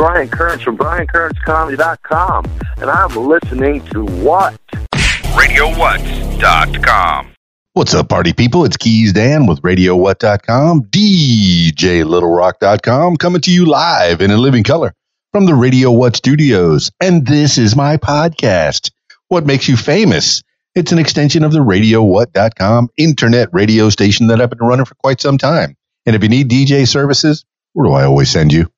Brian 0.00 0.28
Kearns 0.30 0.62
from 0.62 0.78
BrianKearnsComedy.com, 0.78 2.46
and 2.78 2.88
I'm 2.88 3.14
listening 3.16 3.84
to 3.88 4.06
what? 4.06 4.58
RadioWhat.com. 5.36 7.32
What's 7.74 7.92
up, 7.92 8.08
party 8.08 8.32
people? 8.32 8.64
It's 8.64 8.78
Keys 8.78 9.12
Dan 9.12 9.44
with 9.44 9.60
RadioWhat.com, 9.60 10.84
DJLittleRock.com, 10.84 13.18
coming 13.18 13.42
to 13.42 13.50
you 13.50 13.66
live 13.66 14.22
in 14.22 14.30
a 14.30 14.38
living 14.38 14.64
color 14.64 14.94
from 15.32 15.44
the 15.44 15.54
Radio 15.54 15.90
What 15.90 16.16
studios. 16.16 16.90
And 16.98 17.26
this 17.26 17.58
is 17.58 17.76
my 17.76 17.98
podcast, 17.98 18.92
What 19.28 19.44
Makes 19.44 19.68
You 19.68 19.76
Famous. 19.76 20.42
It's 20.74 20.92
an 20.92 20.98
extension 20.98 21.44
of 21.44 21.52
the 21.52 21.58
RadioWhat.com 21.58 22.88
internet 22.96 23.50
radio 23.52 23.90
station 23.90 24.28
that 24.28 24.40
I've 24.40 24.48
been 24.48 24.66
running 24.66 24.86
for 24.86 24.94
quite 24.94 25.20
some 25.20 25.36
time. 25.36 25.76
And 26.06 26.16
if 26.16 26.22
you 26.22 26.30
need 26.30 26.48
DJ 26.48 26.88
services, 26.88 27.44
where 27.74 27.86
do 27.86 27.92
I 27.92 28.04
always 28.04 28.30
send 28.30 28.54
you? 28.54 28.72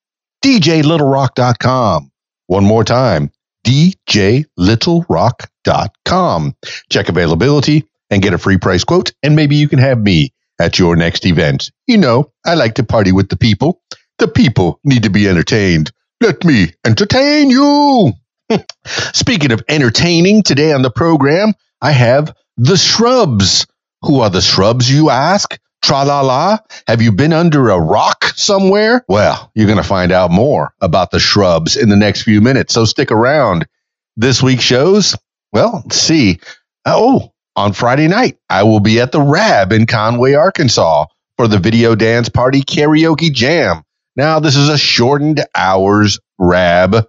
DJLittleRock.com. 0.45 2.11
One 2.47 2.65
more 2.65 2.85
time, 2.85 3.31
DJLittleRock.com. 3.67 6.57
Check 6.91 7.09
availability 7.09 7.85
and 8.11 8.23
get 8.23 8.35
a 8.35 8.39
free 8.39 8.59
price 8.59 8.85
quote, 8.85 9.13
and 9.23 9.35
maybe 9.37 9.57
you 9.57 9.69
can 9.69 9.79
have 9.79 9.99
me 9.99 10.33
at 10.61 10.79
your 10.79 10.97
next 10.97 11.25
event. 11.27 11.71
You 11.87 11.99
know, 11.99 12.33
I 12.45 12.55
like 12.55 12.75
to 12.75 12.85
party 12.85 13.13
with 13.13 13.29
the 13.29 13.37
people. 13.37 13.83
The 14.19 14.29
people 14.29 14.81
need 14.85 15.05
to 15.05 15.11
be 15.11 15.29
entertained. 15.29 15.93
Let 16.21 16.45
me 16.45 16.75
entertain 16.87 17.51
you. 17.51 18.13
Speaking 18.87 19.53
of 19.53 19.63
entertaining, 19.69 20.43
today 20.43 20.73
on 20.73 20.83
the 20.83 20.91
program, 20.91 21.55
I 21.81 21.93
have 21.93 22.35
the 22.57 22.77
Shrubs. 22.77 23.67
Who 24.03 24.21
are 24.21 24.31
the 24.31 24.41
Shrubs, 24.41 24.91
you 24.91 25.11
ask? 25.11 25.59
Tra 25.83 26.05
la 26.05 26.21
la. 26.21 26.59
Have 26.87 27.03
you 27.03 27.13
been 27.13 27.33
under 27.33 27.71
a 27.71 27.81
rock 27.81 28.25
somewhere? 28.37 29.05
Well, 29.09 29.51
you're 29.55 29.67
going 29.67 29.79
to 29.79 29.85
find 29.85 30.13
out 30.13 30.31
more 30.31 30.73
about 30.81 31.11
the 31.11 31.19
Shrubs 31.19 31.77
in 31.77 31.89
the 31.89 31.97
next 31.97 32.23
few 32.23 32.41
minutes. 32.41 32.75
So 32.75 32.85
stick 32.85 33.11
around. 33.11 33.67
This 34.17 34.43
week's 34.43 34.65
shows, 34.65 35.17
well, 35.53 35.85
see. 35.91 36.39
Oh, 36.85 37.33
on 37.57 37.73
Friday 37.73 38.09
night, 38.09 38.39
I 38.49 38.63
will 38.63 38.81
be 38.81 39.01
at 39.01 39.13
the 39.13 39.21
Rab 39.21 39.73
in 39.73 39.87
Conway, 39.87 40.35
Arkansas 40.35 41.07
for 41.37 41.49
the 41.49 41.59
Video 41.59 41.95
Dance 41.95 42.29
Party 42.29 42.63
Karaoke 42.63 43.33
Jam. 43.33 43.83
Now, 44.15 44.41
this 44.41 44.57
is 44.57 44.69
a 44.69 44.79
shortened 44.79 45.45
hours 45.55 46.19
Rab. 46.39 47.07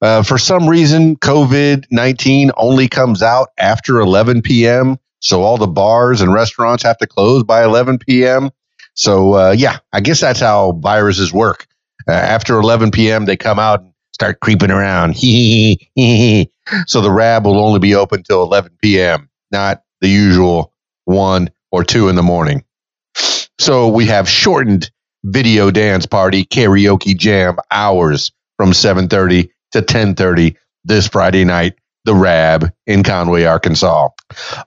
Uh, 0.00 0.22
for 0.22 0.38
some 0.38 0.68
reason, 0.68 1.16
COVID 1.16 1.86
19 1.90 2.50
only 2.56 2.88
comes 2.88 3.22
out 3.22 3.48
after 3.58 4.00
11 4.00 4.42
p.m. 4.42 4.98
So 5.20 5.42
all 5.42 5.58
the 5.58 5.66
bars 5.66 6.20
and 6.20 6.32
restaurants 6.32 6.82
have 6.82 6.98
to 6.98 7.06
close 7.06 7.44
by 7.44 7.64
11 7.64 7.98
p.m. 7.98 8.50
So 8.94 9.34
uh, 9.34 9.54
yeah, 9.56 9.78
I 9.92 10.00
guess 10.00 10.20
that's 10.20 10.40
how 10.40 10.72
viruses 10.72 11.32
work. 11.32 11.66
Uh, 12.08 12.12
after 12.12 12.58
11 12.58 12.90
p.m., 12.90 13.26
they 13.26 13.36
come 13.36 13.58
out 13.58 13.82
and 13.82 13.92
start 14.12 14.40
creeping 14.40 14.70
around. 14.70 15.16
so 16.86 17.00
the 17.00 17.10
Rab 17.10 17.46
will 17.46 17.58
only 17.58 17.78
be 17.78 17.94
open 17.94 18.22
till 18.22 18.42
11 18.42 18.72
p.m., 18.82 19.28
not 19.50 19.82
the 20.00 20.08
usual 20.08 20.72
one 21.04 21.50
or 21.70 21.84
two 21.84 22.08
in 22.08 22.16
the 22.16 22.22
morning. 22.22 22.64
So 23.58 23.88
we 23.88 24.06
have 24.06 24.28
shortened 24.28 24.90
video 25.24 25.70
dance 25.70 26.06
party 26.06 26.44
karaoke 26.44 27.16
jam 27.16 27.56
hours 27.70 28.32
from 28.56 28.70
7:30 28.72 29.50
to 29.72 29.82
10:30 29.82 30.56
this 30.84 31.08
Friday 31.08 31.44
night 31.44 31.74
the 32.04 32.14
Rab 32.14 32.72
in 32.86 33.02
Conway, 33.02 33.44
Arkansas. 33.44 34.08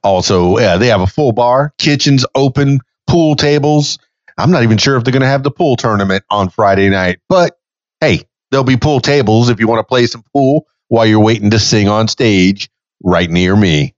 Also, 0.03 0.57
yeah, 0.57 0.77
they 0.77 0.87
have 0.87 1.01
a 1.01 1.07
full 1.07 1.31
bar, 1.31 1.73
kitchens 1.77 2.25
open, 2.35 2.79
pool 3.07 3.35
tables. 3.35 3.99
I'm 4.37 4.51
not 4.51 4.63
even 4.63 4.77
sure 4.77 4.97
if 4.97 5.03
they're 5.03 5.11
going 5.11 5.21
to 5.21 5.27
have 5.27 5.43
the 5.43 5.51
pool 5.51 5.75
tournament 5.75 6.23
on 6.29 6.49
Friday 6.49 6.89
night, 6.89 7.19
but 7.29 7.57
hey, 8.01 8.21
there'll 8.51 8.63
be 8.63 8.77
pool 8.77 8.99
tables 8.99 9.49
if 9.49 9.59
you 9.59 9.67
want 9.67 9.79
to 9.79 9.83
play 9.83 10.05
some 10.07 10.23
pool 10.33 10.67
while 10.87 11.05
you're 11.05 11.19
waiting 11.19 11.51
to 11.51 11.59
sing 11.59 11.87
on 11.87 12.07
stage 12.07 12.69
right 13.03 13.29
near 13.29 13.55
me. 13.55 13.95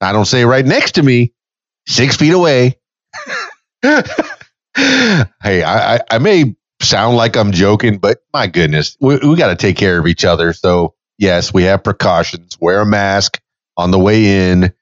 I 0.00 0.12
don't 0.12 0.24
say 0.24 0.44
right 0.44 0.64
next 0.64 0.92
to 0.92 1.02
me, 1.02 1.32
six 1.86 2.16
feet 2.16 2.32
away. 2.32 2.78
hey, 3.82 4.04
I, 5.44 6.00
I, 6.10 6.18
may 6.18 6.56
sound 6.80 7.16
like 7.16 7.36
I'm 7.36 7.52
joking, 7.52 7.98
but 7.98 8.18
my 8.32 8.46
goodness, 8.46 8.96
we, 9.00 9.18
we 9.18 9.36
got 9.36 9.48
to 9.48 9.56
take 9.56 9.76
care 9.76 9.98
of 9.98 10.06
each 10.06 10.24
other. 10.24 10.52
So 10.52 10.94
yes, 11.18 11.52
we 11.52 11.64
have 11.64 11.84
precautions. 11.84 12.56
Wear 12.60 12.80
a 12.80 12.86
mask 12.86 13.40
on 13.76 13.90
the 13.90 13.98
way 13.98 14.50
in 14.50 14.72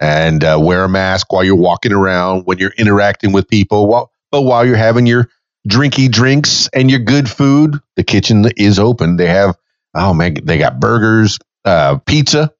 and 0.00 0.42
uh, 0.42 0.58
wear 0.60 0.84
a 0.84 0.88
mask 0.88 1.32
while 1.32 1.44
you're 1.44 1.56
walking 1.56 1.92
around 1.92 2.42
when 2.44 2.58
you're 2.58 2.74
interacting 2.76 3.32
with 3.32 3.48
people. 3.48 3.86
While, 3.86 4.10
but 4.30 4.42
while 4.42 4.64
you're 4.66 4.76
having 4.76 5.06
your 5.06 5.28
drinky 5.68 6.10
drinks 6.10 6.68
and 6.72 6.90
your 6.90 7.00
good 7.00 7.28
food, 7.28 7.78
the 7.96 8.04
kitchen 8.04 8.46
is 8.56 8.78
open. 8.78 9.16
They 9.16 9.26
have, 9.28 9.56
oh 9.94 10.14
man, 10.14 10.36
they 10.42 10.58
got 10.58 10.80
burgers, 10.80 11.38
uh, 11.64 11.98
pizza, 11.98 12.52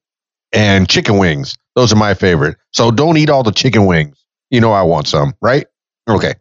and 0.53 0.87
chicken 0.89 1.17
wings. 1.17 1.55
Those 1.75 1.93
are 1.93 1.97
my 1.97 2.13
favorite. 2.13 2.57
So 2.71 2.91
don't 2.91 3.17
eat 3.17 3.29
all 3.29 3.43
the 3.43 3.51
chicken 3.51 3.85
wings. 3.85 4.23
You 4.49 4.61
know, 4.61 4.71
I 4.71 4.83
want 4.83 5.07
some, 5.07 5.33
right? 5.41 5.65
Okay. 6.07 6.33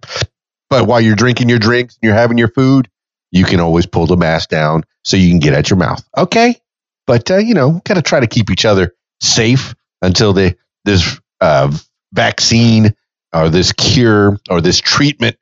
But 0.69 0.87
while 0.87 1.01
you're 1.01 1.17
drinking 1.17 1.49
your 1.49 1.59
drinks 1.59 1.97
and 1.97 2.09
you're 2.09 2.19
having 2.19 2.39
your 2.39 2.49
food, 2.49 2.89
you 3.31 3.45
can 3.45 3.61
always 3.61 3.87
pull 3.87 4.07
the 4.07 4.17
mask 4.17 4.49
down 4.49 4.85
so 5.05 5.17
you 5.17 5.31
can 5.31 5.39
get 5.39 5.55
at 5.55 5.71
your 5.71 5.79
mouth. 5.79 6.03
Okay. 6.17 6.57
But 7.11 7.29
uh, 7.29 7.39
you 7.39 7.55
know, 7.55 7.83
got 7.85 7.95
to 7.95 8.03
try 8.03 8.21
to 8.21 8.29
keep 8.29 8.53
each 8.53 8.65
other 8.65 8.95
safe 9.21 9.75
until 10.01 10.33
the 10.33 10.57
this 10.85 11.21
uh, 11.41 11.77
vaccine 12.13 12.95
or 13.35 13.49
this 13.49 13.73
cure 13.73 14.39
or 14.49 14.61
this 14.61 14.81
treatment 14.81 15.37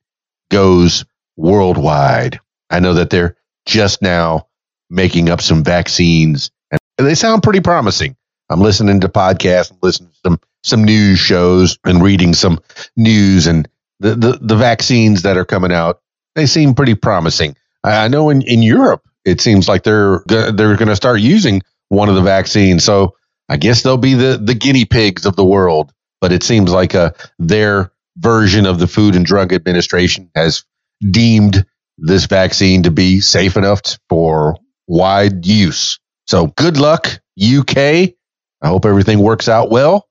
goes 0.50 1.04
worldwide. 1.36 2.40
I 2.70 2.80
know 2.80 2.94
that 2.94 3.10
they're 3.10 3.36
just 3.66 4.00
now 4.00 4.48
making 4.88 5.28
up 5.28 5.42
some 5.42 5.62
vaccines, 5.62 6.50
and 6.70 6.80
they 7.06 7.14
sound 7.14 7.42
pretty 7.42 7.60
promising. 7.60 8.16
I'm 8.48 8.60
listening 8.60 9.00
to 9.00 9.10
podcasts, 9.10 9.70
I'm 9.70 9.78
listening 9.82 10.08
to 10.08 10.16
some 10.24 10.40
some 10.64 10.84
news 10.84 11.18
shows, 11.18 11.78
and 11.84 12.02
reading 12.02 12.32
some 12.32 12.60
news, 12.96 13.46
and 13.46 13.68
the 14.00 14.14
the, 14.14 14.38
the 14.40 14.56
vaccines 14.56 15.20
that 15.20 15.36
are 15.36 15.44
coming 15.44 15.72
out. 15.72 16.00
They 16.34 16.46
seem 16.46 16.74
pretty 16.74 16.94
promising. 16.94 17.56
I 17.84 18.08
know 18.08 18.30
in, 18.30 18.40
in 18.40 18.62
Europe 18.62 19.06
it 19.24 19.40
seems 19.40 19.68
like 19.68 19.82
they're 19.82 20.22
they're 20.26 20.76
going 20.76 20.88
to 20.88 20.96
start 20.96 21.20
using 21.20 21.62
one 21.88 22.08
of 22.08 22.14
the 22.14 22.22
vaccines. 22.22 22.84
So 22.84 23.16
I 23.48 23.56
guess 23.56 23.82
they'll 23.82 23.96
be 23.96 24.14
the 24.14 24.40
the 24.42 24.54
guinea 24.54 24.84
pigs 24.84 25.26
of 25.26 25.36
the 25.36 25.44
world. 25.44 25.92
But 26.20 26.32
it 26.32 26.42
seems 26.42 26.72
like 26.72 26.94
uh, 26.94 27.12
their 27.38 27.92
version 28.16 28.66
of 28.66 28.80
the 28.80 28.88
Food 28.88 29.14
and 29.14 29.24
Drug 29.24 29.52
Administration 29.52 30.30
has 30.34 30.64
deemed 31.10 31.64
this 31.96 32.26
vaccine 32.26 32.82
to 32.84 32.90
be 32.90 33.20
safe 33.20 33.56
enough 33.56 33.82
for 34.08 34.56
wide 34.88 35.46
use. 35.46 36.00
So 36.26 36.48
good 36.48 36.76
luck, 36.76 37.20
UK. 37.40 37.76
I 37.76 38.66
hope 38.66 38.84
everything 38.84 39.20
works 39.20 39.48
out 39.48 39.70
well 39.70 40.08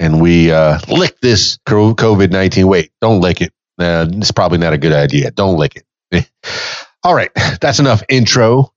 and 0.00 0.20
we 0.20 0.50
uh, 0.50 0.78
lick 0.88 1.20
this 1.20 1.58
COVID 1.68 2.32
19. 2.32 2.66
Wait, 2.66 2.90
don't 3.00 3.20
lick 3.20 3.42
it. 3.42 3.52
Uh, 3.78 4.06
it's 4.10 4.32
probably 4.32 4.58
not 4.58 4.72
a 4.72 4.78
good 4.78 4.92
idea. 4.92 5.30
Don't 5.30 5.56
lick 5.56 5.76
it. 6.10 6.30
All 7.02 7.14
right, 7.14 7.30
that's 7.60 7.78
enough 7.78 8.02
intro. 8.08 8.72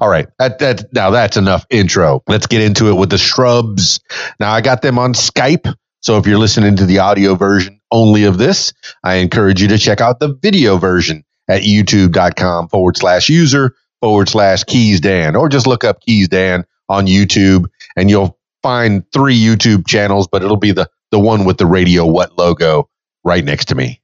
All 0.00 0.08
right. 0.08 0.28
That, 0.38 0.58
that, 0.58 0.92
now 0.92 1.10
that's 1.10 1.36
enough 1.36 1.66
intro. 1.70 2.22
Let's 2.28 2.46
get 2.46 2.62
into 2.62 2.88
it 2.88 2.94
with 2.94 3.10
the 3.10 3.18
shrubs. 3.18 4.00
Now 4.38 4.52
I 4.52 4.60
got 4.60 4.82
them 4.82 4.98
on 4.98 5.14
Skype. 5.14 5.72
So 6.00 6.18
if 6.18 6.26
you're 6.26 6.38
listening 6.38 6.76
to 6.76 6.86
the 6.86 7.00
audio 7.00 7.34
version 7.34 7.80
only 7.90 8.24
of 8.24 8.38
this, 8.38 8.72
I 9.02 9.16
encourage 9.16 9.60
you 9.60 9.68
to 9.68 9.78
check 9.78 10.00
out 10.00 10.20
the 10.20 10.34
video 10.34 10.76
version 10.76 11.24
at 11.48 11.62
youtube.com 11.62 12.68
forward 12.68 12.96
slash 12.96 13.28
user 13.28 13.74
forward 14.00 14.28
slash 14.28 14.64
keys 14.64 15.00
Dan, 15.00 15.34
or 15.34 15.48
just 15.48 15.66
look 15.66 15.84
up 15.84 16.00
keys 16.00 16.28
Dan 16.28 16.64
on 16.88 17.06
YouTube 17.06 17.66
and 17.96 18.08
you'll 18.08 18.38
find 18.62 19.04
three 19.12 19.38
YouTube 19.38 19.86
channels, 19.86 20.28
but 20.30 20.42
it'll 20.42 20.56
be 20.56 20.72
the, 20.72 20.88
the 21.10 21.18
one 21.18 21.44
with 21.44 21.58
the 21.58 21.66
radio 21.66 22.06
what 22.06 22.38
logo 22.38 22.88
right 23.24 23.44
next 23.44 23.66
to 23.66 23.74
me. 23.74 24.00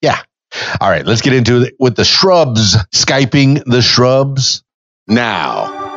Yeah. 0.00 0.20
All 0.80 0.88
right, 0.88 1.04
let's 1.04 1.20
get 1.20 1.32
into 1.32 1.62
it 1.62 1.74
with 1.78 1.96
the 1.96 2.04
shrubs. 2.04 2.76
Skyping 2.94 3.62
the 3.64 3.82
shrubs 3.82 4.62
now. 5.06 5.93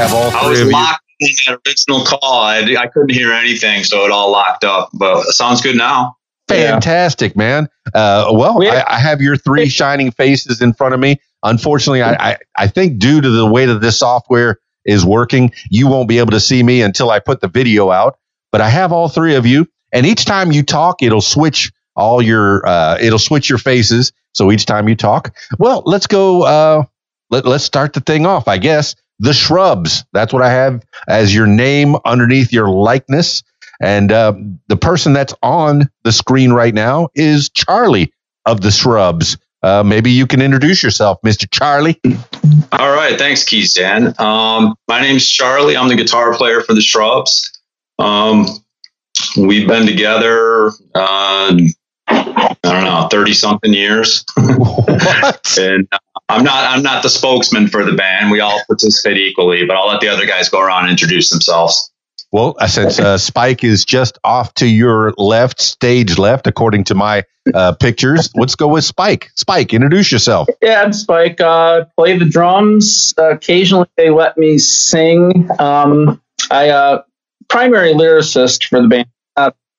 Have 0.00 0.14
all 0.14 0.30
I 0.46 0.48
was 0.48 0.60
of 0.60 0.66
you. 0.66 0.72
locked 0.72 1.04
in 1.20 1.28
that 1.46 1.58
original 1.66 2.04
call. 2.04 2.40
I, 2.42 2.58
I 2.78 2.86
couldn't 2.86 3.12
hear 3.12 3.32
anything, 3.32 3.84
so 3.84 4.04
it 4.04 4.10
all 4.10 4.30
locked 4.32 4.64
up. 4.64 4.90
But 4.94 5.18
it 5.28 5.32
sounds 5.34 5.60
good 5.60 5.76
now. 5.76 6.16
Fantastic, 6.48 7.36
man. 7.36 7.68
Uh, 7.94 8.30
well, 8.32 8.58
We- 8.58 8.68
I, 8.68 8.96
I 8.96 8.98
have 8.98 9.20
your 9.20 9.36
three 9.36 9.68
shining 9.68 10.10
faces 10.10 10.60
in 10.60 10.72
front 10.72 10.94
of 10.94 11.00
me. 11.00 11.20
Unfortunately, 11.42 12.02
I, 12.02 12.12
I, 12.32 12.36
I 12.56 12.66
think 12.66 12.98
due 12.98 13.20
to 13.20 13.30
the 13.30 13.46
way 13.46 13.66
that 13.66 13.80
this 13.80 13.98
software 13.98 14.58
is 14.84 15.04
working, 15.04 15.52
you 15.70 15.86
won't 15.88 16.08
be 16.08 16.18
able 16.18 16.32
to 16.32 16.40
see 16.40 16.62
me 16.62 16.82
until 16.82 17.10
I 17.10 17.18
put 17.20 17.40
the 17.40 17.48
video 17.48 17.90
out. 17.90 18.18
But 18.52 18.60
I 18.60 18.68
have 18.68 18.92
all 18.92 19.08
three 19.08 19.36
of 19.36 19.46
you, 19.46 19.68
and 19.92 20.04
each 20.04 20.24
time 20.24 20.50
you 20.52 20.62
talk, 20.62 21.02
it'll 21.02 21.20
switch 21.20 21.70
all 21.96 22.20
your 22.20 22.66
uh, 22.66 22.98
it'll 23.00 23.18
switch 23.18 23.48
your 23.48 23.58
faces. 23.58 24.12
So 24.32 24.50
each 24.50 24.66
time 24.66 24.88
you 24.88 24.96
talk, 24.96 25.34
well, 25.58 25.82
let's 25.86 26.06
go. 26.06 26.42
Uh, 26.42 26.84
let, 27.30 27.46
let's 27.46 27.64
start 27.64 27.92
the 27.92 28.00
thing 28.00 28.26
off. 28.26 28.48
I 28.48 28.58
guess 28.58 28.96
the 29.20 29.34
shrubs. 29.34 30.04
That's 30.12 30.32
what 30.32 30.42
I 30.42 30.50
have 30.50 30.82
as 31.06 31.32
your 31.32 31.46
name 31.46 31.94
underneath 32.04 32.52
your 32.52 32.68
likeness. 32.68 33.42
And 33.80 34.10
uh, 34.10 34.34
the 34.68 34.76
person 34.76 35.12
that's 35.12 35.34
on 35.42 35.88
the 36.02 36.12
screen 36.12 36.52
right 36.52 36.74
now 36.74 37.08
is 37.14 37.48
Charlie 37.50 38.12
of 38.44 38.60
the 38.60 38.70
Shrubs. 38.70 39.38
Uh, 39.62 39.82
maybe 39.82 40.10
you 40.10 40.26
can 40.26 40.40
introduce 40.40 40.82
yourself, 40.82 41.18
Mr. 41.24 41.50
Charlie. 41.50 42.00
All 42.72 42.92
right, 42.92 43.18
thanks, 43.18 43.44
Keys 43.44 43.74
Dan. 43.74 44.14
Um, 44.18 44.74
my 44.88 45.00
name's 45.00 45.28
Charlie. 45.28 45.76
I'm 45.76 45.88
the 45.88 45.96
guitar 45.96 46.34
player 46.34 46.62
for 46.62 46.74
the 46.74 46.80
Shrubs. 46.80 47.60
Um, 47.98 48.46
we've 49.36 49.68
been 49.68 49.86
together. 49.86 50.68
Uh, 50.94 51.58
I 52.08 52.56
don't 52.62 52.84
know, 52.84 53.08
thirty 53.10 53.34
something 53.34 53.72
years, 53.72 54.24
what? 54.36 55.58
and 55.58 55.86
I'm 56.30 56.44
not. 56.44 56.70
I'm 56.70 56.82
not 56.82 57.02
the 57.02 57.08
spokesman 57.08 57.68
for 57.68 57.84
the 57.84 57.92
band. 57.92 58.30
We 58.30 58.40
all 58.40 58.60
participate 58.66 59.16
equally, 59.16 59.64
but 59.66 59.76
I'll 59.76 59.88
let 59.88 60.00
the 60.00 60.08
other 60.08 60.26
guys 60.26 60.48
go 60.48 60.60
around 60.60 60.82
and 60.82 60.90
introduce 60.90 61.30
themselves. 61.30 61.90
Well, 62.32 62.54
since 62.68 63.00
uh, 63.00 63.18
Spike 63.18 63.64
is 63.64 63.84
just 63.84 64.18
off 64.22 64.54
to 64.54 64.66
your 64.66 65.12
left, 65.18 65.60
stage 65.60 66.16
left, 66.16 66.46
according 66.46 66.84
to 66.84 66.94
my 66.94 67.24
uh, 67.52 67.72
pictures, 67.72 68.30
let's 68.36 68.54
go 68.54 68.68
with 68.68 68.84
Spike. 68.84 69.30
Spike, 69.34 69.74
introduce 69.74 70.12
yourself. 70.12 70.48
Yeah, 70.62 70.82
I'm 70.82 70.92
Spike. 70.92 71.40
Uh, 71.40 71.86
play 71.96 72.16
the 72.16 72.26
drums. 72.26 73.14
Uh, 73.18 73.32
occasionally, 73.32 73.88
they 73.96 74.10
let 74.10 74.38
me 74.38 74.58
sing. 74.58 75.48
Um, 75.58 76.22
I 76.52 76.68
uh, 76.68 77.02
primary 77.48 77.94
lyricist 77.94 78.64
for 78.64 78.80
the 78.80 78.86
band 78.86 79.08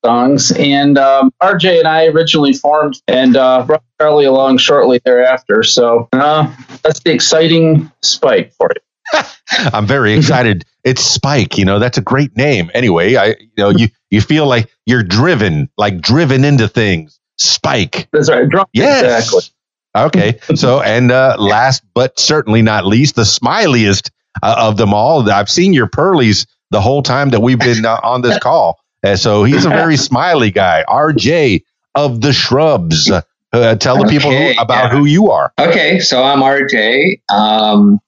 songs, 0.04 0.52
and 0.52 0.98
um, 0.98 1.32
RJ 1.42 1.80
and 1.80 1.88
I 1.88 2.06
originally 2.08 2.54
formed 2.54 3.02
and 3.08 3.36
uh, 3.36 3.64
brought 3.64 3.84
Charlie 4.00 4.26
along 4.26 4.58
shortly 4.58 5.00
thereafter. 5.04 5.64
So 5.64 6.10
uh, 6.14 6.54
that's 6.84 7.00
the 7.02 7.12
exciting 7.12 7.92
Spike 8.02 8.54
for 8.54 8.70
you. 8.76 9.22
I'm 9.74 9.86
very 9.86 10.14
excited. 10.14 10.64
It's 10.84 11.02
Spike. 11.02 11.58
You 11.58 11.66
know, 11.66 11.80
that's 11.80 11.98
a 11.98 12.02
great 12.02 12.36
name. 12.36 12.72
Anyway, 12.74 13.16
I 13.16 13.28
you 13.28 13.50
know 13.58 13.70
you 13.70 13.90
you 14.10 14.22
feel 14.22 14.48
like 14.48 14.70
you're 14.86 15.04
driven, 15.04 15.70
like 15.78 16.02
driven 16.02 16.44
into 16.44 16.68
things. 16.68 17.20
Spike. 17.38 18.08
That's 18.12 18.30
right. 18.30 18.48
Drum. 18.48 18.66
Yes. 18.74 19.26
Exactly. 19.26 19.56
Okay. 19.96 20.40
So, 20.56 20.82
and 20.82 21.12
uh, 21.12 21.36
last 21.40 21.84
but 21.94 22.20
certainly 22.20 22.62
not 22.62 22.86
least, 22.86 23.16
the 23.16 23.24
smiliest 23.24 24.10
uh, 24.42 24.56
of 24.58 24.78
them 24.78 24.94
all. 24.94 25.30
I've 25.30 25.50
seen 25.50 25.74
your 25.74 25.88
pearlies 25.88 26.46
the 26.70 26.82
whole 26.82 27.04
time 27.04 27.30
that 27.32 27.42
we've 27.42 27.60
been 27.60 27.86
uh, 27.86 28.00
on 28.04 28.22
this 28.22 28.40
call. 28.40 28.80
And 29.04 29.20
so 29.20 29.44
he's 29.44 29.66
a 29.66 29.70
very 29.70 29.98
smiley 30.10 30.52
guy. 30.52 30.84
RJ 30.88 31.64
of 31.96 32.22
the 32.22 32.34
Shrubs. 32.34 33.12
Uh, 33.54 33.76
tell 33.76 33.98
the 33.98 34.10
people 34.10 34.32
who, 34.32 34.54
about 34.60 34.86
yeah. 34.86 34.98
who 34.98 35.06
you 35.06 35.32
are. 35.32 35.52
Okay, 35.60 36.00
so 36.00 36.24
I'm 36.24 36.40
RJ. 36.40 37.22
Um, 37.30 38.00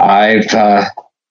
I've 0.00 0.52
uh, 0.52 0.84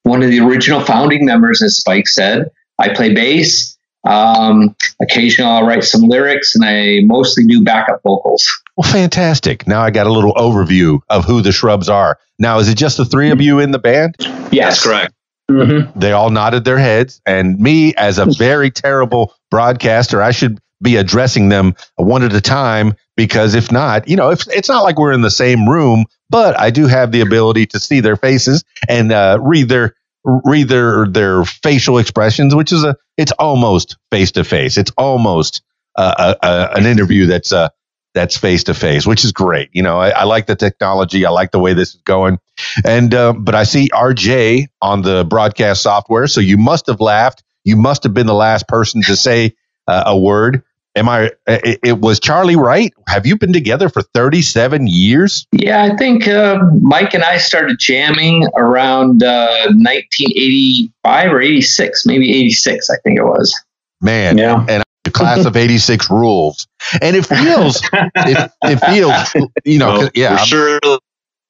one 0.04 0.24
of 0.24 0.30
the 0.30 0.40
original 0.40 0.82
founding 0.82 1.26
members, 1.26 1.62
as 1.62 1.78
Spike 1.78 2.08
said. 2.08 2.52
I 2.80 2.94
play 2.94 3.14
bass. 3.14 3.78
Um, 4.06 4.76
occasionally, 5.02 5.50
I'll 5.50 5.66
write 5.66 5.84
some 5.84 6.02
lyrics, 6.02 6.56
and 6.56 6.64
I 6.66 7.02
mostly 7.06 7.46
do 7.46 7.64
backup 7.64 8.02
vocals. 8.04 8.46
Well, 8.76 8.90
fantastic. 8.92 9.68
Now 9.68 9.82
I 9.82 9.92
got 9.92 10.08
a 10.08 10.12
little 10.12 10.34
overview 10.34 11.00
of 11.10 11.26
who 11.26 11.42
the 11.42 11.52
Shrubs 11.52 11.90
are. 11.90 12.20
Now, 12.40 12.60
is 12.60 12.68
it 12.68 12.76
just 12.76 12.98
the 12.98 13.06
three 13.06 13.32
of 13.32 13.40
you 13.40 13.60
in 13.60 13.72
the 13.72 13.80
band? 13.80 14.16
Yes. 14.20 14.54
That's 14.54 14.84
correct. 14.84 15.14
Mm-hmm. 15.52 16.00
They 16.00 16.14
all 16.14 16.30
nodded 16.30 16.64
their 16.64 16.78
heads, 16.78 17.22
and 17.26 17.60
me, 17.60 17.94
as 17.96 18.18
a 18.18 18.26
very 18.26 18.72
terrible 18.72 19.34
broadcaster, 19.52 20.22
I 20.22 20.32
should 20.32 20.60
be 20.82 20.98
addressing 20.98 21.50
them 21.50 21.76
one 21.96 22.24
at 22.24 22.34
a 22.34 22.42
time 22.42 22.94
because 23.16 23.56
if 23.56 23.72
not, 23.72 24.08
you 24.08 24.16
know, 24.16 24.32
if, 24.32 24.48
it's 24.50 24.70
not 24.70 24.84
like 24.84 25.00
we're 25.00 25.14
in 25.14 25.22
the 25.22 25.32
same 25.32 25.68
room, 25.68 26.06
but 26.30 26.60
I 26.60 26.70
do 26.70 26.88
have 26.88 27.12
the 27.12 27.22
ability 27.22 27.68
to 27.68 27.80
see 27.80 28.00
their 28.00 28.18
faces 28.18 28.64
and 28.90 29.12
uh, 29.12 29.38
read 29.42 29.70
their 29.70 29.96
read 30.26 30.70
their 30.70 31.08
their 31.08 31.44
facial 31.46 31.98
expressions, 31.98 32.56
which 32.56 32.72
is 32.72 32.84
a 32.84 32.96
it's 33.18 33.32
almost 33.34 33.98
face 34.12 34.32
to 34.34 34.44
face. 34.44 34.78
It's 34.78 34.92
almost 34.98 35.62
uh, 35.96 36.36
a, 36.42 36.48
a, 36.48 36.78
an 36.78 36.86
interview 36.86 37.26
that's 37.26 37.52
uh, 37.52 37.70
that's 38.14 38.38
face 38.38 38.64
to 38.66 38.74
face, 38.74 39.06
which 39.06 39.24
is 39.24 39.32
great. 39.32 39.70
You 39.74 39.84
know, 39.84 40.00
I, 40.00 40.10
I 40.10 40.24
like 40.24 40.48
the 40.48 40.56
technology. 40.56 41.26
I 41.26 41.30
like 41.30 41.52
the 41.52 41.60
way 41.60 41.74
this 41.74 41.96
is 41.96 42.02
going. 42.02 42.40
And 42.86 43.14
uh, 43.14 43.34
but 43.34 43.56
I 43.56 43.64
see 43.64 43.90
RJ 43.90 44.68
on 44.82 45.02
the 45.02 45.26
broadcast 45.26 45.82
software, 45.84 46.28
so 46.28 46.40
you 46.42 46.58
must 46.58 46.88
have 46.88 47.00
laughed. 47.02 47.44
You 47.64 47.76
must 47.78 48.04
have 48.04 48.14
been 48.14 48.28
the 48.28 48.34
last 48.34 48.68
person 48.68 49.02
to 49.04 49.16
say 49.16 49.54
uh, 49.88 50.04
a 50.08 50.18
word. 50.18 50.64
Am 50.96 51.10
I? 51.10 51.32
It, 51.48 51.80
it 51.84 52.00
was 52.00 52.20
Charlie 52.20 52.56
right? 52.56 52.94
Have 53.08 53.26
you 53.26 53.36
been 53.38 53.54
together 53.54 53.90
for 53.90 54.02
thirty-seven 54.04 54.86
years? 54.86 55.48
Yeah, 55.52 55.82
I 55.84 55.96
think 55.98 56.28
uh, 56.28 56.60
Mike 56.82 57.16
and 57.16 57.24
I 57.24 57.38
started 57.40 57.80
jamming 57.80 58.46
around 58.56 59.24
uh, 59.24 59.68
1985 59.70 61.32
or 61.32 61.42
86, 61.42 62.06
maybe 62.06 62.32
86, 62.32 62.90
I 62.90 62.96
think 63.04 63.18
it 63.20 63.24
was. 63.24 63.60
Man, 64.02 64.38
Yeah. 64.38 64.66
And 64.68 64.84
the 65.04 65.12
class 65.12 65.46
of 65.46 65.58
'86 65.58 66.10
rules, 66.10 66.68
and 67.02 67.16
it 67.16 67.26
feels 67.26 67.82
it, 67.94 68.52
it 68.64 68.78
feels 68.78 69.50
you 69.66 69.78
know 69.80 69.98
Well, 70.00 70.10
yeah 70.14 70.32
we're 70.32 70.38
I'm- 70.38 70.46
surely, 70.46 70.80
sur- 70.84 71.00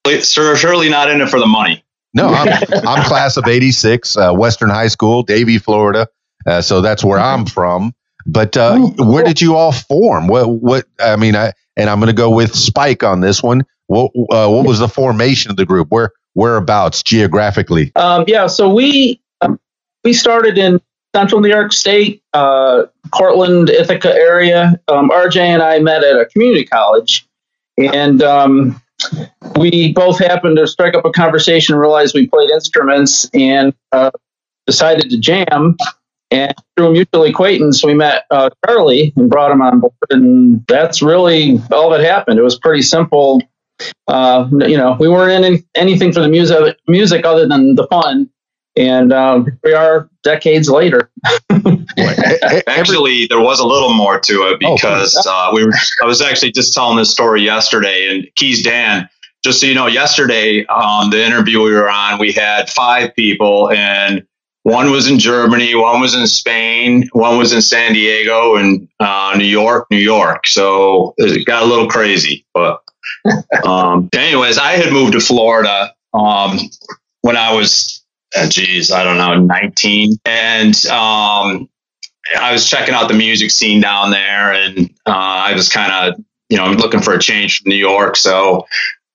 surely 0.06 0.90
not 0.90 1.10
in 1.10 1.22
it 1.22 1.30
for 1.30 1.40
the 1.40 1.48
money. 1.48 1.84
No, 2.14 2.28
I'm, 2.28 2.64
I'm 2.88 3.04
class 3.06 3.38
of 3.38 3.48
86, 3.48 4.18
uh, 4.18 4.34
Western 4.34 4.70
High 4.70 4.88
School, 4.88 5.24
Davie, 5.24 5.58
Florida. 5.58 6.08
Uh, 6.46 6.62
so 6.62 6.82
that's 6.82 7.04
where 7.04 7.20
I'm 7.20 7.46
from. 7.46 7.94
But 8.26 8.56
uh, 8.56 8.78
Oh, 8.78 9.12
where 9.12 9.24
did 9.24 9.42
you 9.42 9.56
all 9.56 9.72
form? 9.72 10.28
What, 10.28 10.50
what, 10.50 10.86
I 11.00 11.16
mean, 11.16 11.36
I, 11.36 11.54
and 11.76 11.90
I'm 11.90 12.00
going 12.00 12.08
to 12.08 12.14
go 12.14 12.30
with 12.30 12.56
Spike 12.56 13.04
on 13.04 13.22
this 13.22 13.42
one. 13.42 13.66
What, 13.88 14.12
uh, 14.16 14.50
what 14.50 14.66
was 14.66 14.80
the 14.80 14.88
formation 14.88 15.52
of 15.52 15.58
the 15.58 15.66
group? 15.66 15.88
Where, 15.90 16.12
whereabouts 16.34 17.04
geographically? 17.04 17.92
Um, 17.96 18.26
yeah, 18.28 18.48
so 18.48 18.74
we 18.74 19.20
um, 19.42 19.60
we 20.04 20.14
started 20.14 20.58
in 20.58 20.80
Central 21.16 21.42
New 21.42 21.50
York 21.50 21.74
State, 21.74 22.24
uh, 22.34 22.84
Cortland, 23.12 23.70
Ithaca 23.70 24.14
area. 24.14 24.80
Um, 24.88 25.10
RJ 25.10 25.38
and 25.38 25.62
I 25.62 25.80
met 25.80 26.04
at 26.04 26.20
a 26.20 26.26
community 26.26 26.66
college, 26.66 27.28
and 27.78 28.22
um, 28.24 28.82
we 29.58 29.94
both 29.94 30.20
happened 30.20 30.58
to 30.58 30.68
strike 30.68 30.96
up 30.96 31.06
a 31.06 31.12
conversation, 31.12 31.76
realized 31.76 32.14
we 32.16 32.28
played 32.28 32.50
instruments, 32.50 33.30
and 33.34 33.74
uh, 33.92 34.12
decided 34.66 35.10
to 35.10 35.20
jam. 35.20 35.78
And 36.32 36.54
through 36.76 36.88
a 36.88 36.92
mutual 36.92 37.24
acquaintance, 37.26 37.84
we 37.84 37.94
met 37.94 38.26
uh, 38.32 38.50
Charlie 38.66 39.14
and 39.16 39.30
brought 39.30 39.52
him 39.52 39.62
on 39.62 39.80
board, 39.82 39.94
and 40.10 40.66
that's 40.68 41.02
really 41.02 41.60
all 41.72 41.92
that 41.92 42.02
happened. 42.02 42.40
It 42.40 42.44
was 42.44 42.58
pretty 42.58 42.82
simple. 42.82 43.42
Uh, 44.08 44.50
you 44.52 44.78
know, 44.78 44.98
we 45.00 45.08
weren't 45.08 45.46
in 45.46 45.64
anything 45.76 46.12
for 46.12 46.22
the 46.22 46.28
music, 46.28 46.78
music 46.88 47.26
other 47.26 47.48
than 47.48 47.76
the 47.76 47.86
fun, 47.88 48.30
and 48.76 49.14
um, 49.14 49.48
we 49.64 49.74
are 49.74 50.10
decades 50.24 50.70
later. 50.70 51.12
Actually, 52.68 53.28
there 53.28 53.40
was 53.40 53.60
a 53.60 53.66
little 53.68 53.94
more 53.94 54.20
to 54.20 54.34
it 54.50 54.62
Oh, 54.64 54.76
because 54.76 55.16
uh, 55.28 55.52
we 55.54 55.66
were. 55.66 55.74
I 56.02 56.06
was 56.06 56.22
actually 56.22 56.52
just 56.52 56.74
telling 56.74 56.98
this 56.98 57.12
story 57.12 57.42
yesterday, 57.42 58.08
and 58.10 58.28
Keys 58.36 58.64
Dan. 58.64 59.10
Just 59.44 59.60
so 59.60 59.68
you 59.68 59.76
know, 59.76 59.88
yesterday 59.88 60.66
um, 60.68 61.10
the 61.10 61.24
interview 61.24 61.62
we 61.62 61.74
were 61.74 61.90
on, 61.90 62.18
we 62.18 62.32
had 62.32 62.70
five 62.70 63.14
people, 63.14 63.70
and 63.72 64.26
one 64.64 64.90
was 64.92 65.10
in 65.10 65.20
Germany, 65.20 65.76
one 65.76 66.00
was 66.00 66.16
in 66.16 66.26
Spain, 66.28 67.10
one 67.12 67.38
was 67.38 67.52
in 67.52 67.62
San 67.62 67.94
Diego, 67.94 68.56
and 68.56 68.88
uh, 69.02 69.36
New 69.38 69.44
York, 69.44 69.88
New 69.92 69.98
York. 69.98 70.48
So 70.48 71.14
it 71.18 71.46
got 71.46 71.64
a 71.64 71.66
little 71.66 71.90
crazy, 71.90 72.46
but 72.54 72.82
um, 73.66 74.10
anyways, 74.14 74.58
I 74.58 74.72
had 74.74 74.94
moved 74.94 75.14
to 75.14 75.20
Florida 75.20 75.94
um, 76.14 76.58
when 77.22 77.36
I 77.36 77.54
was 77.54 77.93
uh, 78.36 78.48
geez, 78.48 78.92
I 78.92 79.04
don't 79.04 79.18
know, 79.18 79.40
19. 79.40 80.18
And 80.26 80.86
um, 80.88 81.70
I 82.40 82.52
was 82.52 82.70
checking 82.70 82.94
out 82.94 83.08
the 83.08 83.14
music 83.14 83.52
scene 83.52 83.82
down 83.82 84.12
there, 84.12 84.54
and 84.54 84.90
uh, 85.06 85.12
I 85.12 85.54
was 85.54 85.70
kind 85.70 85.92
of, 85.92 86.24
you 86.50 86.58
know, 86.58 86.72
looking 86.72 87.02
for 87.02 87.14
a 87.14 87.20
change 87.20 87.60
from 87.62 87.70
New 87.70 87.76
York. 87.76 88.16
So 88.16 88.68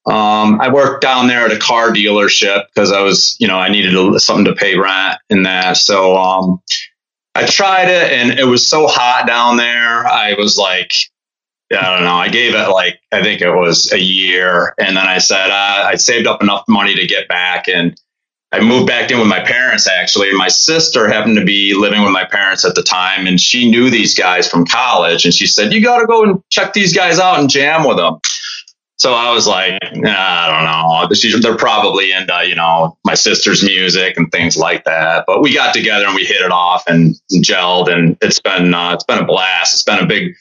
um, 0.07 0.61
I 0.61 0.73
worked 0.73 1.03
down 1.03 1.27
there 1.27 1.47
at 1.47 1.53
a 1.53 1.59
car 1.59 1.91
dealership 1.91 2.67
because 2.69 2.93
I 2.93 3.03
was, 3.03 3.37
you 3.39 3.49
know, 3.49 3.59
I 3.59 3.69
needed 3.69 3.95
a, 3.95 4.21
something 4.21 4.47
to 4.47 4.55
pay 4.55 4.77
rent 4.77 5.19
and 5.31 5.47
that. 5.47 5.77
So 5.77 6.17
um, 6.17 6.63
I 7.35 7.47
tried 7.47 7.89
it, 7.89 8.13
and 8.13 8.39
it 8.39 8.45
was 8.45 8.67
so 8.67 8.87
hot 8.87 9.27
down 9.27 9.57
there. 9.57 10.07
I 10.07 10.35
was 10.35 10.57
like, 10.57 10.93
I 11.71 11.95
don't 11.95 12.05
know. 12.05 12.15
I 12.15 12.29
gave 12.29 12.55
it 12.55 12.69
like 12.69 13.01
I 13.13 13.23
think 13.23 13.43
it 13.43 13.51
was 13.51 13.93
a 13.93 13.99
year, 13.99 14.75
and 14.79 14.97
then 14.97 15.07
I 15.07 15.19
said 15.19 15.51
uh, 15.51 15.85
I 15.87 15.97
saved 15.97 16.27
up 16.27 16.43
enough 16.43 16.65
money 16.69 16.95
to 16.95 17.07
get 17.07 17.29
back, 17.29 17.69
and 17.69 17.99
I 18.51 18.61
moved 18.61 18.87
back 18.87 19.11
in 19.11 19.19
with 19.19 19.29
my 19.29 19.41
parents. 19.41 19.87
Actually, 19.87 20.33
my 20.33 20.49
sister 20.49 21.07
happened 21.07 21.37
to 21.37 21.45
be 21.45 21.75
living 21.75 22.03
with 22.03 22.13
my 22.13 22.25
parents 22.25 22.65
at 22.65 22.75
the 22.75 22.83
time, 22.83 23.27
and 23.27 23.39
she 23.39 23.71
knew 23.71 23.91
these 23.91 24.15
guys 24.15 24.49
from 24.49 24.65
college, 24.65 25.25
and 25.25 25.35
she 25.35 25.47
said, 25.47 25.73
"You 25.73 25.83
got 25.83 25.99
to 25.99 26.07
go 26.07 26.25
and 26.25 26.43
check 26.51 26.73
these 26.73 26.95
guys 26.95 27.19
out 27.19 27.39
and 27.39 27.51
jam 27.51 27.87
with 27.87 27.99
them." 27.99 28.19
So 28.99 29.15
I 29.15 29.31
was 29.33 29.47
like, 29.47 29.79
nah, 29.95 30.11
I 30.11 31.07
don't 31.09 31.13
know. 31.13 31.41
They're 31.41 31.57
probably 31.57 32.11
into, 32.11 32.43
you 32.49 32.57
know, 32.57 32.99
my 33.05 33.15
sister's 33.15 33.63
music 33.63 34.17
and 34.17 34.31
things 34.33 34.57
like 34.57 34.85
that. 34.85 35.23
But 35.25 35.41
we 35.41 35.55
got 35.55 35.73
together 35.73 36.07
and 36.07 36.17
we 36.17 36.25
hit 36.25 36.41
it 36.41 36.51
off 36.51 36.83
and 36.89 37.15
gelled, 37.35 37.93
and 37.93 38.19
it's 38.21 38.41
been 38.41 38.75
uh, 38.75 38.95
it's 38.95 39.05
been 39.05 39.19
a 39.19 39.25
blast. 39.25 39.75
It's 39.75 39.85
been 39.85 40.01
a 40.01 40.07
big 40.07 40.35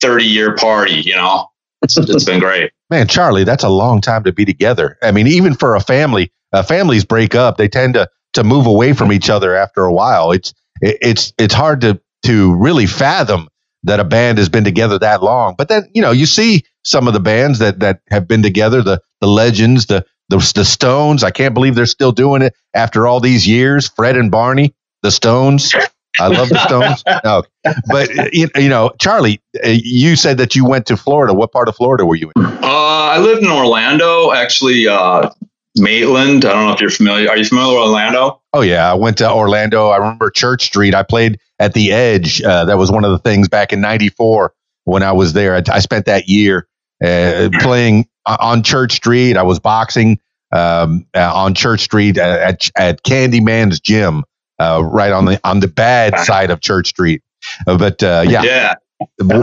30 0.00 0.24
year 0.24 0.54
party, 0.54 1.00
you 1.00 1.16
know. 1.16 1.48
It's, 1.82 1.96
it's 1.96 2.24
been 2.24 2.40
great. 2.40 2.72
Man, 2.90 3.08
Charlie, 3.08 3.44
that's 3.44 3.64
a 3.64 3.68
long 3.68 4.00
time 4.00 4.24
to 4.24 4.32
be 4.32 4.44
together. 4.44 4.96
I 5.02 5.10
mean, 5.10 5.26
even 5.26 5.54
for 5.54 5.74
a 5.74 5.80
family, 5.80 6.32
uh, 6.52 6.62
families 6.62 7.04
break 7.04 7.34
up. 7.34 7.56
They 7.56 7.68
tend 7.68 7.94
to 7.94 8.08
to 8.34 8.44
move 8.44 8.66
away 8.66 8.92
from 8.92 9.12
each 9.12 9.30
other 9.30 9.56
after 9.56 9.84
a 9.84 9.92
while. 9.92 10.32
It's 10.32 10.52
it, 10.80 10.98
it's 11.00 11.32
it's 11.38 11.54
hard 11.54 11.80
to 11.82 12.00
to 12.24 12.54
really 12.56 12.86
fathom 12.86 13.48
that 13.84 14.00
a 14.00 14.04
band 14.04 14.38
has 14.38 14.48
been 14.48 14.64
together 14.64 14.98
that 14.98 15.22
long. 15.22 15.54
But 15.56 15.68
then, 15.68 15.88
you 15.94 16.02
know, 16.02 16.10
you 16.10 16.26
see 16.26 16.64
some 16.82 17.06
of 17.06 17.14
the 17.14 17.20
bands 17.20 17.58
that 17.60 17.80
that 17.80 18.00
have 18.10 18.26
been 18.28 18.42
together, 18.42 18.82
the 18.82 19.00
the 19.20 19.28
legends, 19.28 19.86
the 19.86 20.04
the, 20.28 20.38
the 20.54 20.64
Stones. 20.64 21.24
I 21.24 21.30
can't 21.30 21.54
believe 21.54 21.74
they're 21.74 21.86
still 21.86 22.12
doing 22.12 22.42
it 22.42 22.54
after 22.74 23.06
all 23.06 23.20
these 23.20 23.46
years. 23.46 23.88
Fred 23.88 24.16
and 24.16 24.30
Barney, 24.30 24.74
the 25.02 25.10
Stones. 25.10 25.74
I 26.20 26.28
love 26.28 26.48
the 26.48 26.58
Stones. 26.58 27.04
No, 27.24 27.42
but 27.88 28.32
you, 28.32 28.48
you 28.56 28.68
know, 28.68 28.92
Charlie, 29.00 29.40
uh, 29.64 29.68
you 29.68 30.16
said 30.16 30.38
that 30.38 30.54
you 30.54 30.64
went 30.64 30.86
to 30.86 30.96
Florida. 30.96 31.34
What 31.34 31.52
part 31.52 31.68
of 31.68 31.76
Florida 31.76 32.06
were 32.06 32.14
you 32.14 32.32
in? 32.36 32.44
Uh, 32.44 32.58
I 32.62 33.18
lived 33.18 33.42
in 33.42 33.50
Orlando, 33.50 34.32
actually. 34.32 34.86
Uh, 34.86 35.30
Maitland. 35.78 36.44
I 36.44 36.52
don't 36.52 36.66
know 36.66 36.72
if 36.72 36.80
you're 36.80 36.90
familiar. 36.90 37.28
Are 37.28 37.36
you 37.36 37.44
familiar 37.44 37.78
with 37.78 37.88
Orlando? 37.88 38.40
Oh 38.52 38.62
yeah, 38.62 38.90
I 38.90 38.94
went 38.94 39.18
to 39.18 39.30
Orlando. 39.30 39.88
I 39.88 39.96
remember 39.98 40.30
Church 40.30 40.64
Street. 40.64 40.94
I 40.94 41.02
played 41.02 41.38
at 41.58 41.74
the 41.74 41.92
Edge. 41.92 42.42
Uh, 42.42 42.64
that 42.64 42.78
was 42.78 42.90
one 42.90 43.04
of 43.04 43.10
the 43.10 43.18
things 43.18 43.48
back 43.48 43.72
in 43.72 43.80
'94 43.80 44.52
when 44.84 45.02
I 45.02 45.12
was 45.12 45.32
there. 45.32 45.54
I, 45.54 45.62
I 45.70 45.80
spent 45.80 46.06
that 46.06 46.28
year 46.28 46.66
uh, 47.04 47.50
playing 47.60 48.08
on 48.26 48.62
Church 48.62 48.92
Street. 48.92 49.36
I 49.36 49.42
was 49.42 49.58
boxing 49.58 50.18
um, 50.52 51.06
uh, 51.14 51.32
on 51.34 51.54
Church 51.54 51.80
Street 51.80 52.18
at, 52.18 52.70
at 52.76 53.02
Candyman's 53.02 53.80
gym 53.80 54.24
uh, 54.58 54.82
right 54.84 55.12
on 55.12 55.24
the 55.24 55.40
on 55.44 55.60
the 55.60 55.68
bad 55.68 56.18
side 56.20 56.50
of 56.50 56.60
Church 56.60 56.88
Street. 56.88 57.22
Uh, 57.66 57.78
but 57.78 58.02
uh, 58.02 58.24
yeah, 58.28 58.42
yeah. 58.42 58.74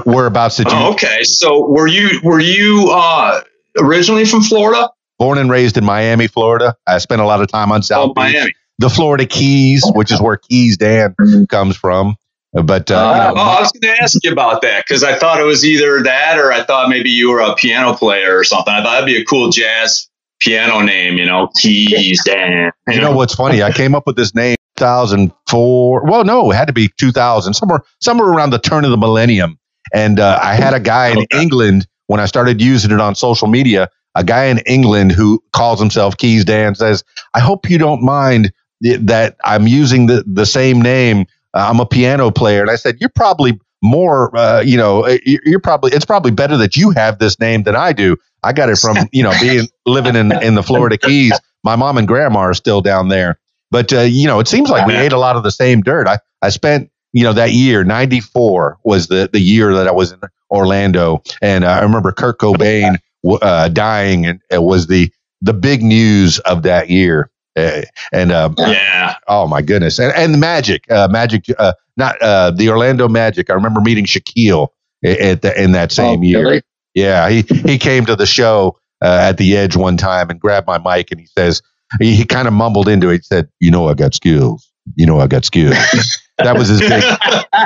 Whereabouts 0.06 0.58
did 0.58 0.68
you? 0.68 0.78
Oh, 0.78 0.94
okay, 0.94 1.24
so 1.24 1.66
were 1.66 1.88
you 1.88 2.20
were 2.24 2.40
you 2.40 2.90
uh, 2.92 3.42
originally 3.80 4.26
from 4.26 4.42
Florida? 4.42 4.90
Born 5.18 5.38
and 5.38 5.50
raised 5.50 5.78
in 5.78 5.86
Miami, 5.86 6.28
Florida. 6.28 6.76
I 6.86 6.98
spent 6.98 7.22
a 7.22 7.26
lot 7.26 7.42
of 7.42 7.48
time 7.48 7.72
on 7.72 7.82
South 7.84 8.12
oh, 8.12 8.14
Beach, 8.14 8.34
Miami. 8.34 8.54
the 8.80 8.90
Florida 8.90 9.26
Keys, 9.26 9.84
which 9.94 10.12
is 10.12 10.22
where 10.22 10.38
Keys 10.38 10.78
Dan 10.78 11.16
comes 11.50 11.78
from. 11.78 12.18
But 12.64 12.90
uh, 12.90 12.96
uh, 12.96 13.34
oh, 13.36 13.40
I 13.40 13.60
was 13.60 13.72
going 13.74 13.96
to 13.96 14.02
ask 14.02 14.18
you 14.24 14.32
about 14.32 14.62
that 14.62 14.86
because 14.88 15.04
I 15.04 15.18
thought 15.18 15.42
it 15.42 15.44
was 15.44 15.66
either 15.66 16.02
that 16.04 16.38
or 16.40 16.54
I 16.54 16.64
thought 16.64 16.90
maybe 16.90 17.10
you 17.10 17.32
were 17.32 17.42
a 17.42 17.54
piano 17.56 17.94
player 17.94 18.38
or 18.38 18.46
something. 18.46 18.74
I 18.74 18.82
thought 18.82 18.94
that'd 18.94 19.06
be 19.06 19.18
a 19.18 19.26
cool 19.26 19.50
jazz 19.50 20.08
piano 20.40 20.82
name, 20.82 21.18
you 21.18 21.26
know, 21.26 21.50
Keys 21.60 22.24
Dan. 22.24 22.72
You, 22.88 22.94
you 22.94 23.02
know? 23.02 23.12
know 23.12 23.18
what's 23.18 23.36
funny? 23.36 23.62
I 23.62 23.72
came 23.74 23.94
up 23.94 24.04
with 24.08 24.16
this 24.16 24.34
name 24.34 24.56
2004. 24.78 26.06
Well, 26.06 26.24
no, 26.24 26.52
it 26.52 26.56
had 26.56 26.68
to 26.68 26.74
be 26.74 26.90
2000, 26.98 27.54
somewhere 27.54 27.82
somewhere 28.00 28.30
around 28.30 28.52
the 28.52 28.60
turn 28.60 28.86
of 28.86 28.92
the 28.92 28.98
millennium. 28.98 29.60
And 29.94 30.20
uh, 30.20 30.40
I 30.42 30.56
had 30.56 30.74
a 30.74 30.80
guy 30.80 31.10
in 31.10 31.20
okay. 31.20 31.42
England 31.42 31.88
when 32.08 32.20
I 32.20 32.26
started 32.26 32.62
using 32.62 32.92
it 32.92 33.00
on 33.00 33.16
social 33.16 33.48
media. 33.48 33.90
A 34.16 34.24
guy 34.24 34.46
in 34.46 34.60
England 34.60 35.12
who 35.12 35.44
calls 35.54 35.80
himself 35.80 36.18
Keys 36.18 36.46
Dan 36.46 36.76
says, 36.76 37.04
"I 37.34 37.40
hope 37.40 37.70
you 37.70 37.78
don't 37.78 38.02
mind 38.02 38.52
that 38.82 39.36
I'm 39.46 39.68
using 39.68 40.08
the 40.08 40.24
the 40.26 40.46
same 40.46 40.82
name. 40.82 41.26
Uh, 41.54 41.68
I'm 41.70 41.80
a 41.80 41.86
piano 41.86 42.32
player." 42.32 42.62
And 42.62 42.72
I 42.72 42.76
said, 42.76 42.98
"You're 43.00 43.10
probably 43.10 43.60
more, 43.82 44.36
uh, 44.36 44.62
you 44.62 44.78
know, 44.78 45.06
uh, 45.06 45.18
you're 45.26 45.60
probably 45.60 45.92
it's 45.92 46.06
probably 46.06 46.32
better 46.32 46.58
that 46.58 46.76
you 46.76 46.92
have 46.92 47.20
this 47.20 47.40
name 47.40 47.64
than 47.64 47.76
I 47.76 47.94
do. 47.94 48.18
I 48.44 48.54
got 48.54 48.70
it 48.70 48.78
from 48.78 48.98
you 49.12 49.24
know 49.24 49.34
being 49.42 49.68
living 49.86 50.16
in 50.16 50.32
in 50.42 50.56
the 50.56 50.64
Florida 50.64 50.98
Keys. 50.98 51.38
My 51.64 51.76
mom 51.76 51.98
and 51.98 52.08
grandma 52.08 52.40
are 52.40 52.54
still 52.54 52.82
down 52.82 53.10
there." 53.10 53.40
But 53.72 53.92
uh, 53.92 54.02
you 54.02 54.28
know, 54.28 54.40
it 54.40 54.48
seems 54.48 54.70
like 54.70 54.88
we 54.88 54.96
ate 54.96 55.12
a 55.12 55.18
lot 55.18 55.36
of 55.36 55.44
the 55.44 55.52
same 55.52 55.82
dirt. 55.82 56.08
I 56.08 56.20
I 56.42 56.50
spent 56.50 56.90
you 57.12 57.24
know 57.24 57.34
that 57.34 57.52
year 57.52 57.84
'94 57.84 58.78
was 58.84 59.08
the 59.08 59.30
the 59.32 59.40
year 59.40 59.74
that 59.74 59.88
I 59.88 59.92
was 59.92 60.12
in 60.12 60.20
Orlando, 60.52 61.24
and 61.42 61.64
uh, 61.64 61.70
I 61.70 61.82
remember 61.82 62.12
Kurt 62.12 62.40
Cobain 62.40 62.98
uh, 63.42 63.70
dying, 63.70 64.26
and 64.26 64.42
it 64.52 64.64
was 64.64 64.88
the 64.88 65.12
the 65.42 65.54
big 65.54 65.84
news 65.84 66.40
of 66.40 66.64
that 66.64 66.90
year. 66.90 67.30
Uh, 67.58 67.82
and 68.12 68.32
um, 68.32 68.56
yeah, 68.58 69.16
oh 69.28 69.48
my 69.48 69.62
goodness, 69.62 70.00
and 70.00 70.14
and 70.14 70.34
the 70.34 70.38
Magic, 70.38 70.90
uh, 70.92 71.08
Magic, 71.10 71.46
uh, 71.58 71.74
not 71.98 72.22
uh, 72.22 72.52
the 72.52 72.70
Orlando 72.70 73.08
Magic. 73.08 73.50
I 73.50 73.54
remember 73.54 73.82
meeting 73.82 74.06
Shaquille 74.06 74.68
at 75.04 75.42
the, 75.42 75.62
in 75.62 75.72
that 75.72 75.92
same 75.92 76.20
oh, 76.20 76.24
year. 76.24 76.42
Really? 76.42 76.62
Yeah, 76.94 77.30
he 77.30 77.42
he 77.42 77.78
came 77.78 78.06
to 78.06 78.16
the 78.16 78.26
show 78.26 78.78
at 79.02 79.38
the 79.38 79.56
Edge 79.56 79.76
one 79.76 79.98
time 79.98 80.30
and 80.30 80.40
grabbed 80.40 80.68
my 80.68 80.78
mic, 80.78 81.12
and 81.12 81.20
he 81.20 81.28
says 81.28 81.62
he, 82.00 82.16
he 82.16 82.26
kind 82.26 82.48
of 82.48 82.54
mumbled 82.54 82.88
into 82.88 83.10
it. 83.10 83.18
He 83.18 83.24
said, 83.24 83.50
"You 83.60 83.72
know, 83.72 83.88
I 83.88 83.94
got 83.94 84.14
skills. 84.14 84.70
You 84.96 85.06
know, 85.06 85.20
I 85.20 85.28
got 85.28 85.46
skills." 85.46 85.76
that 86.38 86.58
was 86.58 86.68
his 86.68 86.80
big 86.82 87.04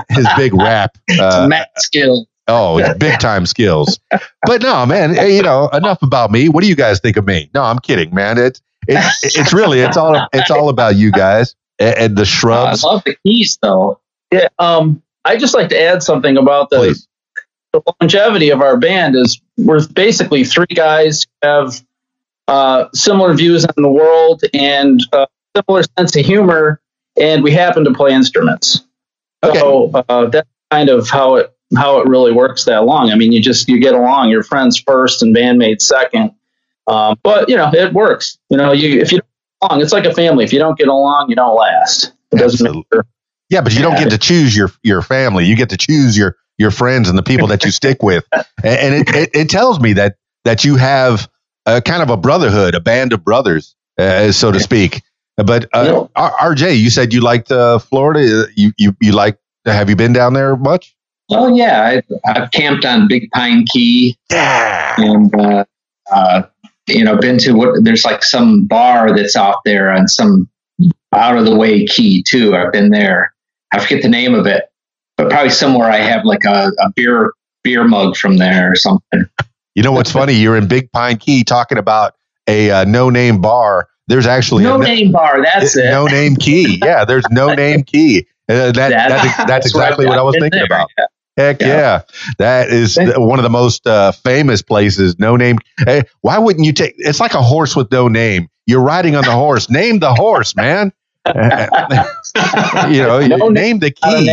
his 0.10 0.28
big 0.38 0.54
rap. 0.54 0.98
Uh, 1.20 1.48
Matt 1.50 1.70
skill. 1.78 2.28
Oh, 2.50 2.94
big 2.98 3.20
time 3.20 3.46
skills. 3.46 4.00
But 4.46 4.62
no, 4.62 4.86
man, 4.86 5.14
you 5.32 5.42
know, 5.42 5.70
enough 5.70 6.02
about 6.02 6.32
me. 6.32 6.50
What 6.50 6.62
do 6.62 6.68
you 6.70 6.76
guys 6.76 7.00
think 7.00 7.18
of 7.18 7.26
me? 7.26 7.50
No, 7.54 7.64
I'm 7.64 7.80
kidding, 7.80 8.14
man. 8.14 8.38
It's 8.38 8.62
it's 8.88 9.38
it's 9.38 9.54
really 9.54 9.80
it's 9.80 9.98
all 9.98 10.28
it's 10.34 10.52
all 10.52 10.70
about 10.70 10.96
you 10.96 11.12
guys 11.12 11.56
and, 11.80 11.98
and 11.98 12.18
the 12.18 12.26
shrubs. 12.26 12.84
Uh, 12.84 12.90
I 12.90 12.94
love 12.94 13.04
the 13.06 13.16
keys 13.26 13.58
though. 13.62 14.00
Yeah. 14.32 14.50
Um, 14.58 15.02
I 15.26 15.38
just 15.38 15.54
like 15.54 15.70
to 15.70 15.82
add 15.82 16.04
something 16.04 16.38
about 16.38 16.70
the, 16.70 17.00
the 17.74 17.82
longevity 18.02 18.50
of 18.50 18.62
our 18.62 18.78
band 18.78 19.16
is 19.16 19.42
we're 19.58 19.86
basically 19.88 20.44
three 20.44 20.66
guys 20.74 21.26
who 21.42 21.48
have 21.48 21.82
uh, 22.48 22.90
similar 22.94 23.34
views 23.34 23.66
on 23.66 23.74
the 23.78 23.90
world 23.90 24.44
and 24.54 25.02
uh, 25.14 25.26
similar 25.56 25.84
sense 25.98 26.16
of 26.16 26.26
humor, 26.26 26.82
and 27.20 27.44
we 27.44 27.52
happen 27.52 27.84
to 27.84 27.94
play 27.94 28.12
instruments. 28.12 28.84
Okay. 29.44 29.60
So 29.60 29.92
uh, 29.94 30.26
that's 30.28 30.50
kind 30.72 30.90
of 30.90 31.10
how 31.10 31.36
it 31.36 31.54
how 31.76 32.00
it 32.00 32.08
really 32.08 32.32
works 32.32 32.66
that 32.66 32.86
long. 32.86 33.12
I 33.12 33.16
mean, 33.16 33.32
you 33.32 33.42
just 33.42 33.68
you 33.68 33.80
get 33.80 33.94
along. 33.94 34.30
Your 34.30 34.44
friends 34.44 34.80
first 34.80 35.22
and 35.22 35.36
bandmates 35.36 35.82
second. 35.82 36.32
Um, 36.88 37.20
but 37.24 37.50
you 37.50 37.56
know, 37.56 37.72
it 37.74 37.94
works. 37.94 38.38
You 38.50 38.58
know, 38.58 38.72
you 38.72 39.00
if 39.00 39.12
you 39.12 39.20
don't 39.20 39.70
along, 39.70 39.82
it's 39.82 39.94
like 39.94 40.06
a 40.06 40.14
family. 40.14 40.44
If 40.44 40.54
you 40.54 40.60
don't 40.60 40.78
get 40.78 40.88
along, 40.88 41.30
you 41.30 41.36
don't 41.36 41.56
last. 41.56 42.14
It 42.32 42.38
doesn't 42.38 42.66
Absolutely. 42.66 42.86
matter. 42.92 43.06
Yeah, 43.50 43.62
but 43.62 43.74
you 43.74 43.82
don't 43.82 43.98
get 43.98 44.12
to 44.12 44.18
choose 44.20 44.56
your 44.56 44.72
your 44.84 45.02
family. 45.02 45.46
You 45.46 45.56
get 45.56 45.70
to 45.70 45.78
choose 45.78 46.18
your 46.18 46.36
your 46.58 46.72
friends 46.72 47.10
and 47.10 47.18
the 47.18 47.24
people 47.24 47.48
that 47.48 47.64
you 47.64 47.72
stick 47.72 48.04
with. 48.04 48.26
And, 48.62 48.78
and 48.78 48.96
it, 48.96 49.16
it, 49.16 49.30
it 49.34 49.50
tells 49.50 49.80
me 49.80 49.94
that 49.94 50.18
that 50.44 50.66
you 50.66 50.76
have 50.76 51.30
a 51.66 51.82
kind 51.82 52.04
of 52.04 52.10
a 52.10 52.18
brotherhood, 52.18 52.76
a 52.76 52.82
band 52.82 53.14
of 53.14 53.24
brothers, 53.24 53.74
uh, 53.98 54.34
so 54.34 54.52
to 54.52 54.60
speak. 54.60 55.02
But 55.38 55.70
uh, 55.72 56.08
RJ, 56.18 56.78
you 56.78 56.90
said 56.90 57.14
you 57.14 57.22
liked 57.22 57.54
uh, 57.54 57.80
Florida. 57.80 58.48
You 58.58 58.74
you 58.78 58.98
you 59.00 59.14
like? 59.14 59.38
Have 59.66 59.90
you 59.90 59.96
been 59.96 60.12
down 60.12 60.34
there 60.34 60.58
much? 60.58 60.94
Oh 61.32 61.54
yeah, 61.54 61.84
I've, 61.84 62.20
I've 62.26 62.52
camped 62.52 62.86
on 62.86 63.08
Big 63.08 63.30
Pine 63.32 63.66
Key. 63.72 64.18
Yeah, 64.32 64.96
and 64.98 65.34
uh, 65.36 65.66
uh, 66.12 66.44
you 66.88 67.04
know, 67.04 67.18
been 67.18 67.38
to 67.40 67.54
what? 67.54 67.84
There's 67.84 68.04
like 68.04 68.24
some 68.24 68.66
bar 68.66 69.16
that's 69.16 69.36
out 69.36 69.58
there 69.66 69.92
on 69.92 70.08
some 70.08 70.50
out 71.14 71.38
of 71.38 71.46
the 71.46 71.56
way 71.56 71.86
key 71.86 72.24
too. 72.24 72.56
I've 72.56 72.72
been 72.72 72.90
there. 72.90 73.34
I 73.72 73.80
forget 73.80 74.02
the 74.02 74.10
name 74.10 74.34
of 74.34 74.48
it, 74.48 74.66
but 75.18 75.30
probably 75.30 75.52
somewhere 75.52 75.90
I 75.90 75.98
have 75.98 76.26
like 76.26 76.46
a, 76.46 76.72
a 76.80 76.92
beer 76.96 77.34
beer 77.64 77.84
mug 77.88 78.16
from 78.16 78.38
there 78.38 78.72
or 78.72 78.76
something. 78.76 79.26
You 79.76 79.84
know 79.84 79.92
what's 79.92 80.12
funny? 80.12 80.34
You're 80.34 80.58
in 80.58 80.68
Big 80.68 80.92
Pine 80.92 81.18
Key 81.18 81.44
talking 81.44 81.78
about 81.78 82.16
a 82.48 82.72
uh, 82.72 82.86
no 82.86 83.10
name 83.10 83.40
bar. 83.40 83.88
There's 84.08 84.26
actually 84.26 84.64
no 84.64 84.78
name 84.78 85.12
bar. 85.12 85.44
That's 85.44 85.78
it. 85.78 85.92
No 85.92 86.08
name 86.08 86.36
key. 86.36 86.80
Yeah, 86.84 87.06
there's 87.06 87.26
no 87.30 87.54
name 87.54 87.84
key. 87.84 88.26
Uh, 88.50 88.72
that, 88.72 88.74
that's, 88.90 89.24
that's, 89.24 89.38
that's, 89.48 89.66
exactly 89.68 90.08
what 90.08 90.18
I 90.18 90.24
was 90.24 90.34
thinking 90.34 90.58
there. 90.58 90.66
about. 90.66 90.90
Yeah. 90.98 91.06
Heck 91.40 91.62
yeah. 91.62 91.68
yeah. 91.68 92.02
That 92.38 92.70
is 92.70 92.98
one 93.02 93.40
of 93.40 93.44
the 93.44 93.50
most 93.50 93.88
uh, 93.88 94.12
famous 94.12 94.62
places. 94.62 95.18
No 95.20 95.36
name. 95.36 95.58
Hey, 95.86 96.04
why 96.22 96.38
wouldn't 96.38 96.66
you 96.66 96.74
take? 96.74 96.94
It's 96.98 97.20
like 97.20 97.34
a 97.34 97.42
horse 97.42 97.76
with 97.76 97.92
no 97.92 98.08
name. 98.08 98.48
You're 98.66 98.82
riding 98.82 99.16
on 99.16 99.24
the 99.24 99.32
horse. 99.32 99.70
Name 99.70 100.00
the 100.00 100.14
horse, 100.14 100.56
man. 100.56 100.92
you 101.28 101.34
know, 103.02 103.26
No 103.26 103.50
name 103.50 103.80
the 103.80 103.92
key. 103.92 104.26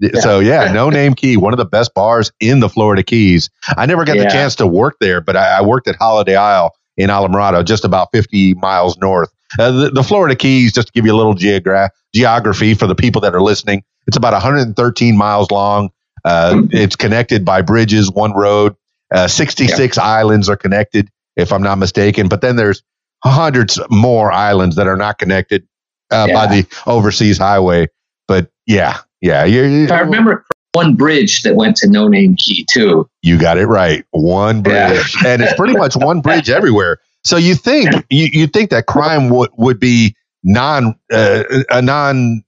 name. 0.00 0.10
So 0.20 0.38
yeah, 0.40 0.72
no 0.72 0.90
name 0.90 1.14
key, 1.14 1.36
one 1.36 1.52
of 1.52 1.58
the 1.58 1.64
best 1.64 1.92
bars 1.94 2.30
in 2.40 2.60
the 2.60 2.68
Florida 2.68 3.02
Keys. 3.02 3.50
I 3.76 3.86
never 3.86 4.04
got 4.04 4.16
the 4.16 4.28
chance 4.30 4.54
to 4.56 4.66
work 4.66 4.96
there, 5.00 5.20
but 5.20 5.36
I, 5.36 5.58
I 5.58 5.62
worked 5.62 5.88
at 5.88 5.96
Holiday 5.96 6.36
Isle 6.36 6.72
in 6.96 7.10
Islamorada, 7.10 7.64
just 7.64 7.84
about 7.84 8.08
50 8.12 8.54
miles 8.54 8.96
north. 8.98 9.30
Uh, 9.58 9.70
the, 9.70 9.90
the 9.90 10.02
Florida 10.02 10.36
Keys, 10.36 10.72
just 10.72 10.88
to 10.88 10.92
give 10.92 11.04
you 11.06 11.12
a 11.12 11.16
little 11.16 11.34
geogra- 11.34 11.90
geography 12.14 12.74
for 12.74 12.86
the 12.86 12.94
people 12.94 13.20
that 13.22 13.34
are 13.34 13.40
listening, 13.42 13.82
it's 14.06 14.16
about 14.16 14.32
113 14.32 15.16
miles 15.16 15.50
long. 15.50 15.90
Uh, 16.28 16.62
it's 16.70 16.94
connected 16.94 17.44
by 17.44 17.62
bridges, 17.62 18.10
one 18.10 18.32
road. 18.34 18.76
Uh, 19.14 19.26
66 19.26 19.96
islands 19.96 20.48
are 20.50 20.56
connected, 20.56 21.08
if 21.36 21.52
I'm 21.52 21.62
not 21.62 21.78
mistaken. 21.78 22.28
But 22.28 22.42
then 22.42 22.56
there's 22.56 22.82
hundreds 23.24 23.80
more 23.90 24.30
islands 24.30 24.76
that 24.76 24.86
are 24.86 24.96
not 24.96 25.18
connected 25.18 25.66
uh, 26.10 26.26
by 26.32 26.46
the 26.46 26.66
overseas 26.86 27.38
highway. 27.38 27.88
But 28.26 28.50
yeah, 28.66 28.98
yeah, 29.22 29.44
you 29.44 29.62
If 29.84 29.90
I 29.90 30.00
remember 30.00 30.44
one 30.74 30.94
bridge 30.96 31.42
that 31.42 31.56
went 31.56 31.76
to 31.78 31.88
No 31.88 32.08
Name 32.08 32.36
Key 32.36 32.66
too. 32.70 33.08
you 33.22 33.38
got 33.38 33.56
it 33.56 33.66
right. 33.66 34.04
One 34.10 34.56
Yeah. 34.66 34.92
bridge, 34.92 35.16
and 35.24 35.40
it's 35.42 35.54
pretty 35.54 35.76
much 35.78 35.96
one 35.96 36.20
bridge 36.20 36.50
everywhere. 36.50 36.98
So 37.24 37.38
you 37.38 37.54
think 37.54 37.90
you, 38.10 38.28
you 38.32 38.46
think 38.46 38.68
that 38.70 38.86
crime 38.86 39.30
would 39.30 39.50
would 39.56 39.80
be 39.80 40.14
non 40.44 40.94
uh, 41.10 41.44
a 41.70 41.80
non 41.80 42.42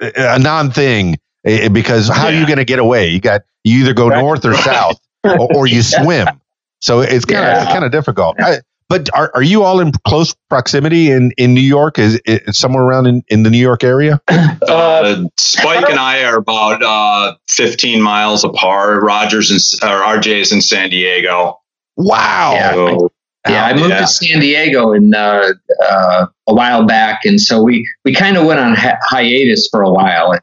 a 0.00 0.38
non 0.38 0.70
thing 0.70 1.18
eh, 1.44 1.68
because 1.68 2.08
how 2.08 2.26
are 2.26 2.32
you 2.32 2.46
going 2.46 2.58
to 2.58 2.64
get 2.64 2.78
away? 2.78 3.08
You 3.08 3.20
got 3.20 3.42
you 3.64 3.80
either 3.80 3.94
go 3.94 4.08
Right. 4.08 4.18
north 4.20 4.44
or 4.44 4.54
south 4.54 5.00
or, 5.24 5.38
or 5.54 5.66
you 5.66 5.82
swim. 5.82 6.26
So 6.80 7.00
it's 7.00 7.24
kind 7.24 7.44
of 7.46 7.64
Yeah. 7.64 7.72
kind 7.72 7.84
of 7.84 7.92
difficult. 7.92 8.40
I, 8.40 8.58
but 8.88 9.08
are, 9.14 9.30
are 9.34 9.42
you 9.42 9.62
all 9.62 9.80
in 9.80 9.92
close 10.06 10.34
proximity 10.50 11.10
in, 11.10 11.32
in 11.38 11.54
New 11.54 11.60
York? 11.62 11.98
Is 11.98 12.20
it 12.26 12.54
somewhere 12.54 12.82
around 12.82 13.06
in, 13.06 13.22
in 13.28 13.42
the 13.42 13.48
New 13.48 13.58
York 13.58 13.84
area? 13.84 14.20
Uh, 14.28 14.56
Uh, 14.68 15.24
Spike 15.38 15.88
and 15.88 15.98
I 15.98 16.24
are 16.24 16.36
about 16.36 16.82
uh, 16.82 17.36
15 17.48 18.02
miles 18.02 18.44
apart. 18.44 19.02
Rogers 19.02 19.50
and 19.50 19.90
or 19.90 20.20
is 20.28 20.52
in 20.52 20.60
San 20.60 20.90
Diego. 20.90 21.58
Wow. 21.96 22.52
Yeah. 22.54 22.72
So, 22.74 23.12
Yeah, 23.48 23.64
I 23.64 23.72
moved 23.74 23.88
Yeah. 23.90 24.00
to 24.00 24.06
San 24.06 24.40
Diego 24.40 24.92
in 24.92 25.14
uh, 25.14 25.52
uh, 25.88 26.26
a 26.48 26.54
while 26.54 26.84
back, 26.84 27.20
and 27.24 27.40
so 27.40 27.62
we 27.62 27.88
we 28.04 28.14
kind 28.14 28.36
of 28.36 28.44
went 28.46 28.60
on 28.60 28.74
hi- 28.74 28.98
hiatus 29.08 29.68
for 29.70 29.82
a 29.82 29.90
while. 29.90 30.38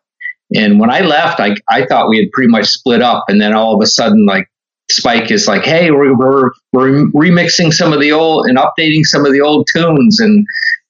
And 0.56 0.80
when 0.80 0.90
I 0.90 1.02
left, 1.02 1.40
I 1.40 1.56
I 1.70 1.86
thought 1.86 2.10
we 2.10 2.18
had 2.18 2.32
pretty 2.32 2.50
much 2.50 2.66
split 2.66 3.02
up, 3.02 3.26
and 3.28 3.40
then 3.40 3.54
all 3.54 3.76
of 3.76 3.82
a 3.82 3.88
sudden, 3.88 4.26
like 4.26 4.48
Spike 4.90 5.30
is 5.32 5.48
like, 5.48 5.64
"Hey, 5.64 5.92
we're 5.92 6.16
we're, 6.16 6.52
we're 6.74 7.06
remixing 7.14 7.72
some 7.72 7.94
of 7.94 8.00
the 8.00 8.12
old 8.12 8.48
and 8.48 8.58
updating 8.58 9.04
some 9.04 9.26
of 9.26 9.32
the 9.32 9.42
old 9.42 9.68
tunes," 9.72 10.20
and 10.20 10.46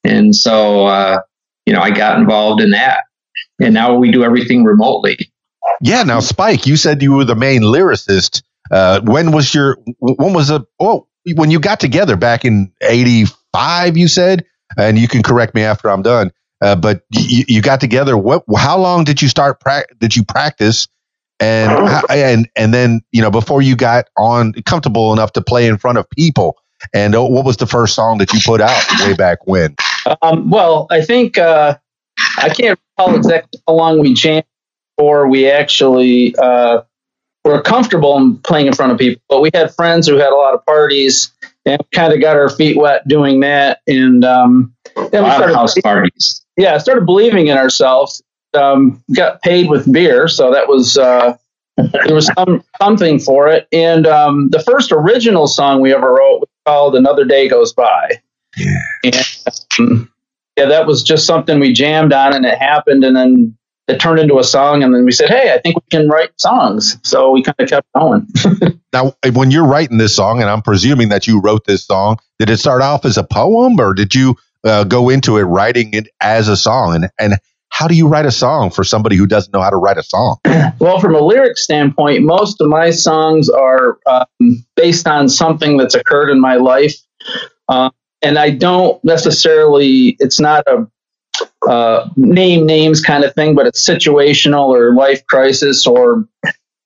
and 0.05 0.35
so 0.35 0.85
uh, 0.85 1.19
you 1.65 1.73
know 1.73 1.81
I 1.81 1.91
got 1.91 2.17
involved 2.17 2.61
in 2.61 2.71
that, 2.71 3.03
and 3.59 3.73
now 3.73 3.95
we 3.95 4.11
do 4.11 4.23
everything 4.23 4.63
remotely. 4.63 5.17
Yeah. 5.81 6.03
Now, 6.03 6.21
Spike, 6.21 6.65
you 6.65 6.77
said 6.77 7.01
you 7.01 7.13
were 7.13 7.25
the 7.25 7.35
main 7.35 7.61
lyricist. 7.61 8.41
Uh, 8.71 9.01
when 9.01 9.31
was 9.31 9.53
your 9.53 9.77
when 9.99 10.33
was 10.33 10.49
a 10.49 10.65
oh 10.79 11.07
when 11.35 11.51
you 11.51 11.59
got 11.59 11.81
together 11.81 12.15
back 12.15 12.45
in 12.45 12.71
'85? 12.81 13.97
You 13.97 14.07
said, 14.07 14.45
and 14.77 14.97
you 14.97 15.09
can 15.09 15.23
correct 15.23 15.55
me 15.55 15.63
after 15.63 15.89
I'm 15.89 16.01
done. 16.03 16.31
Uh, 16.61 16.75
but 16.75 17.03
you, 17.11 17.45
you 17.47 17.61
got 17.61 17.79
together. 17.79 18.17
What? 18.17 18.43
How 18.57 18.77
long 18.77 19.03
did 19.03 19.21
you 19.21 19.27
start? 19.29 19.59
Pra- 19.59 19.85
did 19.99 20.15
you 20.15 20.23
practice? 20.23 20.87
And 21.39 21.71
how- 21.71 22.01
and 22.09 22.49
and 22.55 22.73
then 22.73 23.01
you 23.11 23.21
know 23.21 23.31
before 23.31 23.61
you 23.61 23.75
got 23.75 24.05
on 24.17 24.53
comfortable 24.65 25.13
enough 25.13 25.31
to 25.33 25.41
play 25.41 25.67
in 25.67 25.77
front 25.77 25.97
of 25.97 26.09
people. 26.09 26.57
And 26.93 27.13
uh, 27.15 27.23
what 27.23 27.43
was 27.45 27.57
the 27.57 27.67
first 27.67 27.93
song 27.93 28.19
that 28.19 28.31
you 28.33 28.39
put 28.45 28.61
out 28.61 28.81
way 29.01 29.13
back 29.13 29.45
when? 29.45 29.75
Um, 30.21 30.49
well, 30.49 30.87
I 30.89 31.01
think 31.01 31.37
uh, 31.37 31.77
I 32.37 32.49
can't 32.49 32.79
recall 32.97 33.15
exactly 33.15 33.61
how 33.67 33.73
long 33.73 33.99
we 33.99 34.13
jammed 34.13 34.45
before 34.97 35.27
we 35.27 35.49
actually 35.49 36.35
uh, 36.37 36.81
were 37.43 37.61
comfortable 37.61 38.15
in 38.17 38.37
playing 38.37 38.67
in 38.67 38.73
front 38.73 38.93
of 38.93 38.97
people. 38.97 39.21
But 39.27 39.41
we 39.41 39.49
had 39.53 39.75
friends 39.75 40.07
who 40.07 40.15
had 40.15 40.29
a 40.31 40.35
lot 40.35 40.53
of 40.53 40.65
parties 40.65 41.31
and 41.65 41.81
kind 41.91 42.13
of 42.13 42.21
got 42.21 42.37
our 42.37 42.49
feet 42.49 42.77
wet 42.77 43.05
doing 43.07 43.41
that. 43.41 43.81
And 43.85 44.23
um, 44.23 44.73
A 44.95 45.09
then 45.09 45.23
we 45.23 45.29
lot 45.29 45.31
of 45.31 45.35
started, 45.35 45.55
house 45.55 45.75
parties. 45.81 46.38
Yeah, 46.59 46.77
started 46.77 47.05
believing 47.05 47.47
in 47.47 47.57
ourselves. 47.57 48.21
Um, 48.53 49.01
got 49.15 49.41
paid 49.41 49.69
with 49.69 49.91
beer, 49.91 50.27
so 50.27 50.51
that 50.51 50.67
was 50.67 50.97
uh, 50.97 51.37
there 51.77 52.13
was 52.13 52.29
some 52.35 52.63
something 52.81 53.19
for 53.19 53.47
it. 53.47 53.67
And 53.71 54.05
um, 54.05 54.49
the 54.49 54.59
first 54.59 54.91
original 54.91 55.47
song 55.47 55.81
we 55.81 55.93
ever 55.93 56.13
wrote 56.13 56.41
was 56.41 56.49
called 56.65 56.95
"Another 56.95 57.23
Day 57.23 57.47
Goes 57.47 57.73
By." 57.73 58.21
Yeah. 58.57 58.81
And, 59.05 59.15
um, 59.79 60.11
yeah, 60.57 60.65
that 60.65 60.85
was 60.85 61.01
just 61.03 61.25
something 61.25 61.59
we 61.59 61.71
jammed 61.71 62.11
on, 62.11 62.35
and 62.35 62.45
it 62.45 62.57
happened, 62.57 63.05
and 63.05 63.15
then 63.15 63.57
it 63.87 63.99
turned 63.99 64.19
into 64.19 64.37
a 64.39 64.43
song, 64.43 64.83
and 64.83 64.93
then 64.93 65.05
we 65.05 65.13
said, 65.13 65.29
"Hey, 65.29 65.53
I 65.53 65.59
think 65.59 65.77
we 65.77 65.83
can 65.89 66.09
write 66.09 66.31
songs." 66.37 66.97
So 67.03 67.31
we 67.31 67.41
kind 67.41 67.55
of 67.59 67.69
kept 67.69 67.87
going. 67.95 68.27
Now, 68.91 69.13
when 69.33 69.51
you're 69.51 69.67
writing 69.67 69.99
this 69.99 70.15
song, 70.15 70.41
and 70.41 70.49
I'm 70.49 70.63
presuming 70.63 71.09
that 71.09 71.27
you 71.27 71.39
wrote 71.39 71.67
this 71.67 71.85
song, 71.85 72.17
did 72.39 72.49
it 72.49 72.57
start 72.57 72.81
off 72.81 73.05
as 73.05 73.17
a 73.17 73.23
poem, 73.23 73.79
or 73.79 73.93
did 73.93 74.15
you 74.15 74.35
uh, 74.63 74.83
go 74.83 75.09
into 75.09 75.37
it 75.37 75.43
writing 75.43 75.93
it 75.93 76.09
as 76.21 76.47
a 76.47 76.57
song? 76.57 76.95
And 76.95 77.09
and 77.19 77.39
how 77.69 77.87
do 77.87 77.95
you 77.95 78.07
write 78.07 78.25
a 78.25 78.31
song 78.31 78.71
for 78.71 78.83
somebody 78.83 79.15
who 79.15 79.25
doesn't 79.25 79.53
know 79.53 79.61
how 79.61 79.69
to 79.69 79.77
write 79.77 79.97
a 79.97 80.03
song? 80.03 80.37
Well, 80.79 80.99
from 80.99 81.13
a 81.13 81.19
lyric 81.19 81.57
standpoint, 81.57 82.23
most 82.23 82.61
of 82.61 82.67
my 82.69 82.91
songs 82.91 83.49
are 83.49 83.99
um, 84.05 84.65
based 84.75 85.07
on 85.07 85.27
something 85.27 85.77
that's 85.77 85.93
occurred 85.93 86.29
in 86.29 86.39
my 86.39 86.55
life. 86.55 86.95
Uh, 87.67 87.89
and 88.21 88.37
I 88.37 88.51
don't 88.51 89.03
necessarily, 89.03 90.15
it's 90.19 90.39
not 90.39 90.63
a 90.67 90.87
uh, 91.69 92.09
name 92.15 92.65
names 92.65 93.01
kind 93.01 93.25
of 93.25 93.33
thing, 93.35 93.55
but 93.55 93.67
it's 93.67 93.87
situational 93.87 94.69
or 94.69 94.93
life 94.93 95.25
crisis 95.27 95.85
or 95.85 96.27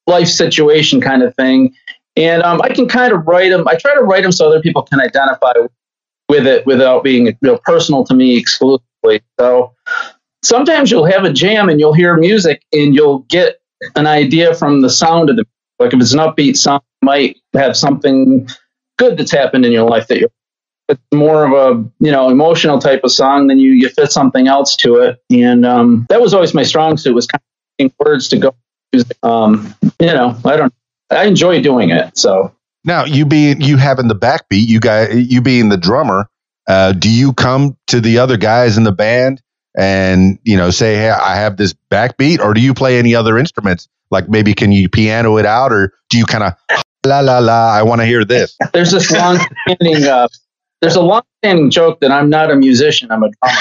life 0.08 0.28
situation 0.28 1.02
kind 1.02 1.22
of 1.22 1.36
thing. 1.36 1.76
And 2.16 2.42
um, 2.42 2.62
I 2.62 2.70
can 2.70 2.88
kind 2.88 3.14
of 3.14 3.28
write 3.28 3.50
them, 3.50 3.68
I 3.68 3.76
try 3.76 3.94
to 3.94 4.02
write 4.02 4.24
them 4.24 4.32
so 4.32 4.48
other 4.48 4.62
people 4.62 4.82
can 4.84 5.00
identify 5.00 5.54
with 5.56 5.72
it 6.34 6.66
without 6.66 7.04
being 7.04 7.28
you 7.28 7.38
know, 7.42 7.58
personal 7.58 8.04
to 8.06 8.14
me 8.14 8.38
exclusively. 8.38 9.22
So 9.40 9.74
sometimes 10.44 10.92
you'll 10.92 11.06
have 11.06 11.24
a 11.24 11.34
jam 11.34 11.70
and 11.70 11.80
you'll 11.80 11.94
hear 11.94 12.16
music 12.18 12.64
and 12.74 12.94
you'll 12.94 13.20
get 13.30 13.62
an 13.96 14.08
idea 14.08 14.54
from 14.54 14.82
the 14.82 14.90
sound 14.90 15.30
of 15.30 15.36
the 15.36 15.46
like 15.80 15.94
if 15.94 16.00
it's 16.00 16.14
an 16.14 16.20
upbeat 16.20 16.56
song 16.56 16.80
it 17.02 17.06
might 17.06 17.38
have 17.54 17.76
something 17.76 18.48
good 18.98 19.18
that's 19.18 19.32
happened 19.32 19.66
in 19.66 19.72
your 19.72 19.90
life 19.90 20.08
that 20.08 20.20
you're 20.20 20.30
it's 20.90 21.02
more 21.14 21.46
of 21.46 21.52
a 21.52 21.80
you 22.00 22.12
know 22.12 22.30
emotional 22.30 22.80
type 22.80 23.02
of 23.04 23.12
song 23.12 23.48
then 23.48 23.58
you 23.58 23.72
you 23.72 23.90
fit 23.90 24.12
something 24.12 24.48
else 24.48 24.76
to 24.78 24.98
it. 24.98 25.22
And 25.32 25.66
um, 25.66 26.06
that 26.10 26.22
was 26.22 26.34
always 26.34 26.54
my 26.54 26.64
strong 26.64 26.98
suit 26.98 27.14
was 27.14 27.28
kind 27.28 27.42
of 27.80 27.92
words 28.00 28.28
to 28.30 28.38
go 28.38 28.56
um, 29.24 29.74
you 30.00 30.08
know 30.08 30.38
i 30.46 30.56
don't 30.56 30.74
i 31.10 31.26
enjoy 31.26 31.62
doing 31.62 31.90
it 31.90 32.18
so 32.18 32.54
Now, 32.86 33.06
you 33.06 33.26
being 33.26 33.62
you 33.62 33.78
having 33.78 34.08
the 34.08 34.16
backbeat, 34.16 34.68
you 34.68 34.80
guys, 34.80 35.14
you 35.16 35.42
being 35.42 35.70
the 35.70 35.78
drummer, 35.78 36.30
uh, 36.68 36.92
do 36.94 37.10
you 37.10 37.34
come 37.34 37.78
to 37.88 38.00
the 38.02 38.18
other 38.20 38.38
guys 38.38 38.78
in 38.78 38.84
the 38.84 38.92
band 38.92 39.42
and 39.78 40.38
you 40.44 40.58
know 40.58 40.70
say, 40.70 40.96
"Hey, 40.96 41.10
I 41.10 41.36
have 41.36 41.58
this 41.58 41.74
backbeat," 41.92 42.40
or 42.40 42.54
do 42.54 42.62
you 42.62 42.74
play 42.74 43.00
any 43.00 43.16
other 43.16 43.38
instruments? 43.38 43.88
Like 44.12 44.30
maybe 44.30 44.54
can 44.54 44.72
you 44.72 44.90
piano 44.90 45.38
it 45.38 45.46
out, 45.46 45.72
or 45.72 45.94
do 46.10 46.18
you 46.18 46.26
kind 46.26 46.44
of 46.44 46.54
la 47.06 47.20
la 47.22 47.40
la? 47.40 47.72
I 47.74 47.84
want 47.84 48.02
to 48.02 48.06
hear 48.06 48.26
this. 48.26 48.58
there's 48.74 48.92
this 48.92 49.10
long 49.12 49.40
standing 49.68 50.04
uh, 50.06 50.28
there's 50.82 50.96
a 50.96 51.02
long 51.02 51.22
standing 51.42 51.70
joke 51.70 52.00
that 52.02 52.12
i'm 52.12 52.30
not 52.30 52.52
a 52.52 52.56
musician 52.58 53.10
i'm 53.12 53.24
a 53.24 53.30
drummer 53.42 53.60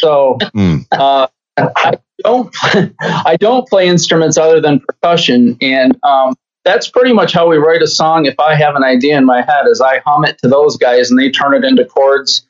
so 0.00 0.38
Mm. 0.54 0.86
uh, 0.92 1.26
I 1.58 1.98
don't 2.24 2.54
I 3.00 3.36
don't 3.38 3.68
play 3.68 3.86
instruments 3.86 4.38
other 4.38 4.60
than 4.60 4.80
percussion, 4.80 5.56
and 5.60 5.98
um, 6.02 6.34
that's 6.64 6.88
pretty 6.88 7.12
much 7.12 7.32
how 7.32 7.48
we 7.48 7.56
write 7.56 7.82
a 7.82 7.86
song. 7.86 8.26
If 8.26 8.38
I 8.38 8.54
have 8.54 8.76
an 8.76 8.84
idea 8.84 9.16
in 9.18 9.24
my 9.24 9.42
head, 9.42 9.66
is 9.66 9.80
I 9.80 10.00
hum 10.00 10.24
it 10.24 10.38
to 10.38 10.48
those 10.48 10.76
guys 10.76 11.10
and 11.10 11.18
they 11.18 11.30
turn 11.30 11.54
it 11.54 11.64
into 11.64 11.84
chords, 11.84 12.46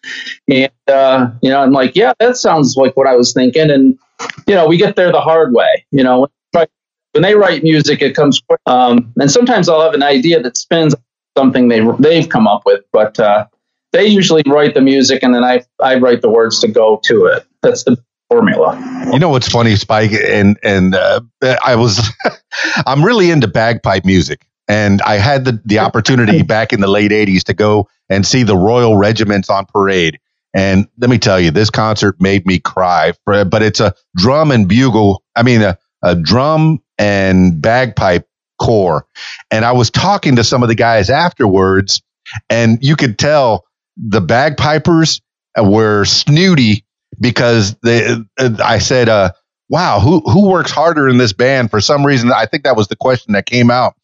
and 0.48 0.70
uh, 0.88 1.30
you 1.42 1.50
know 1.50 1.60
I'm 1.60 1.72
like, 1.72 1.96
yeah, 1.96 2.12
that 2.18 2.36
sounds 2.36 2.76
like 2.76 2.96
what 2.96 3.06
I 3.06 3.16
was 3.16 3.32
thinking, 3.32 3.70
and 3.70 3.98
you 4.46 4.54
know 4.54 4.66
we 4.66 4.76
get 4.76 4.96
there 4.96 5.12
the 5.12 5.20
hard 5.20 5.52
way. 5.52 5.86
You 5.90 6.04
know 6.04 6.28
when, 6.52 7.22
they 7.22 7.34
write 7.34 7.62
music, 7.62 8.00
it 8.00 8.14
comes 8.14 8.40
quick, 8.40 8.60
um, 8.66 9.12
and 9.20 9.30
sometimes 9.30 9.68
I'll 9.68 9.82
have 9.82 9.94
an 9.94 10.02
idea 10.02 10.42
that 10.42 10.56
spins 10.56 10.94
something 11.36 11.68
they 11.68 11.80
they've 11.98 12.28
come 12.28 12.46
up 12.46 12.62
with, 12.64 12.84
but 12.92 13.18
uh, 13.18 13.46
they 13.92 14.06
usually 14.06 14.42
write 14.46 14.74
the 14.74 14.80
music 14.80 15.22
and 15.22 15.34
then 15.34 15.44
I 15.44 15.64
I 15.82 15.96
write 15.96 16.22
the 16.22 16.30
words 16.30 16.60
to 16.60 16.68
go 16.68 17.00
to 17.04 17.26
it. 17.26 17.46
That's 17.62 17.84
the 17.84 18.02
formula. 18.32 19.08
You 19.12 19.18
know 19.18 19.28
what's 19.28 19.48
funny, 19.48 19.76
Spike, 19.76 20.12
and 20.12 20.58
and 20.62 20.94
uh, 20.94 21.20
I 21.42 21.76
was, 21.76 22.00
I'm 22.86 23.04
really 23.04 23.30
into 23.30 23.46
bagpipe 23.46 24.04
music, 24.04 24.46
and 24.68 25.02
I 25.02 25.16
had 25.16 25.44
the 25.44 25.60
the 25.64 25.80
opportunity 25.80 26.42
back 26.54 26.72
in 26.72 26.80
the 26.80 26.88
late 26.88 27.10
'80s 27.10 27.44
to 27.44 27.54
go 27.54 27.88
and 28.08 28.26
see 28.26 28.42
the 28.42 28.56
Royal 28.56 28.96
Regiments 28.96 29.50
on 29.50 29.66
parade. 29.66 30.18
And 30.54 30.86
let 30.98 31.08
me 31.08 31.18
tell 31.18 31.40
you, 31.40 31.50
this 31.50 31.70
concert 31.70 32.20
made 32.20 32.46
me 32.46 32.58
cry. 32.58 33.12
For, 33.24 33.44
but 33.44 33.62
it's 33.62 33.80
a 33.80 33.94
drum 34.16 34.50
and 34.50 34.68
bugle. 34.68 35.22
I 35.34 35.42
mean, 35.42 35.62
a, 35.62 35.78
a 36.02 36.14
drum 36.14 36.82
and 36.98 37.60
bagpipe 37.60 38.26
corps. 38.60 39.06
And 39.50 39.64
I 39.64 39.72
was 39.72 39.90
talking 39.90 40.36
to 40.36 40.44
some 40.44 40.62
of 40.62 40.68
the 40.68 40.74
guys 40.74 41.10
afterwards, 41.10 42.02
and 42.48 42.78
you 42.82 42.96
could 42.96 43.18
tell 43.18 43.66
the 43.96 44.20
bagpipers 44.20 45.20
were 45.58 46.04
snooty 46.04 46.84
because 47.22 47.74
they, 47.82 48.16
I 48.38 48.78
said, 48.78 49.08
uh, 49.08 49.32
wow, 49.68 50.00
who, 50.00 50.20
who 50.20 50.50
works 50.50 50.70
harder 50.70 51.08
in 51.08 51.16
this 51.16 51.32
band? 51.32 51.70
For 51.70 51.80
some 51.80 52.04
reason, 52.04 52.30
I 52.32 52.46
think 52.46 52.64
that 52.64 52.76
was 52.76 52.88
the 52.88 52.96
question 52.96 53.32
that 53.32 53.46
came 53.46 53.70
out. 53.70 53.94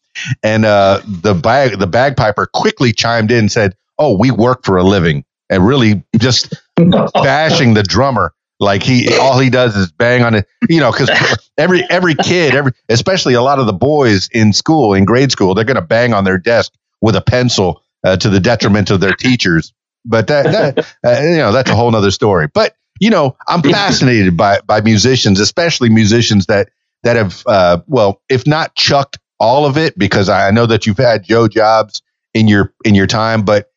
And 0.41 0.65
uh, 0.65 1.01
the 1.05 1.35
bag, 1.35 1.77
the 1.77 1.87
bagpiper 1.87 2.47
quickly 2.47 2.91
chimed 2.91 3.31
in 3.31 3.37
and 3.37 3.51
said, 3.51 3.75
"Oh, 3.99 4.17
we 4.17 4.31
work 4.31 4.65
for 4.65 4.77
a 4.77 4.83
living," 4.83 5.23
and 5.49 5.65
really 5.65 6.03
just 6.17 6.53
bashing 6.75 7.75
the 7.75 7.83
drummer 7.83 8.33
like 8.59 8.83
he 8.83 9.17
all 9.17 9.39
he 9.39 9.49
does 9.49 9.75
is 9.75 9.91
bang 9.91 10.23
on 10.23 10.35
it, 10.35 10.47
you 10.67 10.79
know, 10.79 10.91
because 10.91 11.09
every 11.57 11.83
every 11.89 12.15
kid, 12.15 12.55
every 12.55 12.73
especially 12.89 13.33
a 13.33 13.41
lot 13.41 13.59
of 13.59 13.65
the 13.65 13.73
boys 13.73 14.29
in 14.31 14.51
school, 14.51 14.93
in 14.93 15.05
grade 15.05 15.31
school, 15.31 15.53
they're 15.53 15.63
going 15.63 15.75
to 15.75 15.81
bang 15.81 16.13
on 16.13 16.23
their 16.23 16.37
desk 16.37 16.73
with 17.01 17.15
a 17.15 17.21
pencil 17.21 17.83
uh, 18.03 18.17
to 18.17 18.29
the 18.29 18.39
detriment 18.39 18.89
of 18.91 18.99
their 18.99 19.13
teachers. 19.13 19.73
But 20.05 20.27
that, 20.27 20.43
that 20.43 20.79
uh, 21.05 21.21
you 21.21 21.37
know, 21.37 21.51
that's 21.51 21.69
a 21.69 21.75
whole 21.75 21.91
nother 21.91 22.11
story. 22.11 22.47
But 22.53 22.75
you 22.99 23.09
know, 23.09 23.35
I'm 23.47 23.61
fascinated 23.61 24.37
by 24.37 24.59
by 24.61 24.81
musicians, 24.81 25.39
especially 25.39 25.89
musicians 25.89 26.45
that 26.47 26.69
that 27.03 27.15
have, 27.15 27.43
uh, 27.47 27.79
well, 27.87 28.21
if 28.29 28.45
not 28.45 28.75
chucked 28.75 29.17
all 29.39 29.65
of 29.65 29.77
it, 29.77 29.97
because 29.97 30.27
I 30.29 30.51
know 30.51 30.65
that 30.65 30.85
you've 30.85 30.97
had 30.97 31.23
Joe 31.23 31.47
jobs 31.47 32.01
in 32.33 32.47
your 32.47 32.73
in 32.83 32.95
your 32.95 33.07
time, 33.07 33.43
but 33.43 33.71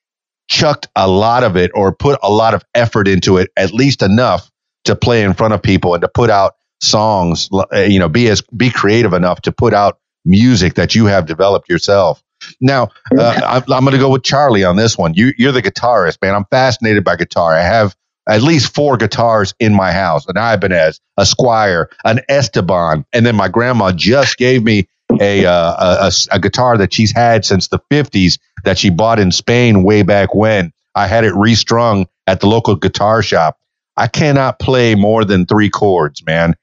chucked 0.49 0.89
a 0.97 1.09
lot 1.09 1.45
of 1.45 1.57
it 1.57 1.71
or 1.75 1.95
put 1.95 2.19
a 2.23 2.31
lot 2.31 2.55
of 2.55 2.65
effort 2.75 3.09
into 3.09 3.39
it, 3.39 3.51
at 3.57 3.73
least 3.73 4.03
enough 4.03 4.51
to 4.85 4.97
play 4.97 5.23
in 5.23 5.35
front 5.35 5.55
of 5.55 5.63
people 5.63 5.95
and 5.95 6.03
to 6.03 6.09
put 6.09 6.29
out 6.29 6.55
songs, 6.81 7.49
uh, 7.53 7.79
you 7.79 7.99
know, 7.99 8.09
be 8.09 8.29
as 8.29 8.43
be 8.57 8.71
creative 8.71 9.13
enough 9.13 9.41
to 9.43 9.53
put 9.53 9.73
out 9.73 10.01
music 10.25 10.75
that 10.75 10.95
you 10.95 11.07
have 11.07 11.27
developed 11.27 11.69
yourself. 11.69 12.23
Now, 12.61 12.91
uh, 13.17 13.41
I'm, 13.47 13.63
I'm 13.73 13.85
going 13.85 13.93
to 13.93 13.99
go 13.99 14.11
with 14.11 14.25
Charlie 14.25 14.65
on 14.65 14.75
this 14.75 14.99
one. 14.99 15.15
You, 15.15 15.33
you're 15.39 15.53
the 15.53 15.63
guitarist, 15.63 16.19
man. 16.21 16.35
I'm 16.35 16.45
fascinated 16.51 17.05
by 17.05 17.15
guitar. 17.15 17.55
I 17.55 17.63
have 17.63 17.97
at 18.29 18.43
least 18.43 18.75
four 18.75 18.97
guitars 18.97 19.55
in 19.59 19.75
my 19.75 19.93
house 19.93 20.27
an 20.29 20.37
Ibanez, 20.37 21.01
a 21.17 21.23
Squier, 21.23 21.87
an 22.05 22.21
Esteban, 22.29 23.05
and 23.13 23.27
then 23.27 23.37
my 23.37 23.49
grandma 23.49 23.93
just 23.93 24.37
gave 24.37 24.63
me 24.63 24.87
a, 25.21 25.45
uh, 25.45 26.09
a, 26.09 26.13
a 26.35 26.39
guitar 26.41 26.79
that 26.79 26.93
she's 26.95 27.13
had 27.13 27.45
since 27.45 27.69
the 27.69 27.79
50s 27.91 28.39
that 28.65 28.79
she 28.79 28.89
bought 28.91 29.19
in 29.19 29.31
Spain 29.33 29.83
way 29.83 30.03
back 30.03 30.35
when. 30.35 30.73
I 30.95 31.07
had 31.07 31.25
it 31.25 31.35
restrung 31.35 32.07
at 32.27 32.41
the 32.41 32.47
local 32.47 32.77
guitar 32.77 33.23
shop. 33.23 33.59
I 33.97 34.07
cannot 34.09 34.59
play 34.59 34.95
more 34.95 35.25
than 35.25 35.45
three 35.45 35.69
chords, 35.69 36.25
man. 36.25 36.55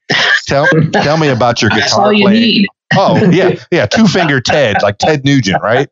Tell 0.46 0.66
tell 0.92 1.16
me 1.16 1.28
about 1.28 1.62
your 1.62 1.70
guitar 1.74 2.06
all 2.06 2.12
you 2.12 2.24
playing. 2.24 2.40
need. 2.40 2.66
Oh 2.96 3.16
yeah, 3.30 3.54
yeah, 3.70 3.86
two 3.86 4.08
finger 4.08 4.40
Ted, 4.40 4.76
like 4.82 4.98
Ted 4.98 5.24
Nugent, 5.24 5.62
right? 5.62 5.88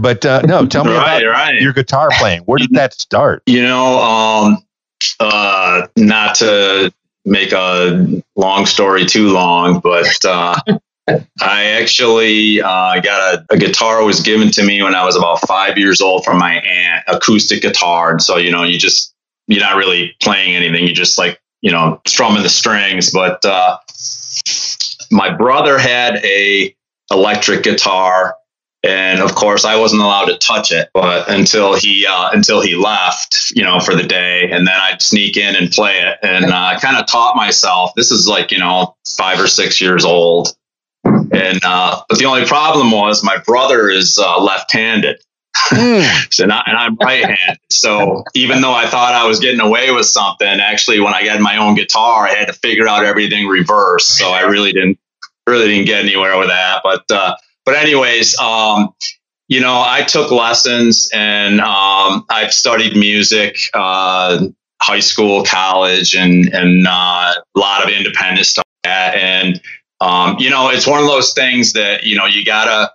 But 0.00 0.24
uh, 0.26 0.40
no, 0.42 0.66
tell 0.66 0.84
me 0.84 0.90
Right, 0.92 1.22
about 1.22 1.30
right. 1.30 1.60
your 1.60 1.72
guitar 1.72 2.08
playing. 2.18 2.42
Where 2.42 2.58
did 2.58 2.70
that 2.72 2.94
start? 2.94 3.42
You 3.46 3.62
know, 3.62 4.00
um, 4.00 4.58
uh, 5.20 5.86
not 5.96 6.36
to 6.36 6.92
make 7.24 7.52
a 7.52 8.22
long 8.36 8.66
story 8.66 9.04
too 9.04 9.28
long, 9.28 9.80
but 9.80 10.24
uh, 10.24 10.56
I 11.40 11.64
actually 11.80 12.60
uh, 12.60 13.00
got 13.00 13.34
a, 13.34 13.46
a 13.50 13.58
guitar 13.58 14.04
was 14.04 14.20
given 14.20 14.50
to 14.52 14.64
me 14.64 14.82
when 14.82 14.94
I 14.94 15.04
was 15.04 15.16
about 15.16 15.40
five 15.46 15.78
years 15.78 16.00
old 16.00 16.24
from 16.24 16.38
my 16.38 16.54
aunt, 16.54 17.04
acoustic 17.06 17.62
guitar. 17.62 18.10
And 18.10 18.22
so, 18.22 18.36
you 18.36 18.50
know, 18.50 18.64
you 18.64 18.78
just 18.78 19.14
you're 19.46 19.60
not 19.60 19.76
really 19.76 20.16
playing 20.22 20.54
anything. 20.54 20.86
You 20.86 20.94
just 20.94 21.18
like 21.18 21.40
you 21.60 21.70
know 21.70 22.00
strumming 22.06 22.42
the 22.42 22.48
strings. 22.48 23.10
But 23.10 23.44
uh, 23.44 23.78
my 25.10 25.34
brother 25.34 25.78
had 25.78 26.24
a 26.24 26.74
electric 27.10 27.64
guitar 27.64 28.36
and 28.82 29.20
of 29.20 29.34
course 29.34 29.64
I 29.64 29.76
wasn't 29.76 30.02
allowed 30.02 30.26
to 30.26 30.38
touch 30.38 30.72
it, 30.72 30.90
but 30.94 31.28
until 31.28 31.74
he 31.74 32.06
uh, 32.08 32.30
until 32.32 32.60
he 32.60 32.74
left, 32.74 33.52
you 33.54 33.62
know, 33.62 33.78
for 33.80 33.94
the 33.94 34.02
day, 34.02 34.50
and 34.50 34.66
then 34.66 34.74
I'd 34.74 35.02
sneak 35.02 35.36
in 35.36 35.54
and 35.54 35.70
play 35.70 35.98
it, 35.98 36.18
and 36.22 36.46
uh, 36.46 36.54
I 36.54 36.78
kind 36.80 36.96
of 36.96 37.06
taught 37.06 37.36
myself. 37.36 37.92
This 37.94 38.10
is 38.10 38.26
like 38.26 38.52
you 38.52 38.58
know 38.58 38.96
five 39.06 39.38
or 39.38 39.46
six 39.46 39.80
years 39.80 40.04
old, 40.04 40.56
and 41.04 41.60
uh, 41.62 42.02
but 42.08 42.18
the 42.18 42.24
only 42.24 42.46
problem 42.46 42.90
was 42.90 43.22
my 43.22 43.38
brother 43.38 43.90
is 43.90 44.18
uh, 44.18 44.40
left-handed, 44.40 45.20
so 46.30 46.46
not, 46.46 46.66
and 46.66 46.78
I'm 46.78 46.96
right-handed. 46.96 47.58
So 47.68 48.24
even 48.34 48.62
though 48.62 48.72
I 48.72 48.86
thought 48.86 49.12
I 49.12 49.26
was 49.26 49.40
getting 49.40 49.60
away 49.60 49.90
with 49.90 50.06
something, 50.06 50.48
actually 50.48 51.00
when 51.00 51.12
I 51.12 51.26
got 51.26 51.38
my 51.40 51.58
own 51.58 51.74
guitar, 51.74 52.26
I 52.26 52.32
had 52.32 52.46
to 52.46 52.54
figure 52.54 52.88
out 52.88 53.04
everything 53.04 53.46
reverse. 53.46 54.06
So 54.06 54.30
I 54.30 54.42
really 54.42 54.72
didn't 54.72 54.98
really 55.46 55.68
didn't 55.68 55.86
get 55.86 56.02
anywhere 56.02 56.38
with 56.38 56.48
that, 56.48 56.80
but. 56.82 57.04
But 57.70 57.78
anyways, 57.78 58.36
um, 58.40 58.88
you 59.46 59.60
know, 59.60 59.80
I 59.86 60.02
took 60.02 60.32
lessons 60.32 61.08
and 61.14 61.60
um, 61.60 62.26
I've 62.28 62.52
studied 62.52 62.96
music, 62.96 63.58
uh, 63.72 64.44
high 64.82 64.98
school, 64.98 65.44
college, 65.44 66.16
and 66.16 66.52
and 66.52 66.84
uh, 66.88 66.90
a 66.90 67.58
lot 67.58 67.84
of 67.84 67.90
independent 67.90 68.46
stuff. 68.46 68.64
And 68.82 69.62
um, 70.00 70.38
you 70.40 70.50
know, 70.50 70.70
it's 70.70 70.84
one 70.84 70.98
of 70.98 71.06
those 71.06 71.32
things 71.32 71.74
that 71.74 72.02
you 72.02 72.16
know 72.16 72.26
you 72.26 72.44
gotta 72.44 72.90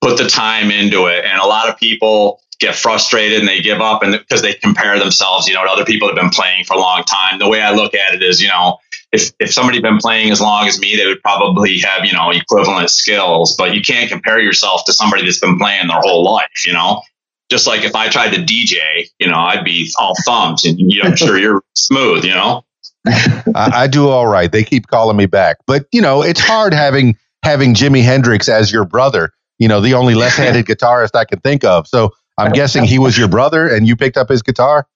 put 0.00 0.16
the 0.16 0.28
time 0.28 0.70
into 0.70 1.06
it. 1.06 1.24
And 1.24 1.40
a 1.40 1.46
lot 1.46 1.68
of 1.68 1.76
people 1.76 2.40
get 2.60 2.76
frustrated 2.76 3.40
and 3.40 3.48
they 3.48 3.62
give 3.62 3.80
up, 3.80 4.04
and 4.04 4.12
because 4.12 4.42
they 4.42 4.54
compare 4.54 4.96
themselves, 5.00 5.48
you 5.48 5.54
know, 5.54 5.64
to 5.64 5.70
other 5.72 5.84
people 5.84 6.06
that 6.06 6.16
have 6.16 6.22
been 6.22 6.30
playing 6.30 6.66
for 6.66 6.74
a 6.74 6.80
long 6.80 7.02
time. 7.02 7.40
The 7.40 7.48
way 7.48 7.60
I 7.60 7.72
look 7.72 7.94
at 7.96 8.14
it 8.14 8.22
is, 8.22 8.40
you 8.40 8.46
know, 8.46 8.78
if 9.14 9.32
if 9.38 9.52
somebody 9.52 9.78
had 9.78 9.82
been 9.82 9.98
playing 9.98 10.32
as 10.32 10.40
long 10.40 10.66
as 10.66 10.78
me, 10.78 10.96
they 10.96 11.06
would 11.06 11.22
probably 11.22 11.78
have 11.78 12.04
you 12.04 12.12
know 12.12 12.30
equivalent 12.30 12.90
skills. 12.90 13.54
But 13.56 13.74
you 13.74 13.80
can't 13.80 14.10
compare 14.10 14.40
yourself 14.40 14.84
to 14.86 14.92
somebody 14.92 15.24
that's 15.24 15.38
been 15.38 15.58
playing 15.58 15.86
their 15.86 16.00
whole 16.00 16.24
life. 16.24 16.66
You 16.66 16.72
know, 16.72 17.02
just 17.50 17.66
like 17.66 17.84
if 17.84 17.94
I 17.94 18.08
tried 18.08 18.34
to 18.34 18.40
DJ, 18.40 19.08
you 19.18 19.28
know, 19.28 19.38
I'd 19.38 19.64
be 19.64 19.88
all 19.98 20.14
thumbs, 20.26 20.64
and 20.64 20.78
you 20.78 21.02
know, 21.02 21.10
I'm 21.10 21.16
sure 21.16 21.38
you're 21.38 21.62
smooth. 21.74 22.24
You 22.24 22.34
know, 22.34 22.64
I, 23.06 23.42
I 23.54 23.86
do 23.86 24.08
all 24.08 24.26
right. 24.26 24.50
They 24.50 24.64
keep 24.64 24.88
calling 24.88 25.16
me 25.16 25.26
back, 25.26 25.58
but 25.66 25.86
you 25.92 26.02
know, 26.02 26.22
it's 26.22 26.40
hard 26.40 26.74
having 26.74 27.16
having 27.44 27.74
Jimi 27.74 28.02
Hendrix 28.02 28.48
as 28.48 28.72
your 28.72 28.84
brother. 28.84 29.32
You 29.58 29.68
know, 29.68 29.80
the 29.80 29.94
only 29.94 30.16
left-handed 30.16 30.66
guitarist 30.66 31.14
I 31.14 31.24
can 31.24 31.38
think 31.38 31.62
of. 31.62 31.86
So 31.86 32.10
I'm 32.36 32.50
guessing 32.50 32.82
he 32.82 32.98
was 32.98 33.16
your 33.16 33.28
brother, 33.28 33.72
and 33.72 33.86
you 33.86 33.94
picked 33.94 34.16
up 34.16 34.28
his 34.28 34.42
guitar. 34.42 34.88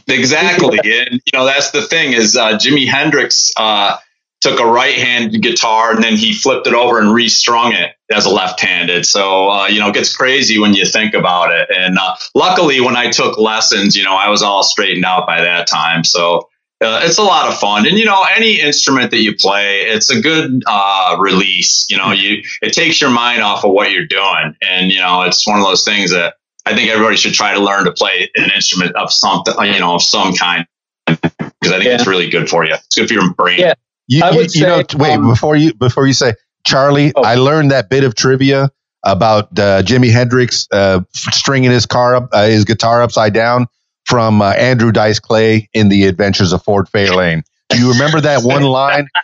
exactly. 0.08 0.78
and 0.78 1.12
you 1.12 1.32
know, 1.38 1.44
that's 1.44 1.70
the 1.70 1.82
thing 1.82 2.12
is 2.12 2.36
uh, 2.36 2.52
Jimi 2.52 2.86
Hendrix 2.86 3.52
uh, 3.56 3.96
took 4.40 4.60
a 4.60 4.66
right-handed 4.66 5.40
guitar 5.40 5.94
and 5.94 6.02
then 6.02 6.16
he 6.16 6.32
flipped 6.32 6.66
it 6.66 6.74
over 6.74 6.98
and 6.98 7.14
restrung 7.14 7.72
it 7.72 7.94
as 8.12 8.26
a 8.26 8.30
left-handed. 8.30 9.06
So 9.06 9.48
uh, 9.50 9.66
you 9.68 9.80
know, 9.80 9.88
it 9.88 9.94
gets 9.94 10.14
crazy 10.14 10.58
when 10.58 10.74
you 10.74 10.84
think 10.84 11.14
about 11.14 11.52
it. 11.52 11.68
And 11.70 11.98
uh, 11.98 12.16
luckily, 12.34 12.80
when 12.80 12.96
I 12.96 13.10
took 13.10 13.38
lessons, 13.38 13.96
you 13.96 14.04
know, 14.04 14.14
I 14.14 14.28
was 14.28 14.42
all 14.42 14.62
straightened 14.62 15.04
out 15.04 15.26
by 15.26 15.40
that 15.42 15.66
time. 15.66 16.04
So. 16.04 16.48
Uh, 16.84 17.00
it's 17.04 17.18
a 17.18 17.22
lot 17.22 17.46
of 17.46 17.56
fun, 17.56 17.86
and 17.86 17.96
you 17.96 18.04
know, 18.04 18.26
any 18.34 18.60
instrument 18.60 19.12
that 19.12 19.20
you 19.20 19.36
play, 19.36 19.82
it's 19.82 20.10
a 20.10 20.20
good 20.20 20.64
uh, 20.66 21.16
release. 21.20 21.86
You 21.88 21.96
know, 21.96 22.10
you 22.10 22.42
it 22.60 22.72
takes 22.72 23.00
your 23.00 23.10
mind 23.10 23.40
off 23.40 23.64
of 23.64 23.70
what 23.70 23.92
you're 23.92 24.04
doing, 24.04 24.56
and 24.60 24.90
you 24.90 24.98
know, 24.98 25.22
it's 25.22 25.46
one 25.46 25.60
of 25.60 25.64
those 25.64 25.84
things 25.84 26.10
that 26.10 26.34
I 26.66 26.74
think 26.74 26.90
everybody 26.90 27.16
should 27.16 27.34
try 27.34 27.54
to 27.54 27.60
learn 27.60 27.84
to 27.84 27.92
play 27.92 28.30
an 28.36 28.50
instrument 28.54 28.94
of 28.96 29.12
something, 29.12 29.54
you 29.64 29.80
know, 29.80 29.96
of 29.96 30.02
some 30.02 30.32
kind, 30.34 30.66
because 31.06 31.20
I 31.64 31.68
think 31.70 31.84
Yeah. 31.84 31.94
it's 31.94 32.06
really 32.06 32.28
good 32.30 32.48
for 32.48 32.64
you. 32.64 32.74
It's 32.74 32.94
good 32.96 33.08
for 33.08 33.14
your 33.14 33.32
brain. 33.34 33.58
Yeah. 33.60 33.74
You, 34.08 34.22
I 34.24 34.30
you, 34.30 34.36
would 34.36 34.54
you 34.54 34.62
know, 34.62 34.76
say, 34.78 34.82
t- 34.84 34.96
wait 34.98 35.12
um, 35.14 35.28
before 35.28 35.56
you 35.56 35.74
before 35.74 36.06
you 36.06 36.12
say 36.12 36.34
Charlie. 36.64 37.12
Oh. 37.16 37.22
I 37.22 37.34
learned 37.36 37.70
that 37.70 37.88
bit 37.88 38.04
of 38.04 38.14
trivia 38.14 38.70
about 39.04 39.58
uh, 39.58 39.82
Jimi 39.82 40.12
Hendrix 40.12 40.68
uh, 40.72 41.00
stringing 41.12 41.70
his 41.70 41.86
car 41.86 42.14
up, 42.16 42.28
uh, 42.32 42.46
his 42.46 42.64
guitar 42.64 43.02
upside 43.02 43.32
down 43.34 43.66
from 44.04 44.42
uh, 44.42 44.50
Andrew 44.52 44.92
Dice 44.92 45.18
Clay 45.20 45.68
in 45.72 45.88
The 45.88 46.04
Adventures 46.04 46.52
of 46.52 46.62
Ford 46.62 46.86
Fairlane. 46.92 47.42
Do 47.70 47.78
you 47.78 47.92
remember 47.92 48.20
that 48.20 48.42
one 48.42 48.62
line? 48.62 49.08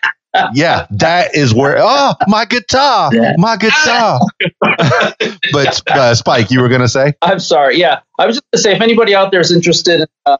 Yeah, 0.52 0.86
that 0.90 1.34
is 1.34 1.52
where. 1.52 1.78
Oh, 1.80 2.14
my 2.28 2.44
guitar, 2.44 3.12
Yeah. 3.12 3.34
my 3.38 3.56
guitar. 3.56 4.20
but 5.52 5.82
uh, 5.90 6.14
Spike, 6.14 6.50
you 6.50 6.60
were 6.60 6.68
gonna 6.68 6.88
say? 6.88 7.14
I'm 7.22 7.40
sorry. 7.40 7.78
Yeah, 7.78 8.00
I 8.18 8.26
was 8.26 8.36
just 8.36 8.44
going 8.50 8.58
to 8.58 8.62
say, 8.62 8.72
if 8.74 8.80
anybody 8.80 9.14
out 9.14 9.30
there 9.30 9.40
is 9.40 9.52
interested 9.52 10.00
in 10.00 10.06
uh, 10.26 10.36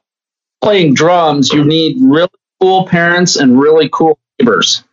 playing 0.62 0.94
drums, 0.94 1.51
you 1.53 1.64
need 1.64 1.96
really 2.01 2.29
cool 2.61 2.87
parents 2.87 3.37
and 3.37 3.59
really 3.59 3.88
cool 3.92 4.18
neighbors. 4.38 4.85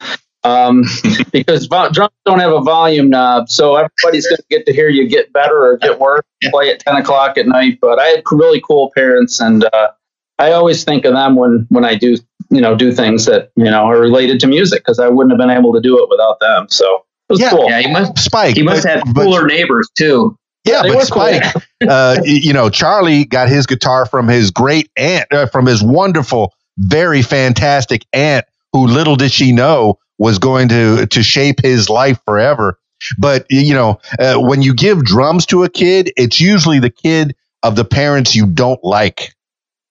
Um, 0.43 0.83
because 1.31 1.65
vo- 1.65 1.89
drums 1.89 2.13
don't 2.25 2.39
have 2.39 2.51
a 2.51 2.61
volume 2.61 3.09
knob, 3.09 3.49
so 3.49 3.75
everybody's 3.75 4.27
going 4.27 4.37
to 4.37 4.45
get 4.49 4.65
to 4.67 4.73
hear 4.73 4.89
you 4.89 5.07
get 5.07 5.33
better 5.33 5.65
or 5.65 5.77
get 5.77 5.99
worse. 5.99 6.21
Play 6.43 6.69
at 6.69 6.79
10 6.79 6.97
o'clock 6.97 7.37
at 7.37 7.47
night. 7.47 7.79
But 7.81 7.99
I 7.99 8.05
had 8.05 8.23
really 8.31 8.61
cool 8.61 8.91
parents, 8.95 9.39
and 9.39 9.63
uh, 9.65 9.91
I 10.37 10.51
always 10.51 10.83
think 10.83 11.05
of 11.05 11.13
them 11.13 11.35
when 11.35 11.65
when 11.69 11.85
I 11.85 11.95
do 11.95 12.17
you 12.51 12.61
know 12.61 12.75
do 12.75 12.91
things 12.91 13.25
that 13.25 13.51
you 13.55 13.65
know 13.65 13.85
are 13.85 13.99
related 13.99 14.39
to 14.41 14.47
music 14.47 14.81
because 14.81 14.99
I 14.99 15.07
wouldn't 15.07 15.31
have 15.31 15.39
been 15.39 15.55
able 15.55 15.73
to 15.73 15.81
do 15.81 16.01
it 16.03 16.09
without 16.09 16.39
them. 16.39 16.67
So 16.69 17.04
was 17.29 17.39
Yeah. 17.39 17.49
cool. 17.51 17.69
Yeah, 17.69 17.81
he 17.81 17.91
must. 17.91 18.17
Spike. 18.19 18.55
He 18.55 18.63
must 18.63 18.83
but- 18.83 18.91
have 19.05 19.13
but- 19.13 19.23
cooler 19.23 19.45
neighbors 19.47 19.89
too. 19.97 20.37
Yeah, 20.65 20.81
They 20.81 20.89
but 20.89 20.95
were 20.97 21.05
cool. 21.05 21.21
Spike, 21.21 21.43
uh, 21.87 22.17
you 22.23 22.51
know, 22.51 22.69
Charlie 22.71 23.25
got 23.25 23.49
his 23.49 23.67
guitar 23.67 24.07
from 24.07 24.27
his 24.27 24.49
great 24.49 24.89
aunt, 24.97 25.31
uh, 25.31 25.45
from 25.45 25.67
his 25.67 25.83
wonderful, 25.83 26.53
very 26.79 27.21
fantastic 27.21 28.03
aunt, 28.13 28.45
who 28.73 28.87
little 28.87 29.15
did 29.15 29.31
she 29.31 29.51
know 29.51 29.99
was 30.17 30.39
going 30.39 30.69
to 30.69 31.05
to 31.05 31.21
shape 31.21 31.61
his 31.61 31.87
life 31.87 32.19
forever. 32.25 32.79
But 33.19 33.45
you 33.51 33.75
know, 33.75 33.99
uh, 34.19 34.37
when 34.39 34.63
you 34.63 34.73
give 34.73 35.03
drums 35.03 35.45
to 35.47 35.63
a 35.65 35.69
kid, 35.69 36.11
it's 36.17 36.41
usually 36.41 36.79
the 36.79 36.89
kid 36.89 37.35
of 37.61 37.75
the 37.75 37.85
parents 37.85 38.35
you 38.35 38.47
don't 38.47 38.83
like. 38.83 39.35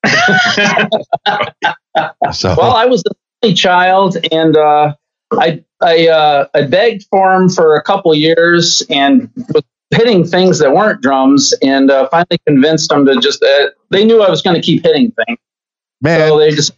So 2.32 2.54
Well, 2.58 2.72
I 2.72 2.86
was 2.86 3.02
the 3.04 3.14
only 3.42 3.54
child, 3.54 4.16
and 4.32 4.56
uh, 4.56 4.94
I 5.32 5.64
I 5.80 6.08
uh, 6.08 6.46
I 6.54 6.62
begged 6.62 7.04
for 7.10 7.34
him 7.34 7.48
for 7.48 7.76
a 7.76 7.82
couple 7.82 8.14
years, 8.14 8.82
and 8.90 9.30
was 9.52 9.62
hitting 9.90 10.24
things 10.24 10.58
that 10.58 10.72
weren't 10.72 11.00
drums, 11.00 11.54
and 11.62 11.90
uh, 11.90 12.08
finally 12.08 12.38
convinced 12.46 12.90
them 12.90 13.06
to 13.06 13.16
just. 13.20 13.42
Uh, 13.42 13.70
they 13.90 14.04
knew 14.04 14.22
I 14.22 14.30
was 14.30 14.42
going 14.42 14.56
to 14.56 14.62
keep 14.62 14.82
hitting 14.82 15.12
things, 15.12 15.38
man, 16.00 16.28
so 16.28 16.38
they 16.38 16.50
just 16.50 16.72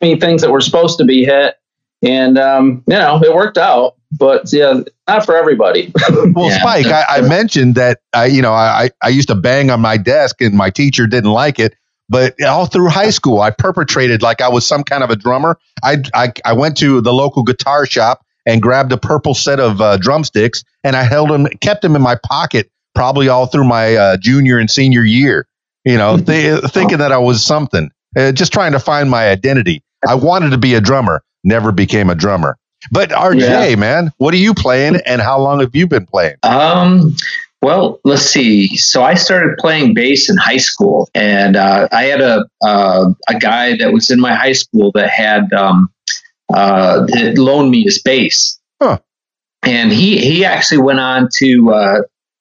gave 0.00 0.14
me 0.14 0.20
things 0.20 0.42
that 0.42 0.50
were 0.50 0.60
supposed 0.60 0.98
to 0.98 1.04
be 1.04 1.24
hit, 1.24 1.56
and 2.02 2.38
um, 2.38 2.84
you 2.86 2.94
know 2.94 3.20
it 3.22 3.34
worked 3.34 3.58
out. 3.58 3.96
But 4.18 4.52
yeah, 4.52 4.82
not 5.08 5.24
for 5.24 5.36
everybody. 5.36 5.92
Well, 6.34 6.48
Yeah. 6.48 6.58
Spike, 6.60 6.86
I, 6.86 7.04
I 7.08 7.20
mentioned 7.22 7.74
that 7.76 8.00
I, 8.12 8.26
you 8.26 8.42
know, 8.42 8.52
I, 8.52 8.90
I 9.02 9.08
used 9.08 9.28
to 9.28 9.34
bang 9.34 9.70
on 9.70 9.80
my 9.80 9.96
desk 9.96 10.40
and 10.40 10.54
my 10.54 10.70
teacher 10.70 11.06
didn't 11.06 11.30
like 11.30 11.58
it. 11.58 11.74
But 12.08 12.40
all 12.42 12.66
through 12.66 12.88
high 12.88 13.10
school, 13.10 13.40
I 13.40 13.50
perpetrated 13.50 14.22
like 14.22 14.40
I 14.40 14.48
was 14.48 14.66
some 14.66 14.84
kind 14.84 15.02
of 15.02 15.10
a 15.10 15.16
drummer. 15.16 15.58
I, 15.82 15.98
I, 16.14 16.32
I 16.44 16.52
went 16.52 16.76
to 16.78 17.00
the 17.00 17.12
local 17.12 17.42
guitar 17.42 17.86
shop 17.86 18.24
and 18.44 18.60
grabbed 18.60 18.92
a 18.92 18.98
purple 18.98 19.34
set 19.34 19.60
of 19.60 19.80
uh, 19.80 19.96
drumsticks 19.96 20.64
and 20.84 20.96
I 20.96 21.04
held 21.04 21.30
them, 21.30 21.46
kept 21.60 21.82
them 21.82 21.96
in 21.96 22.02
my 22.02 22.16
pocket 22.16 22.70
probably 22.94 23.28
all 23.28 23.46
through 23.46 23.64
my 23.64 23.94
uh, 23.96 24.16
junior 24.18 24.58
and 24.58 24.70
senior 24.70 25.02
year. 25.04 25.46
You 25.84 25.96
know, 25.96 26.16
th- 26.18 26.62
thinking 26.64 26.98
that 26.98 27.12
I 27.12 27.18
was 27.18 27.44
something, 27.44 27.90
uh, 28.16 28.32
just 28.32 28.52
trying 28.52 28.72
to 28.72 28.78
find 28.80 29.08
my 29.10 29.28
identity. 29.30 29.82
I 30.06 30.16
wanted 30.16 30.50
to 30.50 30.58
be 30.58 30.74
a 30.74 30.80
drummer, 30.80 31.22
never 31.44 31.72
became 31.72 32.10
a 32.10 32.14
drummer. 32.14 32.58
But 32.90 33.10
RJ, 33.10 33.40
Yeah. 33.70 33.76
man, 33.76 34.12
what 34.18 34.34
are 34.34 34.38
you 34.38 34.54
playing 34.54 34.96
and 35.06 35.22
how 35.22 35.40
long 35.40 35.60
have 35.60 35.74
you 35.74 35.86
been 35.86 36.04
playing? 36.04 36.34
Um, 36.42 37.14
well, 37.62 38.00
let's 38.04 38.22
see. 38.22 38.76
So 38.76 39.02
I 39.02 39.14
started 39.14 39.56
playing 39.58 39.94
bass 39.94 40.28
in 40.28 40.36
high 40.36 40.58
school, 40.58 41.08
and 41.14 41.56
uh, 41.56 41.88
I 41.92 42.04
had 42.04 42.20
a 42.20 42.44
uh, 42.62 43.10
a 43.28 43.38
guy 43.38 43.76
that 43.76 43.92
was 43.92 44.10
in 44.10 44.20
my 44.20 44.34
high 44.34 44.52
school 44.52 44.92
that 44.94 45.08
had 45.08 45.52
um, 45.52 45.88
uh, 46.52 47.06
that 47.06 47.38
loaned 47.38 47.70
me 47.70 47.82
his 47.84 48.02
bass, 48.02 48.60
Huh. 48.82 48.98
and 49.62 49.92
he 49.92 50.18
he 50.18 50.44
actually 50.44 50.78
went 50.82 51.00
on 51.00 51.28
to 51.38 51.72
uh, 51.72 51.98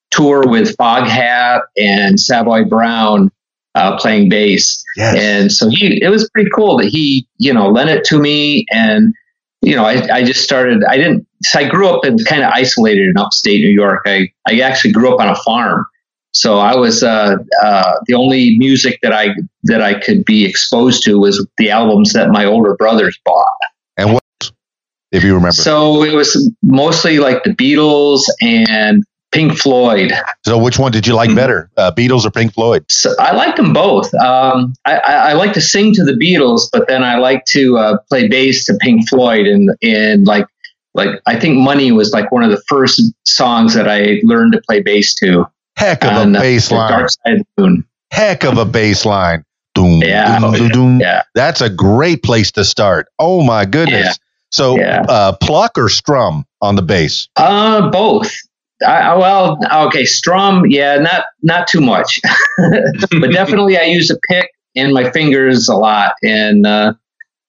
tour 0.10 0.44
with 0.48 0.76
Foghat 0.78 1.62
and 1.78 2.20
Savoy 2.20 2.66
Brown 2.66 3.32
uh, 3.76 3.98
playing 3.98 4.30
bass. 4.30 4.84
Yes. 4.98 5.16
And 5.18 5.52
so 5.52 5.70
he, 5.70 6.02
it 6.04 6.10
was 6.10 6.30
pretty 6.34 6.50
cool 6.54 6.78
that 6.78 6.88
he, 6.88 7.28
you 7.38 7.54
know, 7.54 7.70
lent 7.70 7.90
it 7.90 8.04
to 8.06 8.20
me. 8.20 8.66
And, 8.72 9.14
you 9.62 9.76
know, 9.76 9.86
I, 9.86 10.02
I 10.12 10.24
just 10.24 10.44
started, 10.44 10.84
I 10.86 10.98
didn't, 10.98 11.28
so 11.44 11.60
I 11.60 11.68
grew 11.68 11.88
up 11.88 12.06
in 12.06 12.18
kind 12.26 12.44
of 12.44 12.52
isolated 12.54 13.10
in 13.10 13.18
upstate 13.18 13.62
New 13.62 13.70
York. 13.70 14.02
I, 14.06 14.32
I 14.48 14.60
actually 14.62 14.92
grew 14.92 15.14
up 15.14 15.20
on 15.20 15.28
a 15.28 15.36
farm. 15.36 15.86
So 16.34 16.58
I 16.60 16.76
was, 16.76 17.04
uh, 17.04 17.36
uh, 17.62 17.94
the 18.06 18.14
only 18.14 18.58
music 18.58 19.00
that 19.04 19.14
I, 19.14 19.36
that 19.64 19.82
I 19.82 20.00
could 20.00 20.26
be 20.26 20.46
exposed 20.46 21.04
to 21.04 21.20
was 21.20 21.46
the 21.58 21.70
albums 21.70 22.14
that 22.14 22.30
my 22.30 22.46
older 22.46 22.76
brothers 22.76 23.20
bought. 23.26 23.46
and 23.98 24.14
what, 24.14 24.24
if 25.12 25.24
you 25.24 25.36
remember? 25.36 25.52
So, 25.52 25.62
So 25.64 26.04
it 26.04 26.14
was 26.14 26.52
mostly 26.64 27.20
like 27.20 27.44
the 27.44 27.52
Beatles 27.52 28.22
and 28.42 29.04
Pink 29.32 29.58
Floyd. 29.58 30.12
So, 30.46 30.58
which 30.58 30.78
one 30.78 30.92
did 30.92 31.08
you 31.08 31.14
like 31.14 31.30
Mhm. 31.30 31.36
better, 31.36 31.70
uh, 31.78 31.92
Beatles 31.92 32.26
or 32.26 32.32
Pink 32.32 32.54
Floyd? 32.54 32.84
So 32.90 33.14
I 33.20 33.34
like 33.34 33.56
them 33.56 33.72
both. 33.74 34.14
Um, 34.16 34.74
I, 34.86 34.98
I, 34.98 35.14
I 35.30 35.34
like 35.34 35.54
to 35.54 35.62
sing 35.62 35.94
to 35.96 36.04
the 36.04 36.14
Beatles, 36.14 36.64
but 36.72 36.88
then 36.88 37.04
I 37.04 37.18
like 37.18 37.46
to 37.46 37.78
uh, 37.78 37.98
play 38.10 38.28
bass 38.28 38.66
to 38.66 38.74
Pink 38.82 39.08
Floyd, 39.08 39.48
and 39.48 39.70
and 39.82 40.28
like 40.28 40.46
like 40.94 41.22
I 41.26 41.40
think 41.40 41.58
"Money" 41.58 41.92
was 41.94 42.12
like 42.12 42.32
one 42.32 42.44
of 42.44 42.52
the 42.52 42.62
first 42.68 43.02
songs 43.26 43.74
that 43.74 43.88
I 43.88 44.20
learned 44.24 44.52
to 44.54 44.62
play 44.68 44.82
bass 44.82 45.16
to. 45.16 45.46
Heck 45.78 46.04
of 46.04 46.12
on, 46.12 46.36
a 46.36 46.40
uh, 46.40 46.42
bass 46.42 46.68
The 46.70 46.76
line. 46.76 46.90
Dark 46.92 47.10
Side 47.10 47.34
of 47.34 47.46
the 47.56 47.64
Moon. 47.64 47.86
Heck 48.12 48.44
of 48.44 48.58
a 48.58 48.66
bass 48.66 49.06
line. 49.06 49.46
Doom, 49.74 50.02
Yeah. 50.04 50.38
doom, 50.40 50.44
Oh, 50.54 50.58
doom, 50.58 50.70
doom. 50.70 51.00
Yeah, 51.00 51.22
That's 51.34 51.62
a 51.62 51.70
great 51.70 52.24
place 52.24 52.52
to 52.52 52.66
start. 52.66 53.08
Oh 53.20 53.42
my 53.42 53.64
goodness. 53.64 54.06
Yeah. 54.08 54.14
So, 54.52 54.78
Yeah. 54.78 55.06
uh, 55.08 55.32
pluck 55.42 55.78
or 55.78 55.88
strum 55.88 56.46
on 56.62 56.76
the 56.76 56.82
bass? 56.82 57.30
uh, 57.38 57.90
both. 57.90 58.36
I, 58.86 59.16
well, 59.16 59.60
okay, 59.88 60.06
strum, 60.06 60.66
yeah, 60.68 60.98
not 60.98 61.26
not 61.42 61.68
too 61.68 61.82
much, 61.82 62.20
but 62.58 63.32
definitely 63.32 63.78
I 63.78 63.84
use 63.84 64.10
a 64.10 64.18
pick 64.30 64.50
and 64.76 64.94
my 64.94 65.12
fingers 65.12 65.70
a 65.70 65.76
lot, 65.76 66.14
and 66.24 66.66
uh, 66.66 66.94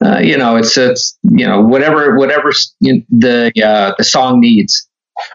uh, 0.05 0.19
you 0.19 0.37
know, 0.37 0.57
it's 0.57 0.77
it's 0.77 1.19
you 1.23 1.47
know 1.47 1.63
whatever 1.63 2.17
whatever 2.17 2.53
the 2.81 3.53
uh, 3.65 3.95
the 3.97 4.05
song 4.05 4.41
needs. 4.41 4.89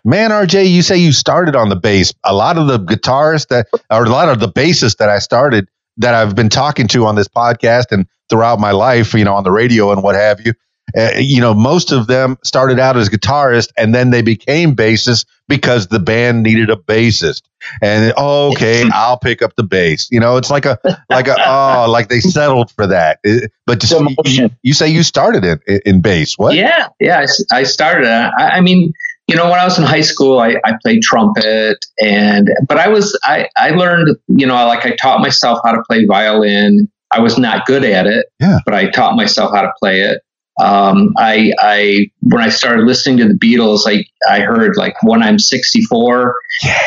Man, 0.04 0.32
RJ, 0.32 0.70
you 0.70 0.82
say 0.82 0.98
you 0.98 1.12
started 1.12 1.56
on 1.56 1.70
the 1.70 1.76
bass. 1.76 2.14
A 2.24 2.34
lot 2.34 2.58
of 2.58 2.68
the 2.68 2.80
guitarists 2.80 3.48
that, 3.48 3.68
or 3.90 4.06
a 4.06 4.10
lot 4.10 4.28
of 4.28 4.40
the 4.40 4.50
bassists 4.50 4.98
that 4.98 5.10
I 5.10 5.20
started 5.20 5.68
that 5.98 6.14
I've 6.14 6.36
been 6.36 6.50
talking 6.50 6.88
to 6.90 7.06
on 7.06 7.16
this 7.16 7.28
podcast 7.28 7.86
and 7.92 8.08
throughout 8.30 8.60
my 8.60 8.72
life, 8.72 9.14
you 9.14 9.24
know, 9.24 9.34
on 9.34 9.44
the 9.44 9.52
radio 9.52 9.92
and 9.92 10.04
what 10.04 10.16
have 10.16 10.46
you, 10.46 10.54
uh, 10.98 11.12
you 11.18 11.42
know, 11.42 11.54
most 11.54 11.92
of 11.92 12.08
them 12.08 12.38
started 12.44 12.80
out 12.80 12.96
as 12.98 13.10
guitarists 13.10 13.70
and 13.78 13.94
then 13.94 14.12
they 14.12 14.22
became 14.22 14.76
bassists 14.76 15.26
because 15.50 15.88
the 15.88 16.00
band 16.00 16.44
needed 16.44 16.70
a 16.70 16.76
bassist. 16.76 17.42
And 17.82 18.14
oh, 18.18 18.52
okay, 18.52 18.84
I'll 18.94 19.18
pick 19.20 19.42
up 19.42 19.56
the 19.56 19.64
bass. 19.64 20.08
You 20.12 20.20
know, 20.20 20.38
it's 20.38 20.50
like 20.50 20.66
a 20.66 20.78
like 21.10 21.28
a 21.28 21.36
oh, 21.46 21.88
like 21.90 22.08
they 22.10 22.20
settled 22.20 22.72
for 22.72 22.88
that. 22.88 23.20
It- 23.24 23.52
but 23.66 23.82
just, 23.82 23.94
you, 24.26 24.50
you 24.64 24.74
say 24.74 24.88
you 24.88 25.04
started 25.04 25.44
in 25.44 25.60
in 25.86 26.02
bass. 26.02 26.38
What? 26.38 26.56
Yeah, 26.56 26.88
yeah. 27.02 27.26
I 27.52 27.64
started. 27.64 28.08
uh, 28.08 28.32
I, 28.40 28.50
I 28.52 28.62
mean, 28.62 28.94
you 29.28 29.36
know, 29.36 29.50
when 29.50 29.60
I 29.60 29.66
was 29.66 29.78
in 29.78 29.84
high 29.84 30.02
school, 30.02 30.40
I, 30.40 30.56
I 30.64 30.74
played 30.82 31.02
trumpet, 31.02 31.86
and 32.02 32.50
but 32.68 32.78
I 32.78 32.88
was 32.88 33.18
I 33.26 33.50
I 33.58 33.72
learned, 33.72 34.16
you 34.30 34.48
know, 34.48 34.56
like 34.68 34.86
I 34.86 34.96
taught 34.96 35.20
myself 35.20 35.60
how 35.66 35.74
to 35.74 35.84
play 35.90 36.06
violin. 36.06 36.90
I 37.12 37.20
was 37.20 37.38
not 37.38 37.66
good 37.66 37.84
at 37.86 38.06
it, 38.06 38.26
Yeah. 38.40 38.60
but 38.66 38.74
I 38.74 38.90
taught 38.90 39.16
myself 39.16 39.52
how 39.54 39.62
to 39.62 39.72
play 39.80 40.02
it. 40.02 40.22
Um, 40.60 41.14
I 41.18 41.54
I 41.60 42.08
when 42.22 42.42
I 42.44 42.50
started 42.50 42.86
listening 42.86 43.18
to 43.18 43.28
the 43.28 43.34
Beatles, 43.36 43.82
I 43.86 44.06
I 44.30 44.40
heard 44.42 44.76
like 44.76 44.96
when 45.04 45.22
I'm 45.22 45.38
64, 45.40 46.36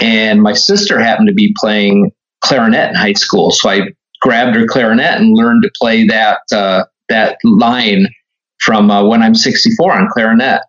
and 0.01 0.43
my 0.43 0.55
sister 0.55 0.99
happened 1.01 1.29
to 1.29 1.35
be 1.35 1.55
playing 1.59 2.11
clarinet 2.43 2.91
in 2.91 2.95
high 2.97 3.13
school, 3.13 3.51
so 3.53 3.69
I 3.71 3.83
grabbed 4.21 4.57
her 4.57 4.67
clarinet 4.67 5.19
and 5.21 5.37
learned 5.37 5.63
to 5.63 5.71
play 5.81 6.07
that 6.09 6.41
uh, 6.53 6.85
that 7.09 7.39
line 7.45 8.09
from 8.61 8.91
uh, 8.91 9.07
when 9.07 9.23
I'm 9.23 9.35
64 9.35 9.93
on 9.93 10.09
clarinet. 10.13 10.63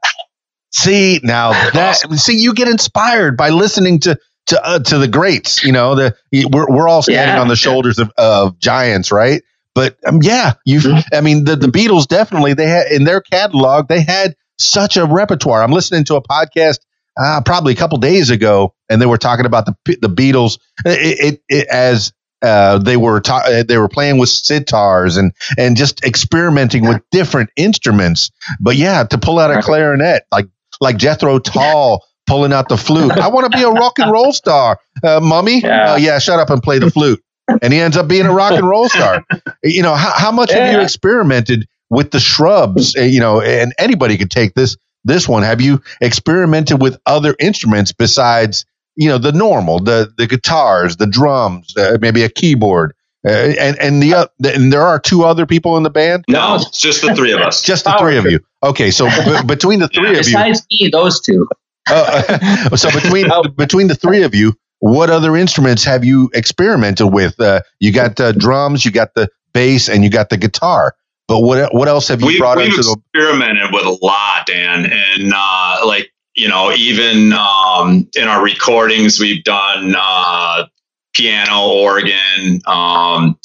See 0.72 1.20
now 1.24 1.52
that 1.74 1.96
see 2.18 2.38
you 2.38 2.54
get 2.54 2.68
inspired 2.68 3.36
by 3.36 3.50
listening 3.50 4.00
to 4.02 4.18
to 4.48 4.64
uh, 4.66 4.80
to 4.80 4.98
the 4.98 5.08
greats. 5.08 5.64
You 5.64 5.72
know 5.72 5.96
the 5.96 6.16
we're 6.52 6.70
we're 6.70 6.88
all 6.88 7.02
standing 7.02 7.36
Yeah. 7.36 7.42
on 7.42 7.48
the 7.48 7.56
shoulders 7.56 8.00
of, 8.00 8.12
of 8.18 8.60
giants, 8.60 9.12
right? 9.12 9.42
But 9.74 9.98
um, 10.06 10.20
yeah, 10.22 10.54
you. 10.66 10.82
I 11.14 11.22
mean 11.22 11.46
the 11.46 11.56
the 11.56 11.68
Beatles 11.68 12.08
definitely 12.08 12.54
they 12.54 12.68
had 12.68 12.92
in 12.92 13.04
their 13.04 13.22
catalog 13.22 13.88
they 13.88 14.02
had 14.02 14.36
such 14.58 14.98
a 14.98 15.06
repertoire. 15.06 15.64
I'm 15.64 15.72
listening 15.72 16.04
to 16.06 16.16
a 16.16 16.22
podcast 16.22 16.80
uh, 17.22 17.42
probably 17.46 17.74
a 17.74 17.76
couple 17.76 17.98
days 17.98 18.30
ago, 18.30 18.74
and 18.90 19.02
they 19.02 19.06
were 19.06 19.18
talking 19.18 19.46
about 19.46 19.66
the 19.66 19.76
the 20.02 20.10
Beatles 20.10 20.60
it, 20.86 21.34
it, 21.36 21.44
it 21.50 21.68
as. 21.68 22.14
Uh, 22.44 22.80
they 22.80 22.98
were 22.98 23.22
ta- 23.22 23.44
uh, 23.46 23.62
they 23.62 23.78
were 23.78 23.88
playing 23.88 24.18
with 24.18 24.28
sitars 24.28 25.16
and 25.20 25.32
and 25.60 25.78
just 25.78 26.04
experimenting 26.04 26.88
with 26.88 27.00
different 27.12 27.52
instruments. 27.56 28.32
But 28.60 28.78
yeah, 28.78 29.04
to 29.04 29.20
pull 29.20 29.38
out 29.38 29.52
a 29.52 29.62
clarinet 29.62 30.24
like 30.32 30.48
like 30.80 30.98
Jethro 30.98 31.38
Tull 31.38 32.04
pulling 32.26 32.52
out 32.52 32.68
the 32.68 32.78
flute. 32.78 33.12
I 33.12 33.28
want 33.28 33.52
to 33.52 33.56
be 33.56 33.64
a 33.64 33.70
rock 33.70 34.00
and 34.00 34.12
roll 34.12 34.34
star, 34.34 34.80
uh, 35.04 35.20
mummy. 35.22 35.60
Yeah. 35.62 35.92
Uh, 35.94 35.96
yeah, 35.98 36.18
shut 36.18 36.40
up 36.40 36.50
and 36.50 36.64
play 36.64 36.80
the 36.80 36.90
flute. 36.90 37.22
And 37.62 37.74
he 37.74 37.80
ends 37.80 37.98
up 37.98 38.08
being 38.08 38.26
a 38.26 38.34
rock 38.34 38.54
and 38.54 38.68
roll 38.68 38.90
star. 38.90 39.24
You 39.64 39.84
know, 39.84 39.94
how, 39.96 40.12
how 40.16 40.32
much 40.32 40.52
have 40.52 40.74
you 40.74 40.80
experimented 40.82 41.68
with 41.92 42.10
the 42.12 42.20
shrubs? 42.20 42.96
Uh, 42.98 43.02
You 43.02 43.20
know, 43.20 43.42
and 43.42 43.74
anybody 43.78 44.18
could 44.18 44.32
take 44.32 44.54
this 44.56 44.76
this 45.04 45.28
one. 45.28 45.44
Have 45.44 45.62
you 45.62 45.82
experimented 46.02 46.82
with 46.82 47.00
other 47.06 47.36
instruments 47.40 47.92
besides 47.92 48.66
you 48.96 49.08
know 49.08 49.18
the 49.18 49.32
normal, 49.32 49.80
the 49.80 50.12
the 50.18 50.28
guitars, 50.28 50.98
the 50.98 51.08
drums, 51.08 51.76
uh, 51.78 51.98
maybe 52.02 52.24
a 52.24 52.30
keyboard, 52.30 52.94
uh, 53.28 53.32
and 53.32 53.80
and 53.80 54.02
the 54.04 54.14
uh, 54.16 54.26
and 54.44 54.74
there 54.74 54.82
are 54.84 55.00
two 55.00 55.24
other 55.24 55.46
people 55.46 55.78
in 55.78 55.84
the 55.84 55.90
band. 55.90 56.26
No, 56.28 56.56
it's 56.56 56.80
just 56.82 57.02
the 57.02 57.14
three 57.16 57.32
of 57.34 57.40
us. 57.42 57.62
Just 57.72 57.86
the 57.86 57.96
three 58.00 58.18
of 58.18 58.26
you. 58.26 58.40
Okay, 58.64 58.92
so 58.92 59.08
b- 59.10 59.44
between 59.46 59.80
the 59.80 59.88
three 59.88 60.10
of 60.10 60.14
you, 60.28 60.34
Besides 60.36 60.66
me, 60.72 60.90
those 60.92 61.22
two. 61.22 61.48
uh, 61.90 62.76
so 62.76 62.92
between 62.92 63.32
Oh. 63.32 63.44
between 63.44 63.88
the 63.88 63.96
three 63.96 64.24
of 64.24 64.36
you, 64.36 64.54
what 64.82 65.12
other 65.12 65.38
instruments 65.38 65.84
have 65.86 66.04
you 66.04 66.30
experimented 66.34 67.14
with? 67.14 67.40
Uh, 67.40 67.62
you 67.80 67.94
got 67.94 68.16
the 68.16 68.34
drums, 68.34 68.84
you 68.84 68.92
got 68.92 69.14
the 69.14 69.30
bass, 69.54 69.88
and 69.88 70.04
you 70.04 70.10
got 70.10 70.30
the 70.30 70.38
guitar. 70.38 70.96
But 71.28 71.42
what 71.42 71.74
what 71.74 71.88
else 71.88 72.08
have 72.10 72.20
you 72.22 72.28
We've, 72.28 72.40
brought 72.40 72.58
we've 72.58 72.70
into 72.70 72.82
the? 72.82 72.98
experimented 73.14 73.72
with 73.72 73.86
a 73.86 73.98
lot, 74.04 74.48
Dan, 74.48 74.92
and 74.92 75.32
uh, 75.34 75.82
like 75.86 76.12
you 76.36 76.50
know, 76.50 76.72
even 76.72 77.32
um, 77.32 78.10
in 78.18 78.28
our 78.28 78.44
recordings, 78.44 79.20
we've 79.20 79.44
done 79.44 79.94
uh, 79.96 80.66
piano, 81.14 81.68
organ. 81.68 82.62
Um, 82.66 83.38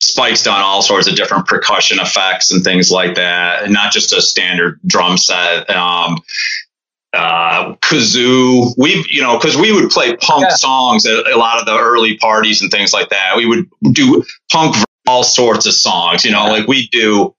Spike's 0.00 0.42
done 0.42 0.60
all 0.60 0.82
sorts 0.82 1.08
of 1.08 1.16
different 1.16 1.46
percussion 1.46 2.00
effects 2.00 2.50
and 2.50 2.62
things 2.62 2.90
like 2.90 3.14
that, 3.14 3.62
and 3.62 3.72
not 3.72 3.92
just 3.92 4.12
a 4.12 4.20
standard 4.20 4.78
drum 4.86 5.16
set. 5.16 5.70
Um, 5.70 6.18
uh, 7.12 7.74
kazoo. 7.76 8.72
We, 8.76 9.04
you 9.10 9.22
know, 9.22 9.38
because 9.38 9.56
we 9.56 9.72
would 9.72 9.90
play 9.90 10.16
punk 10.16 10.46
Yeah. 10.48 10.54
songs 10.56 11.06
at 11.06 11.26
a 11.26 11.36
lot 11.36 11.60
of 11.60 11.66
the 11.66 11.78
early 11.78 12.16
parties 12.16 12.62
and 12.62 12.70
things 12.70 12.92
like 12.92 13.10
that. 13.10 13.36
We 13.36 13.46
would 13.46 13.68
do 13.92 14.24
punk 14.50 14.76
all 15.06 15.24
sorts 15.24 15.66
of 15.66 15.74
songs. 15.74 16.24
You 16.24 16.32
know, 16.32 16.46
like 16.46 16.66
we 16.66 16.88
do 16.88 17.34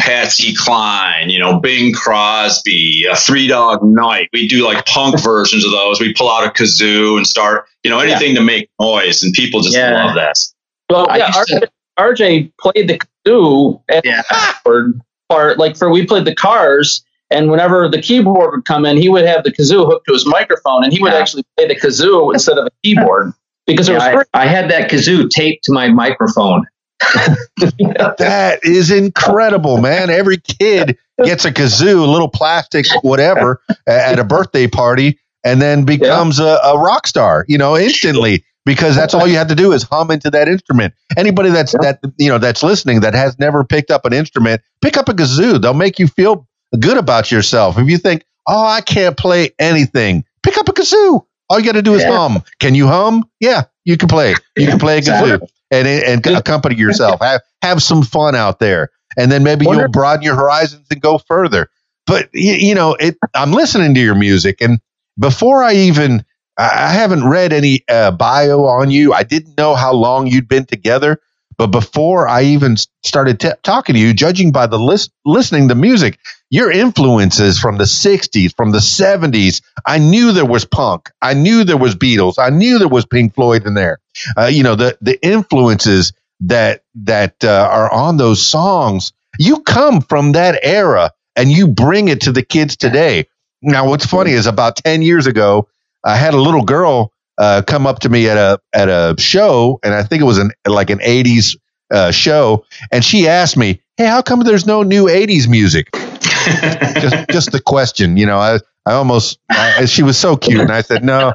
Patsy 0.00 0.54
Cline, 0.54 1.30
you 1.30 1.38
know, 1.38 1.58
Bing 1.58 1.92
Crosby, 1.92 3.06
a 3.10 3.16
Three 3.16 3.46
Dog 3.46 3.82
Night. 3.82 4.28
We 4.32 4.46
do 4.48 4.64
like 4.64 4.84
punk 4.86 5.20
versions 5.24 5.64
of 5.64 5.70
those. 5.72 6.00
We 6.00 6.12
pull 6.12 6.30
out 6.30 6.46
a 6.46 6.50
kazoo 6.50 7.16
and 7.16 7.26
start, 7.26 7.66
you 7.82 7.90
know, 7.90 7.98
anything 7.98 8.34
yeah. 8.34 8.40
to 8.40 8.44
make 8.44 8.70
noise, 8.80 9.22
and 9.22 9.32
people 9.32 9.60
just 9.60 9.76
yeah. 9.76 10.04
love 10.04 10.14
that. 10.14 10.36
Well, 10.90 11.06
yeah, 11.16 11.30
RJ, 11.30 11.60
to- 11.60 11.70
RJ, 11.98 12.52
played 12.60 12.88
the 12.88 13.00
kazoo 13.26 13.82
and 13.88 14.02
yeah. 14.04 14.22
part 15.28 15.58
like 15.58 15.76
for 15.76 15.90
we 15.90 16.06
played 16.06 16.24
the 16.24 16.34
Cars. 16.34 17.04
And 17.30 17.50
whenever 17.50 17.88
the 17.88 18.00
keyboard 18.00 18.52
would 18.52 18.64
come 18.64 18.86
in, 18.86 18.96
he 18.96 19.08
would 19.08 19.24
have 19.24 19.42
the 19.42 19.50
kazoo 19.50 19.84
hooked 19.86 20.06
to 20.06 20.12
his 20.12 20.26
microphone, 20.26 20.84
and 20.84 20.92
he 20.92 21.02
would 21.02 21.12
yeah. 21.12 21.18
actually 21.18 21.44
play 21.56 21.66
the 21.66 21.74
kazoo 21.74 22.32
instead 22.32 22.58
of 22.58 22.66
a 22.66 22.70
keyboard 22.84 23.32
because 23.66 23.88
yeah, 23.88 23.98
I, 23.98 24.42
I, 24.42 24.46
had 24.46 24.70
that 24.70 24.90
kazoo 24.90 25.28
taped 25.28 25.64
to 25.64 25.72
my 25.72 25.88
microphone. 25.88 26.64
that 27.00 28.60
is 28.62 28.90
incredible, 28.90 29.78
man. 29.78 30.08
Every 30.08 30.38
kid 30.38 30.96
gets 31.24 31.44
a 31.44 31.52
kazoo, 31.52 32.02
a 32.02 32.10
little 32.10 32.28
plastic, 32.28 32.86
whatever, 33.02 33.60
at 33.86 34.18
a 34.18 34.24
birthday 34.24 34.68
party, 34.68 35.18
and 35.44 35.60
then 35.60 35.84
becomes 35.84 36.38
yeah. 36.38 36.58
a, 36.62 36.74
a, 36.74 36.78
rock 36.78 37.06
star, 37.06 37.44
you 37.48 37.58
know, 37.58 37.76
instantly 37.76 38.44
because 38.64 38.96
that's 38.96 39.14
all 39.14 39.26
you 39.26 39.36
have 39.36 39.48
to 39.48 39.54
do 39.54 39.72
is 39.72 39.82
hum 39.82 40.10
into 40.10 40.30
that 40.30 40.48
instrument. 40.48 40.94
Anybody 41.16 41.50
that's 41.50 41.74
yeah. 41.74 41.92
that 41.92 42.12
you 42.18 42.28
know 42.28 42.38
that's 42.38 42.62
listening 42.62 43.00
that 43.00 43.14
has 43.14 43.38
never 43.38 43.64
picked 43.64 43.90
up 43.90 44.04
an 44.04 44.12
instrument, 44.12 44.62
pick 44.80 44.96
up 44.96 45.08
a 45.08 45.12
kazoo. 45.12 45.60
They'll 45.60 45.74
make 45.74 45.98
you 45.98 46.08
feel 46.08 46.46
good 46.78 46.96
about 46.96 47.30
yourself. 47.30 47.78
If 47.78 47.88
you 47.88 47.98
think, 47.98 48.24
"Oh, 48.46 48.64
I 48.64 48.80
can't 48.80 49.16
play 49.16 49.50
anything," 49.58 50.24
pick 50.42 50.58
up 50.58 50.68
a 50.68 50.72
kazoo. 50.72 51.24
All 51.48 51.58
you 51.60 51.64
got 51.64 51.72
to 51.72 51.82
do 51.82 51.94
is 51.94 52.02
yeah. 52.02 52.10
hum. 52.10 52.42
Can 52.58 52.74
you 52.74 52.86
hum? 52.86 53.28
Yeah, 53.40 53.64
you 53.84 53.96
can 53.96 54.08
play. 54.08 54.34
You 54.56 54.66
can 54.66 54.78
play 54.78 54.98
a 54.98 55.00
kazoo 55.00 55.46
and 55.70 55.86
and 55.86 56.26
accompany 56.26 56.76
yourself. 56.76 57.20
Have 57.20 57.42
have 57.62 57.82
some 57.82 58.02
fun 58.02 58.34
out 58.34 58.58
there, 58.58 58.90
and 59.16 59.30
then 59.30 59.42
maybe 59.42 59.66
Wonder- 59.66 59.82
you'll 59.82 59.90
broaden 59.90 60.22
your 60.22 60.36
horizons 60.36 60.86
and 60.90 61.00
go 61.00 61.18
further. 61.18 61.70
But 62.06 62.28
you, 62.32 62.54
you 62.54 62.74
know, 62.74 62.94
it. 62.94 63.16
I'm 63.34 63.52
listening 63.52 63.94
to 63.94 64.00
your 64.00 64.14
music, 64.14 64.60
and 64.60 64.80
before 65.18 65.62
I 65.62 65.74
even, 65.74 66.24
I 66.58 66.92
haven't 66.92 67.28
read 67.28 67.52
any 67.52 67.84
uh, 67.88 68.12
bio 68.12 68.64
on 68.64 68.90
you. 68.90 69.12
I 69.12 69.22
didn't 69.22 69.56
know 69.58 69.74
how 69.74 69.92
long 69.92 70.26
you'd 70.26 70.48
been 70.48 70.66
together. 70.66 71.20
But 71.58 71.68
before 71.68 72.28
I 72.28 72.42
even 72.42 72.76
started 73.04 73.40
t- 73.40 73.50
talking 73.62 73.94
to 73.94 74.00
you, 74.00 74.12
judging 74.12 74.52
by 74.52 74.66
the 74.66 74.78
list, 74.78 75.10
listening 75.24 75.68
to 75.68 75.74
music, 75.74 76.18
your 76.50 76.70
influences 76.70 77.58
from 77.58 77.78
the 77.78 77.84
60s, 77.84 78.54
from 78.54 78.72
the 78.72 78.78
70s, 78.78 79.62
I 79.86 79.98
knew 79.98 80.32
there 80.32 80.44
was 80.44 80.64
punk. 80.64 81.10
I 81.22 81.34
knew 81.34 81.64
there 81.64 81.76
was 81.76 81.94
Beatles. 81.94 82.38
I 82.38 82.50
knew 82.50 82.78
there 82.78 82.88
was 82.88 83.06
Pink 83.06 83.34
Floyd 83.34 83.66
in 83.66 83.74
there. 83.74 83.98
Uh, 84.36 84.46
you 84.46 84.62
know, 84.62 84.74
the, 84.74 84.98
the 85.00 85.18
influences 85.26 86.12
that, 86.40 86.82
that 86.96 87.42
uh, 87.42 87.68
are 87.70 87.92
on 87.92 88.18
those 88.18 88.44
songs, 88.44 89.12
you 89.38 89.60
come 89.60 90.02
from 90.02 90.32
that 90.32 90.60
era 90.62 91.10
and 91.36 91.50
you 91.50 91.68
bring 91.68 92.08
it 92.08 92.22
to 92.22 92.32
the 92.32 92.42
kids 92.42 92.76
today. 92.76 93.26
Now, 93.62 93.88
what's 93.88 94.06
funny 94.06 94.32
is 94.32 94.46
about 94.46 94.76
10 94.76 95.02
years 95.02 95.26
ago, 95.26 95.68
I 96.04 96.16
had 96.16 96.34
a 96.34 96.40
little 96.40 96.64
girl 96.64 97.12
uh, 97.38 97.62
come 97.66 97.86
up 97.86 98.00
to 98.00 98.08
me 98.08 98.28
at 98.28 98.36
a 98.36 98.58
at 98.72 98.88
a 98.88 99.14
show, 99.18 99.78
and 99.82 99.94
I 99.94 100.02
think 100.02 100.22
it 100.22 100.26
was 100.26 100.38
an 100.38 100.52
like 100.66 100.90
an 100.90 100.98
'80s 100.98 101.56
uh, 101.90 102.10
show, 102.10 102.64
and 102.90 103.04
she 103.04 103.28
asked 103.28 103.56
me, 103.56 103.80
"Hey, 103.96 104.06
how 104.06 104.22
come 104.22 104.40
there's 104.40 104.66
no 104.66 104.82
new 104.82 105.06
'80s 105.06 105.48
music?" 105.48 105.90
just 105.92 107.28
just 107.30 107.52
the 107.52 107.60
question, 107.60 108.16
you 108.16 108.26
know. 108.26 108.38
I 108.38 108.58
I 108.86 108.94
almost 108.94 109.38
I, 109.50 109.84
she 109.86 110.02
was 110.02 110.18
so 110.18 110.36
cute, 110.36 110.60
and 110.60 110.72
I 110.72 110.80
said, 110.80 111.04
"No, 111.04 111.34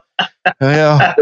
well, 0.59 1.15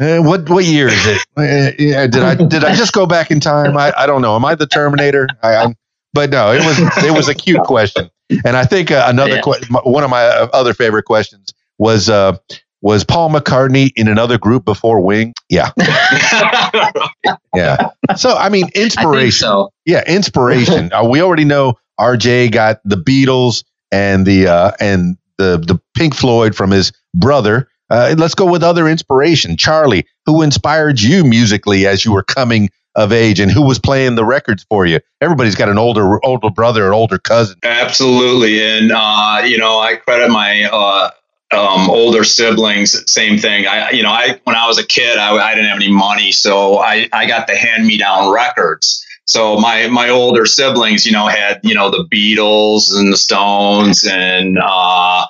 uh, 0.00 0.18
what 0.20 0.48
what 0.48 0.64
year 0.64 0.88
is 0.88 1.06
it? 1.06 1.22
Uh, 1.36 1.72
yeah, 1.78 2.06
did 2.06 2.22
I 2.22 2.34
did 2.34 2.64
I 2.64 2.74
just 2.74 2.92
go 2.92 3.06
back 3.06 3.30
in 3.30 3.40
time? 3.40 3.76
I, 3.76 3.92
I 3.96 4.06
don't 4.06 4.22
know. 4.22 4.34
Am 4.36 4.44
I 4.44 4.54
the 4.54 4.66
Terminator? 4.66 5.28
I, 5.42 5.74
but 6.14 6.30
no, 6.30 6.52
it 6.52 6.64
was 6.64 6.78
it 7.04 7.12
was 7.12 7.28
a 7.28 7.34
cute 7.34 7.62
question, 7.62 8.10
and 8.44 8.56
I 8.56 8.64
think 8.64 8.90
uh, 8.90 9.04
another 9.06 9.36
yeah. 9.36 9.40
que- 9.42 9.80
one 9.84 10.04
of 10.04 10.10
my 10.10 10.24
uh, 10.24 10.48
other 10.52 10.74
favorite 10.74 11.04
questions 11.04 11.52
was 11.78 12.08
uh, 12.08 12.36
was 12.82 13.04
Paul 13.04 13.30
McCartney 13.30 13.90
in 13.96 14.08
another 14.08 14.36
group 14.38 14.64
before 14.64 15.00
Wing? 15.00 15.32
Yeah. 15.48 15.70
yeah. 17.54 17.90
So, 18.16 18.36
I 18.36 18.48
mean, 18.48 18.68
inspiration. 18.74 19.46
I 19.46 19.50
so. 19.50 19.72
Yeah, 19.86 20.02
inspiration. 20.06 20.92
uh, 20.92 21.08
we 21.08 21.22
already 21.22 21.44
know 21.44 21.78
RJ 21.98 22.52
got 22.52 22.80
the 22.84 22.96
Beatles 22.96 23.64
and 23.92 24.26
the 24.26 24.48
uh, 24.48 24.72
and 24.80 25.16
the 25.38 25.58
the 25.58 25.80
Pink 25.96 26.14
Floyd 26.14 26.54
from 26.54 26.70
his 26.70 26.92
brother. 27.14 27.68
Uh, 27.88 28.14
let's 28.18 28.34
go 28.34 28.50
with 28.50 28.62
other 28.62 28.88
inspiration. 28.88 29.56
Charlie, 29.56 30.06
who 30.26 30.42
inspired 30.42 31.00
you 31.00 31.24
musically 31.24 31.86
as 31.86 32.04
you 32.04 32.12
were 32.12 32.22
coming 32.22 32.68
of 32.94 33.12
age 33.12 33.40
and 33.40 33.50
who 33.50 33.62
was 33.62 33.78
playing 33.78 34.16
the 34.16 34.24
records 34.24 34.66
for 34.68 34.84
you 34.84 35.00
everybody's 35.22 35.54
got 35.54 35.68
an 35.70 35.78
older 35.78 36.22
older 36.26 36.50
brother 36.50 36.88
or 36.88 36.92
older 36.92 37.18
cousin 37.18 37.56
absolutely 37.62 38.62
and 38.62 38.92
uh, 38.92 39.40
you 39.46 39.56
know 39.56 39.78
i 39.78 39.96
credit 39.96 40.30
my 40.30 40.64
uh, 40.64 41.10
um, 41.52 41.90
older 41.90 42.24
siblings, 42.24 43.10
same 43.10 43.38
thing. 43.38 43.66
I, 43.66 43.90
you 43.90 44.02
know, 44.02 44.10
I 44.10 44.40
when 44.44 44.56
I 44.56 44.66
was 44.66 44.78
a 44.78 44.86
kid, 44.86 45.18
I, 45.18 45.36
I 45.36 45.54
didn't 45.54 45.68
have 45.68 45.76
any 45.76 45.92
money, 45.92 46.32
so 46.32 46.78
I, 46.78 47.08
I 47.12 47.26
got 47.26 47.46
the 47.46 47.56
hand 47.56 47.86
me 47.86 47.98
down 47.98 48.32
records. 48.32 49.04
So 49.24 49.56
my 49.56 49.86
my 49.88 50.08
older 50.08 50.46
siblings, 50.46 51.06
you 51.06 51.12
know, 51.12 51.26
had 51.26 51.60
you 51.62 51.74
know 51.74 51.90
the 51.90 52.06
Beatles 52.12 52.94
and 52.94 53.12
the 53.12 53.16
Stones 53.16 54.04
and 54.04 54.58
uh, 54.62 55.26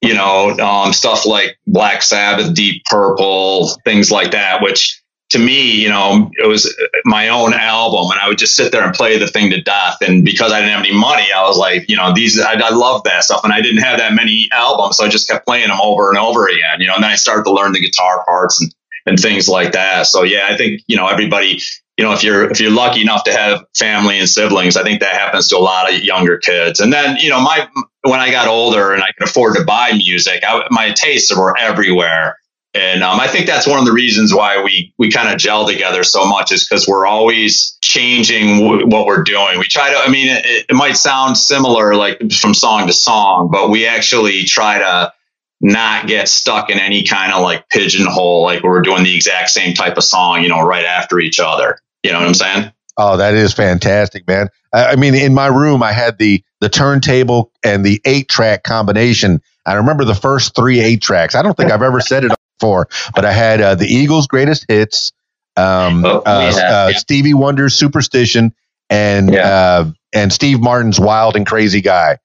you 0.00 0.14
know 0.14 0.50
um, 0.58 0.92
stuff 0.92 1.26
like 1.26 1.58
Black 1.66 2.02
Sabbath, 2.02 2.54
Deep 2.54 2.84
Purple, 2.86 3.68
things 3.84 4.10
like 4.10 4.30
that, 4.30 4.62
which 4.62 5.02
to 5.34 5.40
me, 5.40 5.72
you 5.72 5.88
know, 5.88 6.30
it 6.32 6.46
was 6.46 6.72
my 7.04 7.28
own 7.28 7.52
album, 7.54 8.12
and 8.12 8.20
I 8.20 8.28
would 8.28 8.38
just 8.38 8.54
sit 8.54 8.70
there 8.70 8.84
and 8.84 8.94
play 8.94 9.18
the 9.18 9.26
thing 9.26 9.50
to 9.50 9.60
death. 9.60 9.98
And 10.00 10.24
because 10.24 10.52
I 10.52 10.60
didn't 10.60 10.74
have 10.76 10.86
any 10.86 10.96
money, 10.96 11.26
I 11.34 11.42
was 11.42 11.58
like, 11.58 11.90
you 11.90 11.96
know, 11.96 12.14
these 12.14 12.40
I, 12.40 12.52
I 12.52 12.70
love 12.70 13.02
that 13.04 13.24
stuff, 13.24 13.42
and 13.42 13.52
I 13.52 13.60
didn't 13.60 13.82
have 13.82 13.98
that 13.98 14.14
many 14.14 14.48
albums, 14.52 14.96
so 14.96 15.04
I 15.04 15.08
just 15.08 15.28
kept 15.28 15.44
playing 15.44 15.68
them 15.68 15.78
over 15.82 16.08
and 16.08 16.18
over 16.18 16.46
again. 16.46 16.80
You 16.80 16.86
know, 16.86 16.94
and 16.94 17.02
then 17.02 17.10
I 17.10 17.16
started 17.16 17.42
to 17.44 17.52
learn 17.52 17.72
the 17.72 17.80
guitar 17.80 18.24
parts 18.24 18.62
and 18.62 18.72
and 19.06 19.18
things 19.18 19.48
like 19.48 19.72
that. 19.72 20.06
So 20.06 20.22
yeah, 20.22 20.46
I 20.48 20.56
think 20.56 20.82
you 20.86 20.96
know 20.96 21.08
everybody. 21.08 21.60
You 21.98 22.04
know, 22.04 22.12
if 22.12 22.22
you're 22.22 22.48
if 22.48 22.60
you're 22.60 22.72
lucky 22.72 23.02
enough 23.02 23.24
to 23.24 23.32
have 23.32 23.64
family 23.76 24.18
and 24.20 24.28
siblings, 24.28 24.76
I 24.76 24.84
think 24.84 25.00
that 25.00 25.14
happens 25.14 25.48
to 25.48 25.56
a 25.56 25.58
lot 25.58 25.92
of 25.92 26.00
younger 26.00 26.38
kids. 26.38 26.78
And 26.78 26.92
then 26.92 27.16
you 27.16 27.30
know, 27.30 27.40
my 27.40 27.68
when 28.02 28.20
I 28.20 28.30
got 28.30 28.46
older 28.46 28.92
and 28.92 29.02
I 29.02 29.10
could 29.18 29.28
afford 29.28 29.56
to 29.56 29.64
buy 29.64 29.92
music, 29.92 30.44
I, 30.46 30.64
my 30.70 30.92
tastes 30.92 31.36
were 31.36 31.56
everywhere 31.58 32.36
and 32.74 33.04
um, 33.04 33.20
I 33.20 33.28
think 33.28 33.46
that's 33.46 33.68
one 33.68 33.78
of 33.78 33.86
the 33.86 33.92
reasons 33.92 34.34
why 34.34 34.62
we 34.62 34.92
we 34.98 35.10
kind 35.10 35.28
of 35.28 35.38
gel 35.38 35.66
together 35.66 36.02
so 36.02 36.26
much 36.26 36.50
is 36.50 36.66
because 36.66 36.88
we're 36.88 37.06
always 37.06 37.78
changing 37.80 38.60
w- 38.60 38.86
what 38.88 39.06
we're 39.06 39.22
doing. 39.22 39.60
We 39.60 39.66
try 39.66 39.90
to. 39.90 39.96
I 39.96 40.10
mean, 40.10 40.28
it, 40.28 40.66
it 40.68 40.74
might 40.74 40.96
sound 40.96 41.38
similar, 41.38 41.94
like 41.94 42.32
from 42.32 42.52
song 42.52 42.88
to 42.88 42.92
song, 42.92 43.48
but 43.50 43.70
we 43.70 43.86
actually 43.86 44.42
try 44.42 44.78
to 44.78 45.12
not 45.60 46.08
get 46.08 46.28
stuck 46.28 46.68
in 46.68 46.80
any 46.80 47.04
kind 47.04 47.32
of 47.32 47.42
like 47.42 47.68
pigeonhole, 47.68 48.42
like 48.42 48.64
we're 48.64 48.82
doing 48.82 49.04
the 49.04 49.14
exact 49.14 49.50
same 49.50 49.72
type 49.72 49.96
of 49.96 50.02
song, 50.02 50.42
you 50.42 50.48
know, 50.48 50.60
right 50.60 50.84
after 50.84 51.20
each 51.20 51.38
other. 51.38 51.78
You 52.02 52.12
know 52.12 52.18
what 52.18 52.26
I'm 52.26 52.34
saying? 52.34 52.72
Oh, 52.96 53.16
that 53.16 53.34
is 53.34 53.54
fantastic, 53.54 54.26
man. 54.26 54.48
I 54.72 54.96
mean, 54.96 55.14
in 55.14 55.32
my 55.32 55.46
room, 55.46 55.80
I 55.82 55.92
had 55.92 56.18
the 56.18 56.42
the 56.60 56.68
turntable 56.68 57.52
and 57.62 57.84
the 57.84 58.00
eight 58.04 58.28
track 58.28 58.64
combination. 58.64 59.40
I 59.64 59.74
remember 59.74 60.04
the 60.04 60.14
first 60.16 60.56
three 60.56 60.80
eight 60.80 61.02
tracks. 61.02 61.36
I 61.36 61.42
don't 61.42 61.56
think 61.56 61.70
I've 61.70 61.80
ever 61.80 62.00
said 62.00 62.24
it 62.24 62.32
before, 62.64 62.88
but 63.14 63.24
I 63.24 63.32
had 63.32 63.60
uh, 63.60 63.74
the 63.74 63.86
Eagles' 63.86 64.26
greatest 64.26 64.64
hits, 64.68 65.12
um, 65.56 66.04
oh, 66.04 66.22
uh, 66.24 66.52
yeah, 66.56 66.62
uh, 66.62 66.88
yeah. 66.88 66.98
Stevie 66.98 67.34
Wonder's 67.34 67.74
Superstition, 67.74 68.54
and 68.88 69.32
yeah. 69.32 69.48
Uh, 69.48 69.90
and 70.14 70.32
Steve 70.32 70.60
Martin's 70.60 70.98
Wild 70.98 71.36
and 71.36 71.46
Crazy 71.46 71.80
Guy, 71.80 72.18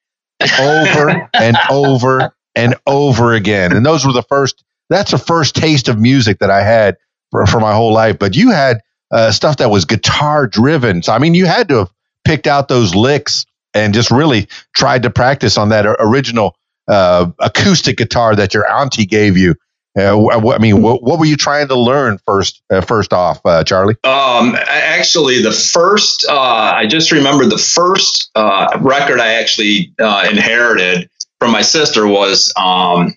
over 0.60 1.30
and 1.34 1.58
over 1.70 2.34
and 2.56 2.76
over 2.88 3.34
again. 3.34 3.76
And 3.76 3.86
those 3.86 4.06
were 4.06 4.14
the 4.14 4.24
first. 4.24 4.64
That's 4.90 5.12
the 5.12 5.18
first 5.18 5.56
taste 5.56 5.88
of 5.88 6.00
music 6.00 6.40
that 6.40 6.50
I 6.50 6.64
had 6.64 6.98
for, 7.30 7.46
for 7.46 7.60
my 7.60 7.76
whole 7.76 7.94
life. 7.94 8.18
But 8.18 8.36
you 8.36 8.50
had 8.50 8.82
uh, 9.12 9.32
stuff 9.32 9.58
that 9.58 9.70
was 9.70 9.86
guitar 9.86 10.48
driven. 10.48 11.04
So 11.04 11.14
I 11.14 11.20
mean, 11.20 11.34
you 11.34 11.46
had 11.46 11.68
to 11.70 11.76
have 11.80 11.92
picked 12.26 12.48
out 12.48 12.68
those 12.68 12.96
licks 12.96 13.46
and 13.74 13.94
just 13.94 14.10
really 14.10 14.48
tried 14.74 15.04
to 15.04 15.10
practice 15.10 15.58
on 15.58 15.70
that 15.70 15.86
original 16.00 16.56
uh, 16.88 17.30
acoustic 17.40 17.98
guitar 17.98 18.36
that 18.36 18.54
your 18.54 18.68
auntie 18.72 19.06
gave 19.06 19.38
you 19.38 19.56
uh, 19.98 20.30
I 20.30 20.60
mean, 20.60 20.82
what, 20.82 21.02
what, 21.02 21.20
were 21.20 21.26
you 21.26 21.36
trying 21.36 21.68
to 21.70 21.76
learn 21.76 22.20
first? 22.26 22.62
Uh, 22.70 22.82
first 22.82 23.12
off, 23.12 23.42
uh, 23.44 23.64
Charlie. 23.64 23.96
Um, 24.04 24.56
actually, 24.56 25.42
the 25.42 25.52
first 25.52 26.26
uh, 26.30 26.72
I 26.76 26.86
just 26.86 27.12
remember 27.12 27.46
the 27.46 27.58
first 27.58 28.30
uh, 28.36 28.78
record 28.82 29.20
I 29.20 29.36
actually 29.36 29.94
uh, 30.00 30.28
inherited 30.30 31.10
from 31.40 31.52
my 31.52 31.62
sister 31.62 32.08
was 32.08 32.54
um, 32.56 33.16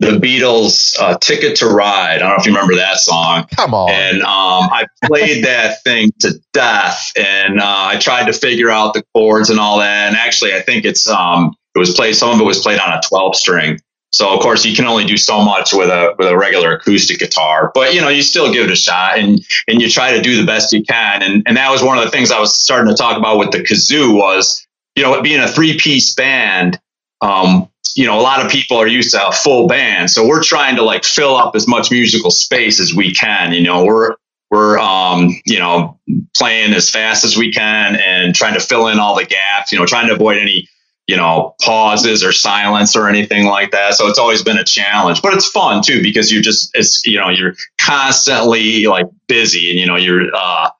the 0.00 0.12
Beatles' 0.12 0.94
"Ticket 1.20 1.56
to 1.56 1.66
Ride." 1.66 2.16
I 2.16 2.18
don't 2.18 2.30
know 2.30 2.36
if 2.36 2.46
you 2.46 2.52
remember 2.52 2.76
that 2.76 2.98
song. 2.98 3.46
Come 3.54 3.74
on. 3.74 3.90
And 3.90 4.22
um, 4.22 4.70
I 4.72 4.86
played 5.04 5.44
that 5.44 5.82
thing 5.84 6.12
to 6.20 6.40
death, 6.54 7.12
and 7.16 7.60
I 7.60 7.98
tried 7.98 8.26
to 8.26 8.32
figure 8.32 8.70
out 8.70 8.94
the 8.94 9.04
chords 9.14 9.50
and 9.50 9.60
all 9.60 9.80
that. 9.80 10.08
And 10.08 10.16
actually, 10.16 10.54
I 10.54 10.62
think 10.62 10.86
it's 10.86 11.06
um, 11.08 11.54
it 11.74 11.78
was 11.78 11.92
played. 11.94 12.16
Some 12.16 12.30
of 12.30 12.40
it 12.40 12.44
was 12.44 12.60
played 12.60 12.80
on 12.80 12.90
a 12.90 13.02
twelve 13.06 13.36
string. 13.36 13.80
So 14.14 14.32
of 14.32 14.40
course 14.40 14.64
you 14.64 14.76
can 14.76 14.86
only 14.86 15.04
do 15.04 15.16
so 15.16 15.42
much 15.42 15.72
with 15.72 15.88
a 15.88 16.14
with 16.16 16.28
a 16.28 16.38
regular 16.38 16.74
acoustic 16.74 17.18
guitar, 17.18 17.72
but 17.74 17.94
you 17.94 18.00
know 18.00 18.08
you 18.08 18.22
still 18.22 18.52
give 18.52 18.64
it 18.64 18.70
a 18.70 18.76
shot 18.76 19.18
and 19.18 19.44
and 19.66 19.82
you 19.82 19.90
try 19.90 20.12
to 20.12 20.22
do 20.22 20.36
the 20.36 20.46
best 20.46 20.72
you 20.72 20.84
can. 20.84 21.24
And 21.24 21.42
and 21.46 21.56
that 21.56 21.72
was 21.72 21.82
one 21.82 21.98
of 21.98 22.04
the 22.04 22.12
things 22.12 22.30
I 22.30 22.38
was 22.38 22.56
starting 22.56 22.88
to 22.88 22.96
talk 22.96 23.18
about 23.18 23.38
with 23.38 23.50
the 23.50 23.58
kazoo 23.58 24.16
was 24.16 24.64
you 24.94 25.02
know 25.02 25.20
being 25.20 25.40
a 25.40 25.48
three 25.48 25.78
piece 25.78 26.14
band. 26.14 26.80
Um, 27.20 27.68
you 27.96 28.06
know, 28.06 28.18
a 28.18 28.22
lot 28.22 28.44
of 28.44 28.52
people 28.52 28.76
are 28.76 28.86
used 28.86 29.12
to 29.14 29.28
a 29.28 29.32
full 29.32 29.66
band, 29.66 30.10
so 30.10 30.26
we're 30.26 30.42
trying 30.42 30.76
to 30.76 30.82
like 30.82 31.04
fill 31.04 31.34
up 31.34 31.56
as 31.56 31.66
much 31.66 31.90
musical 31.90 32.30
space 32.30 32.78
as 32.78 32.94
we 32.94 33.12
can. 33.12 33.52
You 33.52 33.62
know, 33.62 33.84
we're 33.84 34.14
we're 34.48 34.78
um, 34.78 35.30
you 35.44 35.58
know 35.58 35.98
playing 36.36 36.72
as 36.72 36.88
fast 36.88 37.24
as 37.24 37.36
we 37.36 37.52
can 37.52 37.96
and 37.96 38.32
trying 38.32 38.54
to 38.54 38.60
fill 38.60 38.86
in 38.86 39.00
all 39.00 39.16
the 39.16 39.26
gaps. 39.26 39.72
You 39.72 39.80
know, 39.80 39.86
trying 39.86 40.06
to 40.06 40.14
avoid 40.14 40.38
any 40.38 40.68
you 41.06 41.16
know 41.16 41.54
pauses 41.62 42.24
or 42.24 42.32
silence 42.32 42.96
or 42.96 43.08
anything 43.08 43.46
like 43.46 43.70
that. 43.72 43.94
So 43.94 44.08
it's 44.08 44.18
always 44.18 44.42
been 44.42 44.58
a 44.58 44.64
challenge, 44.64 45.22
but 45.22 45.34
it's 45.34 45.48
fun 45.48 45.82
too 45.82 46.02
because 46.02 46.32
you're 46.32 46.42
just 46.42 46.70
it's 46.74 47.04
you 47.06 47.18
know 47.18 47.28
you're 47.28 47.54
constantly 47.80 48.86
like 48.86 49.06
busy 49.28 49.70
and 49.70 49.78
you 49.78 49.86
know 49.86 49.96
you're 49.96 50.34
uh, 50.34 50.70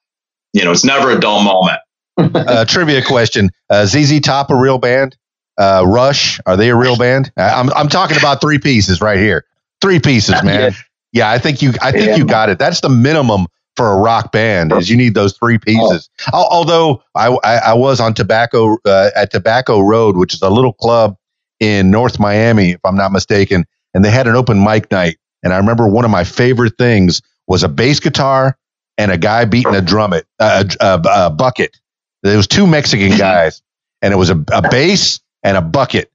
you 0.52 0.64
know 0.64 0.72
it's 0.72 0.84
never 0.84 1.10
a 1.10 1.20
dull 1.20 1.42
moment. 1.42 1.80
uh, 2.18 2.64
trivia 2.64 3.02
question: 3.02 3.50
uh, 3.70 3.86
ZZ 3.86 4.20
Top 4.20 4.50
a 4.50 4.56
real 4.56 4.78
band? 4.78 5.16
Uh, 5.56 5.84
Rush 5.86 6.40
are 6.46 6.56
they 6.56 6.70
a 6.70 6.76
real 6.76 6.96
band? 6.96 7.30
I'm 7.36 7.70
I'm 7.72 7.88
talking 7.88 8.16
about 8.16 8.40
three 8.40 8.58
pieces 8.58 9.00
right 9.00 9.18
here. 9.18 9.44
Three 9.80 10.00
pieces, 10.00 10.42
man. 10.42 10.72
Yeah, 11.14 11.30
I 11.30 11.38
think 11.38 11.62
you 11.62 11.72
I 11.80 11.92
think 11.92 12.06
yeah. 12.06 12.16
you 12.16 12.24
got 12.24 12.48
it. 12.48 12.58
That's 12.58 12.80
the 12.80 12.88
minimum 12.88 13.46
for 13.76 13.92
a 13.92 13.96
rock 13.96 14.32
band 14.32 14.72
is 14.72 14.88
you 14.88 14.96
need 14.96 15.14
those 15.14 15.36
three 15.36 15.58
pieces. 15.58 16.08
Oh. 16.32 16.46
Although 16.50 17.02
I, 17.14 17.36
I, 17.44 17.56
I 17.56 17.74
was 17.74 18.00
on 18.00 18.14
Tobacco 18.14 18.76
uh, 18.84 19.10
at 19.16 19.30
Tobacco 19.30 19.80
Road, 19.80 20.16
which 20.16 20.34
is 20.34 20.42
a 20.42 20.50
little 20.50 20.72
club 20.72 21.16
in 21.60 21.90
North 21.90 22.20
Miami, 22.20 22.70
if 22.70 22.80
I'm 22.84 22.96
not 22.96 23.12
mistaken, 23.12 23.64
and 23.92 24.04
they 24.04 24.10
had 24.10 24.26
an 24.26 24.36
open 24.36 24.62
mic 24.62 24.90
night. 24.90 25.18
And 25.42 25.52
I 25.52 25.56
remember 25.56 25.88
one 25.88 26.04
of 26.04 26.10
my 26.10 26.24
favorite 26.24 26.78
things 26.78 27.20
was 27.46 27.62
a 27.62 27.68
bass 27.68 28.00
guitar 28.00 28.56
and 28.96 29.10
a 29.10 29.18
guy 29.18 29.44
beating 29.44 29.74
a 29.74 29.80
drum 29.80 30.12
it 30.12 30.26
a, 30.38 30.68
a, 30.80 31.02
a 31.08 31.30
bucket. 31.30 31.76
There 32.22 32.36
was 32.36 32.46
two 32.46 32.66
Mexican 32.66 33.10
guys, 33.18 33.62
and 34.02 34.14
it 34.14 34.16
was 34.16 34.30
a, 34.30 34.42
a 34.52 34.62
bass 34.68 35.20
and 35.42 35.56
a 35.56 35.62
bucket, 35.62 36.10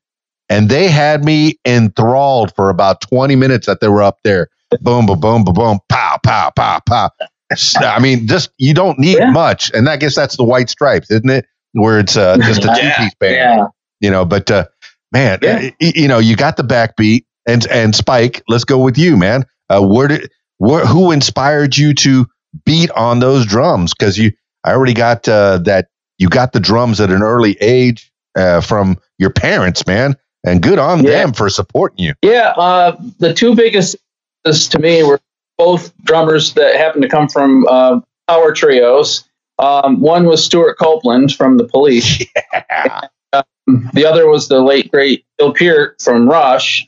and 0.50 0.70
they 0.70 0.88
had 0.88 1.24
me 1.24 1.60
enthralled 1.66 2.56
for 2.56 2.70
about 2.70 3.02
20 3.02 3.36
minutes 3.36 3.68
that 3.68 3.80
they 3.82 3.90
were 3.90 4.02
up 4.02 4.20
there. 4.24 4.50
Boom, 4.82 5.06
boom, 5.06 5.20
boom, 5.20 5.44
boom, 5.44 5.54
boom, 5.54 5.80
pow, 5.90 6.18
pow, 6.24 6.52
pow, 6.56 6.80
pow. 6.86 7.10
I 7.80 8.00
mean, 8.00 8.28
just 8.28 8.52
you 8.58 8.74
don't 8.74 9.00
need 9.00 9.18
yeah. 9.18 9.32
much, 9.32 9.72
and 9.74 9.90
I 9.90 9.98
guess 9.98 10.16
that's 10.16 10.38
the 10.38 10.44
White 10.44 10.70
Stripes, 10.70 11.10
isn't 11.10 11.30
it? 11.30 11.46
Where 11.74 12.00
it's 12.00 12.16
uh, 12.16 12.38
just 12.42 12.64
a 12.64 12.68
two 12.68 12.90
piece 12.98 13.16
band, 13.16 13.36
yeah. 13.36 13.66
you 14.00 14.12
know. 14.12 14.26
But 14.26 14.52
uh, 14.52 14.66
man, 15.12 15.40
yeah. 15.42 15.70
you 15.80 16.08
know, 16.08 16.20
you 16.20 16.36
got 16.36 16.58
the 16.58 16.64
backbeat, 16.64 17.26
and 17.48 17.66
and 17.68 17.96
Spike. 17.96 18.44
Let's 18.48 18.66
go 18.66 18.78
with 18.80 18.98
you, 18.98 19.18
man. 19.18 19.46
Uh, 19.70 19.82
where 19.82 20.08
did 20.08 20.32
where, 20.58 20.86
who 20.86 21.12
inspired 21.12 21.76
you 21.78 21.94
to 21.96 22.28
beat 22.66 22.92
on 22.92 23.20
those 23.20 23.46
drums? 23.46 23.94
Because 23.94 24.18
you, 24.18 24.32
I 24.64 24.72
already 24.72 24.94
got 24.94 25.28
uh, 25.28 25.60
that. 25.60 25.88
You 26.18 26.28
got 26.28 26.52
the 26.52 26.60
drums 26.60 27.00
at 27.00 27.12
an 27.12 27.24
early 27.24 27.58
age 27.62 28.12
uh, 28.36 28.62
from 28.62 28.98
your 29.18 29.30
parents, 29.30 29.88
man, 29.88 30.18
and 30.46 30.62
good 30.62 30.78
on 30.78 31.04
yeah. 31.04 31.12
them 31.12 31.34
for 31.34 31.50
supporting 31.50 32.06
you. 32.06 32.14
Yeah, 32.22 32.54
uh, 32.58 32.98
the 33.20 33.34
two 33.34 33.56
biggest 33.56 33.96
to 34.44 34.80
me 34.80 35.04
were 35.04 35.20
both 35.60 35.94
drummers 36.06 36.54
that 36.54 36.78
happened 36.78 37.04
to 37.04 37.10
come 37.10 37.28
from 37.28 37.68
uh, 37.68 38.00
power 38.28 38.54
trios. 38.54 39.26
Um, 39.60 40.00
one 40.00 40.26
was 40.26 40.44
Stewart 40.44 40.80
Copeland 40.80 41.36
from 41.36 41.58
the 41.58 41.66
Police. 41.66 42.26
Yeah. 42.52 43.02
And, 43.34 43.44
um, 43.68 43.90
the 43.94 44.06
other 44.06 44.28
was 44.28 44.48
the 44.48 44.62
late 44.62 44.90
great 44.90 45.26
Neil 45.40 45.54
Peart 45.54 46.02
from 46.02 46.28
Rush, 46.28 46.88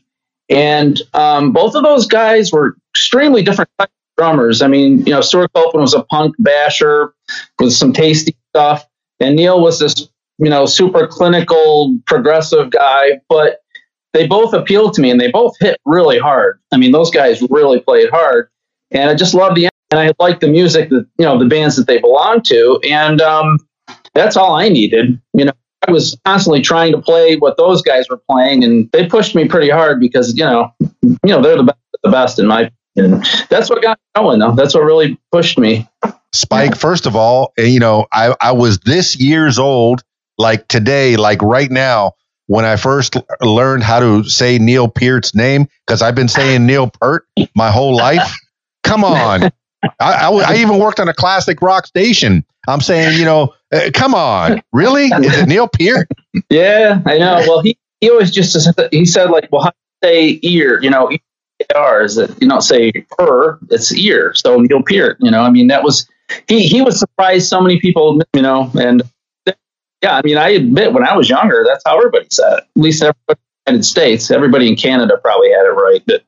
and 0.50 1.00
um, 1.14 1.52
both 1.52 1.76
of 1.76 1.84
those 1.84 2.08
guys 2.08 2.52
were 2.52 2.78
extremely 2.94 3.44
different 3.44 3.70
drummers. 4.18 4.62
I 4.62 4.68
mean, 4.68 5.06
you 5.06 5.12
know, 5.12 5.22
Stewart 5.22 5.52
Copeland 5.54 5.82
was 5.82 5.94
a 5.94 6.04
punk 6.04 6.36
basher 6.40 7.14
with 7.60 7.74
some 7.74 7.94
tasty 7.94 8.36
stuff, 8.50 8.86
and 9.20 9.36
Neil 9.36 9.62
was 9.62 9.80
this 9.80 10.08
you 10.40 10.50
know 10.50 10.66
super 10.66 11.06
clinical 11.06 12.00
progressive 12.08 12.72
guy, 12.72 13.22
but 13.30 13.60
they 14.14 14.26
both 14.26 14.54
appealed 14.54 14.94
to 14.94 15.02
me 15.02 15.12
and 15.12 15.20
they 15.20 15.30
both 15.30 15.56
hit 15.60 15.80
really 15.86 16.18
hard. 16.18 16.60
I 16.72 16.78
mean, 16.78 16.92
those 16.92 17.12
guys 17.12 17.42
really 17.50 17.80
played 17.80 18.10
hard 18.10 18.50
and 18.92 19.10
I 19.10 19.16
just 19.16 19.34
love 19.34 19.56
the 19.56 19.70
and 19.92 20.00
I 20.00 20.14
like 20.20 20.40
the 20.40 20.48
music 20.48 20.90
that 20.90 21.06
you 21.18 21.26
know 21.26 21.38
the 21.38 21.46
bands 21.46 21.76
that 21.76 21.88
they 21.88 22.00
belong 22.00 22.42
to, 22.44 22.80
and 22.90 23.22
um, 23.22 23.58
that's 24.14 24.36
all 24.36 24.56
I 24.56 24.70
needed. 24.70 25.22
You 25.34 25.46
know, 25.46 25.52
I 25.88 25.92
was 25.92 26.18
constantly 26.26 26.62
trying 26.62 26.94
to 26.94 27.02
play 27.02 27.36
what 27.36 27.58
those 27.58 27.82
guys 27.82 28.08
were 28.10 28.22
playing, 28.30 28.64
and 28.64 28.90
they 28.92 29.08
pushed 29.08 29.36
me 29.36 29.48
pretty 29.48 29.70
hard 29.70 30.00
because 30.00 30.36
you 30.36 30.44
know, 30.44 30.74
you 30.82 31.18
know 31.26 31.42
they're 31.42 31.58
the 31.58 31.64
best, 31.64 31.80
the 32.04 32.12
best 32.12 32.40
in 32.40 32.48
my 32.48 32.72
opinion. 32.96 33.24
That's 33.50 33.70
what 33.70 33.82
got 33.82 33.98
me 33.98 34.22
going, 34.22 34.40
though. 34.40 34.54
That's 34.54 34.74
what 34.74 34.84
really 34.84 35.20
pushed 35.32 35.58
me. 35.58 35.88
Spike, 36.34 36.78
first 36.78 37.06
of 37.06 37.16
all, 37.16 37.52
eh, 37.58 37.66
you 37.66 37.80
know, 37.80 38.08
I 38.14 38.36
I 38.40 38.54
was 38.54 38.80
this 38.80 39.20
years 39.20 39.60
old, 39.60 40.02
like 40.38 40.68
today, 40.70 41.18
like 41.18 41.42
right 41.42 41.70
now, 41.70 42.14
when 42.48 42.64
I 42.64 42.78
first 42.78 43.18
learned 43.42 43.84
how 43.84 44.00
to 44.00 44.24
say 44.24 44.58
Neil 44.58 44.88
Peart's 44.88 45.36
name, 45.36 45.68
because 45.86 46.02
I've 46.02 46.16
been 46.16 46.30
saying 46.30 46.66
Neil 46.66 46.90
Peart 46.90 47.28
my 47.56 47.72
whole 47.72 47.96
life. 47.96 48.34
Come 48.84 49.04
on. 49.04 49.44
I, 49.84 49.92
I, 50.00 50.30
I, 50.30 50.56
even 50.58 50.78
worked 50.78 51.00
on 51.00 51.10
a 51.10 51.14
classic 51.14 51.62
rock 51.62 51.88
station. 51.88 52.46
I'm 52.68 52.82
saying, 52.82 53.18
you 53.18 53.26
know, 53.26 53.54
uh, 53.74 53.90
come 53.94 54.14
on, 54.14 54.62
really? 54.72 55.06
Is 55.06 55.40
it 55.40 55.48
Neil 55.48 55.68
Peart? 55.68 56.08
Yeah, 56.50 57.02
I 57.06 57.18
know. 57.18 57.44
Well, 57.48 57.62
he, 57.62 57.78
he 58.00 58.10
always 58.10 58.32
just 58.32 58.56
he 58.92 59.06
said 59.06 59.32
like, 59.32 59.52
well, 59.52 59.64
how 59.64 59.72
do 60.02 60.08
you 60.08 60.14
say 60.14 60.40
ear? 60.44 60.82
You 60.84 60.92
know, 60.92 61.10
ER 61.76 62.04
is 62.04 62.16
that 62.16 62.40
you 62.42 62.48
don't 62.48 62.62
say 62.62 62.92
per, 62.92 63.60
it's 63.70 63.94
ear. 63.94 64.34
So 64.36 64.58
Neil 64.58 64.84
Peart, 64.84 65.18
you 65.20 65.32
know, 65.32 65.42
I 65.42 65.50
mean, 65.50 65.68
that 65.68 65.84
was 65.84 66.08
he 66.48 66.68
he 66.68 66.82
was 66.82 67.00
surprised 67.00 67.48
so 67.48 67.62
many 67.62 67.80
people, 67.80 68.22
you 68.34 68.42
know, 68.42 68.72
and 68.80 69.02
yeah, 70.02 70.18
I 70.18 70.22
mean, 70.24 70.38
I 70.38 70.50
admit 70.50 70.94
when 70.94 71.06
I 71.06 71.16
was 71.16 71.30
younger, 71.30 71.64
that's 71.68 71.84
how 71.86 71.98
everybody 71.98 72.28
said 72.32 72.54
it. 72.54 72.64
At 72.76 72.82
least 72.82 73.04
everybody 73.04 73.20
in 73.30 73.38
the 73.66 73.72
United 73.72 73.86
States, 73.86 74.32
everybody 74.32 74.68
in 74.68 74.76
Canada 74.76 75.18
probably 75.22 75.50
had 75.50 75.66
it 75.66 75.76
right, 75.76 76.02
but 76.06 76.24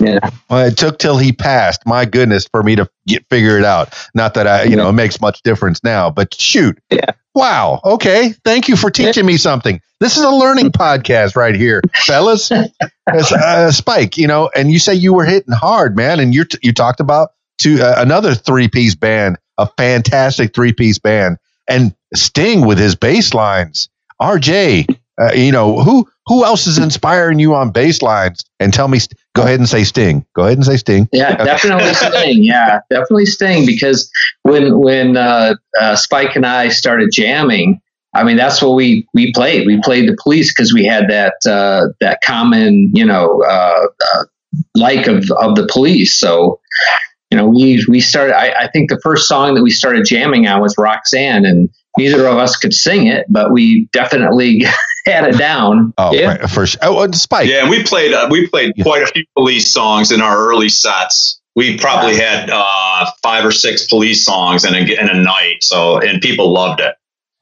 yeah. 0.00 0.30
Well, 0.50 0.66
it 0.66 0.76
took 0.76 0.98
till 0.98 1.18
he 1.18 1.32
passed. 1.32 1.86
My 1.86 2.04
goodness, 2.04 2.46
for 2.50 2.62
me 2.62 2.76
to 2.76 2.88
get 3.06 3.24
figure 3.30 3.58
it 3.58 3.64
out. 3.64 3.94
Not 4.14 4.34
that 4.34 4.46
I, 4.46 4.64
you 4.64 4.70
yeah. 4.70 4.76
know, 4.76 4.88
it 4.88 4.94
makes 4.94 5.20
much 5.20 5.42
difference 5.42 5.82
now, 5.84 6.10
but 6.10 6.34
shoot. 6.34 6.78
Yeah. 6.90 7.12
Wow. 7.34 7.80
Okay. 7.84 8.34
Thank 8.44 8.68
you 8.68 8.76
for 8.76 8.90
teaching 8.90 9.24
me 9.24 9.36
something. 9.36 9.80
This 10.00 10.16
is 10.16 10.22
a 10.22 10.30
learning 10.30 10.70
podcast 10.72 11.36
right 11.36 11.54
here, 11.54 11.80
fellas. 11.94 12.50
As, 12.50 13.32
uh, 13.32 13.70
Spike, 13.72 14.18
you 14.18 14.26
know, 14.26 14.50
and 14.54 14.70
you 14.70 14.78
say 14.78 14.94
you 14.94 15.14
were 15.14 15.24
hitting 15.24 15.54
hard, 15.54 15.96
man, 15.96 16.20
and 16.20 16.34
you 16.34 16.44
you 16.62 16.72
talked 16.72 17.00
about 17.00 17.30
to 17.62 17.80
uh, 17.80 17.94
another 17.98 18.34
three 18.34 18.68
piece 18.68 18.94
band, 18.94 19.38
a 19.58 19.66
fantastic 19.78 20.54
three 20.54 20.72
piece 20.72 20.98
band, 20.98 21.38
and 21.68 21.94
Sting 22.14 22.66
with 22.66 22.78
his 22.78 22.94
bass 22.94 23.32
lines. 23.32 23.88
RJ, 24.20 24.98
uh, 25.20 25.32
you 25.34 25.52
know 25.52 25.80
who 25.80 26.08
who 26.26 26.44
else 26.44 26.66
is 26.66 26.78
inspiring 26.78 27.38
you 27.38 27.54
on 27.54 27.70
bass 27.70 28.00
lines? 28.02 28.44
And 28.60 28.72
tell 28.72 28.88
me, 28.88 28.98
go 29.34 29.42
ahead 29.42 29.58
and 29.58 29.68
say 29.68 29.84
Sting. 29.84 30.24
Go 30.34 30.42
ahead 30.42 30.56
and 30.56 30.64
say 30.64 30.76
Sting. 30.76 31.08
Yeah, 31.12 31.36
definitely 31.36 31.92
Sting. 31.94 32.44
Yeah, 32.44 32.80
definitely 32.90 33.26
Sting. 33.26 33.66
Because 33.66 34.10
when 34.42 34.78
when 34.78 35.16
uh, 35.16 35.54
uh, 35.80 35.96
Spike 35.96 36.36
and 36.36 36.46
I 36.46 36.68
started 36.68 37.10
jamming, 37.12 37.80
I 38.14 38.24
mean 38.24 38.36
that's 38.36 38.62
what 38.62 38.74
we 38.74 39.06
we 39.12 39.32
played. 39.32 39.66
We 39.66 39.80
played 39.82 40.08
the 40.08 40.16
Police 40.22 40.52
because 40.54 40.72
we 40.72 40.84
had 40.84 41.08
that 41.08 41.34
uh, 41.46 41.92
that 42.00 42.20
common 42.24 42.90
you 42.94 43.04
know 43.04 43.42
uh, 43.42 43.86
uh, 44.14 44.24
like 44.74 45.06
of 45.06 45.30
of 45.32 45.56
the 45.56 45.68
Police. 45.70 46.18
So 46.18 46.60
you 47.30 47.36
know 47.36 47.46
we 47.46 47.84
we 47.88 48.00
started. 48.00 48.34
I, 48.34 48.64
I 48.64 48.68
think 48.68 48.88
the 48.88 49.00
first 49.02 49.28
song 49.28 49.54
that 49.54 49.62
we 49.62 49.70
started 49.70 50.06
jamming 50.06 50.46
on 50.46 50.62
was 50.62 50.74
Roxanne 50.78 51.44
and 51.44 51.68
neither 51.98 52.26
of 52.26 52.38
us 52.38 52.56
could 52.56 52.72
sing 52.72 53.06
it, 53.06 53.26
but 53.28 53.52
we 53.52 53.88
definitely 53.92 54.64
had 55.04 55.24
it 55.24 55.38
down. 55.38 55.92
Oh, 55.98 56.12
yeah. 56.12 56.26
right, 56.26 56.50
for 56.50 56.66
sure. 56.66 56.80
Oh, 56.82 57.10
Spike. 57.12 57.48
Yeah, 57.48 57.62
and 57.62 57.70
we 57.70 57.82
played 57.82 58.12
uh, 58.12 58.28
we 58.30 58.48
played 58.48 58.72
quite 58.82 59.02
a 59.02 59.06
few 59.06 59.24
police 59.36 59.72
songs 59.72 60.12
in 60.12 60.20
our 60.20 60.36
early 60.48 60.68
sets. 60.68 61.40
We 61.54 61.76
probably 61.78 62.16
had 62.16 62.48
uh, 62.50 63.10
five 63.22 63.44
or 63.44 63.52
six 63.52 63.86
police 63.86 64.24
songs 64.24 64.64
in 64.64 64.74
a, 64.74 64.78
in 64.78 65.08
a 65.08 65.22
night. 65.22 65.62
So 65.62 65.98
and 65.98 66.20
people 66.20 66.52
loved 66.52 66.80
it. 66.80 66.94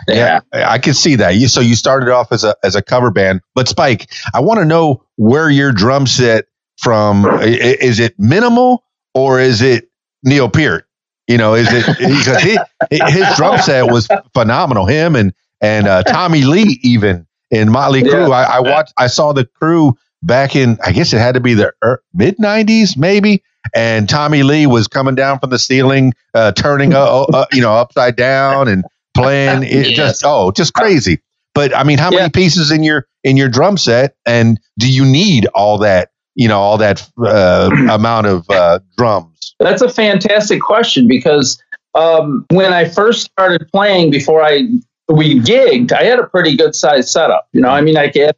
Yeah, 0.09 0.41
I 0.53 0.79
can 0.79 0.95
see 0.95 1.17
that. 1.17 1.37
You 1.37 1.49
so 1.49 1.61
you 1.61 1.77
started 1.77 2.09
off 2.09 2.33
as 2.33 2.43
a 2.45 2.57
as 2.65 2.75
a 2.75 2.83
cover 2.83 3.11
band, 3.11 3.41
but 3.55 3.69
Spike, 3.69 4.11
I 4.35 4.41
want 4.41 4.59
to 4.59 4.65
know 4.65 5.05
where 5.17 5.51
your 5.51 5.73
drum 5.73 6.07
set 6.07 6.47
from. 6.79 7.27
Is 7.43 8.01
it 8.01 8.19
minimal 8.19 8.85
or 9.15 9.39
is 9.41 9.61
it 9.63 9.91
Neil 10.25 10.49
Peart? 10.49 10.87
You 11.29 11.39
know, 11.39 11.55
is 11.55 11.69
it 11.71 11.87
because 11.99 12.43
his 12.91 13.37
drum 13.37 13.59
set 13.59 13.93
was 13.93 14.09
phenomenal. 14.35 14.87
Him 14.87 15.15
and 15.15 15.33
and 15.61 15.87
uh, 15.87 16.03
Tommy 16.03 16.43
Lee 16.43 16.81
even 16.83 17.27
in 17.51 17.71
Motley 17.71 18.03
Crue. 18.03 18.33
I, 18.33 18.45
I, 18.45 18.61
watched. 18.61 18.93
I 18.97 19.07
saw 19.07 19.33
the 19.33 19.45
crew 19.45 19.97
back 20.23 20.57
in. 20.57 20.79
I 20.85 20.93
guess 20.93 21.13
it 21.13 21.19
had 21.19 21.35
to 21.35 21.41
be 21.41 21.55
the 21.55 21.73
er, 21.85 22.03
mid 22.15 22.37
'90s, 22.39 22.97
maybe. 22.97 23.43
And 23.75 24.09
Tommy 24.09 24.43
Lee 24.43 24.67
was 24.67 24.89
coming 24.89 25.15
down 25.15 25.39
from 25.39 25.51
the 25.51 25.59
ceiling, 25.59 26.15
uh, 26.35 26.53
turning 26.53 26.95
uh, 26.95 27.23
uh, 27.23 27.47
you 27.53 27.61
know 27.61 27.73
upside 27.73 28.17
down 28.17 28.69
and 28.69 28.85
playing. 29.15 29.63
It 29.65 29.73
yes. 29.89 29.97
just 29.97 30.23
oh, 30.25 30.51
just 30.51 30.75
crazy. 30.75 31.21
But 31.55 31.77
I 31.77 31.85
mean, 31.85 31.99
how 31.99 32.11
Yeah. 32.11 32.21
many 32.21 32.31
pieces 32.31 32.71
in 32.71 32.83
your 32.83 33.07
in 33.25 33.37
your 33.37 33.49
drum 33.49 33.77
set, 33.77 34.15
and 34.25 34.59
do 34.79 34.91
you 34.91 35.05
need 35.05 35.47
all 35.55 35.79
that? 35.79 36.11
You 36.37 36.49
know, 36.49 36.61
all 36.61 36.79
that 36.79 37.07
uh, 37.23 37.71
amount 37.91 38.29
of 38.29 38.49
uh, 38.49 38.79
drums. 38.97 39.55
That's 39.59 39.83
a 39.83 39.89
fantastic 39.91 40.63
question 40.63 41.09
because 41.09 41.61
um, 41.95 42.47
when 42.51 42.73
I 42.73 42.85
first 42.87 43.23
started 43.23 43.69
playing 43.73 44.11
before 44.11 44.43
I 44.43 44.69
we 45.11 45.41
gigged, 45.41 45.93
I 45.93 46.05
had 46.05 46.19
a 46.19 46.27
pretty 46.27 46.57
good 46.57 46.75
sized 46.75 47.09
setup. 47.09 47.49
You 47.53 47.61
know, 47.61 47.69
I 47.69 47.81
mean, 47.81 47.97
I 47.97 48.13
had 48.15 48.37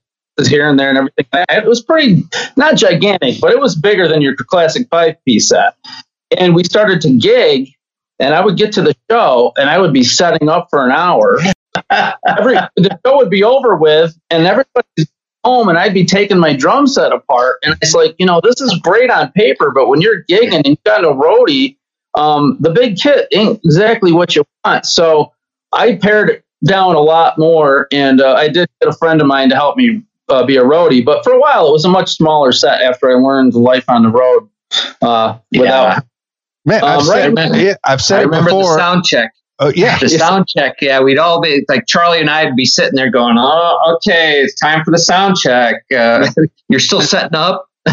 here 0.48 0.68
and 0.68 0.78
there 0.78 0.88
and 0.88 0.98
everything. 0.98 1.26
It 1.32 1.66
was 1.66 1.82
pretty 1.82 2.24
not 2.56 2.76
gigantic, 2.76 3.40
but 3.40 3.52
it 3.52 3.60
was 3.60 3.76
bigger 3.76 4.08
than 4.08 4.22
your 4.22 4.34
classic 4.34 4.88
five 4.90 5.16
piece 5.24 5.48
set. 5.48 5.76
And 6.38 6.54
we 6.54 6.64
started 6.64 7.00
to 7.02 7.18
gig, 7.18 7.68
and 8.18 8.34
I 8.34 8.44
would 8.44 8.56
get 8.56 8.72
to 8.72 8.82
the 8.82 8.96
show, 9.10 9.52
and 9.56 9.68
I 9.68 9.78
would 9.78 9.92
be 9.92 10.02
setting 10.02 10.48
up 10.48 10.68
for 10.70 10.84
an 10.84 10.90
hour. 10.90 11.38
Every 11.90 12.54
the 12.76 12.98
show 13.04 13.16
would 13.18 13.30
be 13.30 13.44
over 13.44 13.76
with, 13.76 14.18
and 14.30 14.46
everybody's 14.46 15.12
home, 15.44 15.68
and 15.68 15.78
I'd 15.78 15.94
be 15.94 16.04
taking 16.04 16.38
my 16.38 16.54
drum 16.54 16.86
set 16.86 17.12
apart. 17.12 17.58
And 17.62 17.76
it's 17.82 17.94
like, 17.94 18.14
you 18.18 18.26
know, 18.26 18.40
this 18.42 18.60
is 18.60 18.78
great 18.82 19.10
on 19.10 19.32
paper, 19.32 19.70
but 19.70 19.88
when 19.88 20.00
you're 20.00 20.24
gigging 20.24 20.54
and 20.54 20.66
you've 20.66 20.84
got 20.84 21.04
a 21.04 21.08
roadie, 21.08 21.76
um, 22.14 22.56
the 22.60 22.70
big 22.70 22.96
kit 22.96 23.26
ain't 23.32 23.60
exactly 23.64 24.12
what 24.12 24.36
you 24.36 24.44
want. 24.64 24.86
So 24.86 25.32
I 25.72 25.96
paired 25.96 26.30
it 26.30 26.44
down 26.64 26.94
a 26.94 27.00
lot 27.00 27.38
more, 27.38 27.86
and 27.92 28.20
uh, 28.20 28.34
I 28.34 28.48
did 28.48 28.68
get 28.80 28.88
a 28.88 28.92
friend 28.96 29.20
of 29.20 29.26
mine 29.26 29.48
to 29.50 29.54
help 29.56 29.76
me 29.76 30.02
uh, 30.28 30.44
be 30.44 30.56
a 30.56 30.62
roadie. 30.64 31.04
But 31.04 31.24
for 31.24 31.32
a 31.32 31.38
while, 31.38 31.68
it 31.68 31.72
was 31.72 31.84
a 31.84 31.88
much 31.88 32.14
smaller 32.16 32.52
set 32.52 32.80
after 32.82 33.10
I 33.10 33.14
learned 33.14 33.54
life 33.54 33.84
on 33.88 34.02
the 34.04 34.08
road. 34.10 34.48
Uh, 35.02 35.38
without 35.50 36.04
Man, 36.64 36.82
I've 36.84 37.00
Um, 37.00 37.04
said, 37.04 37.36
right. 37.36 37.54
yeah, 37.60 37.74
I've 37.84 38.00
said 38.00 38.20
I 38.20 38.22
it 38.22 38.24
remember 38.26 38.50
before. 38.50 38.74
the 38.74 38.78
sound 38.78 39.04
check. 39.04 39.32
Oh, 39.58 39.70
yeah, 39.74 39.98
The 39.98 40.08
sound 40.08 40.48
check. 40.48 40.76
Yeah, 40.80 41.00
we'd 41.00 41.18
all 41.18 41.40
be 41.40 41.64
like 41.68 41.86
Charlie 41.86 42.20
and 42.20 42.30
I'd 42.30 42.56
be 42.56 42.64
sitting 42.64 42.94
there 42.94 43.10
going, 43.10 43.36
"Oh, 43.38 43.96
okay, 43.96 44.40
it's 44.40 44.58
time 44.58 44.82
for 44.84 44.90
the 44.92 44.98
sound 44.98 45.36
check. 45.36 45.82
Uh, 45.96 46.26
you're 46.68 46.80
still 46.80 47.00
setting 47.02 47.34
up." 47.36 47.66
No, 47.86 47.92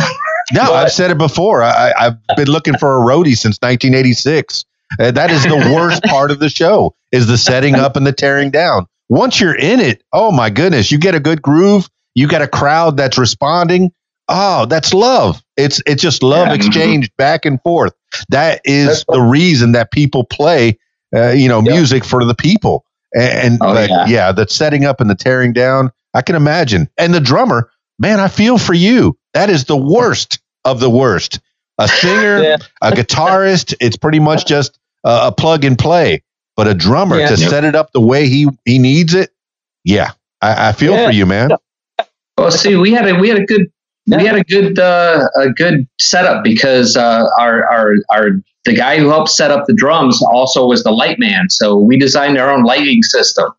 But- 0.66 0.72
I've 0.74 0.92
said 0.92 1.12
it 1.12 1.18
before. 1.18 1.62
I, 1.64 1.94
I've 2.00 2.36
been 2.38 2.48
looking 2.48 2.78
for 2.78 2.96
a 2.96 3.06
roadie 3.06 3.36
since 3.38 3.58
1986. 3.62 4.66
Uh, 5.00 5.12
that 5.12 5.30
is 5.32 5.44
the 5.44 5.56
worst 5.76 6.04
part 6.04 6.32
of 6.32 6.40
the 6.40 6.50
show 6.50 6.96
is 7.12 7.28
the 7.28 7.38
setting 7.38 7.76
up 7.76 7.96
and 7.96 8.08
the 8.08 8.12
tearing 8.14 8.50
down. 8.52 8.86
Once 9.10 9.40
you're 9.40 9.56
in 9.56 9.80
it, 9.80 10.04
oh 10.14 10.32
my 10.32 10.50
goodness, 10.50 10.92
you 10.92 10.98
get 10.98 11.16
a 11.16 11.20
good 11.20 11.42
groove. 11.42 11.90
You 12.16 12.28
got 12.28 12.42
a 12.42 12.48
crowd 12.48 12.98
that's 12.98 13.18
responding. 13.18 13.92
Oh, 14.28 14.66
that's 14.66 14.94
love. 14.94 15.42
It's 15.58 15.82
it's 15.88 16.02
just 16.02 16.22
love 16.24 16.48
Yeah. 16.50 16.54
exchanged 16.56 17.12
back 17.18 17.46
and 17.46 17.62
forth. 17.62 17.94
That 18.30 18.62
is 18.64 18.88
That's 18.88 19.06
the 19.10 19.22
reason 19.22 19.72
that 19.74 19.92
people 19.92 20.24
play, 20.24 20.78
uh, 21.16 21.30
you 21.30 21.48
know, 21.48 21.62
Yeah. 21.64 21.74
music 21.74 22.04
for 22.06 22.24
the 22.26 22.36
people. 22.36 22.86
And, 23.14 23.54
and 23.54 23.58
Oh, 23.62 23.74
but, 23.74 23.90
yeah. 23.90 24.06
yeah, 24.08 24.32
the 24.32 24.48
setting 24.48 24.86
up 24.86 25.02
and 25.02 25.10
the 25.10 25.16
tearing 25.16 25.54
down. 25.54 25.92
I 26.14 26.22
can 26.24 26.36
imagine. 26.36 26.90
And 26.98 27.14
the 27.14 27.20
drummer, 27.20 27.70
man, 28.00 28.20
I 28.20 28.28
feel 28.28 28.58
for 28.58 28.74
you. 28.74 29.18
That 29.34 29.50
is 29.50 29.66
the 29.66 29.78
worst 29.78 30.40
of 30.66 30.80
the 30.80 30.90
worst. 30.90 31.40
A 31.80 31.88
singer, 31.88 32.40
Yeah. 32.44 32.58
a 32.82 32.92
guitarist, 32.92 33.74
it's 33.80 33.98
pretty 33.98 34.20
much 34.20 34.46
just 34.46 34.79
a, 35.04 35.28
a 35.28 35.32
plug 35.32 35.66
and 35.66 35.78
play. 35.78 36.24
But 36.56 36.68
a 36.68 36.74
drummer 36.74 37.18
Yeah. 37.20 37.30
to 37.30 37.38
Yep. 37.40 37.50
set 37.50 37.64
it 37.64 37.76
up 37.76 37.92
the 37.94 38.02
way 38.02 38.28
he 38.28 38.48
he 38.66 38.80
needs 38.80 39.14
it, 39.14 39.32
yeah, 39.86 40.12
I, 40.42 40.70
I 40.70 40.72
feel 40.74 40.94
Yeah. 40.94 41.06
for 41.08 41.12
you, 41.14 41.26
man. 41.26 41.52
Well, 42.38 42.52
see, 42.52 42.76
we 42.76 42.92
had 42.92 43.08
a 43.08 43.16
we 43.16 43.30
had 43.30 43.38
a 43.40 43.46
good 43.46 43.72
we 44.08 44.26
had 44.26 44.36
a 44.36 44.44
good 44.44 44.78
uh, 44.80 45.28
a 45.38 45.50
good 45.50 45.88
setup 46.00 46.44
because 46.44 46.98
uh, 46.98 47.26
our 47.40 47.66
our 47.66 47.94
our 48.12 48.30
the 48.66 48.74
guy 48.74 48.98
who 49.00 49.08
helped 49.08 49.30
set 49.30 49.52
up 49.52 49.66
the 49.68 49.74
drums 49.74 50.22
also 50.22 50.66
was 50.66 50.84
the 50.84 50.92
light 50.92 51.18
man. 51.20 51.50
So 51.50 51.78
we 51.78 51.98
designed 51.98 52.38
our 52.38 52.52
own 52.52 52.64
lighting 52.64 53.04
system, 53.04 53.52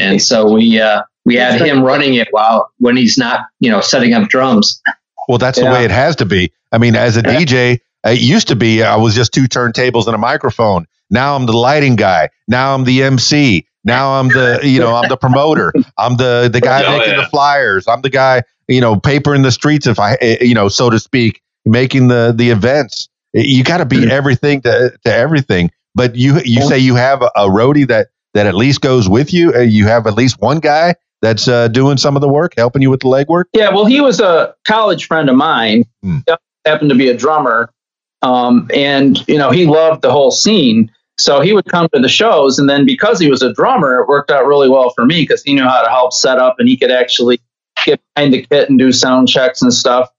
and 0.00 0.22
so 0.22 0.50
we 0.52 0.80
uh, 0.80 1.02
we 1.26 1.34
had 1.34 1.60
him 1.60 1.82
running 1.82 2.14
it 2.14 2.28
while 2.30 2.70
when 2.78 2.96
he's 2.96 3.18
not 3.18 3.40
you 3.60 3.70
know 3.70 3.80
setting 3.82 4.14
up 4.14 4.28
drums. 4.30 4.80
Well, 5.28 5.36
that's 5.38 5.58
the 5.58 5.66
way 5.66 5.84
it 5.84 5.90
has 5.90 6.16
to 6.16 6.24
be. 6.24 6.52
I 6.72 6.78
mean, 6.78 6.96
as 6.96 7.18
a 7.18 7.22
DJ, 7.22 7.80
it 8.10 8.20
used 8.20 8.48
to 8.48 8.56
be 8.56 8.82
I 8.82 8.96
was 8.96 9.14
just 9.14 9.32
two 9.32 9.44
turntables 9.44 10.06
and 10.06 10.14
a 10.14 10.18
microphone. 10.18 10.86
Now 11.10 11.34
I'm 11.36 11.46
the 11.46 11.52
lighting 11.56 11.96
guy. 11.96 12.28
Now 12.46 12.74
I'm 12.74 12.84
the 12.84 13.02
MC. 13.02 13.66
Now 13.84 14.12
I'm 14.20 14.28
the 14.28 14.60
you 14.62 14.78
know 14.80 14.94
I'm 14.94 15.08
the 15.08 15.16
promoter. 15.16 15.72
I'm 15.98 16.16
the 16.16 16.48
the 16.52 16.60
guy 16.60 16.84
Oh, 16.84 16.98
making 16.98 17.14
yeah. 17.14 17.22
the 17.22 17.28
flyers. 17.28 17.86
I'm 17.88 18.02
the 18.02 18.10
guy 18.10 18.42
you 18.68 18.80
know 18.80 18.98
paper 18.98 19.34
in 19.34 19.42
the 19.42 19.50
streets 19.52 19.86
if 19.86 19.98
I 19.98 20.14
eh, 20.20 20.38
you 20.44 20.54
know 20.54 20.68
so 20.68 20.90
to 20.90 20.98
speak 20.98 21.40
making 21.64 22.08
the 22.08 22.34
the 22.36 22.50
events. 22.50 23.08
You 23.34 23.62
got 23.62 23.78
to 23.78 23.84
be 23.86 24.10
everything 24.10 24.62
to 24.62 24.92
to 25.04 25.14
everything. 25.14 25.70
But 25.94 26.16
you 26.16 26.40
you 26.44 26.62
say 26.62 26.78
you 26.78 26.94
have 26.96 27.22
a, 27.22 27.30
a 27.36 27.48
roadie 27.48 27.86
that 27.88 28.08
that 28.34 28.46
at 28.46 28.54
least 28.54 28.80
goes 28.80 29.08
with 29.08 29.32
you. 29.32 29.52
Uh, 29.54 29.60
You 29.60 29.86
have 29.86 30.06
at 30.06 30.14
least 30.14 30.40
one 30.40 30.60
guy 30.60 30.94
that's 31.22 31.48
uh, 31.48 31.68
doing 31.68 31.96
some 31.96 32.14
of 32.16 32.20
the 32.22 32.28
work, 32.28 32.52
helping 32.56 32.80
you 32.82 32.90
with 32.90 33.00
the 33.00 33.08
legwork. 33.08 33.44
Yeah, 33.52 33.70
well, 33.70 33.86
he 33.86 34.00
was 34.00 34.20
a 34.20 34.54
college 34.66 35.06
friend 35.06 35.28
of 35.28 35.34
mine. 35.36 35.84
Hmm. 36.02 36.18
Happened 36.64 36.90
to 36.90 36.96
be 36.96 37.08
a 37.08 37.16
drummer, 37.16 37.70
um, 38.22 38.68
and 38.74 39.26
you 39.28 39.38
know 39.38 39.50
he 39.50 39.66
loved 39.66 40.02
the 40.02 40.10
whole 40.10 40.30
scene. 40.30 40.90
So 41.18 41.40
he 41.40 41.52
would 41.52 41.64
come 41.64 41.88
to 41.92 42.00
the 42.00 42.08
shows, 42.08 42.60
and 42.60 42.68
then 42.68 42.86
because 42.86 43.18
he 43.18 43.28
was 43.28 43.42
a 43.42 43.52
drummer, 43.52 44.00
it 44.00 44.08
worked 44.08 44.30
out 44.30 44.46
really 44.46 44.68
well 44.68 44.90
for 44.90 45.04
me 45.04 45.22
because 45.22 45.42
he 45.42 45.52
knew 45.52 45.64
how 45.64 45.82
to 45.82 45.90
help 45.90 46.12
set 46.12 46.38
up, 46.38 46.56
and 46.58 46.68
he 46.68 46.76
could 46.76 46.92
actually 46.92 47.40
get 47.84 48.00
behind 48.14 48.34
the 48.34 48.46
kit 48.46 48.70
and 48.70 48.78
do 48.78 48.92
sound 48.92 49.28
checks 49.28 49.62
and 49.62 49.72
stuff. 49.74 50.10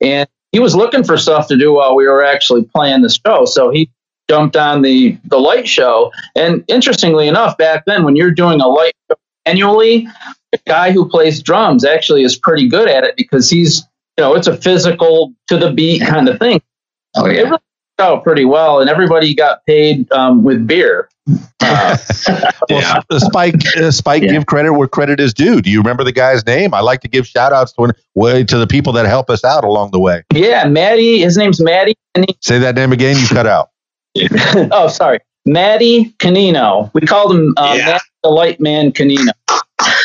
And 0.00 0.28
he 0.52 0.60
was 0.60 0.76
looking 0.76 1.02
for 1.02 1.18
stuff 1.18 1.48
to 1.48 1.56
do 1.56 1.74
while 1.74 1.96
we 1.96 2.06
were 2.06 2.24
actually 2.24 2.62
playing 2.64 3.02
the 3.02 3.08
show, 3.08 3.44
so 3.44 3.70
he 3.70 3.90
jumped 4.28 4.56
on 4.56 4.82
the 4.82 5.18
the 5.24 5.38
light 5.38 5.68
show. 5.68 6.12
And 6.34 6.64
interestingly 6.68 7.28
enough, 7.28 7.56
back 7.58 7.84
then 7.86 8.04
when 8.04 8.16
you're 8.16 8.30
doing 8.30 8.60
a 8.60 8.68
light 8.68 8.94
show 9.10 9.16
annually, 9.44 10.08
the 10.52 10.60
guy 10.66 10.92
who 10.92 11.08
plays 11.08 11.42
drums 11.42 11.84
actually 11.84 12.22
is 12.22 12.36
pretty 12.36 12.68
good 12.68 12.88
at 12.88 13.04
it 13.04 13.16
because 13.16 13.50
he's 13.50 13.84
you 14.16 14.24
know 14.24 14.34
it's 14.34 14.46
a 14.46 14.56
physical 14.56 15.32
to 15.48 15.56
the 15.56 15.72
beat 15.72 16.02
kind 16.02 16.28
of 16.28 16.38
thing. 16.38 16.60
Oh 17.16 17.26
It 17.26 17.32
yeah, 17.34 17.38
really 17.40 17.50
worked 17.52 17.64
out 18.00 18.22
pretty 18.24 18.44
well, 18.44 18.80
and 18.80 18.88
everybody 18.90 19.34
got 19.34 19.64
paid 19.66 20.10
um, 20.12 20.42
with 20.44 20.66
beer. 20.66 21.08
Uh, 21.60 21.96
Well, 22.70 22.80
Yeah. 23.10 23.18
Spike, 23.18 23.54
uh, 23.76 23.90
Spike, 23.90 24.22
Yeah. 24.22 24.32
give 24.32 24.46
credit 24.46 24.72
where 24.74 24.86
credit 24.86 25.18
is 25.18 25.34
due. 25.34 25.60
Do 25.60 25.68
you 25.70 25.78
remember 25.80 26.04
the 26.04 26.12
guy's 26.12 26.46
name? 26.46 26.72
I 26.72 26.80
like 26.80 27.00
to 27.00 27.08
give 27.08 27.26
shout 27.26 27.52
outs 27.52 27.72
to, 27.72 27.92
way 28.14 28.44
to 28.44 28.58
the 28.58 28.66
people 28.68 28.92
that 28.92 29.06
help 29.06 29.30
us 29.30 29.42
out 29.42 29.64
along 29.64 29.90
the 29.90 29.98
way. 29.98 30.22
yeah, 30.32 30.68
Maddie, 30.68 31.18
his 31.20 31.36
name's 31.36 31.60
Maddie. 31.60 31.96
Say 32.40 32.58
that 32.60 32.76
name 32.76 32.92
again. 32.92 33.16
You 33.18 33.26
cut 33.26 33.46
out. 33.46 33.70
oh, 34.70 34.86
sorry, 34.88 35.18
Maddie 35.44 36.14
Canino. 36.20 36.90
We 36.94 37.00
called 37.00 37.34
him 37.34 37.54
uh, 37.56 37.74
Yeah. 37.76 37.86
Matt 37.86 38.02
the 38.22 38.28
Light 38.28 38.60
Man 38.60 38.92
Canino. 38.92 39.32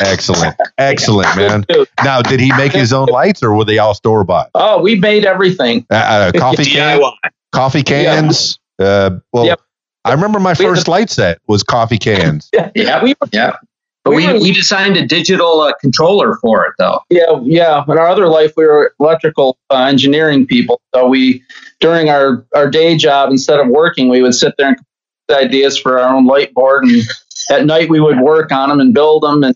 Excellent, 0.06 0.56
excellent, 0.78 1.36
man. 1.36 1.66
Now, 2.04 2.22
did 2.22 2.40
he 2.40 2.52
make 2.58 2.72
his 2.72 2.92
own 2.94 3.08
lights, 3.08 3.42
or 3.44 3.54
were 3.56 3.66
they 3.66 3.78
all 3.78 3.94
store 3.94 4.24
bought? 4.24 4.50
Oh, 4.56 4.82
we 4.82 4.96
made 4.96 5.26
everything. 5.26 5.86
Uh, 5.90 5.96
uh, 5.96 6.32
coffee 6.38 6.66
can, 6.66 7.00
DIY. 7.00 7.14
coffee 7.54 7.84
cans. 7.84 8.60
Uh, 8.80 9.12
well, 9.34 9.46
Yep. 9.46 9.62
I 10.04 10.14
remember 10.14 10.40
my 10.40 10.54
We 10.58 10.66
had 10.66 10.72
first 10.76 10.88
light 10.88 11.10
set 11.12 11.40
was 11.48 11.62
coffee 11.62 12.00
cans. 12.00 12.50
yeah, 12.76 13.04
We 13.04 13.14
were, 13.22 13.28
yeah. 13.32 13.56
But 14.04 14.16
we, 14.16 14.34
we 14.40 14.52
designed 14.52 14.98
a 14.98 15.06
digital 15.06 15.62
uh, 15.62 15.74
controller 15.80 16.38
for 16.38 16.66
it 16.66 16.74
though. 16.80 17.02
yeah, 17.12 17.40
yeah. 17.44 17.84
In 17.88 17.98
our 18.00 18.08
other 18.08 18.28
life, 18.28 18.54
we 18.58 18.66
were 18.66 18.96
electrical 19.00 19.60
uh, 19.70 19.84
engineering 19.84 20.48
people. 20.48 20.82
So 20.96 21.06
we, 21.08 21.44
during 21.82 22.10
our 22.10 22.44
our 22.56 22.68
day 22.68 22.98
job, 22.98 23.30
instead 23.30 23.60
of 23.60 23.68
working, 23.68 24.10
we 24.10 24.24
would 24.24 24.34
sit 24.34 24.56
there 24.58 24.70
and 24.70 24.78
come 24.78 24.82
up 24.86 25.38
with 25.38 25.46
ideas 25.46 25.78
for 25.78 26.00
our 26.00 26.16
own 26.16 26.26
light 26.26 26.52
board, 26.56 26.84
and 26.86 27.04
at 27.52 27.68
night 27.68 27.92
we 27.92 28.00
would 28.00 28.20
work 28.22 28.52
on 28.52 28.70
them 28.70 28.80
and 28.80 28.92
build 28.92 29.22
them. 29.22 29.44
And 29.44 29.56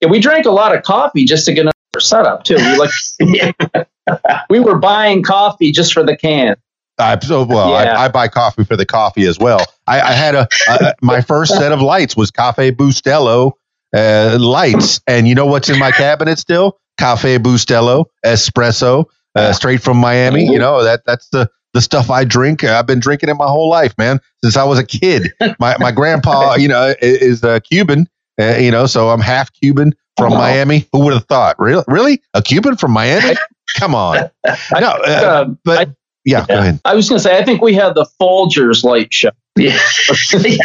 yeah, 0.00 0.08
we 0.08 0.20
drank 0.20 0.46
a 0.46 0.50
lot 0.50 0.74
of 0.76 0.82
coffee 0.82 1.24
just 1.24 1.46
to 1.46 1.52
get 1.52 1.66
our 1.66 2.00
setup 2.00 2.44
too. 2.44 2.56
We 2.56 2.76
like 2.76 2.90
we 4.50 4.60
were 4.60 4.78
buying 4.78 5.22
coffee 5.22 5.72
just 5.72 5.92
for 5.92 6.02
the 6.02 6.16
can. 6.16 6.56
I, 6.98 7.18
so, 7.18 7.44
well, 7.44 7.70
Yeah. 7.70 7.98
I, 7.98 8.04
I 8.06 8.08
buy 8.08 8.28
coffee 8.28 8.64
for 8.64 8.76
the 8.76 8.86
coffee 8.86 9.26
as 9.26 9.38
well. 9.38 9.60
I, 9.86 10.00
I 10.00 10.12
had 10.12 10.34
a, 10.34 10.48
a 10.68 10.94
my 11.02 11.20
first 11.20 11.54
set 11.54 11.72
of 11.72 11.82
lights 11.82 12.16
was 12.16 12.30
Cafe 12.30 12.72
Bustelo 12.72 13.52
uh, 13.94 14.36
lights, 14.40 15.00
and 15.06 15.28
you 15.28 15.34
know 15.34 15.46
what's 15.46 15.68
in 15.68 15.78
my 15.78 15.92
cabinet 15.92 16.38
still? 16.38 16.78
Cafe 16.98 17.38
Bustelo 17.38 18.06
espresso, 18.24 19.04
uh, 19.34 19.52
straight 19.52 19.82
from 19.82 19.98
Miami. 19.98 20.46
You 20.46 20.58
know 20.58 20.82
that 20.84 21.02
that's 21.04 21.28
the 21.28 21.50
the 21.74 21.82
stuff 21.82 22.10
I 22.10 22.24
drink. 22.24 22.64
I've 22.64 22.86
been 22.86 23.00
drinking 23.00 23.28
it 23.28 23.34
my 23.34 23.46
whole 23.46 23.68
life, 23.68 23.96
man, 23.98 24.18
since 24.42 24.56
I 24.56 24.64
was 24.64 24.78
a 24.78 24.84
kid. 24.86 25.32
My 25.60 25.76
my 25.78 25.92
grandpa, 25.92 26.54
you 26.56 26.68
know, 26.68 26.80
i- 26.80 26.96
is 27.00 27.44
a 27.44 27.60
Cuban, 27.60 28.08
uh, 28.40 28.56
you 28.56 28.70
know, 28.70 28.86
so 28.86 29.08
I'm 29.10 29.20
half 29.20 29.52
Cuban 29.52 29.94
from 30.16 30.32
Wow. 30.32 30.38
Miami. 30.38 30.86
Who 30.92 31.00
would 31.04 31.12
have 31.14 31.24
thought? 31.26 31.58
Really, 31.58 31.84
really, 31.88 32.22
a 32.34 32.42
Cuban 32.42 32.76
from 32.76 32.92
Miami? 32.92 33.36
Come 33.78 33.94
on, 33.94 34.30
no, 34.46 34.86
uh, 34.88 35.00
Uh, 35.06 35.44
but 35.64 35.90
yeah, 36.24 36.44
go 36.46 36.58
ahead. 36.58 36.80
I 36.84 36.94
was 36.94 37.08
going 37.08 37.18
to 37.18 37.22
say, 37.22 37.36
I 37.38 37.44
think 37.44 37.60
we 37.62 37.74
had 37.74 37.94
the 37.94 38.06
Folgers 38.20 38.82
light 38.84 39.12
show. 39.12 39.30
Yeah, 39.58 39.76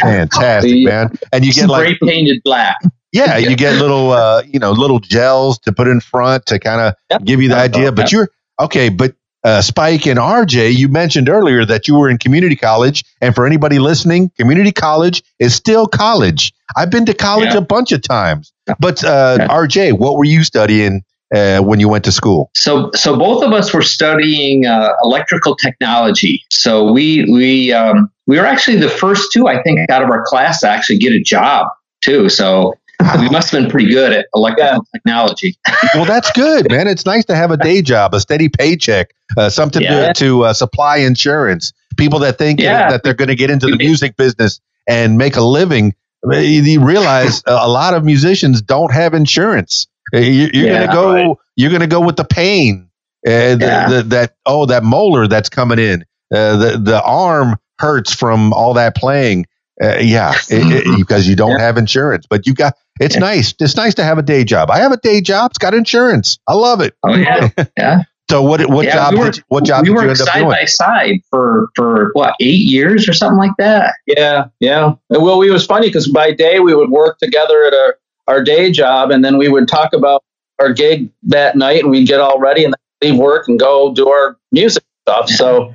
Fantastic, 0.00 0.70
The- 0.70 0.84
man. 0.86 1.10
And 1.32 1.44
you 1.44 1.52
get 1.52 1.68
like, 1.68 1.96
spray 1.96 2.08
painted 2.08 2.42
black. 2.44 2.76
yeah, 3.12 3.36
you 3.38 3.56
get 3.56 3.80
little, 3.80 4.12
uh, 4.12 4.42
you 4.46 4.58
know, 4.58 4.72
little 4.72 4.98
gels 5.00 5.58
to 5.60 5.72
put 5.72 5.88
in 5.88 6.00
front 6.00 6.46
to 6.46 6.58
kind 6.58 6.80
of 6.80 6.94
Yep. 7.10 7.24
give 7.24 7.42
you 7.42 7.48
the 7.48 7.56
idea. 7.56 7.92
But 7.92 8.12
you're 8.12 8.28
okay. 8.60 8.88
But 8.90 9.14
uh, 9.44 9.60
Spike 9.60 10.06
and 10.06 10.18
RJ, 10.18 10.74
you 10.76 10.88
mentioned 10.88 11.28
earlier 11.28 11.64
that 11.64 11.88
you 11.88 11.96
were 11.96 12.08
in 12.08 12.18
community 12.18 12.56
college. 12.56 13.04
And 13.20 13.34
for 13.34 13.46
anybody 13.46 13.78
listening, 13.78 14.30
community 14.38 14.72
college 14.72 15.22
is 15.38 15.54
still 15.54 15.86
college. 15.86 16.52
I've 16.76 16.90
been 16.90 17.06
to 17.06 17.14
college 17.14 17.52
Yeah. 17.52 17.58
a 17.58 17.62
bunch 17.62 17.92
of 17.92 18.02
times. 18.02 18.52
But 18.78 19.02
uh. 19.04 19.48
RJ, 19.50 19.98
what 19.98 20.16
were 20.16 20.24
you 20.24 20.44
studying 20.44 21.02
uh, 21.34 21.60
when 21.60 21.80
you 21.80 21.88
went 21.88 22.04
to 22.04 22.12
school? 22.12 22.50
So, 22.54 22.90
so 22.94 23.16
both 23.16 23.42
of 23.42 23.52
us 23.52 23.72
were 23.74 23.82
studying 23.82 24.66
uh, 24.66 24.90
electrical 25.02 25.56
technology. 25.56 26.44
So 26.50 26.92
we 26.92 27.24
we 27.30 27.72
um, 27.72 28.10
we 28.26 28.38
were 28.38 28.46
actually 28.46 28.76
the 28.78 28.88
first 28.88 29.30
two, 29.32 29.48
I 29.48 29.60
think, 29.62 29.90
out 29.90 30.02
of 30.02 30.10
our 30.10 30.22
class 30.24 30.60
to 30.60 30.68
actually 30.68 30.98
get 30.98 31.12
a 31.12 31.20
job 31.20 31.66
too. 32.02 32.28
So 32.28 32.74
we 33.20 33.28
must 33.28 33.50
have 33.50 33.62
been 33.62 33.70
pretty 33.70 33.90
good 33.90 34.12
at 34.12 34.26
electrical 34.34 34.86
technology. 34.94 35.56
well, 35.94 36.04
that's 36.04 36.30
good, 36.32 36.70
man. 36.70 36.86
It's 36.88 37.04
nice 37.06 37.24
to 37.26 37.34
have 37.36 37.50
a 37.50 37.56
day 37.56 37.82
job, 37.82 38.14
a 38.14 38.20
steady 38.20 38.48
paycheck, 38.48 39.14
uh, 39.36 39.48
something 39.50 39.82
Yeah. 39.82 40.12
to, 40.12 40.24
to 40.24 40.44
uh, 40.44 40.52
supply 40.52 40.98
insurance. 40.98 41.72
People 41.96 42.18
that 42.20 42.38
think 42.38 42.60
Yeah. 42.60 42.90
that 42.90 43.02
they're 43.02 43.14
going 43.14 43.28
to 43.28 43.34
get 43.34 43.50
into 43.50 43.66
the 43.66 43.76
music 43.76 44.16
business 44.16 44.60
and 44.88 45.18
make 45.18 45.36
a 45.36 45.42
living, 45.42 45.94
uh, 46.26 46.36
you 46.36 46.62
you 46.62 46.84
realize 46.84 47.42
a 47.46 47.52
a 47.52 47.68
lot 47.68 47.94
of 47.94 48.04
musicians 48.04 48.62
don't 48.62 48.92
have 48.92 49.14
insurance. 49.14 49.86
Uh, 50.14 50.18
you- 50.18 50.50
You're 50.52 50.66
Yeah, 50.66 50.72
going 50.78 50.88
to 50.88 50.92
go. 50.94 51.12
right. 51.14 51.36
You're 51.56 51.70
going 51.70 51.80
to 51.80 51.86
go 51.86 52.00
with 52.00 52.16
the 52.16 52.24
pain. 52.24 52.88
Uh, 53.26 53.54
the, 53.54 53.86
the, 53.88 54.02
that 54.08 54.34
oh, 54.46 54.66
that 54.66 54.82
molar 54.82 55.28
that's 55.28 55.48
coming 55.48 55.78
in. 55.78 56.04
Uh, 56.34 56.56
the 56.56 56.78
the 56.78 57.02
arm 57.02 57.56
hurts 57.78 58.14
from 58.14 58.52
all 58.52 58.74
that 58.74 58.96
playing. 58.96 59.46
Uh, 59.82 59.96
yeah, 60.00 60.32
it- 60.50 60.86
it- 60.86 60.98
because 60.98 61.28
you 61.28 61.36
don't 61.36 61.50
Yeah. 61.58 61.60
have 61.66 61.76
insurance. 61.78 62.26
But 62.28 62.46
you 62.46 62.54
got. 62.54 62.74
It's 63.00 63.14
Yeah. 63.16 63.20
nice. 63.20 63.54
It's 63.60 63.76
nice 63.76 63.94
to 63.94 64.04
have 64.04 64.18
a 64.18 64.22
day 64.22 64.44
job. 64.44 64.70
I 64.70 64.78
have 64.78 64.92
a 64.92 64.96
day 64.98 65.20
job. 65.20 65.50
It's 65.52 65.58
got 65.58 65.74
insurance. 65.74 66.38
I 66.48 66.54
love 66.54 66.80
it. 66.80 66.94
Oh 67.02 67.14
yeah, 67.14 67.48
yeah. 67.78 68.02
So 68.30 68.42
what 68.42 68.64
what 68.70 68.84
Yeah, 68.86 68.94
job 68.94 69.14
we 69.14 69.20
did 69.24 69.36
you, 69.38 69.42
what 69.48 69.64
job 69.64 69.82
we 69.82 69.88
did 69.88 69.90
you 69.90 69.96
worked 69.96 70.10
end 70.10 70.20
up 70.20 70.28
side 70.28 70.38
doing? 70.40 70.50
by 70.50 70.64
side 70.64 71.20
for 71.30 71.68
for 71.74 72.10
what 72.14 72.34
eight 72.40 72.62
years 72.70 73.08
or 73.08 73.12
something 73.12 73.38
like 73.38 73.52
that. 73.58 73.94
Yeah, 74.06 74.46
yeah. 74.60 74.92
Well, 75.10 75.38
we 75.38 75.50
was 75.50 75.66
funny 75.66 75.88
because 75.88 76.08
by 76.08 76.32
day 76.32 76.60
we 76.60 76.74
would 76.74 76.90
work 76.90 77.18
together 77.18 77.64
at 77.64 77.74
our, 77.74 77.98
our 78.28 78.42
day 78.44 78.70
job, 78.70 79.10
and 79.10 79.24
then 79.24 79.36
we 79.38 79.48
would 79.48 79.68
talk 79.68 79.92
about 79.92 80.22
our 80.58 80.72
gig 80.72 81.10
that 81.24 81.56
night, 81.56 81.82
and 81.82 81.90
we'd 81.90 82.06
get 82.06 82.20
all 82.20 82.38
ready 82.38 82.64
and 82.64 82.74
leave 83.02 83.16
work 83.18 83.48
and 83.48 83.58
go 83.58 83.92
do 83.92 84.08
our 84.08 84.36
music 84.52 84.84
stuff. 85.06 85.28
So, 85.28 85.72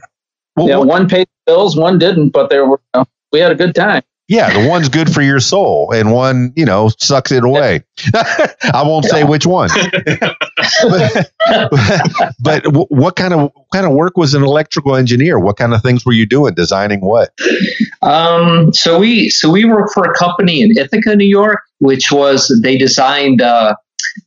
Well, 0.55 0.65
you 0.67 0.71
know, 0.71 0.79
what- 0.79 0.87
one 0.87 1.09
paid 1.09 1.27
bills, 1.45 1.75
one 1.75 1.99
didn't, 1.99 2.29
but 2.29 2.49
there 2.49 2.65
were 2.65 2.79
you 2.95 3.01
know, 3.01 3.05
we 3.31 3.39
had 3.39 3.51
a 3.51 3.55
good 3.55 3.75
time. 3.75 4.01
Yeah, 4.27 4.51
the 4.51 4.67
one's 4.67 4.89
good 4.89 5.13
for 5.13 5.21
your 5.21 5.39
soul, 5.39 5.93
and 5.93 6.11
one 6.11 6.51
you 6.55 6.65
know 6.65 6.89
sucks 6.99 7.31
it 7.31 7.45
away. 7.45 7.83
I 8.13 8.83
won't 8.85 9.05
say 9.05 9.23
which 9.23 9.45
one. 9.45 9.69
but 10.83 11.31
but 12.39 12.65
wh- 12.65 12.91
what 12.91 13.15
kind 13.15 13.33
of 13.33 13.51
what 13.53 13.67
kind 13.73 13.85
of 13.85 13.93
work 13.93 14.17
was 14.17 14.33
an 14.33 14.43
electrical 14.43 14.97
engineer? 14.97 15.39
What 15.39 15.55
kind 15.55 15.73
of 15.73 15.81
things 15.81 16.05
were 16.05 16.11
you 16.11 16.25
doing? 16.25 16.55
Designing 16.55 16.99
what? 16.99 17.33
Um, 18.01 18.73
so 18.73 18.99
we 18.99 19.29
so 19.29 19.49
we 19.49 19.63
worked 19.63 19.93
for 19.93 20.03
a 20.03 20.13
company 20.13 20.61
in 20.61 20.77
Ithaca, 20.77 21.15
New 21.15 21.25
York, 21.25 21.61
which 21.79 22.11
was 22.11 22.53
they 22.61 22.77
designed 22.77 23.41
uh, 23.41 23.75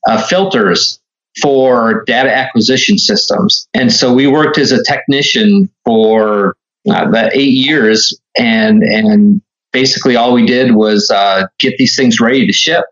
uh, 0.08 0.22
filters 0.22 0.98
for 1.42 2.04
data 2.06 2.34
acquisition 2.34 2.96
systems, 2.96 3.68
and 3.74 3.92
so 3.92 4.14
we 4.14 4.26
worked 4.26 4.56
as 4.56 4.72
a 4.72 4.82
technician 4.82 5.68
for 5.84 6.56
uh, 6.88 7.04
about 7.04 7.34
eight 7.34 7.52
years, 7.52 8.18
and 8.38 8.82
and 8.82 9.42
basically 9.72 10.16
all 10.16 10.32
we 10.32 10.46
did 10.46 10.74
was 10.74 11.10
uh, 11.10 11.46
get 11.58 11.74
these 11.78 11.96
things 11.96 12.20
ready 12.20 12.46
to 12.46 12.52
ship. 12.52 12.84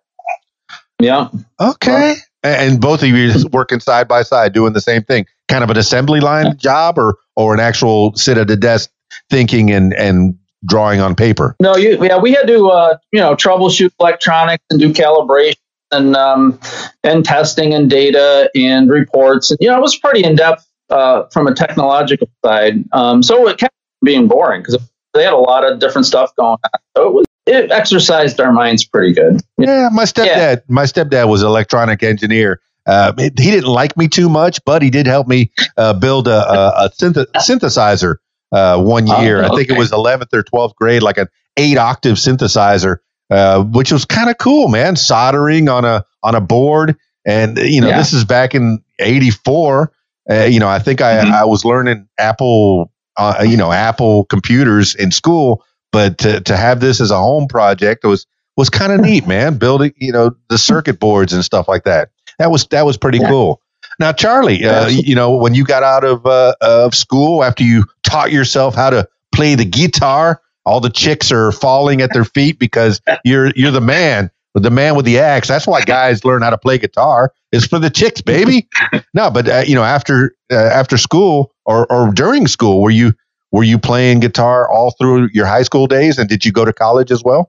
Yeah. 1.00 1.28
Okay. 1.60 2.16
A- 2.44 2.46
and 2.46 2.80
both 2.80 3.02
of 3.02 3.08
you 3.08 3.32
working 3.52 3.80
side 3.80 4.08
by 4.08 4.22
side 4.22 4.52
doing 4.52 4.72
the 4.72 4.80
same 4.80 5.02
thing. 5.02 5.26
Kind 5.48 5.64
of 5.64 5.70
an 5.70 5.76
assembly 5.76 6.20
line 6.20 6.56
job, 6.56 6.98
or 6.98 7.16
or 7.36 7.54
an 7.54 7.60
actual 7.60 8.14
sit 8.14 8.36
at 8.38 8.50
a 8.50 8.56
desk 8.56 8.90
thinking 9.30 9.70
and 9.70 9.94
and 9.94 10.38
drawing 10.66 11.00
on 11.00 11.14
paper. 11.14 11.56
No, 11.60 11.76
you, 11.76 12.02
yeah, 12.04 12.18
we 12.18 12.32
had 12.32 12.46
to, 12.48 12.68
uh, 12.68 12.98
you 13.12 13.20
know, 13.20 13.34
troubleshoot 13.34 13.90
electronics 14.00 14.64
and 14.70 14.80
do 14.80 14.92
calibration 14.92 15.56
and 15.90 16.16
um, 16.16 16.58
and 17.02 17.24
testing 17.24 17.74
and 17.74 17.88
data 17.88 18.50
and 18.54 18.90
reports. 18.90 19.50
And 19.50 19.58
you 19.60 19.68
know, 19.68 19.76
it 19.76 19.82
was 19.82 19.96
pretty 19.96 20.24
in 20.24 20.36
depth 20.36 20.66
uh, 20.90 21.24
from 21.32 21.46
a 21.46 21.54
technological 21.54 22.28
side. 22.44 22.84
Um, 22.92 23.22
so 23.22 23.48
it 23.48 23.58
kept 23.58 23.74
being 24.04 24.28
boring 24.28 24.62
because 24.62 24.74
they 25.18 25.24
had 25.24 25.32
a 25.32 25.36
lot 25.36 25.64
of 25.70 25.78
different 25.80 26.06
stuff 26.06 26.34
going 26.36 26.58
on. 26.64 26.70
So 26.96 27.08
it 27.08 27.12
was 27.12 27.24
it 27.46 27.70
exercised 27.70 28.40
our 28.40 28.52
minds 28.52 28.84
pretty 28.84 29.12
good. 29.14 29.40
Yeah, 29.58 29.88
my 29.92 30.04
stepdad. 30.04 30.62
My 30.68 30.84
stepdad 30.84 31.28
was 31.28 31.42
an 31.42 31.48
electronic 31.48 32.02
engineer. 32.02 32.60
Uh, 32.86 33.12
he 33.18 33.30
didn't 33.30 33.68
like 33.70 33.96
me 33.96 34.08
too 34.08 34.28
much, 34.28 34.64
but 34.64 34.80
he 34.82 34.90
did 34.90 35.06
help 35.06 35.26
me 35.28 35.50
uh, 35.76 35.92
build 35.94 36.26
a, 36.28 36.50
a, 36.50 36.84
a 36.86 36.90
synth- 36.90 37.26
synthesizer 37.36 38.16
uh, 38.52 38.80
one 38.82 39.10
Oh, 39.10 39.20
year. 39.22 39.42
I 39.44 39.48
think 39.54 39.68
it 39.70 39.76
was 39.78 39.90
11th 39.92 40.32
or 40.32 40.42
12th 40.42 40.74
grade, 40.76 41.02
like 41.02 41.18
an 41.18 41.26
eight 41.58 41.76
octave 41.78 42.16
synthesizer, 42.16 42.98
uh, 43.30 43.62
which 43.62 43.92
was 43.92 44.04
kind 44.06 44.30
of 44.30 44.38
cool, 44.38 44.68
man. 44.68 44.96
Soldering 44.96 45.68
on 45.68 45.84
a 45.84 46.04
on 46.22 46.34
a 46.34 46.40
board, 46.40 46.96
and 47.26 47.56
you 47.58 47.80
know 47.80 47.88
Yeah. 47.88 47.98
this 47.98 48.12
is 48.14 48.24
back 48.24 48.54
in 48.54 48.82
'84. 48.98 49.92
Uh, 50.30 50.44
you 50.44 50.60
know, 50.60 50.68
I 50.68 50.78
think 50.78 51.00
I, 51.00 51.24
Mhm. 51.24 51.32
I 51.32 51.44
was 51.46 51.64
learning 51.64 52.06
Apple, 52.18 52.90
uh, 53.18 53.42
you 53.46 53.56
know, 53.56 53.72
Apple 53.72 54.24
computers 54.26 54.94
in 54.94 55.10
school, 55.10 55.64
but 55.92 56.18
to, 56.18 56.40
to 56.42 56.56
have 56.56 56.80
this 56.80 57.00
as 57.00 57.10
a 57.10 57.18
home 57.18 57.48
project 57.48 58.04
was 58.04 58.26
was 58.56 58.70
kind 58.70 58.92
of 58.92 59.00
neat, 59.04 59.26
man. 59.26 59.58
Building, 59.58 59.92
you 59.96 60.12
know, 60.12 60.34
the 60.48 60.58
circuit 60.58 60.98
boards 61.00 61.32
and 61.32 61.44
stuff 61.44 61.68
like 61.68 61.84
that. 61.84 62.10
That 62.38 62.50
was 62.50 62.66
that 62.68 62.86
was 62.86 62.96
pretty 62.96 63.18
Yeah. 63.18 63.28
cool. 63.28 63.60
Now, 64.00 64.12
Charlie, 64.12 64.64
uh, 64.64 64.86
you 64.88 65.16
know, 65.16 65.36
when 65.36 65.54
you 65.54 65.64
got 65.64 65.82
out 65.82 66.04
of 66.04 66.24
uh, 66.24 66.54
of 66.60 66.94
school 66.94 67.42
after 67.42 67.64
you 67.64 67.84
taught 68.04 68.30
yourself 68.30 68.74
how 68.76 68.90
to 68.90 69.08
play 69.34 69.56
the 69.56 69.64
guitar, 69.64 70.40
all 70.64 70.80
the 70.80 70.90
chicks 70.90 71.32
are 71.32 71.50
falling 71.50 72.00
at 72.00 72.12
their 72.12 72.24
feet 72.24 72.60
because 72.60 73.00
you're 73.24 73.50
you're 73.56 73.72
the 73.72 73.80
man, 73.80 74.30
the 74.54 74.70
man 74.70 74.94
with 74.94 75.04
the 75.04 75.18
axe. 75.18 75.48
That's 75.48 75.66
why 75.66 75.80
guys 75.82 76.24
learn 76.24 76.42
how 76.42 76.50
to 76.50 76.58
play 76.58 76.78
guitar. 76.78 77.32
It's 77.52 77.66
for 77.66 77.78
the 77.78 77.90
chicks, 77.90 78.20
baby. 78.20 78.68
no, 79.14 79.30
but 79.30 79.48
uh, 79.48 79.62
you 79.66 79.74
know, 79.74 79.84
after 79.84 80.32
uh, 80.52 80.56
after 80.56 80.98
school 80.98 81.52
or 81.64 81.90
or 81.90 82.12
during 82.12 82.46
school, 82.46 82.82
were 82.82 82.90
you 82.90 83.14
were 83.52 83.62
you 83.62 83.78
playing 83.78 84.20
guitar 84.20 84.68
all 84.68 84.94
through 85.00 85.28
your 85.32 85.46
high 85.46 85.62
school 85.62 85.86
days, 85.86 86.18
and 86.18 86.28
did 86.28 86.44
you 86.44 86.52
go 86.52 86.64
to 86.64 86.72
college 86.72 87.10
as 87.10 87.24
well? 87.24 87.48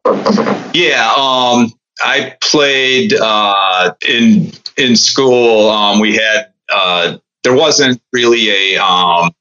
Yeah, 0.74 1.14
um, 1.18 1.74
I 2.04 2.36
played 2.41 3.14
uh, 3.14 3.93
in 4.08 4.52
in 4.78 4.95
school. 4.95 5.70
Um, 5.70 6.00
we 6.00 6.16
had 6.16 6.52
uh, 6.70 7.18
there 7.43 7.54
wasn't 7.54 8.02
really 8.14 8.76
a 8.76 8.82
um, 8.82 9.32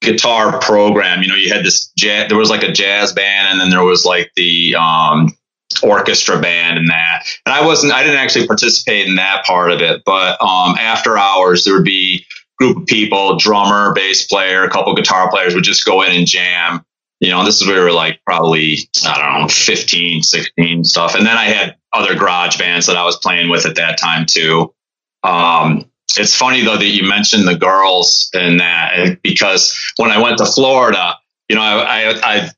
guitar 0.00 0.60
program. 0.60 1.22
You 1.22 1.28
know, 1.28 1.34
you 1.34 1.52
had 1.52 1.64
this 1.64 1.90
jazz. 1.96 2.28
There 2.28 2.38
was 2.38 2.50
like 2.50 2.62
a 2.62 2.72
jazz 2.72 3.12
band, 3.12 3.48
and 3.52 3.60
then 3.60 3.70
there 3.70 3.84
was 3.84 4.04
like 4.04 4.30
the 4.36 4.76
um, 4.76 5.36
orchestra 5.82 6.40
band 6.40 6.78
and 6.78 6.90
that. 6.90 7.24
And 7.46 7.54
I 7.54 7.64
wasn't. 7.64 7.92
I 7.92 8.02
didn't 8.02 8.18
actually 8.18 8.46
participate 8.46 9.06
in 9.06 9.16
that 9.16 9.44
part 9.44 9.70
of 9.70 9.80
it. 9.80 10.02
But 10.04 10.40
um, 10.42 10.76
after 10.78 11.16
hours, 11.16 11.64
there 11.64 11.74
would 11.74 11.84
be 11.84 12.26
group 12.58 12.76
of 12.78 12.86
people, 12.86 13.36
drummer, 13.38 13.94
bass 13.94 14.26
player, 14.26 14.64
a 14.64 14.70
couple 14.70 14.94
guitar 14.94 15.30
players 15.30 15.54
would 15.54 15.64
just 15.64 15.86
go 15.86 16.02
in 16.02 16.12
and 16.12 16.26
jam 16.26 16.84
you 17.20 17.30
know, 17.30 17.44
this 17.44 17.60
is 17.60 17.68
we 17.68 17.78
were 17.78 17.92
like 17.92 18.20
probably, 18.24 18.78
I 19.06 19.18
don't 19.18 19.42
know, 19.42 19.48
15, 19.48 20.22
16 20.22 20.84
stuff. 20.84 21.14
And 21.14 21.26
then 21.26 21.36
I 21.36 21.44
had 21.44 21.76
other 21.92 22.14
garage 22.14 22.58
bands 22.58 22.86
that 22.86 22.96
I 22.96 23.04
was 23.04 23.16
playing 23.16 23.50
with 23.50 23.66
at 23.66 23.76
that 23.76 23.98
time 23.98 24.24
too. 24.26 24.74
Um, 25.22 25.84
it's 26.18 26.34
funny 26.34 26.62
though 26.62 26.78
that 26.78 26.86
you 26.86 27.06
mentioned 27.06 27.46
the 27.46 27.56
girls 27.56 28.30
and 28.32 28.60
that 28.60 29.18
because 29.22 29.78
when 29.96 30.10
I 30.10 30.20
went 30.20 30.38
to 30.38 30.46
Florida, 30.46 31.16
you 31.48 31.56
know, 31.56 31.62
I, 31.62 31.84
I, 31.84 32.20
I 32.22 32.50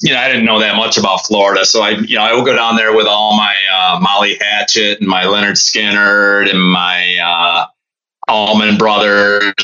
you 0.00 0.12
know, 0.12 0.20
I 0.20 0.28
didn't 0.28 0.44
know 0.44 0.60
that 0.60 0.76
much 0.76 0.96
about 0.98 1.26
Florida. 1.26 1.64
So 1.64 1.82
I, 1.82 1.90
you 1.90 2.16
know, 2.16 2.22
I 2.22 2.34
would 2.34 2.44
go 2.44 2.54
down 2.54 2.76
there 2.76 2.94
with 2.94 3.06
all 3.06 3.36
my, 3.36 3.54
uh, 3.72 3.98
Molly 4.00 4.36
Hatchet 4.40 5.00
and 5.00 5.08
my 5.08 5.24
Lynyrd 5.24 5.56
Skynyrd 5.56 6.50
and 6.50 6.60
my, 6.62 7.18
uh, 7.18 7.66
Allman 8.28 8.78
Brothers. 8.78 9.54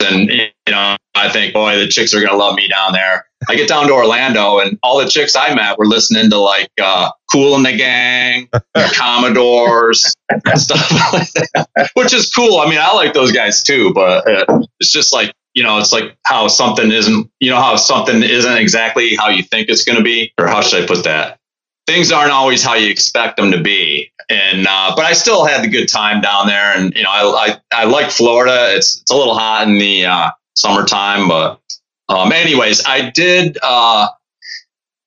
And, 0.00 0.30
you 0.30 0.48
know, 0.68 0.96
I 1.14 1.28
think, 1.28 1.52
boy, 1.52 1.78
the 1.78 1.88
chicks 1.88 2.14
are 2.14 2.20
going 2.20 2.30
to 2.30 2.36
love 2.36 2.54
me 2.54 2.68
down 2.68 2.92
there. 2.92 3.26
I 3.48 3.54
get 3.54 3.68
down 3.68 3.86
to 3.86 3.92
Orlando 3.92 4.58
and 4.58 4.78
all 4.82 4.98
the 4.98 5.08
chicks 5.08 5.36
I 5.36 5.54
met 5.54 5.78
were 5.78 5.86
listening 5.86 6.30
to 6.30 6.38
like, 6.38 6.70
uh, 6.82 7.10
Kool 7.32 7.54
and 7.54 7.64
the 7.64 7.76
Gang, 7.76 8.48
Commodores, 8.94 10.14
and 10.30 10.60
stuff 10.60 10.90
like 11.12 11.28
that, 11.32 11.90
which 11.94 12.12
is 12.12 12.32
cool. 12.34 12.58
I 12.58 12.68
mean, 12.68 12.78
I 12.80 12.92
like 12.92 13.12
those 13.14 13.32
guys 13.32 13.62
too, 13.62 13.92
but 13.94 14.28
uh, 14.28 14.62
it's 14.80 14.90
just 14.90 15.12
like, 15.12 15.32
you 15.54 15.62
know, 15.62 15.78
it's 15.78 15.92
like 15.92 16.16
how 16.24 16.48
something 16.48 16.90
isn't, 16.90 17.30
you 17.40 17.50
know, 17.50 17.60
how 17.60 17.76
something 17.76 18.22
isn't 18.22 18.56
exactly 18.56 19.16
how 19.16 19.28
you 19.28 19.42
think 19.42 19.68
it's 19.68 19.84
going 19.84 19.98
to 19.98 20.04
be, 20.04 20.32
or 20.38 20.46
how 20.46 20.60
should 20.60 20.82
I 20.82 20.86
put 20.86 21.04
that? 21.04 21.38
Things 21.86 22.12
aren't 22.12 22.30
always 22.30 22.62
how 22.62 22.74
you 22.74 22.88
expect 22.88 23.36
them 23.36 23.50
to 23.52 23.60
be. 23.60 24.12
And, 24.28 24.66
uh, 24.68 24.92
but 24.94 25.04
I 25.04 25.12
still 25.12 25.44
had 25.44 25.64
the 25.64 25.68
good 25.68 25.88
time 25.88 26.20
down 26.20 26.46
there. 26.46 26.76
And, 26.76 26.94
you 26.94 27.02
know, 27.02 27.10
I, 27.10 27.58
I, 27.72 27.82
I 27.82 27.84
like 27.86 28.10
Florida. 28.10 28.76
It's, 28.76 29.00
it's 29.00 29.10
a 29.10 29.16
little 29.16 29.36
hot 29.36 29.66
in 29.66 29.78
the, 29.78 30.06
uh, 30.06 30.30
summertime, 30.54 31.26
but, 31.26 31.60
um, 32.08 32.32
anyways, 32.32 32.84
I 32.84 33.10
did, 33.10 33.58
uh, 33.62 34.08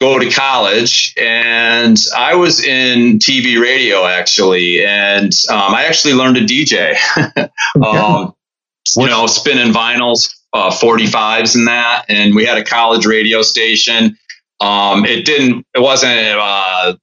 go 0.01 0.19
to 0.19 0.29
college 0.29 1.13
and 1.17 1.97
I 2.17 2.35
was 2.35 2.61
in 2.61 3.19
TV 3.19 3.61
radio 3.61 4.05
actually. 4.05 4.83
And, 4.83 5.31
um, 5.49 5.73
I 5.73 5.85
actually 5.85 6.15
learned 6.15 6.35
to 6.35 6.41
DJ, 6.41 6.95
um, 7.85 8.33
you 8.95 9.07
know, 9.07 9.27
spinning 9.27 9.73
vinyls, 9.73 10.29
uh, 10.53 10.71
45s 10.71 11.55
and 11.55 11.67
that. 11.67 12.05
And 12.09 12.35
we 12.35 12.45
had 12.45 12.57
a 12.57 12.63
college 12.63 13.05
radio 13.05 13.41
station. 13.41 14.17
Um, 14.59 15.05
it 15.05 15.25
didn't, 15.25 15.65
it 15.75 15.79
wasn't, 15.79 16.37
uh, 16.37 16.95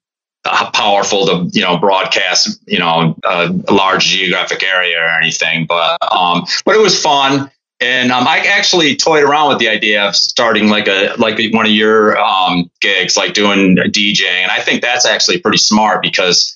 uh, 0.47 0.71
powerful 0.71 1.27
to 1.27 1.51
you 1.53 1.61
know 1.61 1.77
broadcast 1.77 2.59
you 2.67 2.79
know 2.79 3.15
a, 3.25 3.55
a, 3.69 3.75
large 3.75 4.07
geographic 4.07 4.63
area 4.63 4.99
or 4.99 5.21
anything 5.21 5.67
but 5.69 5.99
um 6.11 6.47
but 6.65 6.75
it 6.75 6.81
was 6.81 6.99
fun 6.99 7.51
and 7.81 8.13
um, 8.13 8.29
I 8.29 8.41
actually 8.41 8.95
toyed 8.95 9.23
around 9.23 9.49
with 9.49 9.59
the 9.59 9.69
idea 9.69 10.07
of 10.07 10.15
starting 10.15 10.69
like 10.69 10.87
a 10.87 11.15
like 11.17 11.39
one 11.53 11.65
of 11.65 11.73
your 11.73 12.19
um, 12.19 12.71
gigs, 12.83 13.17
like 13.17 13.33
doing 13.33 13.77
DJing, 13.77 14.43
and 14.43 14.51
I 14.51 14.61
think 14.61 14.83
that's 14.83 15.07
actually 15.07 15.41
pretty 15.41 15.57
smart 15.57 16.03
because 16.03 16.55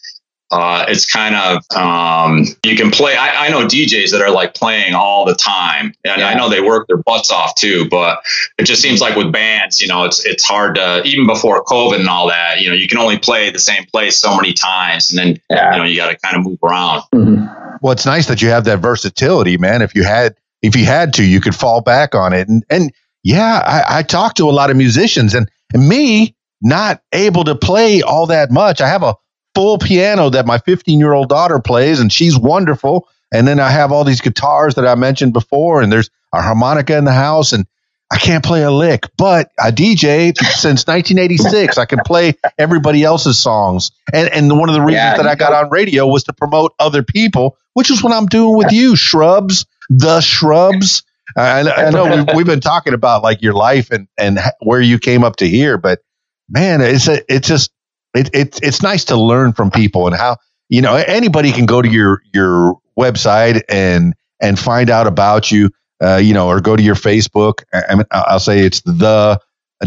uh, 0.51 0.85
it's 0.89 1.11
kind 1.11 1.35
of 1.35 1.77
um, 1.77 2.45
you 2.65 2.77
can 2.77 2.91
play. 2.91 3.17
I, 3.17 3.47
I, 3.47 3.49
know 3.49 3.67
DJs 3.67 4.13
that 4.13 4.21
are 4.21 4.31
like 4.31 4.55
playing 4.55 4.95
all 4.95 5.25
the 5.25 5.35
time, 5.35 5.95
and 6.05 6.21
yeah. 6.21 6.29
I 6.29 6.35
know 6.35 6.49
they 6.49 6.61
work 6.61 6.87
their 6.87 6.99
butts 6.99 7.31
off 7.31 7.55
too. 7.55 7.89
But 7.89 8.23
it 8.59 8.65
just 8.65 8.83
seems 8.83 9.01
like 9.01 9.17
with 9.17 9.33
bands, 9.33 9.81
you 9.81 9.89
know, 9.89 10.05
it's 10.05 10.25
it's 10.25 10.45
hard 10.45 10.77
to 10.77 11.03
even 11.05 11.27
before 11.27 11.65
COVID 11.65 11.99
and 11.99 12.09
all 12.09 12.29
that. 12.29 12.61
You 12.61 12.69
know, 12.69 12.75
you 12.75 12.87
can 12.87 12.99
only 12.99 13.19
play 13.19 13.51
the 13.51 13.59
same 13.59 13.85
place 13.87 14.21
so 14.21 14.37
many 14.37 14.53
times, 14.53 15.11
and 15.11 15.19
then 15.19 15.41
yeah. 15.51 15.73
you 15.73 15.79
know 15.79 15.85
you 15.85 15.97
got 15.97 16.11
to 16.11 16.19
kind 16.19 16.37
of 16.37 16.45
move 16.45 16.59
around. 16.63 17.03
Mm-hmm. 17.15 17.77
Well, 17.81 17.93
it's 17.93 18.07
nice 18.07 18.29
that 18.29 18.43
you 18.43 18.49
have 18.49 18.65
that 18.67 18.79
versatility, 18.79 19.57
man. 19.57 19.83
If 19.83 19.95
you 19.95 20.05
had 20.05 20.37
if 20.63 20.77
you 20.77 20.85
had 20.85 21.15
to, 21.15 21.25
you 21.25 21.41
could 21.41 21.55
fall 21.55 21.81
back 21.81 22.15
on 22.15 22.33
it. 22.33 22.49
And 22.49 22.65
and 22.71 22.93
yeah, 23.23 23.63
I, 23.65 23.99
I 23.99 24.03
talk 24.03 24.35
to 24.35 24.49
a 24.49 24.53
lot 24.53 24.71
of 24.71 24.77
musicians, 24.77 25.35
and, 25.35 25.51
and 25.73 25.89
me 25.89 26.37
not 26.63 27.03
able 27.13 27.45
to 27.45 27.55
play 27.55 28.03
all 28.03 28.27
that 28.27 28.51
much. 28.51 28.81
I 28.81 28.89
have 28.89 29.03
a 29.03 29.17
full 29.55 29.79
piano 29.79 30.31
that 30.31 30.47
my 30.47 30.59
15 30.59 30.99
year 30.99 31.13
old 31.13 31.29
daughter 31.29 31.59
plays, 31.61 32.01
and 32.01 32.13
she's 32.13 32.39
wonderful. 32.39 33.09
And 33.33 33.49
then 33.49 33.59
I 33.59 33.71
have 33.71 33.91
all 33.93 34.05
these 34.05 34.21
guitars 34.21 34.77
that 34.77 34.87
I 34.87 34.95
mentioned 34.95 35.33
before, 35.33 35.83
and 35.83 35.93
there's 35.93 36.11
a 36.33 36.41
harmonica 36.41 36.97
in 36.97 37.05
the 37.05 37.13
house, 37.13 37.53
and 37.53 37.67
I 38.13 38.19
can't 38.19 38.45
play 38.45 38.63
a 38.63 38.71
lick. 38.71 39.07
But 39.17 39.51
I 39.59 39.71
DJ 39.71 40.37
since 40.37 40.87
1986. 40.87 41.79
I 41.79 41.85
can 41.85 42.01
play 42.05 42.35
everybody 42.59 43.03
else's 43.03 43.39
songs, 43.39 43.91
and 44.13 44.29
and 44.29 44.59
one 44.59 44.69
of 44.69 44.75
the 44.75 44.81
reasons 44.81 44.97
yeah, 44.97 45.17
that 45.17 45.27
I 45.27 45.35
got 45.35 45.53
on 45.53 45.71
radio 45.71 46.07
was 46.07 46.25
to 46.25 46.33
promote 46.33 46.75
other 46.79 47.03
people, 47.03 47.57
which 47.73 47.91
is 47.91 48.03
what 48.03 48.13
I'm 48.13 48.27
doing 48.27 48.57
with 48.57 48.73
you, 48.73 48.95
Shrubs, 48.95 49.67
the 49.89 50.21
Shrubs. 50.21 51.03
I, 51.37 51.69
I 51.69 51.91
know 51.91 52.17
we've, 52.17 52.37
we've 52.37 52.47
been 52.47 52.61
talking 52.61 52.95
about 52.95 53.23
like 53.23 53.43
your 53.43 53.55
life 53.55 53.91
and 53.91 54.07
and 54.17 54.39
where 54.61 54.81
you 54.81 54.99
came 54.99 55.25
up 55.25 55.37
to 55.37 55.49
here, 55.49 55.79
but 55.79 56.01
man, 56.49 56.81
it's 56.81 57.09
a, 57.09 57.21
it's 57.33 57.49
just 57.49 57.73
it, 58.15 58.31
it, 58.33 58.61
it's 58.63 58.83
nice 58.83 59.05
to 59.07 59.17
learn 59.17 59.53
from 59.53 59.71
people 59.71 60.07
and 60.07 60.17
how 60.17 60.37
you 60.69 60.81
know 60.81 60.95
anybody 60.95 61.53
can 61.53 61.67
go 61.67 61.83
to 61.83 61.89
your 61.89 62.23
your 62.33 62.79
website 62.99 63.63
and 63.69 64.15
and 64.41 64.59
find 64.59 64.91
out 64.91 65.07
about 65.07 65.51
you 65.51 65.71
uh, 66.03 66.17
you 66.17 66.35
know 66.35 66.49
or 66.49 66.61
go 66.61 66.77
to 66.77 66.83
your 66.83 66.95
facebook. 66.95 67.65
I 67.73 67.95
mean, 67.95 68.07
i'll 68.11 68.41
say 68.41 68.61
it's 68.61 68.81
the 68.83 69.41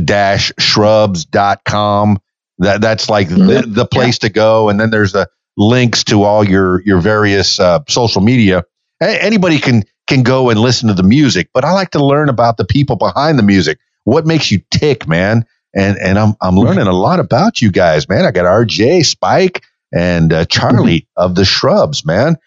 dash 0.04 0.52
shrubs.com 0.60 2.20
that 2.60 2.82
that's 2.82 3.10
like 3.10 3.30
mm-hmm. 3.30 3.48
the, 3.48 3.62
the, 3.68 3.86
place 3.86 4.18
yeah. 4.22 4.28
to 4.28 4.34
go. 4.34 4.70
And 4.70 4.80
then 4.80 4.90
there's 4.90 5.12
the 5.12 5.30
links 5.58 6.04
to 6.06 6.24
all 6.24 6.44
your 6.44 6.82
your 6.84 7.00
various 7.00 7.60
uh, 7.60 7.80
social 7.88 8.22
media. 8.22 8.64
Anybody 9.02 9.60
can 9.60 9.84
can 10.08 10.24
go 10.24 10.50
and 10.50 10.60
listen 10.60 10.88
to 10.88 10.94
the 10.94 11.04
music 11.04 11.50
but 11.54 11.66
i 11.66 11.72
like 11.74 11.92
to 11.92 12.04
learn 12.04 12.30
about 12.30 12.56
the 12.56 12.66
people 12.66 12.96
behind 12.96 13.38
the 13.38 13.44
music. 13.44 13.78
What 14.06 14.26
makes 14.26 14.52
you 14.52 14.62
tick 14.72 15.08
man 15.08 15.46
and 15.78 15.98
and 15.98 16.18
I'm 16.18 16.34
I'm 16.42 16.56
learning 16.56 16.88
a 16.88 16.94
lot 16.94 17.20
about 17.20 17.62
you 17.62 17.72
guys, 17.72 18.10
man. 18.10 18.26
I 18.26 18.32
got 18.32 18.46
RJ, 18.46 19.06
Spike, 19.06 19.64
and 19.94 20.34
uh, 20.34 20.46
Charlie 20.46 21.02
mm-hmm. 21.02 21.24
of 21.24 21.36
the 21.36 21.46
Shrubs, 21.46 22.04
man, 22.04 22.38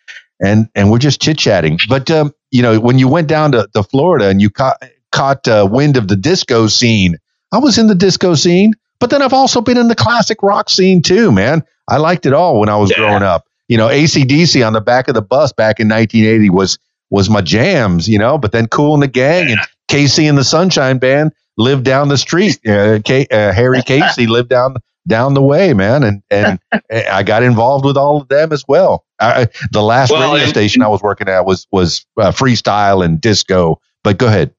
and 0.40 0.68
and 0.74 0.90
we're 0.90 0.98
just 0.98 1.22
chit 1.22 1.38
chatting. 1.38 1.78
But 1.88 2.10
um, 2.10 2.34
you 2.50 2.62
know, 2.62 2.80
when 2.80 2.98
you 2.98 3.06
went 3.06 3.28
down 3.28 3.52
to, 3.52 3.68
to 3.72 3.84
Florida 3.84 4.28
and 4.28 4.42
you 4.42 4.50
caught 4.50 4.82
caught 5.12 5.46
uh, 5.46 5.66
wind 5.70 5.96
of 5.96 6.08
the 6.08 6.16
disco 6.16 6.66
scene, 6.66 7.18
I 7.52 7.58
was 7.58 7.78
in 7.78 7.86
the 7.86 7.94
disco 7.94 8.34
scene, 8.34 8.72
but 8.98 9.10
then 9.10 9.22
I've 9.22 9.32
also 9.32 9.60
been 9.60 9.78
in 9.78 9.86
the 9.86 9.94
classic 9.94 10.42
rock 10.42 10.68
scene 10.68 11.00
too, 11.00 11.30
man. 11.30 11.62
I 11.88 11.98
liked 11.98 12.26
it 12.26 12.32
all 12.32 12.58
when 12.58 12.68
I 12.68 12.76
was 12.76 12.90
yeah. 12.90 12.96
growing 12.96 13.22
up. 13.22 13.46
You 13.68 13.76
know, 13.76 13.86
ACDC 13.86 14.66
on 14.66 14.72
the 14.72 14.80
back 14.80 15.06
of 15.06 15.14
the 15.14 15.22
bus 15.22 15.52
back 15.52 15.78
in 15.78 15.88
1980 15.88 16.50
was 16.50 16.78
was 17.10 17.30
my 17.30 17.42
jams, 17.42 18.08
you 18.08 18.18
know. 18.18 18.38
But 18.38 18.50
then 18.50 18.66
Kool 18.66 18.94
and 18.94 19.02
the 19.04 19.08
Gang 19.08 19.52
and 19.52 19.60
KC 19.90 20.28
and 20.28 20.38
the 20.38 20.44
Sunshine 20.44 20.98
Band 20.98 21.32
lived 21.56 21.84
down 21.84 22.08
the 22.08 22.18
street. 22.18 22.58
Uh, 22.66 23.00
K, 23.04 23.26
uh, 23.30 23.52
Harry 23.52 23.82
Casey 23.86 24.26
lived 24.26 24.48
down 24.48 24.76
down 25.06 25.34
the 25.34 25.42
way, 25.42 25.74
man, 25.74 26.02
and 26.04 26.22
and 26.30 26.58
I 26.90 27.22
got 27.22 27.42
involved 27.42 27.84
with 27.84 27.96
all 27.96 28.20
of 28.20 28.28
them 28.28 28.52
as 28.52 28.64
well. 28.66 29.04
I, 29.20 29.48
the 29.72 29.82
last 29.82 30.10
well, 30.10 30.32
radio 30.32 30.44
and, 30.44 30.50
station 30.50 30.82
I 30.82 30.88
was 30.88 31.02
working 31.02 31.28
at 31.28 31.44
was 31.44 31.66
was 31.70 32.06
uh, 32.16 32.30
freestyle 32.30 33.04
and 33.04 33.20
disco. 33.20 33.80
But 34.02 34.18
go 34.18 34.28
ahead. 34.28 34.54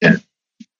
Yeah. 0.00 0.16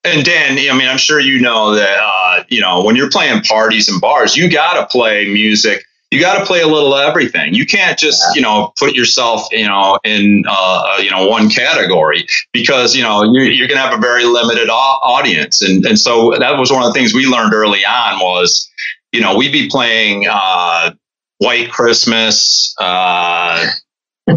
And 0.05 0.25
Dan, 0.25 0.53
I 0.53 0.79
mean, 0.79 0.89
I'm 0.89 0.99
sure 0.99 1.19
you 1.19 1.41
know 1.41 1.75
that 1.75 1.99
uh, 2.01 2.45
you 2.49 2.61
know 2.61 2.85
when 2.85 2.97
you're 2.97 3.11
playing 3.11 3.43
parties 3.43 3.89
and 3.89 4.01
bars, 4.01 4.37
you 4.37 4.49
got 4.49 4.81
to 4.81 4.87
play 4.87 5.27
music 5.27 5.85
you 6.11 6.21
got 6.21 6.39
to 6.39 6.47
play 6.47 6.61
a 6.61 6.67
little 6.67 6.95
of 6.95 7.09
everything. 7.09 7.55
You 7.55 7.67
can't 7.67 7.99
just, 7.99 8.23
you 8.35 8.43
know, 8.43 8.73
put 8.79 8.95
yourself, 8.95 9.49
you 9.51 9.67
know, 9.67 9.99
in, 10.05 10.45
uh, 10.49 10.99
you 11.03 11.11
know, 11.11 11.27
one 11.27 11.51
category 11.51 12.27
because, 12.53 12.95
you 12.95 13.03
know, 13.03 13.25
you're, 13.25 13.45
you're 13.45 13.67
going 13.67 13.79
to 13.79 13.83
have 13.83 13.99
a 13.99 14.01
very 14.01 14.25
limited 14.25 14.69
audience. 14.71 15.63
And, 15.63 15.85
and 15.85 15.99
so 15.99 16.35
that 16.39 16.59
was 16.59 16.71
one 16.71 16.85
of 16.85 16.93
the 16.93 16.99
things 16.99 17.13
we 17.13 17.27
learned 17.27 17.53
early 17.53 17.85
on 17.85 18.21
was, 18.21 18.71
you 19.13 19.21
know, 19.21 19.37
we'd 19.37 19.53
be 19.53 19.69
playing, 19.69 20.27
uh, 20.31 20.93
White 21.39 21.71
Christmas, 21.71 22.75
uh, 22.81 23.67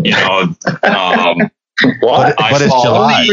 you 0.04 0.12
know, 0.12 0.54
um, 0.84 1.38
what? 2.02 2.36
But 2.38 2.62
it's 2.62 2.82
July. 2.84 3.26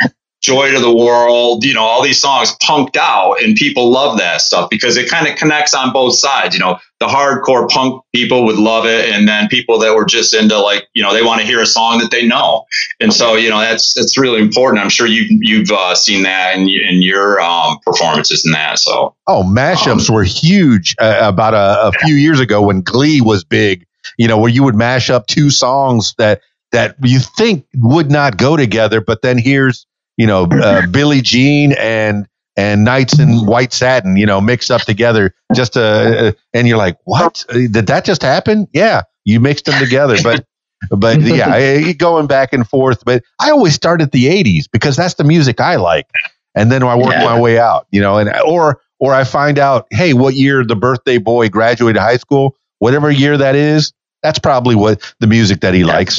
Joy 0.40 0.70
to 0.70 0.78
the 0.78 0.94
World, 0.94 1.64
you 1.64 1.74
know, 1.74 1.82
all 1.82 2.02
these 2.02 2.20
songs 2.20 2.56
punked 2.62 2.96
out 2.96 3.42
and 3.42 3.56
people 3.56 3.90
love 3.90 4.18
that 4.18 4.40
stuff 4.40 4.70
because 4.70 4.96
it 4.96 5.10
kind 5.10 5.26
of 5.26 5.36
connects 5.36 5.74
on 5.74 5.92
both 5.92 6.14
sides. 6.14 6.54
You 6.54 6.60
know, 6.60 6.78
the 7.00 7.06
hardcore 7.06 7.68
punk 7.68 8.02
people 8.14 8.44
would 8.44 8.56
love 8.56 8.86
it. 8.86 9.08
And 9.10 9.26
then 9.26 9.48
people 9.48 9.80
that 9.80 9.94
were 9.96 10.04
just 10.04 10.34
into 10.34 10.58
like, 10.60 10.86
you 10.94 11.02
know, 11.02 11.12
they 11.12 11.22
want 11.22 11.40
to 11.40 11.46
hear 11.46 11.60
a 11.60 11.66
song 11.66 11.98
that 11.98 12.12
they 12.12 12.26
know. 12.26 12.64
And 13.00 13.12
so, 13.12 13.34
you 13.34 13.50
know, 13.50 13.58
that's, 13.58 13.94
that's 13.94 14.16
really 14.16 14.40
important. 14.40 14.82
I'm 14.82 14.90
sure 14.90 15.08
you, 15.08 15.26
you've 15.28 15.70
uh, 15.72 15.96
seen 15.96 16.22
that 16.22 16.56
in, 16.56 16.68
in 16.68 17.02
your 17.02 17.40
um, 17.40 17.78
performances 17.84 18.46
in 18.46 18.52
that. 18.52 18.78
So, 18.78 19.16
oh, 19.26 19.42
mashups 19.42 20.08
um, 20.08 20.14
were 20.14 20.24
huge 20.24 20.94
uh, 21.00 21.18
about 21.20 21.54
a, 21.54 21.88
a 21.88 21.92
few 22.04 22.14
years 22.14 22.38
ago 22.38 22.62
when 22.62 22.82
Glee 22.82 23.20
was 23.20 23.42
big, 23.42 23.86
you 24.16 24.28
know, 24.28 24.38
where 24.38 24.50
you 24.50 24.62
would 24.62 24.76
mash 24.76 25.10
up 25.10 25.26
two 25.26 25.50
songs 25.50 26.14
that, 26.18 26.42
that 26.70 26.96
you 27.02 27.18
think 27.18 27.66
would 27.74 28.10
not 28.10 28.36
go 28.36 28.56
together, 28.56 29.00
but 29.00 29.22
then 29.22 29.38
here's 29.38 29.86
you 30.18 30.26
know, 30.26 30.44
uh, 30.52 30.86
Billie 30.86 31.22
Jean 31.22 31.72
and 31.78 32.28
and 32.58 32.84
Nights 32.84 33.18
in 33.18 33.46
White 33.46 33.72
Satin, 33.72 34.16
you 34.16 34.26
know, 34.26 34.40
mixed 34.40 34.70
up 34.70 34.82
together. 34.82 35.32
Just 35.54 35.76
uh, 35.78 35.80
uh, 35.80 36.32
and 36.52 36.68
you're 36.68 36.76
like, 36.76 36.98
what 37.04 37.46
did 37.48 37.86
that 37.86 38.04
just 38.04 38.20
happen? 38.20 38.68
Yeah, 38.74 39.02
you 39.24 39.40
mixed 39.40 39.64
them 39.64 39.78
together, 39.78 40.16
but. 40.22 40.44
But 40.90 41.22
yeah, 41.22 41.52
I, 41.52 41.92
going 41.98 42.28
back 42.28 42.52
and 42.52 42.64
forth. 42.64 43.04
But 43.04 43.24
I 43.40 43.50
always 43.50 43.74
start 43.74 44.00
at 44.00 44.12
the 44.12 44.26
'80s 44.26 44.66
because 44.70 44.94
that's 44.94 45.14
the 45.14 45.24
music 45.24 45.60
I 45.60 45.74
like, 45.74 46.06
and 46.54 46.70
then 46.70 46.84
I 46.84 46.94
work 46.94 47.10
yeah. 47.10 47.24
my 47.24 47.40
way 47.40 47.58
out. 47.58 47.88
You 47.90 48.00
know, 48.00 48.16
and 48.16 48.30
or 48.46 48.80
or 49.00 49.12
I 49.12 49.24
find 49.24 49.58
out, 49.58 49.88
hey, 49.90 50.12
what 50.12 50.34
year 50.34 50.64
the 50.64 50.76
birthday 50.76 51.18
boy 51.18 51.48
graduated 51.48 52.00
high 52.00 52.16
school, 52.16 52.56
whatever 52.78 53.10
year 53.10 53.36
that 53.36 53.56
is, 53.56 53.92
that's 54.22 54.38
probably 54.38 54.76
what 54.76 55.14
the 55.18 55.26
music 55.26 55.60
that 55.60 55.74
he 55.74 55.82
likes. 55.82 56.16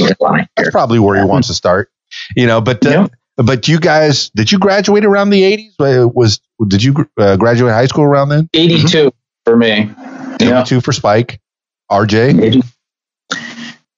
That's 0.58 0.72
probably 0.72 1.00
where 1.00 1.18
he 1.18 1.24
wants 1.24 1.48
to 1.48 1.54
start. 1.54 1.90
You 2.36 2.48
know, 2.48 2.60
but 2.60 2.86
uh, 2.86 3.08
but 3.44 3.68
you 3.68 3.80
guys, 3.80 4.30
did 4.32 4.52
you 4.52 4.60
graduate 4.60 5.06
around 5.06 5.30
the 5.30 5.42
80s? 5.42 6.14
Was 6.14 6.40
did 6.68 6.84
you 6.84 7.08
uh, 7.18 7.38
graduate 7.38 7.74
high 7.74 7.86
school 7.86 8.04
around 8.04 8.30
then? 8.30 8.50
82 8.54 8.86
mm-hmm. 8.86 9.08
for 9.46 9.56
me. 9.56 9.92
82 10.42 10.46
yeah. 10.46 10.82
for 10.82 10.92
Spike. 10.92 11.40
RJ? 11.92 12.64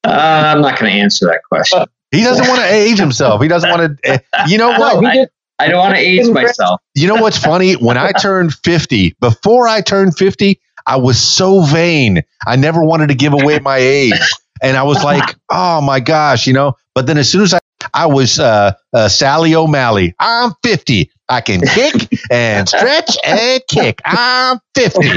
Uh, 0.04 0.08
I'm 0.08 0.62
not 0.62 0.80
going 0.80 0.92
to 0.94 1.00
answer 1.00 1.28
that 1.28 1.42
question. 1.48 1.86
He 2.12 2.24
doesn't 2.24 2.48
want 2.48 2.62
to 2.62 2.68
age 2.74 3.00
himself. 3.00 3.42
He 3.42 3.48
doesn't 3.48 3.70
want 3.70 3.98
to. 4.02 4.10
Eh, 4.10 4.20
you 4.48 4.58
know 4.58 4.70
what? 4.70 5.02
No, 5.02 5.10
I, 5.10 5.28
I 5.60 5.68
don't 5.68 5.80
want 5.80 5.96
to 5.96 6.02
age 6.02 6.28
myself. 6.28 6.82
You 6.96 7.08
know 7.08 7.16
what's 7.16 7.38
funny? 7.38 7.74
When 7.74 7.98
I 7.98 8.12
turned 8.12 8.54
50, 8.54 9.16
before 9.20 9.68
I 9.68 9.82
turned 9.82 10.18
50, 10.18 10.60
I 10.88 10.98
was 10.98 11.20
so 11.20 11.62
vain. 11.62 12.24
I 12.46 12.56
never 12.56 12.84
wanted 12.84 13.08
to 13.08 13.16
give 13.16 13.34
away 13.34 13.60
my 13.60 13.78
age. 13.78 14.20
And 14.64 14.78
I 14.78 14.84
was 14.84 15.04
like, 15.04 15.36
oh 15.50 15.82
my 15.82 16.00
gosh, 16.00 16.48
you 16.48 16.54
know. 16.54 16.76
But 16.94 17.08
then 17.08 17.18
as 17.18 17.30
soon 17.30 17.42
as 17.42 17.54
I 17.54 17.60
I 17.94 18.06
was 18.08 18.40
uh, 18.40 18.74
uh, 18.94 19.10
Sally 19.10 19.56
O'Malley. 19.56 20.16
I'm 20.20 20.54
50. 20.64 21.12
I 21.30 21.42
can 21.42 21.62
kick 21.68 22.10
and 22.30 22.68
stretch 22.68 23.18
and 23.26 23.62
kick. 23.68 24.02
I'm 24.06 24.60
50. 24.76 25.08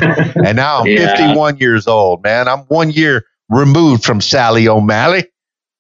And 0.47 0.57
now 0.57 0.81
I'm 0.81 0.87
yeah. 0.87 1.17
51 1.17 1.59
years 1.59 1.87
old, 1.87 2.23
man. 2.23 2.49
I'm 2.49 2.61
one 2.61 2.91
year 2.91 3.25
removed 3.49 4.05
from 4.05 4.21
Sally 4.21 4.69
O'Malley. 4.69 5.27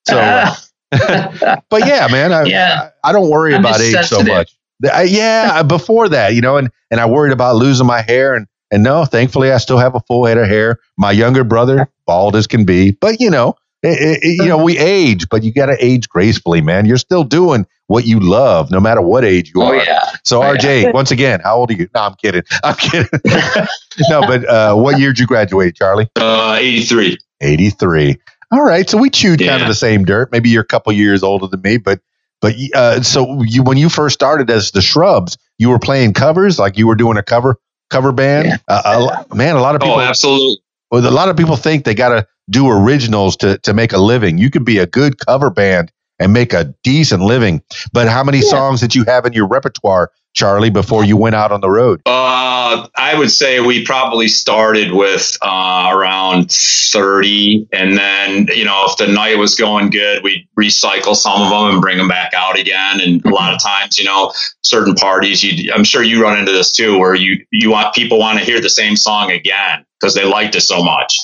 So, 0.08 0.18
uh, 0.18 0.54
but 1.68 1.86
yeah, 1.86 2.08
man, 2.10 2.32
I, 2.32 2.44
yeah. 2.44 2.90
I, 3.02 3.10
I 3.10 3.12
don't 3.12 3.30
worry 3.30 3.54
I'm 3.54 3.60
about 3.60 3.80
age 3.80 4.06
so 4.06 4.22
much. 4.22 4.56
I, 4.92 5.04
yeah, 5.04 5.62
before 5.66 6.08
that, 6.08 6.34
you 6.34 6.40
know, 6.40 6.56
and, 6.56 6.70
and 6.90 7.00
I 7.00 7.06
worried 7.06 7.32
about 7.32 7.56
losing 7.56 7.86
my 7.86 8.02
hair. 8.02 8.34
And, 8.34 8.46
and 8.70 8.82
no, 8.82 9.04
thankfully, 9.04 9.52
I 9.52 9.58
still 9.58 9.78
have 9.78 9.94
a 9.94 10.00
full 10.00 10.26
head 10.26 10.38
of 10.38 10.48
hair. 10.48 10.78
My 10.98 11.12
younger 11.12 11.44
brother, 11.44 11.88
bald 12.06 12.36
as 12.36 12.46
can 12.46 12.64
be, 12.64 12.92
but 12.92 13.20
you 13.20 13.30
know, 13.30 13.56
it, 13.84 14.18
it, 14.22 14.42
you 14.42 14.48
know, 14.48 14.62
we 14.62 14.78
age, 14.78 15.28
but 15.28 15.42
you 15.42 15.52
got 15.52 15.66
to 15.66 15.76
age 15.84 16.08
gracefully, 16.08 16.60
man. 16.60 16.86
You're 16.86 16.96
still 16.96 17.24
doing 17.24 17.66
what 17.86 18.06
you 18.06 18.18
love, 18.20 18.70
no 18.70 18.80
matter 18.80 19.00
what 19.02 19.24
age 19.24 19.52
you 19.54 19.62
Oh 19.62 19.66
are. 19.66 19.76
yeah. 19.76 20.00
So, 20.24 20.42
Oh, 20.42 20.54
RJ, 20.54 20.92
once 20.94 21.10
again, 21.10 21.40
how 21.40 21.56
old 21.56 21.70
are 21.70 21.74
you? 21.74 21.88
No, 21.94 22.00
I'm 22.02 22.14
kidding. 22.14 22.42
I'm 22.64 22.74
kidding. 22.76 23.08
no, 24.08 24.22
but 24.22 24.48
uh, 24.48 24.74
what 24.74 24.98
year 24.98 25.10
did 25.10 25.18
you 25.20 25.26
graduate, 25.26 25.76
Charlie? 25.76 26.08
Uh, 26.16 26.56
83. 26.58 27.18
83. 27.42 28.16
All 28.52 28.62
right. 28.64 28.88
So 28.88 28.98
we 28.98 29.10
chewed 29.10 29.40
kind 29.40 29.60
of 29.62 29.68
the 29.68 29.74
same 29.74 30.04
dirt. 30.04 30.30
Maybe 30.32 30.48
you're 30.48 30.62
a 30.62 30.66
couple 30.66 30.92
years 30.92 31.22
older 31.22 31.46
than 31.46 31.60
me, 31.62 31.76
but 31.76 32.00
but 32.40 32.54
uh, 32.74 33.02
so 33.02 33.42
you 33.42 33.62
when 33.62 33.78
you 33.78 33.88
first 33.88 34.14
started 34.14 34.50
as 34.50 34.70
the 34.70 34.82
Shrubs, 34.82 35.36
you 35.58 35.70
were 35.70 35.78
playing 35.78 36.12
covers, 36.12 36.58
like 36.58 36.76
you 36.78 36.86
were 36.86 36.94
doing 36.94 37.16
a 37.16 37.22
cover 37.22 37.56
cover 37.90 38.12
band. 38.12 38.46
Yeah. 38.48 38.56
Uh, 38.68 39.24
a 39.30 39.34
man, 39.34 39.56
a 39.56 39.60
lot 39.60 39.74
of 39.74 39.80
people, 39.80 39.96
Oh, 39.96 40.00
absolutely. 40.00 40.58
well, 40.90 41.06
a 41.06 41.10
lot 41.10 41.28
of 41.30 41.36
people 41.36 41.56
think 41.56 41.84
they 41.84 41.94
got 41.94 42.10
to 42.10 42.26
do 42.50 42.68
originals 42.68 43.36
to 43.38 43.58
to 43.58 43.74
make 43.74 43.92
a 43.92 43.98
living. 43.98 44.38
You 44.38 44.50
could 44.50 44.64
be 44.64 44.78
a 44.78 44.86
good 44.86 45.18
cover 45.24 45.50
band 45.50 45.90
and 46.18 46.32
make 46.32 46.52
a 46.52 46.72
decent 46.84 47.22
living. 47.22 47.62
But 47.92 48.08
how 48.08 48.22
many 48.22 48.38
Yeah. 48.38 48.48
songs 48.50 48.80
did 48.80 48.94
you 48.94 49.04
have 49.04 49.26
in 49.26 49.32
your 49.32 49.48
repertoire, 49.48 50.12
Charlie, 50.32 50.70
before 50.70 51.04
you 51.04 51.16
went 51.16 51.34
out 51.34 51.50
on 51.50 51.60
the 51.60 51.70
road? 51.70 52.02
Uh, 52.06 52.86
I 52.96 53.14
would 53.16 53.30
say 53.32 53.58
we 53.60 53.84
probably 53.84 54.28
started 54.28 54.92
with 54.92 55.36
uh, 55.42 55.90
around 55.92 56.52
30. 56.52 57.66
And 57.72 57.98
then, 57.98 58.48
you 58.54 58.64
know, 58.64 58.86
if 58.88 58.96
the 58.96 59.06
night 59.08 59.38
was 59.38 59.56
going 59.56 59.90
good, 59.90 60.22
we'd 60.22 60.46
recycle 60.58 61.14
some 61.16 61.42
of 61.42 61.50
them 61.50 61.72
and 61.74 61.80
bring 61.80 61.98
them 61.98 62.08
back 62.08 62.32
out 62.34 62.58
again. 62.58 63.00
And 63.00 63.24
a 63.24 63.30
lot 63.30 63.52
of 63.52 63.60
times, 63.62 63.98
you 63.98 64.04
know, 64.04 64.32
certain 64.62 64.94
parties, 64.94 65.42
you, 65.42 65.72
I'm 65.72 65.84
sure 65.84 66.02
you 66.02 66.22
run 66.22 66.38
into 66.38 66.52
this 66.52 66.72
too, 66.72 66.98
where 66.98 67.14
you, 67.14 67.44
you 67.50 67.70
want 67.70 67.94
people 67.94 68.18
want 68.18 68.38
to 68.38 68.44
hear 68.44 68.60
the 68.60 68.70
same 68.70 68.96
song 68.96 69.30
again 69.32 69.84
because 70.00 70.14
they 70.14 70.24
liked 70.24 70.54
it 70.54 70.60
so 70.62 70.82
much. 70.82 71.18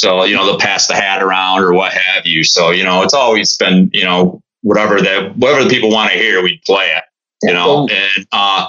So, 0.00 0.24
you 0.24 0.34
know, 0.34 0.46
they'll 0.46 0.58
pass 0.58 0.86
the 0.86 0.94
hat 0.94 1.22
around 1.22 1.60
or 1.62 1.74
what 1.74 1.92
have 1.92 2.24
you. 2.24 2.42
So, 2.42 2.70
you 2.70 2.84
know, 2.84 3.02
it's 3.02 3.12
always 3.12 3.54
been, 3.58 3.90
you 3.92 4.04
know, 4.04 4.40
whatever 4.62 4.98
that, 5.02 5.36
whatever 5.36 5.62
the 5.64 5.68
people 5.68 5.90
want 5.90 6.10
to 6.10 6.16
hear, 6.16 6.42
we 6.42 6.58
play 6.64 6.86
it, 6.96 7.04
you 7.42 7.52
know, 7.52 7.86
and, 7.90 8.26
uh, 8.32 8.68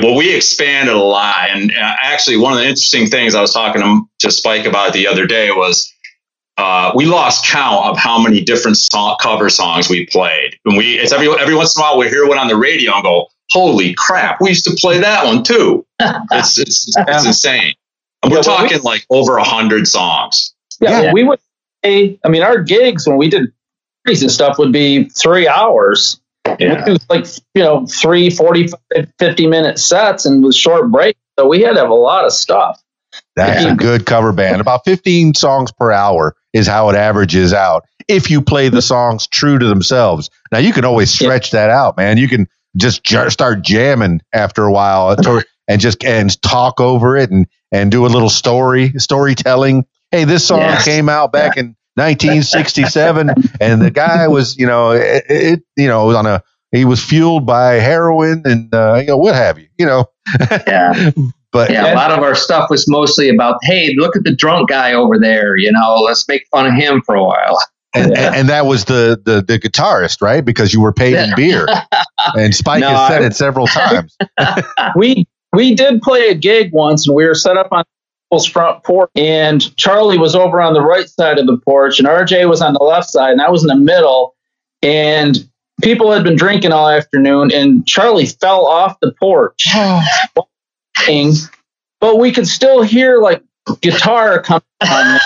well, 0.00 0.16
we 0.16 0.34
expanded 0.34 0.94
a 0.94 0.98
lot. 0.98 1.50
And 1.50 1.70
actually, 1.76 2.38
one 2.38 2.52
of 2.54 2.58
the 2.60 2.64
interesting 2.64 3.08
things 3.08 3.34
I 3.34 3.42
was 3.42 3.52
talking 3.52 3.82
to, 3.82 4.02
to 4.20 4.30
Spike 4.30 4.64
about 4.64 4.94
the 4.94 5.06
other 5.06 5.26
day 5.26 5.50
was 5.50 5.92
uh, 6.56 6.92
we 6.94 7.04
lost 7.04 7.46
count 7.46 7.86
of 7.88 7.98
how 7.98 8.18
many 8.22 8.40
different 8.42 8.78
song, 8.78 9.16
cover 9.20 9.50
songs 9.50 9.90
we 9.90 10.06
played. 10.06 10.56
And 10.64 10.78
we, 10.78 10.94
it's 10.94 11.12
every, 11.12 11.28
every 11.28 11.54
once 11.54 11.76
in 11.76 11.82
a 11.82 11.84
while 11.84 11.98
we 11.98 12.08
hear 12.08 12.26
one 12.26 12.38
on 12.38 12.48
the 12.48 12.56
radio 12.56 12.94
and 12.94 13.02
go, 13.02 13.26
holy 13.50 13.92
crap, 13.98 14.40
we 14.40 14.48
used 14.48 14.64
to 14.64 14.74
play 14.80 14.98
that 15.00 15.26
one 15.26 15.42
too. 15.42 15.84
It's, 16.32 16.56
it's, 16.58 16.86
it's 16.96 17.26
insane. 17.26 17.74
And 18.22 18.32
we're 18.32 18.38
Yeah, 18.38 18.42
well, 18.46 18.62
we- 18.62 18.68
talking 18.70 18.82
like 18.82 19.04
over 19.10 19.36
a 19.36 19.44
hundred 19.44 19.86
songs. 19.86 20.54
Yeah, 20.80 21.02
Yeah. 21.02 21.12
we 21.12 21.24
would 21.24 21.38
say, 21.84 22.18
I 22.24 22.28
mean, 22.28 22.42
our 22.42 22.62
gigs 22.62 23.06
when 23.06 23.16
we 23.16 23.28
did 23.28 23.52
parties 24.04 24.22
and 24.22 24.30
stuff 24.30 24.58
would 24.58 24.72
be 24.72 25.04
three 25.10 25.46
hours. 25.48 26.20
Yeah. 26.58 26.84
We 26.86 26.94
do 26.94 27.04
like, 27.08 27.26
you 27.54 27.62
know, 27.62 27.86
three, 27.86 28.30
45, 28.30 28.78
50 29.18 29.46
minute 29.46 29.78
sets 29.78 30.24
and 30.26 30.42
with 30.42 30.54
short 30.54 30.90
breaks. 30.90 31.18
So 31.38 31.46
we 31.48 31.60
had 31.62 31.74
to 31.74 31.80
have 31.80 31.90
a 31.90 31.94
lot 31.94 32.24
of 32.24 32.32
stuff. 32.32 32.80
That's 33.36 33.64
Yeah. 33.64 33.72
a 33.72 33.76
good 33.76 34.06
cover 34.06 34.32
band. 34.32 34.60
About 34.60 34.82
15 34.84 35.34
songs 35.34 35.70
per 35.72 35.92
hour 35.92 36.34
is 36.52 36.66
how 36.66 36.88
it 36.90 36.96
averages 36.96 37.52
out. 37.52 37.84
If 38.08 38.30
you 38.30 38.40
play 38.42 38.68
the 38.68 38.82
songs 38.82 39.26
true 39.26 39.58
to 39.58 39.66
themselves. 39.66 40.30
Now 40.50 40.58
you 40.58 40.72
can 40.72 40.84
always 40.84 41.10
stretch 41.12 41.52
that 41.52 41.70
out, 41.70 41.96
man. 41.96 42.16
You 42.18 42.28
can 42.28 42.48
just 42.76 43.04
j- 43.04 43.28
start 43.28 43.62
jamming 43.62 44.20
after 44.32 44.64
a 44.64 44.72
while 44.72 45.08
uh, 45.18 45.42
and 45.68 45.80
just 45.80 46.04
and 46.04 46.40
talk 46.42 46.80
over 46.80 47.16
it 47.16 47.30
and 47.30 47.46
and 47.72 47.90
do 47.92 48.04
a 48.04 48.08
little 48.08 48.30
story 48.30 48.92
storytelling. 48.96 49.84
Hey, 50.10 50.24
this 50.24 50.46
song 50.46 50.60
Yes. 50.60 50.84
came 50.84 51.08
out 51.08 51.32
back 51.32 51.56
in 51.56 51.76
1967 51.96 53.30
and 53.60 53.82
the 53.82 53.90
guy 53.90 54.26
was, 54.28 54.56
you 54.56 54.66
know, 54.66 54.90
it, 54.92 55.24
it 55.28 55.62
you 55.76 55.86
know, 55.88 56.06
was 56.06 56.16
on 56.16 56.26
a 56.26 56.42
he 56.72 56.84
was 56.84 57.02
fueled 57.02 57.46
by 57.46 57.74
heroin 57.74 58.42
and 58.44 58.72
uh, 58.74 58.94
you 58.96 59.06
know 59.06 59.16
what 59.16 59.34
have 59.34 59.58
you, 59.58 59.68
you 59.78 59.86
know. 59.86 60.06
Yeah. 60.66 61.10
But 61.52 61.70
Yeah, 61.72 61.92
a 61.92 61.96
lot 61.96 62.12
of 62.12 62.20
our 62.20 62.36
stuff 62.36 62.70
was 62.70 62.88
mostly 62.88 63.28
about, 63.28 63.56
hey, 63.64 63.92
look 63.96 64.14
at 64.14 64.22
the 64.22 64.32
drunk 64.32 64.68
guy 64.68 64.92
over 64.92 65.18
there. 65.18 65.56
You 65.56 65.72
know, 65.72 65.96
let's 65.96 66.24
make 66.28 66.44
fun 66.52 66.64
of 66.68 66.74
him 66.74 67.02
for 67.04 67.16
a 67.16 67.24
while. 67.24 67.58
and, 67.96 68.12
Yeah. 68.12 68.32
and, 68.36 68.48
that 68.50 68.66
was 68.66 68.84
the, 68.84 69.20
the 69.24 69.42
the 69.42 69.58
guitarist, 69.58 70.22
right? 70.22 70.44
Because 70.44 70.72
you 70.72 70.80
were 70.80 70.92
paid 70.92 71.14
in 71.14 71.34
beer. 71.34 71.66
And 72.36 72.54
Spike 72.54 72.82
No, 72.82 72.90
has 72.90 73.08
said 73.08 73.22
I- 73.22 73.26
it 73.26 73.34
several 73.34 73.66
times. 73.66 74.16
we 74.94 75.26
we 75.52 75.74
did 75.74 76.02
play 76.02 76.28
a 76.28 76.34
gig 76.36 76.72
once 76.72 77.08
and 77.08 77.16
we 77.16 77.26
were 77.26 77.34
set 77.34 77.56
up 77.56 77.66
on 77.72 77.82
front 78.38 78.84
porch. 78.84 79.10
And 79.16 79.74
Charlie 79.76 80.18
was 80.18 80.34
over 80.34 80.60
on 80.60 80.74
the 80.74 80.82
right 80.82 81.08
side 81.08 81.38
of 81.38 81.46
the 81.46 81.56
porch 81.58 81.98
and 81.98 82.06
RJ 82.06 82.48
was 82.48 82.62
on 82.62 82.74
the 82.74 82.82
left 82.82 83.10
side 83.10 83.32
and 83.32 83.42
I 83.42 83.50
was 83.50 83.62
in 83.62 83.68
the 83.68 83.76
middle. 83.76 84.34
And 84.82 85.36
people 85.82 86.12
had 86.12 86.24
been 86.24 86.36
drinking 86.36 86.72
all 86.72 86.88
afternoon 86.88 87.52
and 87.52 87.86
Charlie 87.86 88.26
fell 88.26 88.66
off 88.66 88.98
the 89.00 89.12
porch. 89.12 89.66
But 92.00 92.18
we 92.18 92.32
could 92.32 92.46
still 92.46 92.82
hear 92.82 93.20
like 93.20 93.42
guitar 93.80 94.40
coming 94.42 94.62
on. 94.82 95.20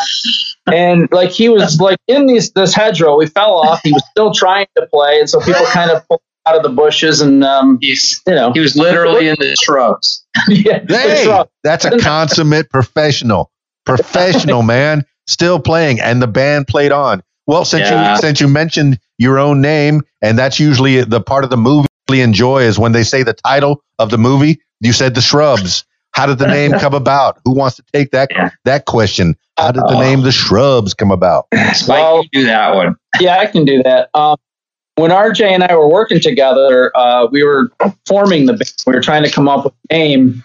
And 0.73 1.09
like 1.13 1.31
he 1.31 1.49
was 1.49 1.79
like 1.81 1.99
in 2.09 2.27
these 2.27 2.53
this 2.53 2.75
hedgerow. 2.75 3.17
We 3.19 3.27
fell 3.27 3.55
off. 3.55 3.81
He 3.83 3.93
was 3.93 4.03
still 4.11 4.33
trying 4.33 4.67
to 4.77 4.87
play 4.87 5.21
and 5.21 5.29
so 5.29 5.41
people 5.41 5.65
kind 5.67 5.91
of 5.91 6.07
pulled 6.09 6.23
out 6.47 6.57
of 6.57 6.63
the 6.63 6.69
bushes 6.69 7.21
and 7.21 7.43
um 7.45 7.79
He's 7.81 8.21
you 8.27 8.35
know 8.35 8.53
he 8.53 8.61
was 8.61 8.77
literally 8.77 9.29
in 9.29 9.37
the 9.39 9.57
shrubs. 9.63 10.25
yeah, 10.49 10.79
Hey, 10.89 11.13
it's 11.21 11.27
rough. 11.27 11.49
that's 11.63 11.85
a 11.85 11.99
consummate 11.99 12.71
professional. 12.71 13.51
Professional 13.87 14.63
man, 14.75 15.05
still 15.27 15.59
playing, 15.61 16.01
and 16.01 16.21
the 16.23 16.27
band 16.27 16.67
played 16.67 16.93
on. 16.93 17.23
Well, 17.47 17.65
since 17.65 17.89
Yeah. 17.89 18.15
you 18.15 18.21
since 18.21 18.41
you 18.41 18.49
mentioned 18.49 18.99
your 19.19 19.39
own 19.39 19.61
name, 19.61 20.03
and 20.23 20.39
that's 20.39 20.59
usually 20.59 21.03
the 21.03 21.21
part 21.21 21.45
of 21.45 21.51
the 21.51 21.57
movie 21.57 21.87
I 22.09 22.13
really 22.13 22.23
enjoy 22.23 22.63
is 22.63 22.79
when 22.79 22.93
they 22.93 23.03
say 23.05 23.23
the 23.23 23.35
title 23.35 23.83
of 23.99 24.11
the 24.11 24.19
movie. 24.19 24.61
You 24.81 24.93
said 24.93 25.15
the 25.15 25.21
Shrubs. 25.21 25.85
How 26.13 26.27
did 26.27 26.39
the 26.39 26.47
name 26.47 26.73
come 26.79 26.95
about? 26.95 27.41
Who 27.45 27.55
wants 27.55 27.77
to 27.77 27.85
take 27.93 28.11
that 28.13 28.31
Yeah. 28.31 28.51
that 28.65 28.87
question? 28.87 29.37
How 29.59 29.71
did 29.73 29.83
the 29.85 29.99
name 30.01 30.23
the 30.23 30.33
Shrubs 30.33 30.95
come 30.95 31.11
about? 31.11 31.47
Spike, 31.75 31.89
Well- 31.89 32.23
you 32.23 32.29
do 32.41 32.45
that 32.47 32.75
one. 32.75 32.97
Yeah, 33.21 33.37
I 33.39 33.47
can 33.47 33.65
do 33.65 33.83
that. 33.85 34.09
Um, 34.15 34.37
when 34.97 35.11
RJ 35.11 35.45
and 35.51 35.63
I 35.65 35.75
were 35.77 35.89
working 35.89 36.21
together, 36.21 36.97
uh, 36.97 37.27
we 37.31 37.43
were 37.43 37.71
forming 38.07 38.47
the 38.47 38.53
band. 38.55 38.73
We 38.87 38.93
were 38.95 39.01
trying 39.03 39.25
to 39.25 39.31
come 39.31 39.49
up 39.49 39.65
with 39.65 39.75
a 39.91 39.95
name. 39.95 40.45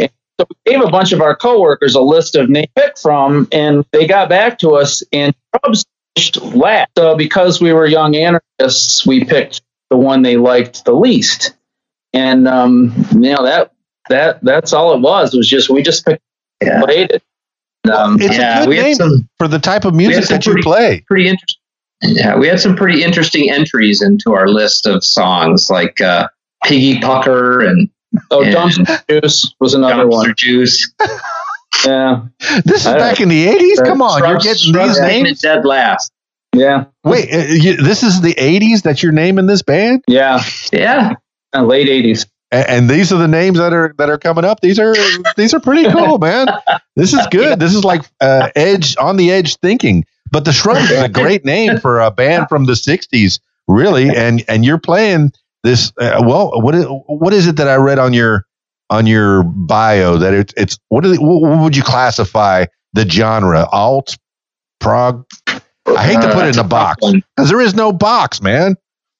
And 0.00 0.10
so 0.40 0.46
we 0.66 0.72
gave 0.72 0.82
a 0.82 0.90
bunch 0.90 1.12
of 1.12 1.20
our 1.20 1.36
coworkers 1.36 1.94
a 1.94 2.00
list 2.00 2.36
of 2.36 2.50
names 2.50 2.66
to 2.76 2.82
pick 2.82 2.98
from, 2.98 3.48
and 3.52 3.84
they 3.92 4.06
got 4.06 4.28
back 4.28 4.58
to 4.60 4.70
us, 4.72 5.02
and 5.12 5.34
Shrubs 5.54 5.84
finished 6.16 6.42
last. 6.42 6.90
So 6.98 7.16
because 7.16 7.60
we 7.60 7.72
were 7.72 7.86
young 7.86 8.16
anarchists, 8.16 9.06
we 9.06 9.24
picked 9.24 9.62
the 9.90 9.96
one 9.96 10.22
they 10.22 10.36
liked 10.36 10.84
the 10.84 10.92
least. 10.92 11.54
And 12.12 12.48
um, 12.48 12.92
you 13.12 13.34
know 13.34 13.44
that 13.44 13.72
that 14.08 14.42
that's 14.42 14.72
all 14.72 14.94
it 14.94 15.00
was. 15.00 15.34
It 15.34 15.36
was 15.38 15.48
just 15.48 15.68
we 15.70 15.82
just 15.82 16.04
picked 16.04 16.22
Yeah. 16.62 16.82
played 16.82 17.10
it. 17.10 17.22
Um, 17.92 18.20
It's 18.20 18.36
yeah, 18.36 18.58
a 18.62 18.64
good 18.64 18.68
we 18.70 18.76
name 18.80 18.94
some 18.96 19.28
for 19.38 19.48
the 19.48 19.58
type 19.58 19.84
of 19.84 19.94
music 19.94 20.24
some 20.24 20.36
that 20.38 20.46
you 20.46 20.56
play. 20.62 21.04
pretty 21.06 21.28
interesting. 21.28 21.60
Yeah, 22.06 22.36
we 22.36 22.48
had 22.48 22.60
some 22.60 22.76
pretty 22.76 23.02
interesting 23.02 23.50
entries 23.50 24.02
into 24.02 24.34
our 24.34 24.48
list 24.48 24.86
of 24.86 25.04
songs, 25.04 25.68
like 25.70 26.00
uh, 26.00 26.28
Piggy 26.64 27.00
Pucker 27.00 27.60
and, 27.60 27.88
oh, 28.30 28.42
and 28.42 28.54
Dumpster 28.54 29.20
Juice 29.22 29.54
was 29.60 29.74
another 29.74 30.04
Dumpster 30.04 30.10
one. 30.10 30.34
Juice. 30.36 30.92
Yeah, 31.84 32.22
This 32.64 32.80
is 32.80 32.86
I 32.86 32.92
don't- 32.92 33.00
back 33.00 33.20
in 33.20 33.28
the 33.28 33.46
80s? 33.46 33.84
Come 33.84 34.00
on, 34.02 34.18
you're 34.26 34.38
getting 34.38 34.72
Shrubs 34.72 34.94
these 34.94 35.00
names? 35.00 35.40
dead 35.40 35.64
last. 35.64 36.10
yeah, 36.54 36.86
Wait, 37.04 37.32
uh, 37.32 37.38
you, 37.52 37.76
this 37.76 38.02
is 38.02 38.20
the 38.22 38.34
80s 38.34 38.82
that 38.82 39.02
you're 39.02 39.12
naming 39.12 39.46
this 39.46 39.62
band? 39.62 40.02
yeah. 40.08 40.42
Yeah, 40.72 41.12
Uh, 41.54 41.62
late 41.64 41.88
eighties. 41.88 42.26
A- 42.50 42.68
And 42.70 42.88
these 42.88 43.12
are 43.12 43.18
the 43.18 43.28
names 43.28 43.58
that 43.58 43.72
are 43.72 43.94
that 43.98 44.08
are 44.08 44.18
coming 44.18 44.44
up. 44.44 44.60
These 44.60 44.78
are 44.80 44.94
these 45.36 45.52
are 45.54 45.60
pretty 45.60 45.88
cool, 45.90 46.18
man. 46.18 46.46
This 46.96 47.12
is 47.12 47.24
good. 47.30 47.60
This 47.60 47.74
is 47.74 47.84
like 47.84 48.02
uh, 48.20 48.48
edge 48.56 48.96
on 48.98 49.16
the 49.16 49.30
edge 49.30 49.56
thinking. 49.58 50.04
But 50.30 50.44
the 50.44 50.52
Shrubs 50.52 50.90
is 50.90 51.00
a 51.02 51.08
great 51.08 51.44
name 51.44 51.78
for 51.78 52.00
a 52.00 52.10
band 52.10 52.48
from 52.48 52.66
the 52.66 52.72
'60s, 52.72 53.38
really. 53.68 54.08
And 54.10 54.44
and 54.48 54.64
you're 54.64 54.78
playing 54.78 55.32
this. 55.62 55.92
Uh, 55.98 56.22
well, 56.24 56.50
what 56.60 56.74
is, 56.74 56.86
what 57.06 57.32
is 57.32 57.46
it 57.46 57.56
that 57.56 57.68
I 57.68 57.76
read 57.76 57.98
on 57.98 58.12
your 58.12 58.44
on 58.90 59.06
your 59.06 59.42
bio 59.42 60.16
that 60.18 60.32
it's 60.34 60.54
it's 60.56 60.78
what, 60.88 61.04
it, 61.06 61.18
what, 61.20 61.60
would 61.60 61.76
you 61.76 61.82
classify 61.82 62.66
the 62.92 63.08
genre? 63.08 63.66
Alt, 63.72 64.16
prog. 64.80 65.24
I 65.88 66.04
hate 66.04 66.20
to 66.20 66.28
Uh, 66.28 66.34
put 66.34 66.46
it 66.46 66.56
in 66.56 66.58
a 66.58 66.64
box 66.68 67.04
because 67.36 67.48
there 67.48 67.60
is 67.60 67.74
no 67.74 67.92
box, 67.92 68.42
man. 68.42 68.76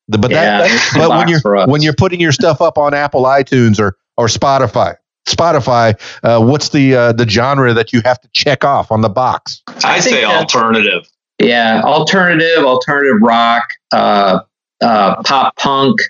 The- 0.08 0.18
but 0.18 0.30
Yeah, 0.30 0.66
no 0.96 1.08
but 1.08 1.18
when 1.18 1.28
you're 1.28 1.40
when 1.66 1.82
you're 1.82 1.94
putting 1.94 2.20
your 2.20 2.32
stuff 2.32 2.60
up 2.60 2.78
on 2.78 2.94
Apple 2.94 3.22
iTunes 3.24 3.78
or 3.80 3.96
or 4.16 4.26
Spotify, 4.26 4.94
Spotify, 5.26 5.98
uh, 6.22 6.44
what's 6.44 6.68
the 6.70 6.94
uh, 6.94 7.12
the 7.12 7.28
genre 7.28 7.74
that 7.74 7.92
you 7.92 8.00
have 8.04 8.20
to 8.20 8.28
check 8.32 8.64
off 8.64 8.90
on 8.92 9.00
the 9.00 9.08
box? 9.08 9.62
I 9.84 10.00
think 10.00 10.16
say 10.16 10.24
alternative. 10.24 11.08
yeah, 11.40 11.82
alternative, 11.84 12.64
alternative 12.64 13.18
rock, 13.20 13.68
uh, 13.92 14.40
uh, 14.80 15.22
pop 15.22 15.56
punk, 15.56 16.00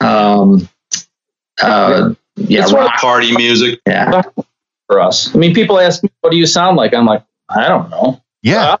um, 0.00 0.68
uh, 1.62 2.14
yeah, 2.36 2.62
It's 2.62 2.72
rock. 2.72 3.00
Party 3.00 3.36
music. 3.36 3.80
Yeah, 3.86 4.22
for 4.86 5.00
us. 5.00 5.34
I 5.34 5.38
mean, 5.38 5.54
people 5.54 5.78
ask 5.78 6.02
me, 6.02 6.10
"What 6.20 6.30
do 6.30 6.36
you 6.36 6.46
sound 6.46 6.76
like?" 6.76 6.94
I'm 6.94 7.06
like, 7.06 7.24
I 7.48 7.68
don't 7.68 7.90
know. 7.90 8.20
Yeah, 8.42 8.76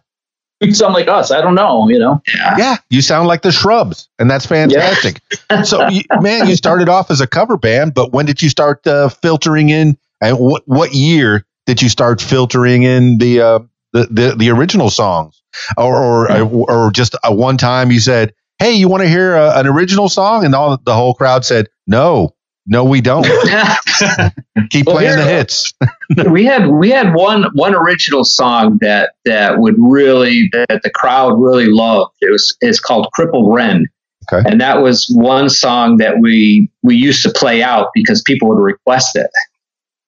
you 0.68 0.74
sound 0.74 0.94
like 0.94 1.08
us. 1.08 1.30
I 1.30 1.40
don't 1.40 1.54
know, 1.54 1.88
you 1.88 1.98
know. 1.98 2.20
Yeah. 2.34 2.54
Yeah, 2.58 2.76
you 2.90 3.02
sound 3.02 3.28
like 3.28 3.42
the 3.42 3.52
Shrubs, 3.52 4.08
and 4.18 4.30
that's 4.30 4.46
fantastic. 4.46 5.20
so, 5.64 5.88
you, 5.88 6.02
man, 6.20 6.48
you 6.48 6.56
started 6.56 6.88
off 6.88 7.10
as 7.10 7.20
a 7.20 7.26
cover 7.26 7.56
band, 7.56 7.94
but 7.94 8.12
when 8.12 8.26
did 8.26 8.42
you 8.42 8.48
start 8.48 8.86
uh, 8.86 9.08
filtering 9.08 9.70
in? 9.70 9.96
And 10.20 10.36
what 10.38 10.62
what 10.66 10.94
year 10.94 11.46
did 11.66 11.80
you 11.80 11.88
start 11.88 12.20
filtering 12.20 12.82
in 12.82 13.18
the 13.18 13.40
uh, 13.40 13.58
the, 13.92 14.08
the 14.10 14.34
the 14.36 14.50
original 14.50 14.90
songs, 14.90 15.40
or 15.76 16.26
or, 16.32 16.70
or 16.70 16.90
just 16.90 17.14
a 17.22 17.32
one 17.32 17.56
time 17.56 17.92
you 17.92 18.00
said, 18.00 18.34
"Hey, 18.58 18.72
you 18.72 18.88
want 18.88 19.04
to 19.04 19.08
hear 19.08 19.36
a, 19.36 19.58
an 19.58 19.68
original 19.68 20.08
song?" 20.08 20.44
And 20.44 20.56
all 20.56 20.76
the 20.76 20.94
whole 20.94 21.14
crowd 21.14 21.44
said, 21.44 21.68
"No, 21.86 22.34
no, 22.68 22.84
we 22.84 23.00
don't. 23.00 23.24
Keep 24.70 24.86
Well, 24.86 24.96
playing 24.96 25.16
the 25.16 25.24
hits." 25.24 25.72
we 26.30 26.44
had 26.44 26.68
we 26.68 26.90
had 26.90 27.14
one 27.14 27.46
one 27.54 27.74
original 27.74 28.24
song 28.24 28.78
that 28.82 29.14
that 29.24 29.58
would 29.58 29.74
really 29.78 30.50
that 30.52 30.80
the 30.82 30.90
crowd 30.90 31.40
really 31.40 31.66
loved. 31.66 32.12
It 32.20 32.30
was 32.30 32.56
it's 32.60 32.78
called 32.78 33.08
Crippled 33.14 33.52
Wren. 33.52 33.86
Okay. 34.30 34.46
And 34.48 34.60
that 34.60 34.82
was 34.82 35.08
one 35.14 35.48
song 35.48 35.96
that 35.96 36.18
we 36.20 36.70
we 36.82 36.94
used 36.94 37.22
to 37.22 37.30
play 37.30 37.62
out 37.62 37.88
because 37.94 38.20
people 38.22 38.48
would 38.48 38.62
request 38.62 39.16
it. 39.16 39.30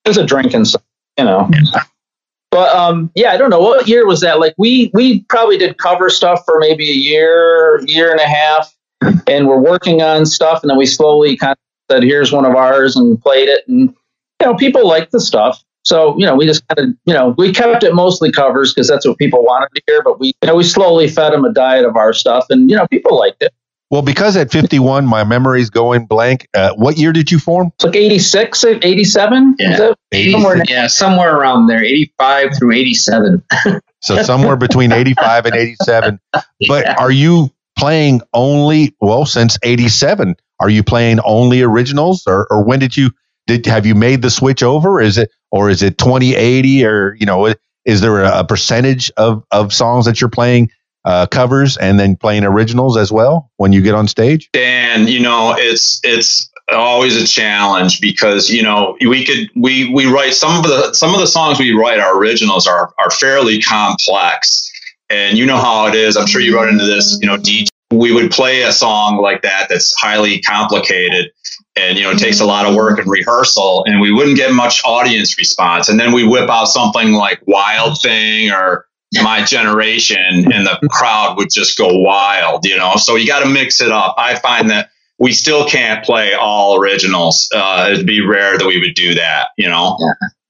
It 0.04 0.08
was 0.08 0.18
a 0.18 0.26
drinking 0.26 0.66
song, 0.66 0.82
you 1.18 1.24
know. 1.24 1.48
But 2.50 2.74
um, 2.74 3.10
yeah, 3.14 3.30
I 3.30 3.36
don't 3.36 3.50
know 3.50 3.60
what 3.60 3.88
year 3.88 4.06
was 4.06 4.20
that. 4.20 4.38
Like 4.38 4.54
we 4.58 4.90
we 4.92 5.22
probably 5.30 5.56
did 5.56 5.78
cover 5.78 6.10
stuff 6.10 6.42
for 6.44 6.58
maybe 6.58 6.90
a 6.90 6.94
year, 6.94 7.80
year 7.86 8.10
and 8.10 8.20
a 8.20 8.26
half, 8.26 8.74
and 9.26 9.48
we're 9.48 9.60
working 9.60 10.02
on 10.02 10.26
stuff, 10.26 10.62
and 10.62 10.68
then 10.68 10.76
we 10.76 10.84
slowly 10.84 11.36
kind 11.36 11.52
of 11.52 11.58
said, 11.90 12.02
"Here's 12.02 12.32
one 12.32 12.44
of 12.44 12.54
ours," 12.54 12.96
and 12.96 13.20
played 13.20 13.48
it, 13.48 13.66
and 13.68 13.94
you 14.40 14.46
know, 14.46 14.54
people 14.54 14.86
liked 14.86 15.12
the 15.12 15.20
stuff. 15.20 15.62
So 15.82 16.16
you 16.18 16.26
know, 16.26 16.34
we 16.36 16.46
just 16.46 16.66
kind 16.68 16.90
of 16.90 16.96
you 17.04 17.14
know 17.14 17.34
we 17.36 17.52
kept 17.52 17.82
it 17.84 17.94
mostly 17.94 18.30
covers 18.30 18.72
because 18.72 18.88
that's 18.88 19.06
what 19.06 19.18
people 19.18 19.42
wanted 19.44 19.68
to 19.74 19.82
hear. 19.86 20.02
But 20.02 20.20
we 20.20 20.28
you 20.42 20.46
know 20.46 20.54
we 20.54 20.64
slowly 20.64 21.08
fed 21.08 21.32
them 21.32 21.44
a 21.44 21.52
diet 21.52 21.84
of 21.84 21.96
our 21.96 22.12
stuff, 22.12 22.46
and 22.50 22.70
you 22.70 22.76
know, 22.76 22.86
people 22.86 23.18
liked 23.18 23.42
it. 23.42 23.52
Well, 23.90 24.02
because 24.02 24.36
at 24.36 24.52
51, 24.52 25.04
my 25.04 25.24
memory's 25.24 25.68
going 25.68 26.06
blank. 26.06 26.46
Uh, 26.54 26.70
what 26.76 26.96
year 26.96 27.12
did 27.12 27.32
you 27.32 27.40
form? 27.40 27.72
It's 27.74 27.84
like 27.86 27.96
86, 27.96 28.64
87. 28.64 29.56
Yeah. 29.58 29.72
Is 29.72 29.96
80, 30.12 30.30
Somewhere 30.32 30.62
yeah, 30.68 30.86
somewhere 30.86 31.36
around 31.36 31.66
there, 31.66 31.82
eighty 31.82 32.12
five 32.16 32.50
through 32.56 32.70
eighty 32.72 32.94
seven. 32.94 33.42
So 34.02 34.22
somewhere 34.22 34.56
between 34.56 34.92
85 34.92 35.46
and 35.46 35.56
87. 35.56 36.20
But 36.68 36.84
Yeah. 36.84 36.94
are 36.98 37.10
you 37.10 37.50
playing 37.80 38.20
only 38.34 38.94
well 39.00 39.26
since 39.26 39.58
87? 39.62 40.36
Are 40.60 40.68
you 40.68 40.84
playing 40.84 41.20
only 41.24 41.62
originals 41.62 42.24
or, 42.26 42.46
or 42.50 42.62
when 42.62 42.78
did 42.78 42.96
you 42.96 43.10
did 43.46 43.66
have 43.66 43.86
you 43.86 43.94
made 43.94 44.22
the 44.22 44.30
switch 44.30 44.62
over? 44.62 45.00
Is 45.00 45.18
it 45.18 45.30
or 45.50 45.70
is 45.70 45.82
it 45.82 45.98
2080 45.98 46.84
or 46.84 47.16
you 47.18 47.26
know 47.26 47.52
is 47.84 48.00
there 48.02 48.22
a, 48.22 48.44
percentage 48.44 49.10
of 49.16 49.42
of 49.50 49.72
songs 49.72 50.04
that 50.04 50.20
you're 50.20 50.30
playing 50.30 50.70
uh, 51.06 51.26
covers 51.26 51.78
and 51.78 51.98
then 51.98 52.14
playing 52.16 52.44
originals 52.44 52.98
as 52.98 53.10
well 53.10 53.50
when 53.56 53.72
you 53.72 53.80
get 53.80 53.94
on 53.94 54.06
stage? 54.06 54.50
Dan, 54.52 55.08
you 55.08 55.20
know, 55.20 55.54
it's 55.56 56.00
it's 56.04 56.50
always 56.68 57.16
a 57.16 57.26
challenge 57.26 58.00
because 58.00 58.50
you 58.50 58.62
know 58.62 58.96
we 59.00 59.24
could 59.24 59.48
we 59.56 59.92
we 59.92 60.06
write 60.06 60.34
some 60.34 60.58
of 60.58 60.64
the 60.64 60.92
some 60.92 61.14
of 61.14 61.20
the 61.20 61.26
songs 61.26 61.58
we 61.58 61.72
write 61.72 61.98
our 61.98 62.18
originals 62.18 62.66
are 62.66 62.92
are 62.98 63.10
fairly 63.10 63.60
complex, 63.60 64.70
and 65.08 65.38
you 65.38 65.46
know 65.46 65.56
how 65.56 65.86
it 65.86 65.94
is. 65.94 66.16
I'm 66.16 66.26
sure 66.26 66.42
you 66.42 66.54
run 66.54 66.68
into 66.68 66.84
this. 66.84 67.18
You 67.20 67.26
know, 67.26 67.36
DJ, 67.36 67.69
we 67.92 68.12
would 68.12 68.30
play 68.30 68.62
a 68.62 68.72
song 68.72 69.18
like 69.18 69.42
that 69.42 69.66
that's 69.68 69.94
highly 69.98 70.40
complicated. 70.40 71.30
And 71.76 71.96
you 71.96 72.04
know, 72.04 72.10
it 72.10 72.18
takes 72.18 72.40
a 72.40 72.44
lot 72.44 72.66
of 72.66 72.74
work 72.74 72.98
and 72.98 73.10
rehearsal, 73.10 73.84
and 73.86 74.00
we 74.00 74.12
wouldn't 74.12 74.36
get 74.36 74.52
much 74.52 74.82
audience 74.84 75.38
response. 75.38 75.88
And 75.88 75.98
then 75.98 76.12
we 76.12 76.26
whip 76.26 76.50
out 76.50 76.66
something 76.66 77.12
like 77.12 77.40
"Wild 77.46 78.00
Thing" 78.00 78.50
or 78.50 78.86
my 79.22 79.44
generation 79.44 80.52
and 80.52 80.66
the 80.66 80.88
crowd 80.88 81.36
would 81.36 81.50
just 81.50 81.76
go 81.76 81.88
wild, 81.98 82.64
you 82.64 82.76
know. 82.76 82.94
So 82.96 83.16
you 83.16 83.26
got 83.26 83.40
to 83.40 83.48
mix 83.48 83.80
it 83.80 83.90
up. 83.90 84.14
I 84.18 84.36
find 84.38 84.70
that 84.70 84.90
we 85.18 85.32
still 85.32 85.66
can't 85.66 86.04
play 86.04 86.32
all 86.34 86.80
originals. 86.80 87.48
Uh, 87.52 87.88
it'd 87.92 88.06
be 88.06 88.20
rare 88.20 88.56
that 88.56 88.66
we 88.66 88.78
would 88.78 88.94
do 88.94 89.14
that, 89.14 89.48
you 89.58 89.68
know. 89.68 89.96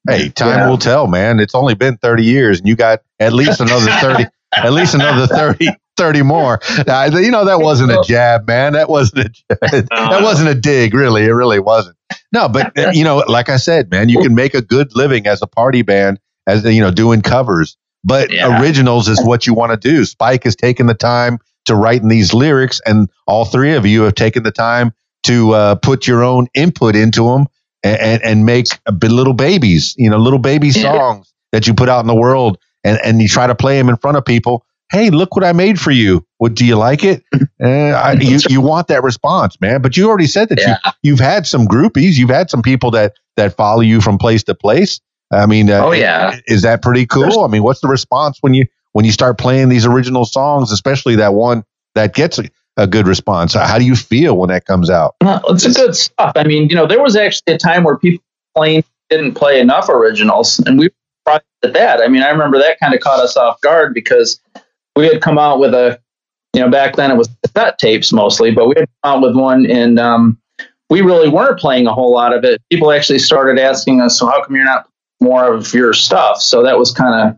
Hey, 0.08 0.28
time 0.28 0.58
Yeah. 0.58 0.68
will 0.68 0.78
tell, 0.78 1.06
man. 1.06 1.40
It's 1.40 1.54
only 1.54 1.74
been 1.74 1.96
30 1.96 2.24
years 2.24 2.58
and 2.58 2.68
you 2.68 2.76
got 2.76 3.00
at 3.18 3.32
least 3.32 3.60
another 3.60 3.90
30, 4.00 4.26
at 4.56 4.72
least 4.72 4.94
another 4.94 5.26
30, 5.26 5.68
30 5.96 6.22
more. 6.22 6.60
Uh, 6.86 7.10
you 7.14 7.30
know, 7.30 7.44
that 7.44 7.60
wasn't 7.60 7.92
a 7.92 8.02
jab, 8.06 8.46
man. 8.46 8.72
That 8.72 8.88
wasn't 8.88 9.26
a, 9.26 9.48
that 9.60 10.20
wasn't 10.22 10.48
a 10.48 10.54
dig, 10.54 10.94
really. 10.94 11.24
It 11.24 11.32
really 11.32 11.58
wasn't. 11.60 11.96
No, 12.32 12.48
but 12.48 12.76
uh, 12.78 12.90
you 12.92 13.04
know, 13.04 13.18
like 13.28 13.48
I 13.48 13.56
said, 13.56 13.90
man, 13.90 14.08
you 14.08 14.20
can 14.20 14.34
make 14.34 14.54
a 14.54 14.62
good 14.62 14.94
living 14.94 15.26
as 15.26 15.42
a 15.42 15.46
party 15.46 15.82
band, 15.82 16.18
as 16.46 16.64
you 16.64 16.80
know, 16.80 16.90
doing 16.90 17.22
covers. 17.22 17.76
But 18.02 18.32
Yeah. 18.32 18.60
originals 18.60 19.08
is 19.08 19.22
what 19.22 19.46
you 19.46 19.54
want 19.54 19.72
to 19.72 19.76
do. 19.90 20.04
Spike 20.04 20.44
has 20.44 20.56
taken 20.56 20.86
the 20.86 20.94
time 20.94 21.38
to 21.66 21.74
write 21.74 22.02
in 22.02 22.08
these 22.08 22.32
lyrics, 22.32 22.80
and 22.86 23.08
all 23.26 23.44
three 23.44 23.74
of 23.74 23.84
you 23.86 24.02
have 24.02 24.14
taken 24.14 24.42
the 24.42 24.50
time 24.52 24.92
to 25.24 25.52
uh, 25.52 25.74
put 25.74 26.06
your 26.06 26.24
own 26.24 26.46
input 26.54 26.96
into 26.96 27.24
them 27.28 27.46
and, 27.84 28.00
and, 28.00 28.22
and 28.22 28.46
make 28.46 28.66
a 28.86 28.92
little 28.92 29.34
babies, 29.34 29.94
you 29.98 30.08
know, 30.08 30.16
little 30.16 30.38
baby 30.38 30.70
songs 30.70 31.32
that 31.52 31.66
you 31.66 31.74
put 31.74 31.88
out 31.90 32.00
in 32.00 32.06
the 32.06 32.14
world, 32.14 32.56
and, 32.84 32.98
and 33.04 33.20
you 33.20 33.28
try 33.28 33.46
to 33.46 33.54
play 33.54 33.76
them 33.76 33.88
in 33.90 33.96
front 33.96 34.16
of 34.16 34.24
people. 34.24 34.64
Hey, 34.90 35.10
look 35.10 35.36
what 35.36 35.44
I 35.44 35.52
made 35.52 35.80
for 35.80 35.90
you. 35.90 36.26
What 36.38 36.54
do 36.54 36.64
you 36.66 36.76
like 36.76 37.04
it? 37.04 37.22
Uh, 37.32 37.38
I, 37.64 38.12
you 38.20 38.38
you 38.48 38.60
want 38.60 38.88
that 38.88 39.02
response, 39.02 39.60
man. 39.60 39.82
But 39.82 39.96
you 39.96 40.08
already 40.08 40.26
said 40.26 40.48
that 40.48 40.58
Yeah. 40.60 40.78
you 41.02 41.10
you've 41.12 41.20
had 41.20 41.46
some 41.46 41.66
groupies, 41.66 42.14
you've 42.18 42.30
had 42.30 42.50
some 42.50 42.62
people 42.62 42.90
that 42.92 43.14
that 43.36 43.56
follow 43.56 43.80
you 43.82 44.00
from 44.00 44.18
place 44.18 44.42
to 44.44 44.54
place. 44.54 45.00
I 45.32 45.46
mean, 45.46 45.70
uh, 45.70 45.84
Oh, 45.86 45.92
yeah. 45.92 46.38
is 46.46 46.62
that 46.62 46.82
pretty 46.82 47.06
cool? 47.06 47.44
I 47.44 47.46
mean, 47.48 47.62
what's 47.62 47.80
the 47.80 47.88
response 47.88 48.38
when 48.40 48.52
you 48.54 48.66
when 48.92 49.04
you 49.04 49.12
start 49.12 49.38
playing 49.38 49.68
these 49.68 49.86
original 49.86 50.24
songs, 50.24 50.72
especially 50.72 51.16
that 51.16 51.34
one 51.34 51.62
that 51.94 52.14
gets 52.14 52.38
a, 52.40 52.44
a 52.76 52.86
good 52.88 53.06
response? 53.06 53.54
How 53.54 53.78
do 53.78 53.84
you 53.84 53.94
feel 53.94 54.36
when 54.36 54.48
that 54.48 54.64
comes 54.64 54.90
out? 54.90 55.14
Well, 55.20 55.40
it's 55.50 55.64
a 55.64 55.72
good 55.72 55.94
stuff. 55.94 56.32
I 56.34 56.42
mean, 56.44 56.68
you 56.68 56.74
know, 56.74 56.86
there 56.88 57.00
was 57.00 57.14
actually 57.14 57.54
a 57.54 57.58
time 57.58 57.84
where 57.84 57.96
people 57.96 58.24
playing 58.56 58.82
didn't 59.08 59.34
play 59.34 59.60
enough 59.60 59.88
originals, 59.88 60.58
and 60.58 60.78
we 60.78 60.86
were 60.86 60.92
surprised 61.22 61.44
at 61.62 61.72
that. 61.74 62.00
I 62.00 62.08
mean, 62.08 62.22
I 62.22 62.30
remember 62.30 62.58
that 62.58 62.80
kind 62.80 62.92
of 62.94 62.98
caught 63.00 63.20
us 63.20 63.36
off 63.36 63.60
guard 63.60 63.94
because 63.94 64.40
we 65.00 65.06
had 65.08 65.20
come 65.20 65.38
out 65.38 65.58
with 65.58 65.74
a, 65.74 65.98
you 66.54 66.60
know, 66.60 66.68
back 66.70 66.96
then 66.96 67.10
it 67.10 67.16
was 67.16 67.28
cassette 67.44 67.78
tapes 67.78 68.12
mostly, 68.12 68.50
but 68.50 68.68
we 68.68 68.74
had 68.76 68.88
come 69.02 69.16
out 69.16 69.22
with 69.22 69.36
one, 69.36 69.66
and 69.70 69.98
um, 69.98 70.38
we 70.88 71.00
really 71.00 71.28
weren't 71.28 71.58
playing 71.58 71.86
a 71.86 71.92
whole 71.92 72.12
lot 72.12 72.32
of 72.34 72.44
it. 72.44 72.60
People 72.70 72.90
actually 72.92 73.18
started 73.20 73.58
asking 73.60 74.00
us, 74.00 74.18
"So 74.18 74.26
how 74.26 74.42
come 74.42 74.54
you're 74.56 74.64
not 74.64 74.88
more 75.20 75.52
of 75.52 75.72
your 75.74 75.92
stuff?" 75.92 76.40
So 76.40 76.62
that 76.64 76.78
was 76.78 76.92
kind 76.92 77.36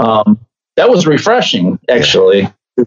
of 0.00 0.06
um, 0.06 0.38
that 0.76 0.88
was 0.90 1.06
refreshing, 1.06 1.78
actually. 1.88 2.48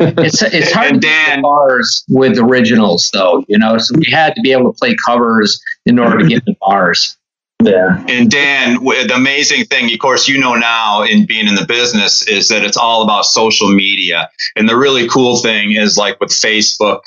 It's 0.00 0.42
it's 0.42 0.72
hard 0.72 0.92
And 0.92 1.02
to 1.02 1.08
Dan- 1.08 1.36
get 1.36 1.42
bars 1.42 2.04
with 2.08 2.38
originals 2.38 3.10
though, 3.12 3.44
you 3.48 3.58
know. 3.58 3.76
So 3.78 3.94
we 3.98 4.10
had 4.10 4.34
to 4.34 4.40
be 4.40 4.52
able 4.52 4.72
to 4.72 4.78
play 4.78 4.96
covers 5.06 5.60
in 5.86 5.98
order 5.98 6.18
to 6.18 6.26
get 6.26 6.44
the 6.46 6.54
bars. 6.60 7.16
Yeah. 7.62 8.04
And 8.08 8.30
Dan, 8.30 8.74
the 8.84 9.14
amazing 9.14 9.64
thing, 9.64 9.92
of 9.92 9.98
course, 9.98 10.28
you 10.28 10.38
know 10.38 10.54
now 10.54 11.02
in 11.02 11.26
being 11.26 11.48
in 11.48 11.56
the 11.56 11.66
business 11.66 12.26
is 12.26 12.48
that 12.48 12.62
it's 12.64 12.76
all 12.76 13.02
about 13.02 13.24
social 13.24 13.68
media. 13.68 14.30
And 14.54 14.68
the 14.68 14.76
really 14.76 15.08
cool 15.08 15.38
thing 15.38 15.72
is 15.72 15.96
like 15.96 16.20
with 16.20 16.30
Facebook, 16.30 17.00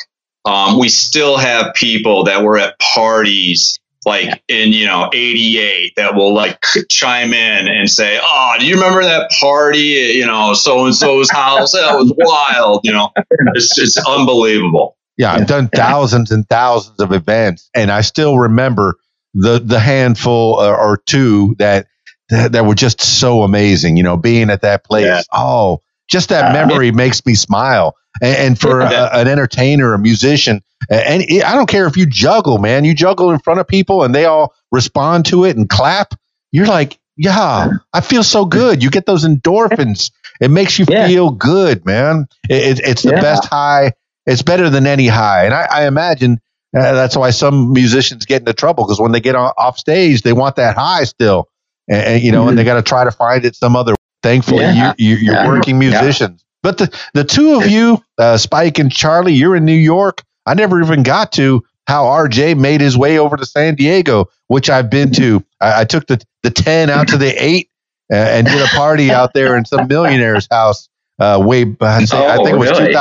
um, 0.43 0.77
we 0.77 0.89
still 0.89 1.37
have 1.37 1.73
people 1.73 2.25
that 2.25 2.43
were 2.43 2.57
at 2.57 2.77
parties 2.79 3.79
like 4.05 4.43
in, 4.47 4.73
you 4.73 4.87
know, 4.87 5.09
88 5.13 5.93
that 5.97 6.15
will 6.15 6.33
like 6.33 6.59
chime 6.89 7.33
in 7.33 7.67
and 7.67 7.89
say, 7.89 8.19
Oh, 8.21 8.55
do 8.59 8.65
you 8.65 8.75
remember 8.75 9.03
that 9.03 9.31
party 9.39 10.09
at, 10.09 10.15
you 10.15 10.25
know, 10.25 10.53
so 10.53 10.85
and 10.85 10.95
so's 10.95 11.29
house? 11.31 11.73
That 11.73 11.95
was 11.95 12.11
wild. 12.17 12.81
You 12.83 12.93
know, 12.93 13.11
it's, 13.53 13.77
it's 13.77 13.97
unbelievable. 14.05 14.97
Yeah, 15.17 15.33
I've 15.33 15.47
done 15.47 15.69
thousands 15.69 16.31
and 16.31 16.49
thousands 16.49 16.99
of 16.99 17.11
events, 17.11 17.69
and 17.75 17.91
I 17.91 18.01
still 18.01 18.39
remember 18.39 18.97
the 19.33 19.59
the 19.59 19.79
handful 19.79 20.55
or, 20.55 20.77
or 20.77 20.97
two 21.05 21.55
that, 21.59 21.87
that 22.29 22.51
that 22.53 22.65
were 22.65 22.75
just 22.75 23.01
so 23.01 23.43
amazing. 23.43 23.97
You 23.97 24.03
know, 24.03 24.17
being 24.17 24.49
at 24.49 24.61
that 24.61 24.83
place. 24.83 25.05
Yeah. 25.05 25.21
Oh, 25.33 25.81
just 26.09 26.29
that 26.29 26.49
Uh, 26.49 26.53
memory 26.53 26.91
makes 26.91 27.25
me 27.25 27.35
smile. 27.35 27.95
And, 28.21 28.37
and 28.37 28.59
for 28.59 28.81
a, 28.81 28.89
an 29.13 29.27
entertainer, 29.27 29.93
a 29.93 29.99
musician, 29.99 30.61
and 30.89 31.23
it, 31.23 31.43
I 31.45 31.55
don't 31.55 31.69
care 31.69 31.87
if 31.87 31.95
you 31.95 32.05
juggle, 32.05 32.57
man. 32.57 32.83
You 32.85 32.93
juggle 32.93 33.31
in 33.31 33.39
front 33.39 33.59
of 33.59 33.67
people, 33.67 34.03
and 34.03 34.13
they 34.13 34.25
all 34.25 34.53
respond 34.71 35.25
to 35.27 35.45
it 35.45 35.55
and 35.55 35.69
clap. 35.69 36.13
You're 36.51 36.67
like, 36.67 36.99
yeah, 37.15 37.69
I 37.93 38.01
feel 38.01 38.23
so 38.23 38.43
good. 38.45 38.83
You 38.83 38.89
get 38.89 39.05
those 39.05 39.23
endorphins. 39.25 40.11
It 40.41 40.49
makes 40.51 40.77
you 40.79 40.85
Yeah. 40.89 41.07
feel 41.07 41.29
good, 41.29 41.85
man. 41.85 42.27
It, 42.49 42.79
it, 42.79 42.87
it's 42.87 43.03
the 43.03 43.11
Yeah. 43.11 43.21
best 43.21 43.45
high. 43.45 43.93
It's 44.25 44.41
better 44.41 44.69
than 44.69 44.85
any 44.87 45.07
high, 45.07 45.45
and 45.45 45.53
I, 45.53 45.67
I 45.71 45.87
imagine 45.87 46.39
uh, 46.77 46.93
that's 46.93 47.17
why 47.17 47.29
some 47.31 47.73
musicians 47.73 48.25
get 48.25 48.41
into 48.41 48.53
trouble 48.53 48.85
because 48.85 48.99
when 48.99 49.11
they 49.11 49.19
get 49.19 49.35
on, 49.35 49.51
off 49.57 49.77
stage, 49.77 50.21
they 50.21 50.33
want 50.33 50.55
that 50.55 50.75
high 50.77 51.03
still, 51.03 51.49
and, 51.89 52.01
and, 52.03 52.23
you 52.23 52.31
know, 52.31 52.47
and 52.47 52.57
they 52.57 52.63
got 52.63 52.75
to 52.75 52.81
try 52.81 53.03
to 53.03 53.11
find 53.11 53.45
it 53.45 53.55
some 53.55 53.75
other. 53.75 53.95
Thankfully, 54.23 54.65
Yeah. 54.65 54.93
you, 54.97 55.09
you, 55.09 55.15
you're 55.17 55.35
Yeah. 55.35 55.47
working 55.47 55.81
Yeah. 55.81 55.89
musicians, 55.89 56.45
but 56.61 56.77
the 56.77 56.95
the 57.13 57.23
two 57.23 57.55
of 57.55 57.67
you, 57.67 58.03
uh, 58.19 58.37
Spike 58.37 58.77
and 58.79 58.91
Charlie, 58.91 59.33
you're 59.33 59.55
in 59.55 59.65
New 59.65 59.73
York. 59.73 60.21
I 60.45 60.53
never 60.53 60.81
even 60.81 61.01
got 61.03 61.31
to 61.33 61.63
how 61.87 62.05
RJ 62.05 62.57
made 62.57 62.81
his 62.81 62.95
way 62.97 63.17
over 63.17 63.35
to 63.35 63.45
San 63.45 63.75
Diego, 63.75 64.27
which 64.47 64.69
I've 64.69 64.89
been 64.89 65.11
to. 65.13 65.43
I, 65.59 65.81
I 65.81 65.85
took 65.85 66.05
the 66.07 66.21
the 66.43 66.51
ten 66.51 66.89
out 66.91 67.07
to 67.09 67.17
the 67.17 67.33
eight 67.43 67.69
uh, 68.13 68.15
and 68.15 68.45
did 68.47 68.61
a 68.61 68.67
party 68.67 69.11
out 69.11 69.33
there 69.33 69.55
in 69.57 69.65
some 69.65 69.87
millionaire's 69.87 70.47
house 70.51 70.87
Uh, 71.19 71.39
way, 71.43 71.65
I, 71.81 72.05
say, 72.05 72.17
I 72.17 72.37
Oh, 72.37 72.43
think 72.43 72.55
it 72.55 72.59
was 72.59 72.69
really? 72.71 72.93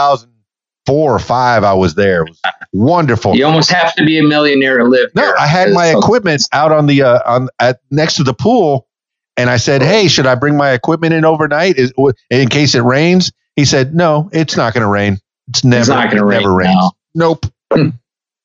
2004 0.86 1.12
or 1.14 1.18
five. 1.18 1.64
I 1.64 1.74
was 1.74 1.94
there. 1.94 2.22
It 2.22 2.30
was 2.30 2.40
wonderful. 2.72 3.36
You 3.36 3.46
almost 3.46 3.70
have 3.70 3.94
to 3.94 4.04
be 4.04 4.18
a 4.18 4.22
millionaire 4.22 4.78
to 4.78 4.84
live 4.84 5.10
No, 5.14 5.22
here. 5.22 5.34
I 5.38 5.46
had 5.46 5.72
my 5.72 5.88
equipment 5.88 6.42
out 6.52 6.72
on 6.72 6.86
the 6.86 7.02
uh, 7.02 7.20
on 7.26 7.48
at 7.58 7.80
next 7.90 8.16
to 8.16 8.24
the 8.24 8.34
pool, 8.34 8.88
and 9.36 9.50
I 9.50 9.56
said, 9.58 9.82
"Hey, 9.82 10.08
should 10.08 10.26
I 10.26 10.34
bring 10.34 10.56
my 10.56 10.72
equipment 10.72 11.14
in 11.14 11.24
overnight 11.24 11.76
Is, 11.78 11.92
in 12.30 12.48
case 12.48 12.74
it 12.74 12.82
rains?" 12.82 13.32
He 13.56 13.64
said, 13.64 13.94
"No, 13.94 14.30
it's 14.32 14.56
not 14.56 14.74
going 14.74 14.82
to 14.82 14.88
rain. 14.88 15.18
It's 15.48 15.64
never 15.64 15.90
not 15.90 16.10
gonna 16.10 16.22
it 16.22 16.26
rain, 16.26 16.40
Never 16.42 16.54
rains. 16.54 16.74
no. 16.74 16.90
Nope." 17.14 17.46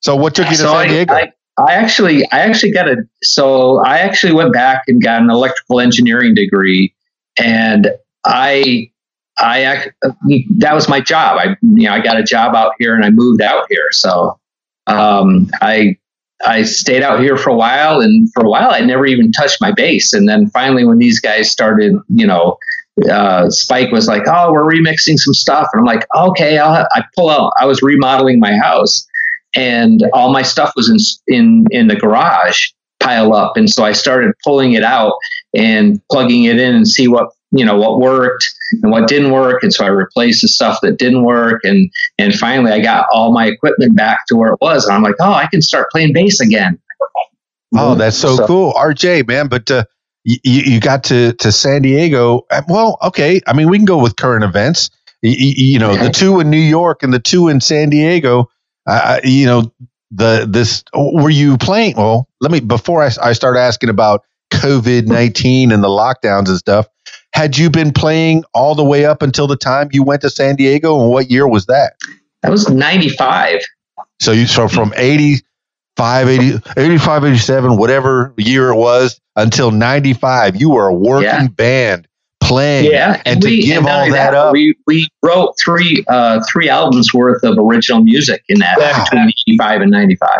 So 0.02 0.16
what 0.16 0.34
took 0.34 0.50
you 0.50 0.56
to 0.58 0.62
So 0.62 0.72
San 0.72 0.76
I, 0.76 0.88
Diego? 0.88 1.14
I, 1.14 1.32
I 1.58 1.74
actually, 1.74 2.24
I 2.32 2.40
actually 2.40 2.72
got 2.72 2.88
a. 2.88 2.98
So 3.22 3.78
I 3.84 3.98
actually 3.98 4.34
went 4.34 4.52
back 4.52 4.82
and 4.88 5.02
got 5.02 5.22
an 5.22 5.30
electrical 5.30 5.80
engineering 5.80 6.34
degree, 6.34 6.94
and 7.38 7.90
I, 8.24 8.90
I 9.38 9.90
that 10.58 10.74
was 10.74 10.88
my 10.88 11.00
job. 11.00 11.38
I, 11.38 11.56
you 11.62 11.86
know, 11.86 11.92
I 11.92 12.00
got 12.00 12.18
a 12.18 12.22
job 12.22 12.54
out 12.54 12.72
here, 12.78 12.94
and 12.94 13.04
I 13.04 13.10
moved 13.10 13.42
out 13.42 13.66
here. 13.68 13.88
So, 13.90 14.38
um, 14.86 15.50
I, 15.60 15.96
I 16.46 16.62
stayed 16.62 17.02
out 17.02 17.20
here 17.20 17.36
for 17.36 17.50
a 17.50 17.56
while, 17.56 18.00
and 18.00 18.32
for 18.32 18.44
a 18.44 18.48
while, 18.48 18.70
I 18.70 18.80
never 18.80 19.06
even 19.06 19.32
touched 19.32 19.60
my 19.60 19.72
bass. 19.72 20.12
And 20.12 20.28
then 20.28 20.48
finally, 20.50 20.84
when 20.84 20.98
these 20.98 21.20
guys 21.20 21.50
started, 21.50 21.94
you 22.08 22.26
know. 22.26 22.58
Uh, 23.10 23.50
Spike 23.50 23.92
was 23.92 24.08
like, 24.08 24.22
"Oh, 24.26 24.50
we're 24.52 24.64
remixing 24.64 25.18
some 25.18 25.34
stuff," 25.34 25.68
and 25.74 25.80
I'm 25.80 25.84
like, 25.84 26.06
"Okay." 26.16 26.56
I'll, 26.56 26.88
I 26.94 27.04
pull 27.14 27.28
out. 27.28 27.52
I 27.60 27.66
was 27.66 27.82
remodeling 27.82 28.40
my 28.40 28.56
house, 28.56 29.06
and 29.54 30.02
all 30.14 30.32
my 30.32 30.40
stuff 30.40 30.72
was 30.76 30.88
in 30.88 30.96
in 31.36 31.66
in 31.70 31.88
the 31.88 31.94
garage 31.94 32.68
pile 33.00 33.34
up 33.34 33.56
and 33.56 33.68
so 33.70 33.84
I 33.84 33.92
started 33.92 34.32
pulling 34.44 34.72
it 34.72 34.82
out 34.82 35.14
and 35.54 36.00
plugging 36.10 36.44
it 36.44 36.58
in 36.58 36.74
and 36.74 36.88
see 36.88 37.08
what 37.08 37.30
you 37.50 37.64
know 37.64 37.76
what 37.76 38.00
worked 38.00 38.44
and 38.82 38.90
what 38.90 39.08
didn't 39.08 39.30
work 39.30 39.62
and 39.62 39.72
so 39.72 39.84
I 39.84 39.88
replaced 39.88 40.42
the 40.42 40.48
stuff 40.48 40.78
that 40.82 40.98
didn't 40.98 41.24
work 41.24 41.60
and 41.64 41.90
and 42.18 42.34
finally 42.34 42.72
I 42.72 42.80
got 42.80 43.06
all 43.12 43.32
my 43.32 43.46
equipment 43.46 43.96
back 43.96 44.26
to 44.28 44.36
where 44.36 44.52
it 44.52 44.58
was 44.60 44.86
and 44.86 44.94
I'm 44.94 45.02
like 45.02 45.16
oh 45.20 45.32
I 45.32 45.46
can 45.46 45.62
start 45.62 45.90
playing 45.90 46.12
bass 46.12 46.40
again 46.40 46.78
Oh, 47.74 47.94
that's 47.94 48.16
so, 48.16 48.46
cool, 48.46 48.72
RJ, 48.72 49.26
man. 49.26 49.48
But 49.48 49.70
uh, 49.70 49.84
you, 50.24 50.38
you 50.44 50.80
got 50.80 51.04
to 51.04 51.32
to 51.34 51.52
San 51.52 51.82
Diego. 51.82 52.46
Uh, 52.50 52.62
Well, 52.68 52.98
okay. 53.02 53.40
I 53.46 53.52
mean, 53.52 53.68
we 53.68 53.78
can 53.78 53.84
go 53.84 53.98
with 53.98 54.16
current 54.16 54.44
events. 54.44 54.90
You, 55.22 55.34
you 55.38 55.78
know, 55.78 55.96
the 55.96 56.10
two 56.10 56.40
in 56.40 56.50
New 56.50 56.56
York 56.58 57.02
and 57.02 57.12
the 57.12 57.18
two 57.18 57.48
in 57.48 57.60
San 57.60 57.90
Diego. 57.90 58.50
Uh, 58.86 59.20
you 59.24 59.46
know, 59.46 59.72
the 60.10 60.46
this 60.48 60.84
were 60.94 61.30
you 61.30 61.56
playing? 61.58 61.96
Well, 61.96 62.28
let 62.40 62.52
me 62.52 62.60
before 62.60 63.02
I, 63.02 63.10
I 63.22 63.32
start 63.32 63.56
asking 63.56 63.88
about 63.88 64.22
COVID 64.70 65.06
nineteen 65.06 65.72
and 65.72 65.82
the 65.82 65.88
lockdowns 65.88 66.48
and 66.48 66.56
stuff. 66.58 66.86
Had 67.32 67.56
you 67.58 67.70
been 67.70 67.92
playing 67.92 68.44
all 68.54 68.74
the 68.74 68.84
way 68.84 69.04
up 69.04 69.22
until 69.22 69.46
the 69.46 69.56
time 69.56 69.88
you 69.92 70.02
went 70.02 70.22
to 70.22 70.30
San 70.30 70.56
Diego, 70.56 71.00
and 71.00 71.10
what 71.10 71.30
year 71.30 71.46
was 71.46 71.66
that? 71.66 71.94
that 72.42 72.50
was 72.50 72.68
95 72.68 73.60
So 74.20 74.32
you 74.32 74.46
so 74.46 74.68
from 74.68 74.92
85, 74.96 76.28
80, 76.28 76.60
85, 76.76 77.24
87, 77.24 77.76
whatever 77.76 78.32
year 78.38 78.70
it 78.70 78.76
was 78.76 79.20
until 79.36 79.70
95, 79.70 80.56
you 80.56 80.70
were 80.70 80.86
a 80.88 80.94
working 80.94 81.24
Yeah. 81.26 81.48
band 81.48 82.08
playing. 82.40 82.90
yeah 82.90 83.20
And 83.26 83.42
to 83.42 83.50
give 83.60 83.82
not 83.82 83.90
all 83.90 83.98
only 84.00 84.12
that 84.12 84.34
up- 84.34 84.52
we 84.52 84.74
we 84.86 85.08
wrote 85.22 85.54
three 85.62 86.04
uh 86.08 86.40
three 86.50 86.68
albums 86.68 87.12
worth 87.12 87.42
of 87.42 87.58
original 87.58 88.02
music 88.02 88.42
in 88.48 88.58
that 88.60 88.78
Wow. 88.78 89.04
between 89.04 89.28
85 89.48 89.80
and 89.82 89.90
95 89.90 90.30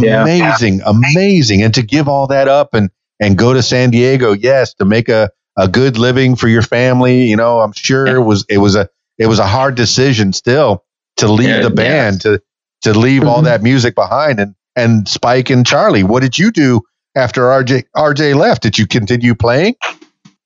Yeah. 0.00 0.22
Amazing, 0.22 0.82
amazing. 0.84 1.62
And 1.62 1.72
to 1.74 1.82
give 1.82 2.08
all 2.08 2.26
that 2.28 2.48
up 2.48 2.74
and 2.74 2.90
and 3.20 3.36
go 3.38 3.52
to 3.54 3.62
San 3.62 3.90
Diego, 3.90 4.32
yes, 4.32 4.74
to 4.74 4.84
make 4.84 5.08
a, 5.08 5.30
a 5.56 5.68
good 5.68 5.98
living 5.98 6.36
for 6.36 6.48
your 6.48 6.62
family, 6.62 7.24
you 7.24 7.36
know, 7.36 7.60
I'm 7.60 7.72
sure 7.72 8.06
it 8.06 8.22
was 8.22 8.44
it 8.48 8.58
was 8.58 8.76
a 8.76 8.88
it 9.18 9.26
was 9.26 9.38
a 9.38 9.46
hard 9.46 9.74
decision 9.74 10.32
still 10.32 10.84
to 11.16 11.28
leave 11.28 11.48
Yeah, 11.48 11.62
the 11.62 11.70
band 11.70 12.20
to 12.22 12.42
to 12.82 12.92
leave 12.92 13.24
all 13.24 13.40
Mhm. 13.40 13.44
that 13.44 13.62
music 13.62 13.94
behind 13.94 14.38
and 14.40 14.54
and 14.76 15.08
Spike 15.08 15.48
and 15.48 15.66
Charlie, 15.66 16.02
what 16.04 16.20
did 16.22 16.38
you 16.38 16.50
do 16.50 16.82
after 17.16 17.42
RJ 17.44 17.84
RJ 17.96 18.34
left? 18.34 18.62
Did 18.62 18.78
you 18.78 18.86
continue 18.86 19.34
playing? 19.34 19.74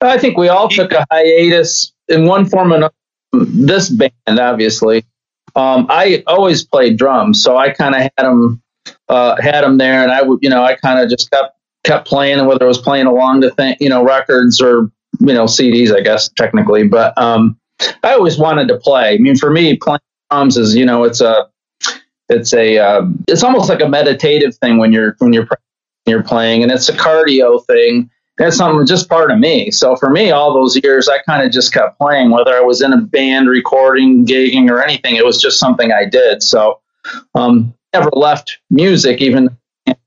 I 0.01 0.17
think 0.19 0.39
we 0.39 0.49
all 0.49 0.69
took 0.69 0.93
a 0.93 1.05
hiatus 1.11 1.93
in 2.09 2.27
one 2.27 2.47
form 2.47 2.73
or 2.73 2.77
another. 2.77 2.95
This 3.33 3.91
band, 3.91 4.13
obviously, 4.29 5.05
um, 5.57 5.87
I 5.91 6.23
always 6.27 6.65
played 6.65 6.97
drums, 6.97 7.43
so 7.43 7.57
I 7.57 7.71
kind 7.71 7.95
of 7.95 8.01
had 8.03 8.13
them 8.17 8.63
uh, 9.09 9.37
had 9.41 9.63
them 9.63 9.79
there, 9.79 10.03
and 10.03 10.11
I 10.11 10.23
would, 10.23 10.39
you 10.43 10.49
know, 10.49 10.63
I 10.65 10.75
kind 10.77 11.01
of 11.01 11.11
just 11.11 11.31
kept 11.31 11.57
kept 11.85 12.07
playing, 12.07 12.39
and 12.39 12.49
whether 12.49 12.65
I 12.65 12.69
was 12.69 12.79
playing 12.79 13.07
along 13.07 13.43
to 13.43 13.51
th- 13.51 13.77
you 13.81 13.89
know 13.89 14.05
records 14.05 14.61
or 14.61 14.91
you 15.21 15.35
know 15.35 15.45
CDs, 15.45 15.95
I 15.95 16.01
guess 16.01 16.29
technically, 16.29 16.87
but 16.87 17.17
um, 17.19 17.59
I 18.03 18.15
always 18.15 18.39
wanted 18.39 18.69
to 18.69 18.77
play. 18.79 19.15
I 19.15 19.19
mean, 19.19 19.37
for 19.37 19.51
me, 19.51 19.77
playing 19.77 20.01
drums 20.31 20.57
is 20.57 20.75
you 20.75 20.85
know 20.85 21.05
it's 21.05 21.21
a 21.21 21.49
it's 22.29 22.53
a 22.53 22.79
uh, 22.79 23.03
it's 23.29 23.43
almost 23.43 23.69
like 23.69 23.81
a 23.81 23.89
meditative 23.89 24.57
thing 24.57 24.79
when 24.79 24.93
you're 24.93 25.17
when 25.19 25.33
you're 25.33 25.49
you're 26.07 26.23
playing, 26.23 26.63
and 26.63 26.73
it's 26.73 26.89
a 26.89 26.93
cardio 26.93 27.65
thing 27.67 28.11
that's 28.41 28.57
something 28.57 28.87
just 28.87 29.09
part 29.09 29.31
of 29.31 29.39
me. 29.39 29.71
So 29.71 29.97
for 29.97 30.09
me, 30.09 30.31
all 30.31 30.55
those 30.55 30.81
years, 30.83 31.11
I 31.11 31.19
kind 31.29 31.47
of 31.47 31.53
just 31.53 31.75
kept 31.75 31.99
playing, 31.99 32.31
whether 32.31 32.55
I 32.55 32.61
was 32.61 32.81
in 32.81 32.91
a 32.91 32.97
band, 32.97 33.51
recording, 33.51 34.25
gigging, 34.25 34.71
or 34.71 34.83
anything. 34.83 35.17
It 35.17 35.27
was 35.27 35.39
just 35.39 35.61
something 35.61 35.93
I 35.93 36.07
did. 36.07 36.43
So 36.43 36.81
um, 37.35 37.75
never 37.93 38.09
left 38.15 38.59
music, 38.71 39.21
even 39.21 39.55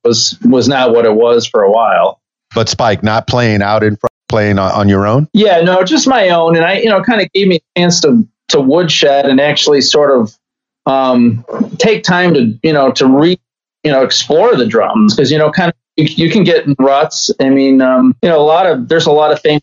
was 0.03 0.37
was 0.43 0.67
not 0.67 0.91
what 0.91 1.05
it 1.05 1.13
was 1.13 1.45
for 1.45 1.63
a 1.63 1.71
while. 1.71 2.21
But 2.55 2.69
Spike, 2.69 3.03
not 3.03 3.27
playing 3.27 3.61
out 3.61 3.83
in 3.83 3.95
front, 3.95 4.13
playing 4.29 4.59
on, 4.59 4.71
on 4.71 4.89
your 4.89 5.07
own. 5.07 5.27
Yeah, 5.33 5.61
no, 5.61 5.83
just 5.83 6.07
my 6.07 6.29
own, 6.29 6.55
and 6.55 6.65
I, 6.65 6.79
you 6.79 6.89
know, 6.89 7.01
kind 7.01 7.21
of 7.21 7.31
gave 7.33 7.47
me 7.47 7.57
a 7.57 7.79
chance 7.79 8.01
to 8.01 8.27
to 8.49 8.61
woodshed 8.61 9.25
and 9.25 9.39
actually 9.39 9.81
sort 9.81 10.11
of 10.11 10.37
um, 10.85 11.45
take 11.77 12.03
time 12.03 12.33
to, 12.33 12.59
you 12.61 12.73
know, 12.73 12.91
to 12.91 13.07
re, 13.07 13.39
you 13.83 13.91
know, 13.91 14.03
explore 14.03 14.55
the 14.55 14.65
drums 14.65 15.15
because 15.15 15.31
you 15.31 15.37
know, 15.37 15.51
kind 15.51 15.69
of 15.69 15.75
you, 15.95 16.25
you 16.25 16.31
can 16.31 16.43
get 16.43 16.65
in 16.65 16.75
ruts. 16.79 17.31
I 17.39 17.49
mean, 17.49 17.81
um, 17.81 18.15
you 18.21 18.29
know, 18.29 18.39
a 18.39 18.43
lot 18.43 18.65
of 18.65 18.87
there's 18.87 19.05
a 19.05 19.11
lot 19.11 19.31
of 19.31 19.41
things 19.41 19.61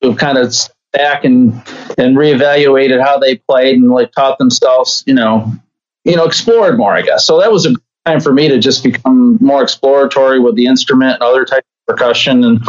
who've 0.00 0.16
kind 0.16 0.38
of 0.38 0.54
back 0.92 1.24
and 1.24 1.52
and 1.98 2.16
reevaluated 2.16 3.02
how 3.02 3.18
they 3.18 3.36
played 3.36 3.76
and 3.76 3.90
like 3.90 4.12
taught 4.12 4.38
themselves, 4.38 5.02
you 5.06 5.14
know, 5.14 5.52
you 6.04 6.16
know, 6.16 6.24
explored 6.24 6.76
more, 6.76 6.92
I 6.92 7.02
guess. 7.02 7.26
So 7.26 7.40
that 7.40 7.50
was 7.50 7.66
a 7.66 7.74
time 8.06 8.20
for 8.20 8.32
me 8.32 8.48
to 8.48 8.58
just 8.58 8.82
become 8.82 9.38
more 9.40 9.62
exploratory 9.62 10.40
with 10.40 10.56
the 10.56 10.66
instrument 10.66 11.14
and 11.14 11.22
other 11.22 11.44
types 11.44 11.66
of 11.88 11.96
percussion 11.96 12.44
and 12.44 12.60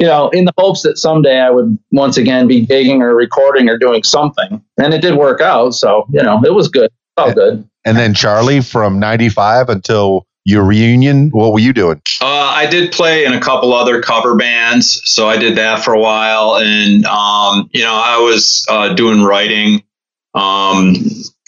you 0.00 0.06
know, 0.06 0.30
in 0.30 0.44
the 0.44 0.52
hopes 0.58 0.82
that 0.82 0.98
someday 0.98 1.38
I 1.38 1.50
would 1.50 1.78
once 1.90 2.16
again 2.16 2.46
be 2.48 2.66
gigging 2.66 3.00
or 3.00 3.14
recording 3.14 3.68
or 3.68 3.78
doing 3.78 4.02
something. 4.02 4.62
And 4.78 4.94
it 4.94 5.02
did 5.02 5.16
work 5.16 5.40
out. 5.40 5.74
So, 5.74 6.06
you 6.10 6.22
know, 6.22 6.42
it 6.44 6.54
was 6.54 6.68
good. 6.68 6.90
All 7.16 7.32
good. 7.32 7.68
And 7.84 7.96
then 7.96 8.14
Charlie 8.14 8.60
from 8.60 8.98
95 8.98 9.68
until 9.68 10.26
your 10.44 10.64
reunion, 10.64 11.30
what 11.30 11.52
were 11.52 11.58
you 11.58 11.72
doing? 11.72 12.00
Uh, 12.20 12.24
I 12.26 12.66
did 12.66 12.92
play 12.92 13.24
in 13.24 13.32
a 13.32 13.40
couple 13.40 13.72
other 13.72 14.02
cover 14.02 14.34
bands, 14.34 15.02
so 15.04 15.28
I 15.28 15.36
did 15.36 15.56
that 15.58 15.84
for 15.84 15.94
a 15.94 16.00
while, 16.00 16.56
and 16.56 17.04
um, 17.04 17.70
you 17.72 17.82
know, 17.82 17.94
I 17.94 18.18
was 18.18 18.66
uh, 18.68 18.94
doing 18.94 19.22
writing, 19.22 19.84
um, 20.34 20.94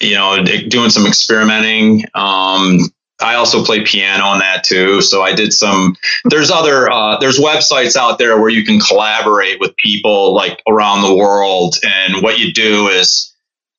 you 0.01 0.15
know, 0.15 0.45
doing 0.45 0.91
some 0.91 1.07
experimenting. 1.07 2.05
Um, 2.15 2.79
I 3.21 3.37
also 3.37 3.65
play 3.65 3.85
piano 3.85 4.25
on 4.25 4.41
that 4.41 4.65
too, 4.65 5.01
so 5.01 5.23
I 5.23 5.35
did 5.35 5.53
some. 5.53 5.97
There's 6.25 6.51
other 6.51 6.91
uh, 6.91 7.19
there's 7.19 7.39
websites 7.39 7.97
out 7.97 8.19
there 8.19 8.41
where 8.41 8.51
you 8.51 8.65
can 8.65 8.81
collaborate 8.81 9.61
with 9.61 9.77
people 9.77 10.35
like 10.35 10.61
around 10.69 11.03
the 11.03 11.15
world, 11.15 11.77
and 11.85 12.23
what 12.23 12.39
you 12.39 12.53
do 12.53 12.89
is 12.89 13.35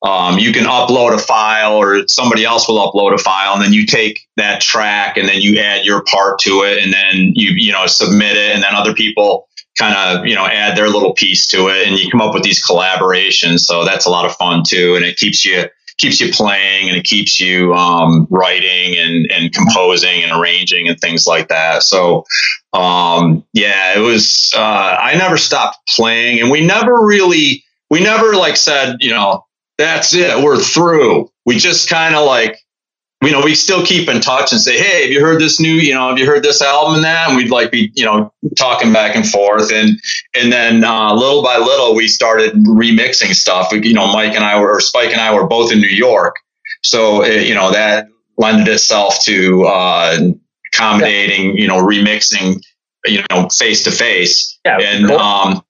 um, 0.06 0.38
you 0.38 0.54
can 0.54 0.66
upload 0.66 1.14
a 1.14 1.18
file 1.18 1.78
or 1.78 2.08
somebody 2.08 2.46
else 2.46 2.68
will 2.68 2.78
upload 2.78 3.14
a 3.14 3.18
file 3.18 3.54
and 3.54 3.64
then 3.64 3.74
you 3.74 3.88
take 3.88 4.28
that 4.38 4.62
track 4.62 5.18
and 5.18 5.28
then 5.28 5.42
you 5.42 5.60
add 5.60 5.84
your 5.84 6.04
part 6.04 6.38
to 6.40 6.62
it 6.64 6.84
and 6.84 6.94
then 6.94 7.32
you 7.34 7.52
you 7.56 7.72
know 7.72 7.88
submit 7.88 8.38
it. 8.38 8.54
And 8.54 8.64
then 8.64 8.76
other 8.76 8.94
people 8.94 9.48
kind 9.78 9.96
of 9.96 10.26
you 10.26 10.36
know 10.36 10.46
add 10.46 10.78
their 10.78 10.90
little 10.90 11.14
piece 11.14 11.48
to 11.48 11.70
it 11.70 11.88
and 11.88 11.98
you 11.98 12.10
come 12.12 12.22
up 12.22 12.34
with 12.34 12.44
these 12.44 12.66
collaborations. 12.66 13.62
So 13.62 13.84
that's 13.84 14.06
a 14.06 14.10
lot 14.10 14.26
of 14.26 14.36
fun 14.36 14.64
too. 14.66 14.96
And 14.96 15.04
it 15.04 15.18
keeps 15.18 15.44
you 15.44 15.66
keeps 15.98 16.20
you 16.20 16.32
playing 16.32 16.90
and 16.90 16.98
it 16.98 17.04
keeps 17.04 17.40
you 17.40 17.74
um, 17.74 18.28
writing 18.30 18.98
and, 18.98 19.32
and 19.32 19.54
composing 19.54 20.24
and 20.24 20.32
arranging 20.32 20.88
and 20.88 21.00
things 21.00 21.26
like 21.26 21.48
that 21.48 21.84
so 21.84 22.26
um, 22.74 23.46
yeah 23.54 23.96
it 23.96 24.02
was 24.02 24.54
uh, 24.56 24.98
i 25.00 25.16
never 25.16 25.38
stopped 25.38 25.78
playing 25.88 26.40
and 26.40 26.52
we 26.52 26.66
never 26.66 27.06
really 27.06 27.64
we 27.90 28.02
never 28.02 28.34
like 28.34 28.58
said 28.58 28.98
you 29.00 29.12
know 29.12 29.46
that's 29.78 30.14
it. 30.14 30.44
We're 30.44 30.60
through. 30.60 31.30
We 31.46 31.58
just 31.58 31.90
kind 31.90 32.16
of 32.16 32.26
like, 32.26 32.60
you 33.26 33.32
know, 33.32 33.42
we 33.44 33.56
still 33.56 33.86
keep 33.86 34.08
in 34.10 34.22
touch 34.22 34.52
and 34.52 34.62
say, 34.62 34.78
hey, 34.78 35.04
have 35.04 35.12
you 35.12 35.22
heard 35.22 35.40
this 35.42 35.60
new, 35.60 35.74
you 35.74 35.94
know, 35.94 36.10
have 36.10 36.18
you 36.18 36.26
heard 36.26 36.44
this 36.44 36.62
album 36.62 36.96
and 36.96 37.04
that? 37.04 37.28
And 37.30 37.38
we'd 37.38 37.50
like 37.50 37.72
be, 37.72 37.92
you 37.96 38.06
know, 38.06 38.32
talking 38.58 38.94
back 38.94 39.16
and 39.16 39.28
forth. 39.28 39.72
And 39.72 40.00
and 40.34 40.52
then 40.52 40.84
uh, 40.84 41.14
little 41.14 41.44
by 41.44 41.58
little, 41.58 41.96
we 41.96 42.08
started 42.08 42.54
remixing 42.54 43.34
stuff. 43.36 43.72
You 43.72 43.94
know, 43.94 44.08
Mike 44.12 44.34
and 44.36 44.44
I 44.44 44.60
were, 44.60 44.76
or 44.76 44.80
Spike 44.80 45.12
and 45.12 45.22
I 45.22 45.34
were 45.34 45.48
both 45.48 45.72
in 45.72 45.80
New 45.82 45.88
York, 45.88 46.36
so 46.84 47.24
it, 47.24 47.48
you 47.48 47.56
know 47.56 47.72
that 47.72 48.08
lended 48.38 48.68
itself 48.68 49.18
to 49.24 49.64
uh, 49.64 50.18
accommodating, 50.74 51.58
you 51.58 51.68
know, 51.68 51.78
remixing, 51.78 52.62
you 53.06 53.24
know, 53.32 53.48
face 53.50 53.84
to 53.86 53.92
face 53.92 54.60
Yeah. 54.66 54.80
and 54.80 55.08
cool. 55.08 55.18
um, 55.18 55.62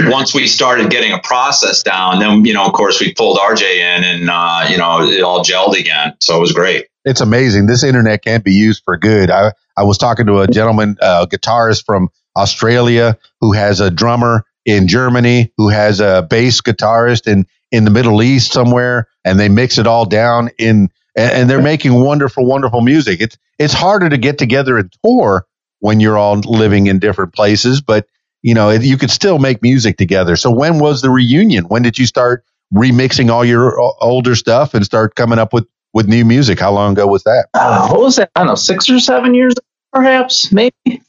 once 0.00 0.34
we 0.34 0.46
started 0.46 0.90
getting 0.90 1.12
a 1.12 1.18
process 1.18 1.82
down, 1.82 2.18
then 2.18 2.44
you 2.44 2.52
know, 2.52 2.64
of 2.64 2.72
course, 2.72 3.00
we 3.00 3.12
pulled 3.14 3.38
RJ 3.38 3.62
in, 3.62 4.04
and 4.04 4.30
uh, 4.30 4.66
you 4.68 4.78
know, 4.78 5.02
it 5.02 5.22
all 5.22 5.44
gelled 5.44 5.78
again. 5.78 6.14
So 6.20 6.36
it 6.36 6.40
was 6.40 6.52
great. 6.52 6.86
It's 7.04 7.20
amazing. 7.20 7.66
This 7.66 7.82
internet 7.82 8.22
can 8.22 8.40
be 8.42 8.52
used 8.52 8.82
for 8.84 8.96
good. 8.96 9.30
I 9.30 9.52
I 9.76 9.84
was 9.84 9.98
talking 9.98 10.26
to 10.26 10.40
a 10.40 10.46
gentleman, 10.46 10.96
uh, 11.00 11.26
guitarist 11.26 11.84
from 11.84 12.10
Australia, 12.36 13.18
who 13.40 13.52
has 13.52 13.80
a 13.80 13.90
drummer 13.90 14.44
in 14.64 14.88
Germany, 14.88 15.52
who 15.56 15.68
has 15.68 16.00
a 16.00 16.26
bass 16.28 16.60
guitarist 16.60 17.26
in 17.26 17.46
in 17.70 17.84
the 17.84 17.90
Middle 17.90 18.22
East 18.22 18.52
somewhere, 18.52 19.08
and 19.24 19.40
they 19.40 19.48
mix 19.48 19.78
it 19.78 19.86
all 19.86 20.04
down 20.04 20.50
in, 20.58 20.90
and, 21.16 21.32
and 21.32 21.50
they're 21.50 21.62
making 21.62 21.94
wonderful, 21.94 22.44
wonderful 22.44 22.82
music. 22.82 23.20
It's 23.20 23.36
it's 23.58 23.74
harder 23.74 24.08
to 24.08 24.18
get 24.18 24.38
together 24.38 24.78
and 24.78 24.92
tour 25.04 25.46
when 25.80 25.98
you're 25.98 26.18
all 26.18 26.36
living 26.38 26.86
in 26.86 26.98
different 27.00 27.34
places, 27.34 27.80
but 27.80 28.06
you 28.42 28.54
know 28.54 28.70
you 28.70 28.96
could 28.96 29.10
still 29.10 29.38
make 29.38 29.62
music 29.62 29.96
together. 29.96 30.36
So 30.36 30.50
when 30.50 30.78
was 30.78 31.02
the 31.02 31.10
reunion? 31.10 31.64
When 31.64 31.82
did 31.82 31.98
you 31.98 32.06
start 32.06 32.44
remixing 32.74 33.30
all 33.30 33.44
your 33.44 33.78
older 34.00 34.34
stuff 34.34 34.74
and 34.74 34.84
start 34.84 35.14
coming 35.14 35.38
up 35.38 35.52
with 35.52 35.66
with 35.94 36.08
new 36.08 36.24
music? 36.24 36.58
How 36.58 36.72
long 36.72 36.92
ago 36.92 37.06
was 37.06 37.22
that? 37.24 37.48
Uh, 37.54 37.88
what 37.88 38.00
was 38.00 38.16
that? 38.16 38.30
I 38.36 38.40
don't 38.40 38.48
know, 38.48 38.54
six 38.54 38.90
or 38.90 38.98
seven 38.98 39.34
years, 39.34 39.54
perhaps, 39.92 40.52
maybe. 40.52 41.02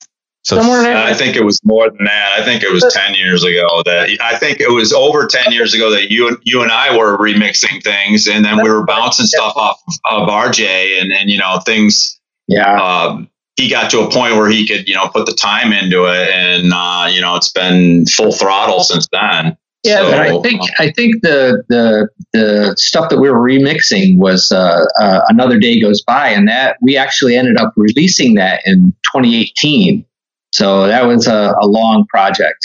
So 0.43 0.57
Somewhere 0.57 0.93
I 0.93 1.13
think 1.13 1.37
it 1.37 1.45
was 1.45 1.61
more 1.63 1.89
than 1.89 2.03
that. 2.03 2.37
I 2.37 2.43
think 2.43 2.63
it 2.63 2.71
was 2.71 2.85
ten 2.93 3.15
years 3.15 3.45
ago 3.45 3.81
that 3.85 4.09
I 4.21 4.37
think 4.37 4.59
it 4.59 4.69
was 4.69 4.91
over 4.91 5.25
ten 5.25 5.53
years 5.53 5.73
ago 5.73 5.89
that 5.91 6.11
you 6.11 6.27
and 6.27 6.37
you 6.43 6.61
and 6.61 6.71
I 6.71 6.97
were 6.97 7.17
remixing 7.17 7.81
things, 7.81 8.27
and 8.27 8.43
then 8.43 8.61
we 8.61 8.69
were 8.69 8.85
bouncing 8.85 9.25
stuff 9.25 9.53
off 9.55 9.79
of 10.03 10.27
RJ, 10.27 11.01
and 11.01 11.13
and 11.13 11.29
you 11.29 11.37
know 11.37 11.59
things. 11.65 12.19
Yeah. 12.49 12.75
Um, 12.75 13.29
he 13.55 13.69
got 13.69 13.91
to 13.91 14.01
a 14.01 14.11
point 14.11 14.35
where 14.35 14.49
he 14.49 14.67
could 14.67 14.87
you 14.87 14.95
know 14.95 15.07
put 15.09 15.25
the 15.25 15.33
time 15.33 15.71
into 15.71 16.05
it, 16.05 16.29
and 16.29 16.71
uh, 16.73 17.07
you 17.11 17.21
know 17.21 17.35
it's 17.35 17.51
been 17.51 18.05
full 18.05 18.31
throttle 18.31 18.83
since 18.83 19.07
then. 19.11 19.57
Yeah, 19.83 19.97
so, 19.97 20.11
but 20.11 20.19
I 20.19 20.41
think 20.41 20.61
I 20.79 20.91
think 20.91 21.21
the 21.21 21.63
the 21.67 22.09
the 22.31 22.75
stuff 22.77 23.09
that 23.09 23.19
we 23.19 23.29
were 23.29 23.39
remixing 23.39 24.17
was 24.17 24.51
uh, 24.51 24.85
uh, 24.99 25.21
another 25.27 25.59
day 25.59 25.81
goes 25.81 26.01
by, 26.01 26.29
and 26.29 26.47
that 26.47 26.77
we 26.81 26.95
actually 26.95 27.35
ended 27.35 27.57
up 27.57 27.73
releasing 27.75 28.35
that 28.35 28.61
in 28.65 28.95
2018. 29.13 30.05
So 30.53 30.87
that 30.87 31.05
was 31.05 31.27
a, 31.27 31.55
a 31.59 31.67
long 31.67 32.05
project. 32.07 32.59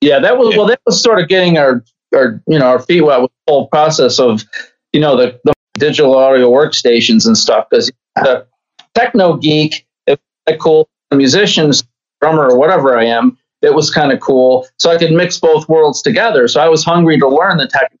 Yeah, 0.00 0.18
that 0.18 0.36
was 0.36 0.50
yeah. 0.50 0.58
well. 0.58 0.66
That 0.66 0.80
was 0.84 1.00
sort 1.00 1.20
of 1.20 1.28
getting 1.28 1.58
our 1.58 1.84
our 2.14 2.42
you 2.48 2.58
know 2.58 2.66
our 2.66 2.80
feet 2.80 3.02
wet 3.02 3.22
with 3.22 3.30
the 3.46 3.52
whole 3.52 3.68
process 3.68 4.18
of 4.18 4.42
you 4.92 5.00
know 5.00 5.16
the, 5.16 5.38
the 5.44 5.54
digital 5.78 6.16
audio 6.16 6.50
workstations 6.50 7.26
and 7.26 7.38
stuff 7.38 7.66
because 7.70 7.92
the 8.16 8.46
techno 8.94 9.36
geek, 9.36 9.86
cool 10.60 10.88
musicians, 11.14 11.84
drummer 12.20 12.50
or 12.50 12.58
whatever 12.58 12.98
I 12.98 13.04
am, 13.04 13.38
it 13.62 13.74
was 13.74 13.90
kind 13.90 14.12
of 14.12 14.20
cool. 14.20 14.66
So 14.78 14.90
I 14.90 14.98
could 14.98 15.12
mix 15.12 15.38
both 15.38 15.68
worlds 15.68 16.02
together. 16.02 16.48
So 16.48 16.60
I 16.60 16.68
was 16.68 16.84
hungry 16.84 17.18
to 17.18 17.28
learn 17.28 17.56
the 17.56 17.66
technology 17.66 17.98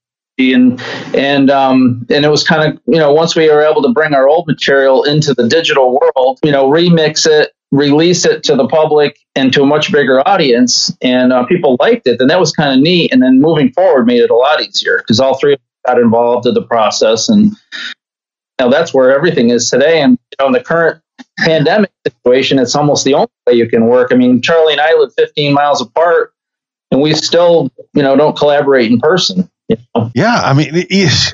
and 0.52 0.80
and 1.14 1.48
um, 1.48 2.06
and 2.10 2.24
it 2.24 2.28
was 2.28 2.42
kind 2.42 2.68
of 2.68 2.80
you 2.86 2.98
know 2.98 3.12
once 3.12 3.36
we 3.36 3.48
were 3.48 3.62
able 3.62 3.82
to 3.82 3.90
bring 3.90 4.14
our 4.14 4.28
old 4.28 4.46
material 4.46 5.04
into 5.04 5.32
the 5.32 5.48
digital 5.48 5.98
world, 5.98 6.40
you 6.42 6.50
know, 6.50 6.68
remix 6.68 7.26
it, 7.26 7.52
release 7.70 8.24
it 8.24 8.42
to 8.44 8.56
the 8.56 8.66
public 8.66 9.16
and 9.36 9.52
to 9.52 9.62
a 9.62 9.66
much 9.66 9.92
bigger 9.92 10.26
audience, 10.28 10.94
and 11.00 11.32
uh, 11.32 11.46
people 11.46 11.76
liked 11.80 12.06
it. 12.06 12.18
Then 12.18 12.28
that 12.28 12.40
was 12.40 12.50
kind 12.52 12.76
of 12.76 12.82
neat. 12.82 13.12
And 13.12 13.22
then 13.22 13.40
moving 13.40 13.72
forward 13.72 14.06
made 14.06 14.20
it 14.20 14.30
a 14.30 14.34
lot 14.34 14.60
easier 14.60 14.98
because 14.98 15.20
all 15.20 15.38
three 15.38 15.56
got 15.86 15.98
involved 15.98 16.46
in 16.46 16.54
the 16.54 16.62
process, 16.62 17.28
and 17.28 17.54
know, 18.60 18.70
that's 18.70 18.92
where 18.92 19.14
everything 19.14 19.50
is 19.50 19.70
today. 19.70 20.00
And 20.00 20.18
you 20.38 20.46
know, 20.46 20.52
the 20.52 20.62
current 20.62 21.00
pandemic 21.38 21.92
situation, 22.06 22.58
it's 22.58 22.74
almost 22.74 23.04
the 23.04 23.14
only 23.14 23.28
way 23.46 23.54
you 23.54 23.68
can 23.68 23.86
work. 23.86 24.12
I 24.12 24.16
mean, 24.16 24.40
Charlie 24.42 24.72
and 24.72 24.80
I 24.80 24.94
live 24.94 25.12
15 25.16 25.52
miles 25.52 25.80
apart, 25.80 26.32
and 26.90 27.00
we 27.00 27.14
still, 27.14 27.70
you 27.94 28.02
know, 28.02 28.16
don't 28.16 28.36
collaborate 28.36 28.90
in 28.90 28.98
person. 28.98 29.50
You 29.68 29.76
know? 29.94 30.10
Yeah, 30.14 30.40
I 30.44 30.52
mean, 30.52 30.72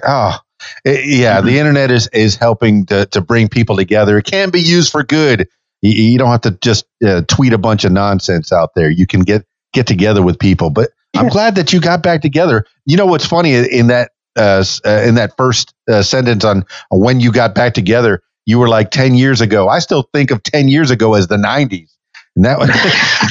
oh, 0.04 0.36
yeah, 0.84 1.40
the 1.40 1.58
internet 1.58 1.90
is 1.90 2.08
is 2.12 2.36
helping 2.36 2.86
to 2.86 3.06
to 3.06 3.20
bring 3.20 3.48
people 3.48 3.76
together. 3.76 4.18
It 4.18 4.26
can 4.26 4.50
be 4.50 4.60
used 4.60 4.92
for 4.92 5.02
good 5.02 5.48
you, 5.82 5.92
you 5.92 6.18
don't 6.18 6.30
have 6.30 6.42
to 6.42 6.52
just 6.52 6.86
uh, 7.04 7.22
tweet 7.28 7.52
a 7.52 7.58
bunch 7.58 7.84
of 7.84 7.92
nonsense 7.92 8.52
out 8.52 8.74
there. 8.74 8.90
You 8.90 9.06
can 9.06 9.20
get 9.22 9.44
get 9.72 9.86
together 9.86 10.22
with 10.22 10.38
people. 10.38 10.70
But 10.70 10.90
I'm 11.16 11.28
glad 11.28 11.56
that 11.56 11.72
you 11.72 11.80
got 11.80 12.02
back 12.02 12.22
together. 12.22 12.64
You 12.86 12.96
know 12.96 13.06
what's 13.06 13.26
funny 13.26 13.54
in 13.54 13.88
that 13.88 14.12
uh, 14.36 14.64
uh, 14.84 15.02
in 15.06 15.16
that 15.16 15.36
first 15.36 15.74
uh, 15.90 16.02
sentence 16.02 16.44
on 16.44 16.64
when 16.90 17.20
you 17.20 17.32
got 17.32 17.54
back 17.54 17.74
together, 17.74 18.22
you 18.46 18.58
were 18.58 18.68
like 18.68 18.90
10 18.90 19.14
years 19.14 19.40
ago. 19.40 19.68
I 19.68 19.78
still 19.78 20.08
think 20.12 20.30
of 20.30 20.42
10 20.42 20.68
years 20.68 20.90
ago 20.90 21.14
as 21.14 21.28
the 21.28 21.36
90s. 21.36 21.90
And 22.36 22.44
that 22.44 22.58
was, 22.58 22.70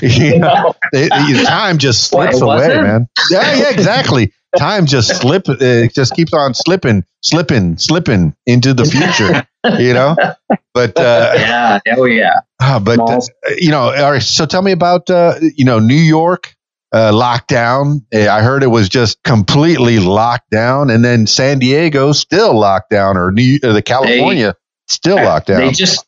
you 0.20 0.40
know, 0.40 0.74
it, 0.92 1.46
time 1.46 1.78
just 1.78 2.10
slips 2.10 2.42
away, 2.42 2.68
man. 2.68 3.08
Yeah, 3.32 3.56
yeah, 3.56 3.70
exactly. 3.70 4.34
time 4.58 4.86
just 4.86 5.22
slip, 5.22 5.44
it 5.48 5.94
just 5.94 6.16
keeps 6.16 6.34
on 6.34 6.54
slipping, 6.54 7.06
slipping, 7.22 7.78
slipping 7.78 8.36
into 8.46 8.74
the 8.74 8.86
future, 8.86 9.48
you 9.82 9.94
know? 9.94 10.16
But, 10.74 10.98
uh, 10.98 11.32
yeah, 11.36 11.80
oh, 11.98 12.06
yeah. 12.06 12.42
Uh, 12.62 12.80
but, 12.80 13.00
uh, 13.00 13.20
you 13.58 13.72
know, 13.72 13.94
all 13.94 14.12
right. 14.12 14.22
So 14.22 14.46
tell 14.46 14.62
me 14.62 14.72
about, 14.72 15.10
uh, 15.10 15.36
you 15.42 15.66
know, 15.66 15.80
New 15.80 15.96
York 15.96 16.56
uh, 16.92 17.12
lockdown. 17.12 18.04
Eh, 18.12 18.28
I 18.28 18.42
heard 18.42 18.64
it 18.64 18.68
was 18.68 18.90
just 18.90 19.22
completely 19.24 20.00
locked 20.00 20.50
down, 20.50 20.90
and 20.90 21.04
then 21.04 21.28
San 21.28 21.60
Diego 21.60 22.12
still 22.12 22.58
locked 22.58 22.90
down, 22.90 23.18
or 23.18 23.32
New, 23.32 23.60
uh, 23.64 23.74
the 23.74 23.82
California 23.82 24.56
still 24.90 25.18
locked 25.18 25.48
down. 25.48 25.62
They 25.62 25.72
just 25.72 26.06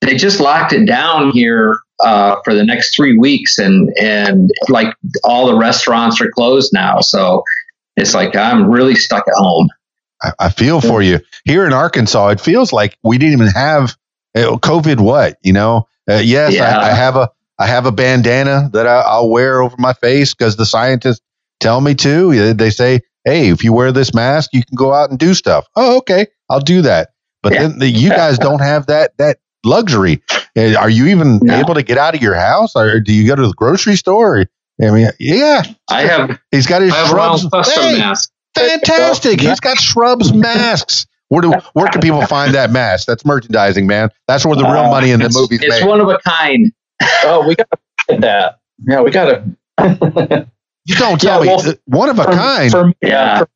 they 0.00 0.16
just 0.16 0.40
locked 0.40 0.72
it 0.72 0.86
down 0.86 1.30
here 1.30 1.78
uh, 2.02 2.36
for 2.44 2.54
the 2.54 2.64
next 2.64 2.94
three 2.94 3.16
weeks, 3.16 3.58
and 3.58 3.92
and 4.00 4.50
like 4.68 4.94
all 5.22 5.46
the 5.46 5.56
restaurants 5.56 6.20
are 6.20 6.30
closed 6.30 6.72
now, 6.72 7.00
so 7.00 7.42
it's 7.96 8.14
like 8.14 8.36
I'm 8.36 8.70
really 8.70 8.94
stuck 8.94 9.26
at 9.26 9.34
home. 9.34 9.68
I, 10.22 10.32
I 10.38 10.48
feel 10.50 10.80
for 10.80 11.02
you 11.02 11.20
here 11.44 11.66
in 11.66 11.72
Arkansas. 11.72 12.28
It 12.28 12.40
feels 12.40 12.72
like 12.72 12.98
we 13.02 13.18
didn't 13.18 13.34
even 13.34 13.48
have 13.48 13.96
uh, 14.34 14.56
COVID. 14.56 15.00
What 15.00 15.38
you 15.42 15.52
know? 15.52 15.88
Uh, 16.08 16.20
yes, 16.22 16.54
yeah. 16.54 16.78
I, 16.78 16.90
I, 16.90 16.92
have 16.92 17.16
a 17.16 17.30
I 17.58 17.66
have 17.66 17.86
a 17.86 17.92
bandana 17.92 18.68
that 18.72 18.86
I, 18.86 19.20
will 19.20 19.30
wear 19.30 19.62
over 19.62 19.76
my 19.78 19.94
face 19.94 20.34
because 20.34 20.56
the 20.56 20.66
scientists 20.66 21.22
tell 21.60 21.80
me 21.80 21.94
to. 21.94 22.52
They 22.54 22.70
say, 22.70 23.00
"Hey, 23.24 23.48
if 23.48 23.64
you 23.64 23.72
wear 23.72 23.92
this 23.92 24.12
mask, 24.12 24.50
you 24.52 24.62
can 24.64 24.76
go 24.76 24.92
out 24.92 25.10
and 25.10 25.18
do 25.18 25.34
stuff." 25.34 25.66
Oh, 25.76 25.98
okay, 25.98 26.26
I'll 26.50 26.60
do 26.60 26.82
that. 26.82 27.10
But 27.44 27.52
yeah. 27.52 27.68
then 27.68 27.78
the, 27.78 27.88
you 27.88 28.08
guys 28.08 28.38
don't 28.38 28.60
have 28.60 28.86
that 28.86 29.16
that 29.18 29.38
luxury. 29.64 30.22
Uh, 30.56 30.74
are 30.76 30.88
you 30.88 31.06
even 31.08 31.38
no. 31.42 31.54
able 31.54 31.74
to 31.74 31.82
get 31.82 31.98
out 31.98 32.14
of 32.14 32.22
your 32.22 32.34
house, 32.34 32.74
or 32.74 33.00
do 33.00 33.12
you 33.12 33.26
go 33.26 33.36
to 33.36 33.46
the 33.46 33.52
grocery 33.52 33.96
store? 33.96 34.46
I 34.82 34.90
mean, 34.90 35.08
yeah, 35.20 35.62
I 35.90 36.02
have. 36.02 36.40
He's 36.50 36.66
got 36.66 36.80
his 36.82 36.94
shrubs. 37.08 37.46
Hey, 37.74 37.98
mask. 37.98 38.32
Fantastic! 38.56 39.40
He's 39.40 39.60
got 39.60 39.76
shrubs 39.78 40.32
masks. 40.32 41.06
Where 41.28 41.42
do 41.42 41.52
where 41.74 41.86
can 41.88 42.00
people 42.00 42.24
find 42.26 42.54
that 42.54 42.70
mask? 42.70 43.06
That's 43.06 43.24
merchandising, 43.26 43.86
man. 43.86 44.08
That's 44.26 44.46
where 44.46 44.56
the 44.56 44.64
real 44.64 44.88
money 44.88 45.10
in 45.10 45.20
the 45.20 45.26
it's, 45.26 45.36
movies. 45.36 45.60
It's 45.62 45.80
made. 45.80 45.86
one 45.86 46.00
of 46.00 46.08
a 46.08 46.18
kind. 46.18 46.72
oh, 47.24 47.46
we 47.46 47.56
got 47.56 47.70
to 47.70 47.78
get 48.08 48.20
that. 48.22 48.60
Yeah, 48.86 49.02
we 49.02 49.10
got 49.10 49.26
to. 49.26 50.48
you 50.86 50.94
don't 50.94 51.20
tell 51.20 51.44
yeah, 51.44 51.56
well, 51.56 51.64
me 51.64 51.74
one 51.86 52.08
of 52.08 52.18
a 52.18 52.24
for, 52.24 52.32
kind. 52.32 52.70
For, 52.70 52.92
yeah. 53.02 53.38
For 53.40 53.48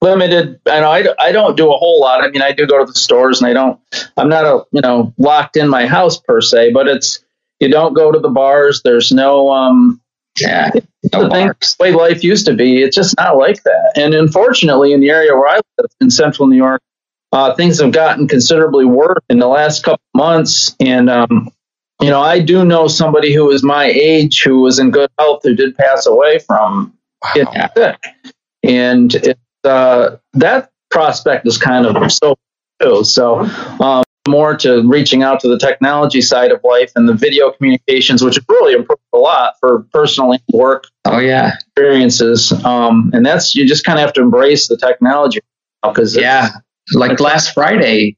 limited. 0.00 0.60
I 0.66 0.80
know 0.80 0.90
I, 0.90 1.04
I 1.18 1.32
don't 1.32 1.56
do 1.56 1.72
a 1.72 1.76
whole 1.76 2.00
lot. 2.00 2.22
I 2.22 2.28
mean, 2.28 2.42
I 2.42 2.52
do 2.52 2.66
go 2.66 2.78
to 2.78 2.90
the 2.90 2.98
stores, 2.98 3.40
and 3.40 3.48
I 3.48 3.52
don't. 3.52 3.78
I'm 4.16 4.28
not 4.28 4.44
a 4.44 4.64
you 4.72 4.80
know 4.80 5.12
locked 5.18 5.56
in 5.56 5.68
my 5.68 5.86
house 5.86 6.18
per 6.18 6.40
se, 6.40 6.72
but 6.72 6.88
it's 6.88 7.24
you 7.60 7.68
don't 7.68 7.94
go 7.94 8.12
to 8.12 8.18
the 8.18 8.28
bars. 8.28 8.82
There's 8.82 9.12
no 9.12 9.50
um. 9.50 10.00
Yeah, 10.40 10.70
no 11.12 11.24
the, 11.24 11.30
thing, 11.30 11.48
the 11.48 11.76
way 11.80 11.92
life 11.92 12.22
used 12.22 12.46
to 12.46 12.54
be, 12.54 12.82
it's 12.82 12.94
just 12.94 13.16
not 13.18 13.36
like 13.36 13.62
that. 13.64 13.92
And 13.96 14.14
unfortunately, 14.14 14.92
in 14.92 15.00
the 15.00 15.10
area 15.10 15.34
where 15.34 15.48
I 15.48 15.56
live 15.56 15.90
in 16.00 16.08
central 16.08 16.46
New 16.46 16.56
York, 16.56 16.80
uh, 17.32 17.54
things 17.56 17.80
have 17.80 17.92
gotten 17.92 18.28
considerably 18.28 18.84
worse 18.84 19.22
in 19.28 19.38
the 19.38 19.48
last 19.48 19.82
couple 19.82 20.04
months. 20.14 20.74
And 20.80 21.10
um, 21.10 21.50
you 22.00 22.10
know, 22.10 22.22
I 22.22 22.40
do 22.40 22.64
know 22.64 22.88
somebody 22.88 23.34
who 23.34 23.44
was 23.44 23.62
my 23.62 23.84
age 23.84 24.42
who 24.42 24.60
was 24.60 24.78
in 24.78 24.90
good 24.90 25.10
health 25.18 25.40
who 25.42 25.54
did 25.54 25.76
pass 25.76 26.06
away 26.06 26.38
from 26.38 26.96
wow. 27.22 27.30
getting 27.34 27.68
sick. 27.76 28.04
And 28.62 29.14
it, 29.14 29.38
uh, 29.64 30.16
that 30.34 30.70
prospect 30.90 31.46
is 31.46 31.58
kind 31.58 31.86
of 31.86 32.12
so 32.12 32.36
too. 32.80 33.04
So 33.04 33.40
um, 33.80 34.02
more 34.28 34.56
to 34.56 34.86
reaching 34.88 35.22
out 35.22 35.40
to 35.40 35.48
the 35.48 35.58
technology 35.58 36.20
side 36.20 36.52
of 36.52 36.60
life 36.64 36.92
and 36.96 37.08
the 37.08 37.14
video 37.14 37.50
communications, 37.52 38.22
which 38.22 38.36
has 38.36 38.44
really 38.48 38.74
improved 38.74 39.00
a 39.12 39.18
lot 39.18 39.54
for 39.60 39.86
personal 39.92 40.36
work. 40.52 40.84
Oh 41.04 41.18
yeah, 41.18 41.54
experiences. 41.54 42.52
Um, 42.64 43.10
and 43.12 43.24
that's 43.24 43.54
you 43.54 43.66
just 43.66 43.84
kind 43.84 43.98
of 43.98 44.04
have 44.04 44.12
to 44.14 44.20
embrace 44.20 44.68
the 44.68 44.76
technology 44.76 45.40
because 45.82 46.16
yeah, 46.16 46.50
like 46.94 47.20
last 47.20 47.52
Friday. 47.54 48.16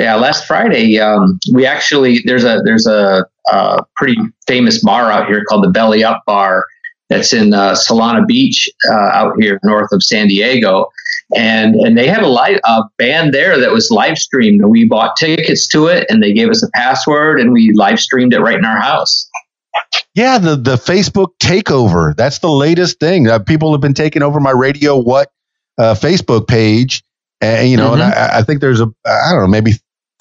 Yeah, 0.00 0.16
last 0.16 0.46
Friday 0.46 0.98
um, 0.98 1.38
we 1.52 1.66
actually 1.66 2.20
there's 2.24 2.42
a 2.42 2.60
there's 2.64 2.86
a, 2.86 3.24
a 3.52 3.84
pretty 3.94 4.16
famous 4.48 4.82
bar 4.82 5.12
out 5.12 5.28
here 5.28 5.44
called 5.44 5.62
the 5.62 5.70
Belly 5.70 6.02
Up 6.02 6.24
Bar 6.26 6.64
that's 7.08 7.32
in 7.32 7.52
uh, 7.52 7.72
Solana 7.72 8.26
Beach 8.26 8.68
uh, 8.90 8.94
out 8.94 9.34
here 9.38 9.60
north 9.62 9.92
of 9.92 10.02
San 10.02 10.28
Diego. 10.28 10.90
And, 11.36 11.74
and 11.76 11.96
they 11.96 12.06
had 12.06 12.22
a 12.22 12.28
live 12.28 12.60
a 12.64 12.82
band 12.98 13.32
there 13.32 13.58
that 13.58 13.72
was 13.72 13.90
live 13.90 14.18
streamed 14.18 14.60
and 14.60 14.70
we 14.70 14.86
bought 14.86 15.16
tickets 15.16 15.66
to 15.68 15.86
it 15.86 16.06
and 16.08 16.22
they 16.22 16.32
gave 16.32 16.50
us 16.50 16.62
a 16.62 16.70
password 16.74 17.40
and 17.40 17.52
we 17.52 17.72
live 17.74 17.98
streamed 17.98 18.34
it 18.34 18.40
right 18.40 18.58
in 18.58 18.64
our 18.64 18.80
house. 18.80 19.28
Yeah, 20.14 20.38
the 20.38 20.54
the 20.54 20.76
Facebook 20.76 21.30
takeover. 21.42 22.14
That's 22.14 22.38
the 22.38 22.50
latest 22.50 23.00
thing. 23.00 23.28
Uh, 23.28 23.40
people 23.40 23.72
have 23.72 23.80
been 23.80 23.94
taking 23.94 24.22
over 24.22 24.38
my 24.38 24.52
Radio 24.52 24.96
What 24.96 25.32
uh, 25.76 25.94
Facebook 25.94 26.46
page, 26.46 27.02
and 27.40 27.68
you 27.68 27.76
know, 27.76 27.90
mm-hmm. 27.90 28.02
and 28.02 28.14
I, 28.14 28.38
I, 28.38 28.42
think 28.42 28.60
there's 28.60 28.80
a 28.80 28.86
I 29.04 29.30
don't 29.32 29.42
know 29.42 29.48
maybe 29.48 29.72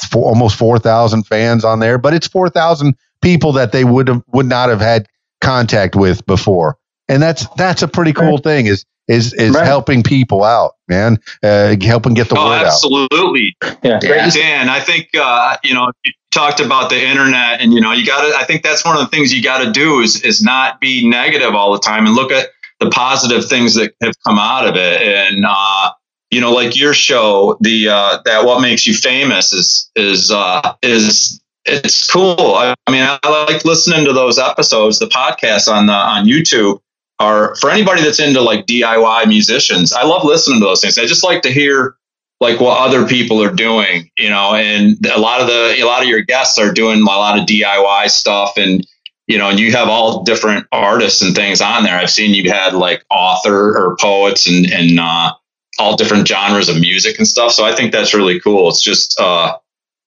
four, 0.10 0.26
almost 0.27 0.55
four 0.55 0.80
thousand 0.80 1.27
fans 1.27 1.64
on 1.64 1.80
there, 1.80 1.99
but 1.99 2.15
it's 2.15 2.27
four 2.27 2.49
thousand 2.49 2.95
people 3.22 3.51
that 3.53 3.72
they 3.72 3.84
would 3.84 4.07
have 4.07 4.23
would 4.34 4.47
not 4.47 4.69
have 4.69 4.81
had 4.81 5.07
contact 5.44 5.95
with 5.95 6.26
before, 6.26 6.78
and 7.07 7.22
that's 7.22 7.48
that's 7.56 7.82
a 7.82 7.88
pretty 7.88 8.14
cool 8.14 8.36
right. 8.36 8.44
thing. 8.44 8.65
Is 8.68 8.86
is 9.07 9.34
is 9.34 9.53
right. 9.53 9.65
helping 9.65 10.03
people 10.03 10.44
out, 10.44 10.74
man, 10.88 11.20
uh, 11.44 11.76
helping 11.82 12.14
get 12.14 12.30
the 12.30 12.38
oh, 12.38 12.45
word 12.45 12.65
absolutely. 12.65 13.56
out. 13.64 13.78
Absolutely, 13.84 14.10
yeah. 14.10 14.30
Dan. 14.30 14.70
I 14.70 14.80
think 14.80 15.10
uh, 15.18 15.57
you 15.64 15.74
know 15.74 15.91
you 16.03 16.14
talked 16.34 16.60
about 16.60 16.90
the 16.90 17.02
internet, 17.02 17.61
and 17.61 17.74
you 17.74 17.82
know 17.82 17.91
you 17.91 18.06
got 18.06 18.22
to. 18.22 18.36
I 18.36 18.45
think 18.45 18.64
that's 18.64 18.86
one 18.86 18.95
of 18.95 19.02
the 19.02 19.10
things 19.10 19.34
you 19.34 19.44
got 19.44 19.64
to 19.64 19.72
do 19.72 19.99
is 19.99 20.22
is 20.22 20.41
not 20.41 20.80
be 20.80 21.07
negative 21.07 21.53
all 21.53 21.74
the 21.74 21.80
time 21.80 22.06
and 22.06 22.15
look 22.15 22.32
at 22.32 22.49
the 22.80 22.90
positive 22.90 23.45
things 23.48 23.76
that 23.76 23.94
have 24.02 24.15
come 24.26 24.38
out 24.38 24.68
of 24.68 24.76
it. 24.76 25.02
And 25.02 25.45
uh, 25.48 25.91
you 26.32 26.41
know, 26.41 26.52
like 26.52 26.78
your 26.78 26.94
show, 26.94 27.57
the 27.61 27.90
uh, 27.90 28.20
that 28.26 28.45
what 28.45 28.61
makes 28.61 28.88
you 28.88 28.94
famous 28.94 29.53
is 29.53 29.91
is 29.95 30.32
uh, 30.32 30.76
is 30.82 31.43
it's 31.65 32.10
cool. 32.10 32.56
I, 32.56 32.76
I 32.88 32.91
mean, 32.91 33.03
I 33.03 33.45
like 33.49 33.65
listening 33.65 34.06
to 34.06 34.14
those 34.14 34.40
episodes, 34.40 34.99
the 34.99 35.07
podcasts 35.07 35.72
on 35.72 35.85
the 35.85 35.94
on 35.94 36.26
YouTube 36.26 36.80
are 37.19 37.56
for 37.56 37.69
anybody 37.69 38.02
that's 38.02 38.19
into 38.19 38.41
like 38.41 38.65
DIY 38.65 39.27
musicians. 39.27 39.94
I 39.94 40.03
love 40.03 40.23
listening 40.23 40.60
to 40.60 40.65
those 40.65 40.81
things. 40.81 40.98
I 40.98 41.06
just 41.06 41.23
like 41.23 41.44
to 41.44 41.52
hear 41.52 41.95
like 42.40 42.60
what 42.60 42.80
other 42.80 43.07
people 43.07 43.41
are 43.41 43.53
doing, 43.53 44.11
you 44.18 44.30
know, 44.30 44.53
and 44.56 44.98
a 45.06 45.19
lot 45.19 45.40
of 45.41 45.48
the 45.48 45.76
a 45.80 45.85
lot 45.85 46.02
of 46.02 46.10
your 46.10 46.22
guests 46.22 46.57
are 46.57 46.72
doing 46.72 47.02
a 47.02 47.06
lot 47.06 47.40
of 47.40 47.45
DIY 47.45 48.10
stuff 48.10 48.57
and 48.57 48.85
you 49.26 49.38
know, 49.38 49.49
and 49.49 49.60
you 49.60 49.72
have 49.72 49.88
all 49.88 50.23
different 50.23 50.68
artists 50.73 51.22
and 51.22 51.34
things 51.34 51.61
on 51.61 51.84
there. 51.84 51.95
I've 51.95 52.10
seen 52.10 52.34
you 52.34 52.52
had 52.52 52.73
like 52.73 53.06
author 53.10 53.77
or 53.77 53.95
poets 53.99 54.48
and 54.48 54.69
and 54.69 54.99
uh, 54.99 55.34
all 55.80 55.95
different 55.95 56.27
genres 56.27 56.68
of 56.68 56.80
music 56.80 57.18
and 57.18 57.27
stuff. 57.27 57.53
So 57.53 57.64
I 57.64 57.73
think 57.73 57.94
that's 57.94 58.14
really 58.14 58.41
cool. 58.41 58.68
It's 58.69 58.84
just 58.84 59.18
uh, 59.19 59.57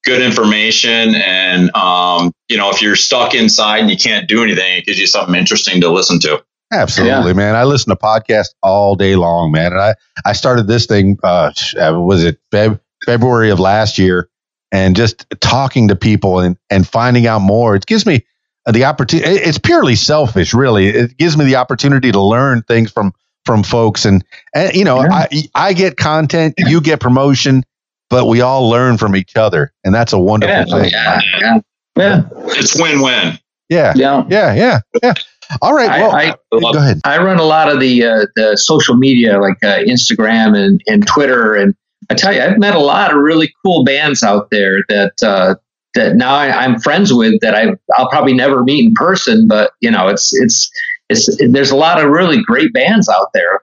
good 0.07 0.23
information, 0.23 1.15
and 1.15 1.75
um, 1.77 2.33
you 2.49 2.57
know, 2.57 2.71
if 2.71 2.81
you're 2.81 2.97
stuck 2.97 3.35
inside 3.35 3.81
and 3.81 3.91
you 3.91 3.97
can't 3.99 4.29
do 4.29 4.43
anything, 4.43 4.79
it 4.79 4.87
gives 4.87 4.99
you 4.99 5.07
something 5.07 5.35
interesting 5.35 5.83
to 5.83 5.91
listen 5.91 6.19
to. 6.21 6.43
Absolutely, 6.73 7.33
yeah. 7.33 7.37
man. 7.37 7.55
I 7.55 7.65
listen 7.65 7.91
to 7.91 7.97
podcasts 7.97 8.55
all 8.63 8.97
day 8.97 9.17
long, 9.17 9.53
man. 9.53 9.73
And 9.73 9.81
I, 9.81 9.95
I 10.25 10.33
started 10.33 10.67
this 10.67 10.87
thing, 10.87 11.19
uh, 11.23 11.53
was 11.77 12.25
it 12.25 12.41
Feb- 12.53 12.81
February 13.05 13.51
of 13.51 13.61
last 13.61 13.99
year? 13.99 14.29
And 14.73 14.97
just 14.97 15.27
talking 15.41 15.89
to 15.89 15.97
people 15.97 16.41
and, 16.41 16.57
and 16.71 16.87
finding 16.87 17.27
out 17.29 17.39
more. 17.39 17.77
It 17.77 17.87
gives 17.87 18.05
me 18.05 18.27
the 18.67 18.85
opportunity. 18.85 19.31
It's 19.31 19.59
purely 19.59 19.95
selfish, 19.95 20.53
really. 20.53 20.89
It 20.89 21.17
gives 21.17 21.37
me 21.37 21.45
the 21.45 21.57
opportunity 21.57 22.11
to 22.11 22.21
learn 22.21 22.63
things 22.63 22.91
from 22.91 23.13
from 23.45 23.63
folks. 23.63 24.05
And, 24.05 24.25
and 24.55 24.75
you 24.75 24.85
know, 24.85 25.03
yeah. 25.03 25.13
I, 25.13 25.29
I 25.55 25.73
get 25.73 25.97
content, 25.97 26.55
you 26.59 26.81
get 26.81 26.99
promotion, 26.99 27.63
but 28.11 28.27
we 28.27 28.41
all 28.41 28.69
learn 28.69 28.99
from 28.99 29.17
each 29.17 29.37
other. 29.37 29.73
And 29.85 29.95
that's 29.95 30.13
a 30.13 30.19
wonderful 30.19 30.55
yeah. 30.55 30.83
thing. 30.83 30.91
Yeah. 30.91 31.21
yeah. 31.41 31.59
Yeah. 31.97 32.23
It's 32.49 32.81
win 32.81 33.01
win. 33.01 33.39
Yeah. 33.69 33.93
Yeah. 33.97 34.25
Yeah. 34.29 34.55
Yeah. 34.55 34.81
Yeah. 35.03 35.15
All 35.63 35.75
right. 35.75 35.89
Well, 35.89 36.15
I, 36.15 36.35
I, 36.53 36.61
go 36.73 36.79
ahead. 36.79 37.01
I 37.05 37.19
run 37.19 37.39
a 37.39 37.45
lot 37.45 37.71
of 37.71 37.81
the 37.81 38.05
uh, 38.05 38.27
the 38.35 38.57
social 38.57 38.97
media 38.97 39.41
like 39.41 39.57
uh, 39.63 39.79
Instagram 39.79 40.57
and, 40.57 40.81
and 40.87 41.07
Twitter, 41.07 41.55
and 41.55 41.75
I 42.11 42.15
tell 42.15 42.33
you, 42.33 42.41
I've 42.41 42.59
met 42.59 42.75
a 42.75 42.81
lot 42.81 43.13
of 43.13 43.19
really 43.19 43.53
cool 43.65 43.85
bands 43.85 44.23
out 44.23 44.49
there 44.51 44.79
that 44.89 45.13
uh, 45.23 45.55
that 45.95 46.17
now 46.17 46.35
I, 46.35 46.65
am 46.65 46.81
friends 46.81 47.13
with 47.13 47.41
that 47.43 47.55
I 47.55 47.69
I'll 47.97 48.09
probably 48.09 48.35
never 48.35 48.65
meet 48.65 48.87
in 48.87 48.95
person, 48.95 49.47
but 49.47 49.73
you 49.81 49.91
know, 49.91 50.09
it's 50.09 50.35
it's 50.35 50.71
it's 51.09 51.31
there's 51.51 51.71
a 51.71 51.77
lot 51.77 52.03
of 52.03 52.11
really 52.11 52.43
great 52.43 52.73
bands 52.73 53.09
out 53.09 53.29
there. 53.33 53.61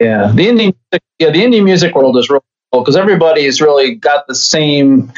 Yeah, 0.00 0.30
the 0.32 0.46
indie 0.46 0.74
yeah 1.18 1.30
the 1.30 1.42
indie 1.42 1.62
music 1.62 1.94
world 1.94 2.16
is 2.18 2.30
real 2.30 2.40
cool 2.40 2.55
because 2.80 2.96
everybody's 2.96 3.60
really 3.60 3.94
got 3.94 4.26
the 4.26 4.34
same 4.34 5.12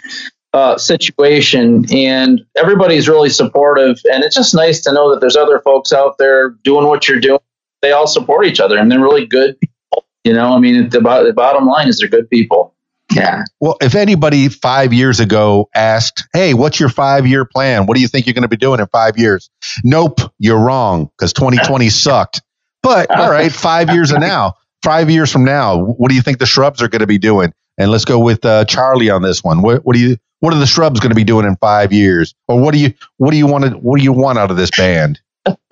uh, 0.53 0.79
situation, 0.79 1.85
and 1.93 2.45
everybody's 2.57 3.09
really 3.09 3.31
supportive. 3.31 4.01
And 4.13 4.25
it's 4.25 4.35
just 4.35 4.55
nice 4.55 4.81
to 4.83 4.93
know 4.93 5.11
that 5.11 5.21
there's 5.21 5.37
other 5.37 5.61
folks 5.61 5.93
out 5.93 6.17
there 6.19 6.51
doing 6.51 6.87
what 6.87 7.09
you're 7.09 7.21
doing. 7.21 7.41
They 7.83 7.93
all 7.93 8.07
support 8.07 8.47
each 8.47 8.61
other, 8.61 8.79
and 8.79 8.91
they're 8.91 9.01
really 9.01 9.27
good 9.27 9.59
people. 9.61 10.05
You 10.25 10.33
know, 10.33 10.55
I 10.55 10.59
mean, 10.59 10.89
the, 10.89 11.01
the 11.01 11.33
bottom 11.35 11.67
line 11.67 11.89
is 11.89 11.99
they're 11.99 12.09
good 12.09 12.29
people. 12.29 12.75
Yeah. 13.15 13.45
Well, 13.61 13.77
if 13.81 13.95
anybody 13.95 14.49
five 14.49 14.93
years 14.93 15.21
ago 15.21 15.69
asked, 15.75 16.29
"Hey, 16.33 16.55
what's 16.55 16.79
your 16.79 16.89
five-year 16.89 17.45
plan? 17.47 17.87
What 17.87 17.95
do 17.95 18.03
you 18.03 18.09
think 18.09 18.27
you're 18.27 18.35
going 18.35 18.43
to 18.43 18.49
be 18.49 18.57
doing 18.57 18.81
in 18.81 18.87
five 18.89 19.17
years?" 19.17 19.51
Nope, 19.85 20.21
you're 20.39 20.59
wrong 20.59 21.11
because 21.17 21.33
2020 21.33 21.89
sucked. 21.89 22.43
But 22.83 23.11
all 23.11 23.31
right, 23.31 23.53
five 23.53 23.91
years 23.91 24.11
from 24.11 24.21
now, 24.21 24.55
five 24.83 25.11
years 25.11 25.31
from 25.31 25.45
now, 25.45 25.79
what 25.79 26.09
do 26.09 26.15
you 26.15 26.23
think 26.23 26.39
the 26.39 26.47
Shrubs 26.47 26.83
are 26.83 26.89
going 26.89 27.01
to 27.01 27.07
be 27.07 27.19
doing? 27.19 27.53
And 27.79 27.91
let's 27.91 28.05
go 28.05 28.19
with 28.19 28.45
uh, 28.45 28.65
Charlie 28.65 29.11
on 29.11 29.23
this 29.23 29.45
one. 29.45 29.63
What, 29.63 29.85
what 29.85 29.95
do 29.95 30.01
you 30.01 30.17
what 30.41 30.55
are 30.55 30.59
the 30.59 30.67
Shrubs 30.67 31.01
going 31.01 31.11
to 31.11 31.17
be 31.17 31.25
doing 31.25 31.47
in 31.47 31.57
five 31.57 31.93
years? 31.93 32.35
Or 32.47 32.61
what 32.61 32.73
do 32.73 32.81
you 32.81 32.95
what 33.17 33.31
do 33.31 33.37
you 33.37 33.47
want 33.47 33.65
to, 33.65 33.71
what 33.71 33.99
do 33.99 34.05
you 34.05 34.13
want 34.13 34.39
out 34.39 34.51
of 34.51 34.57
this 34.57 34.71
band? 34.71 35.21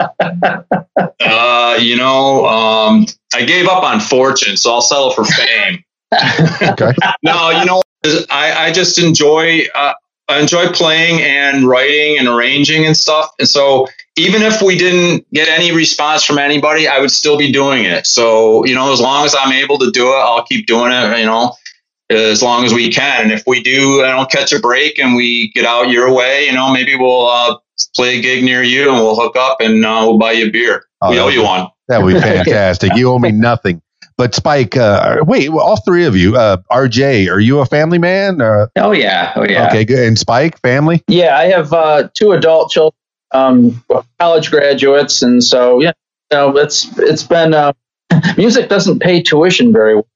uh, 0.01 1.77
you 1.81 1.97
know, 1.97 2.47
um, 2.47 3.07
I 3.35 3.45
gave 3.45 3.69
up 3.69 3.83
on 3.83 4.01
fortune, 4.01 4.57
so 4.57 4.73
I'll 4.73 4.81
settle 4.81 5.11
for 5.11 5.25
fame. 5.25 5.85
okay. 6.63 6.93
no, 7.23 7.51
you 7.51 7.65
know, 7.65 7.83
I, 8.31 8.67
I 8.67 8.73
just 8.73 8.99
enjoy 8.99 9.65
uh, 9.75 9.95
I 10.29 10.41
enjoy 10.41 10.69
playing 10.69 11.21
and 11.23 11.67
writing 11.67 12.19
and 12.19 12.29
arranging 12.29 12.85
and 12.85 12.97
stuff. 12.97 13.31
And 13.39 13.49
so 13.49 13.87
even 14.17 14.43
if 14.43 14.63
we 14.63 14.79
didn't 14.79 15.27
get 15.33 15.49
any 15.49 15.73
response 15.73 16.25
from 16.25 16.39
anybody, 16.39 16.89
I 16.89 17.01
would 17.01 17.11
still 17.11 17.37
be 17.37 17.53
doing 17.53 17.85
it. 17.85 18.07
So, 18.07 18.65
you 18.65 18.75
know, 18.75 18.93
as 18.93 19.01
long 19.01 19.25
as 19.25 19.35
I'm 19.39 19.53
able 19.53 19.79
to 19.79 19.91
do 19.91 20.09
it, 20.09 20.17
I'll 20.17 20.45
keep 20.45 20.67
doing 20.67 20.93
it, 20.93 21.19
you 21.19 21.27
know 21.27 21.53
as 22.11 22.43
long 22.43 22.65
as 22.65 22.73
we 22.73 22.91
can. 22.91 23.25
And 23.25 23.33
if 23.33 23.45
we 23.47 23.63
do, 23.63 24.05
I 24.05 24.11
don't 24.11 24.31
catch 24.31 24.53
a 24.53 24.61
break 24.61 24.99
and 24.99 25.17
we 25.17 25.51
get 25.53 25.65
out 25.65 25.91
your 25.91 26.13
way, 26.13 26.47
you 26.47 26.53
know, 26.53 26.73
maybe 26.73 26.97
we'll 26.97 27.27
uh, 27.27 27.57
play 27.95 28.19
a 28.19 28.23
gig 28.23 28.45
near 28.45 28.63
you 28.63 28.91
and 28.91 28.99
we'll 28.99 29.17
hook 29.17 29.37
up 29.37 29.61
and 29.61 29.85
uh, 29.85 30.03
we'll 30.03 30.19
buy 30.19 30.33
you 30.33 30.47
a 30.47 30.51
beer. 30.51 30.85
Oh, 31.03 31.11
we 31.11 31.19
owe 31.19 31.29
you 31.29 31.43
one. 31.43 31.69
That 31.89 32.03
would 32.03 32.15
be 32.15 32.21
fantastic. 32.21 32.95
you 32.95 33.11
owe 33.11 33.19
me 33.19 33.33
nothing. 33.33 33.83
But 34.19 34.35
Spike, 34.35 34.79
uh, 34.79 35.19
wait, 35.27 35.51
all 35.51 35.77
three 35.83 36.07
of 36.07 36.17
you, 36.17 36.37
uh, 36.37 36.57
RJ, 36.73 37.31
are 37.31 37.39
you 37.39 37.59
a 37.59 37.67
family 37.67 37.99
man? 37.99 38.41
oh 38.41 38.93
yeah, 38.93 39.33
oh 39.37 39.45
yeah. 39.45 39.67
Okay, 39.69 39.85
good. 39.85 39.99
And 39.99 40.19
Spike, 40.19 40.59
family? 40.63 41.05
Yeah, 41.07 41.37
I 41.37 41.45
have 41.47 41.71
uh, 41.75 42.09
two 42.15 42.33
adult 42.33 42.71
children, 42.71 42.97
um, 43.33 43.85
college 44.19 44.51
graduates, 44.51 45.23
and 45.23 45.43
so 45.43 45.81
yeah, 45.81 45.93
you 46.31 46.39
know, 46.39 46.57
it's 46.57 46.99
it's 46.99 47.23
been 47.23 47.55
uh, 47.55 47.73
music 48.37 48.69
doesn't 48.69 49.01
pay 49.01 49.23
tuition 49.23 49.73
very 49.73 49.95
well. 49.97 50.07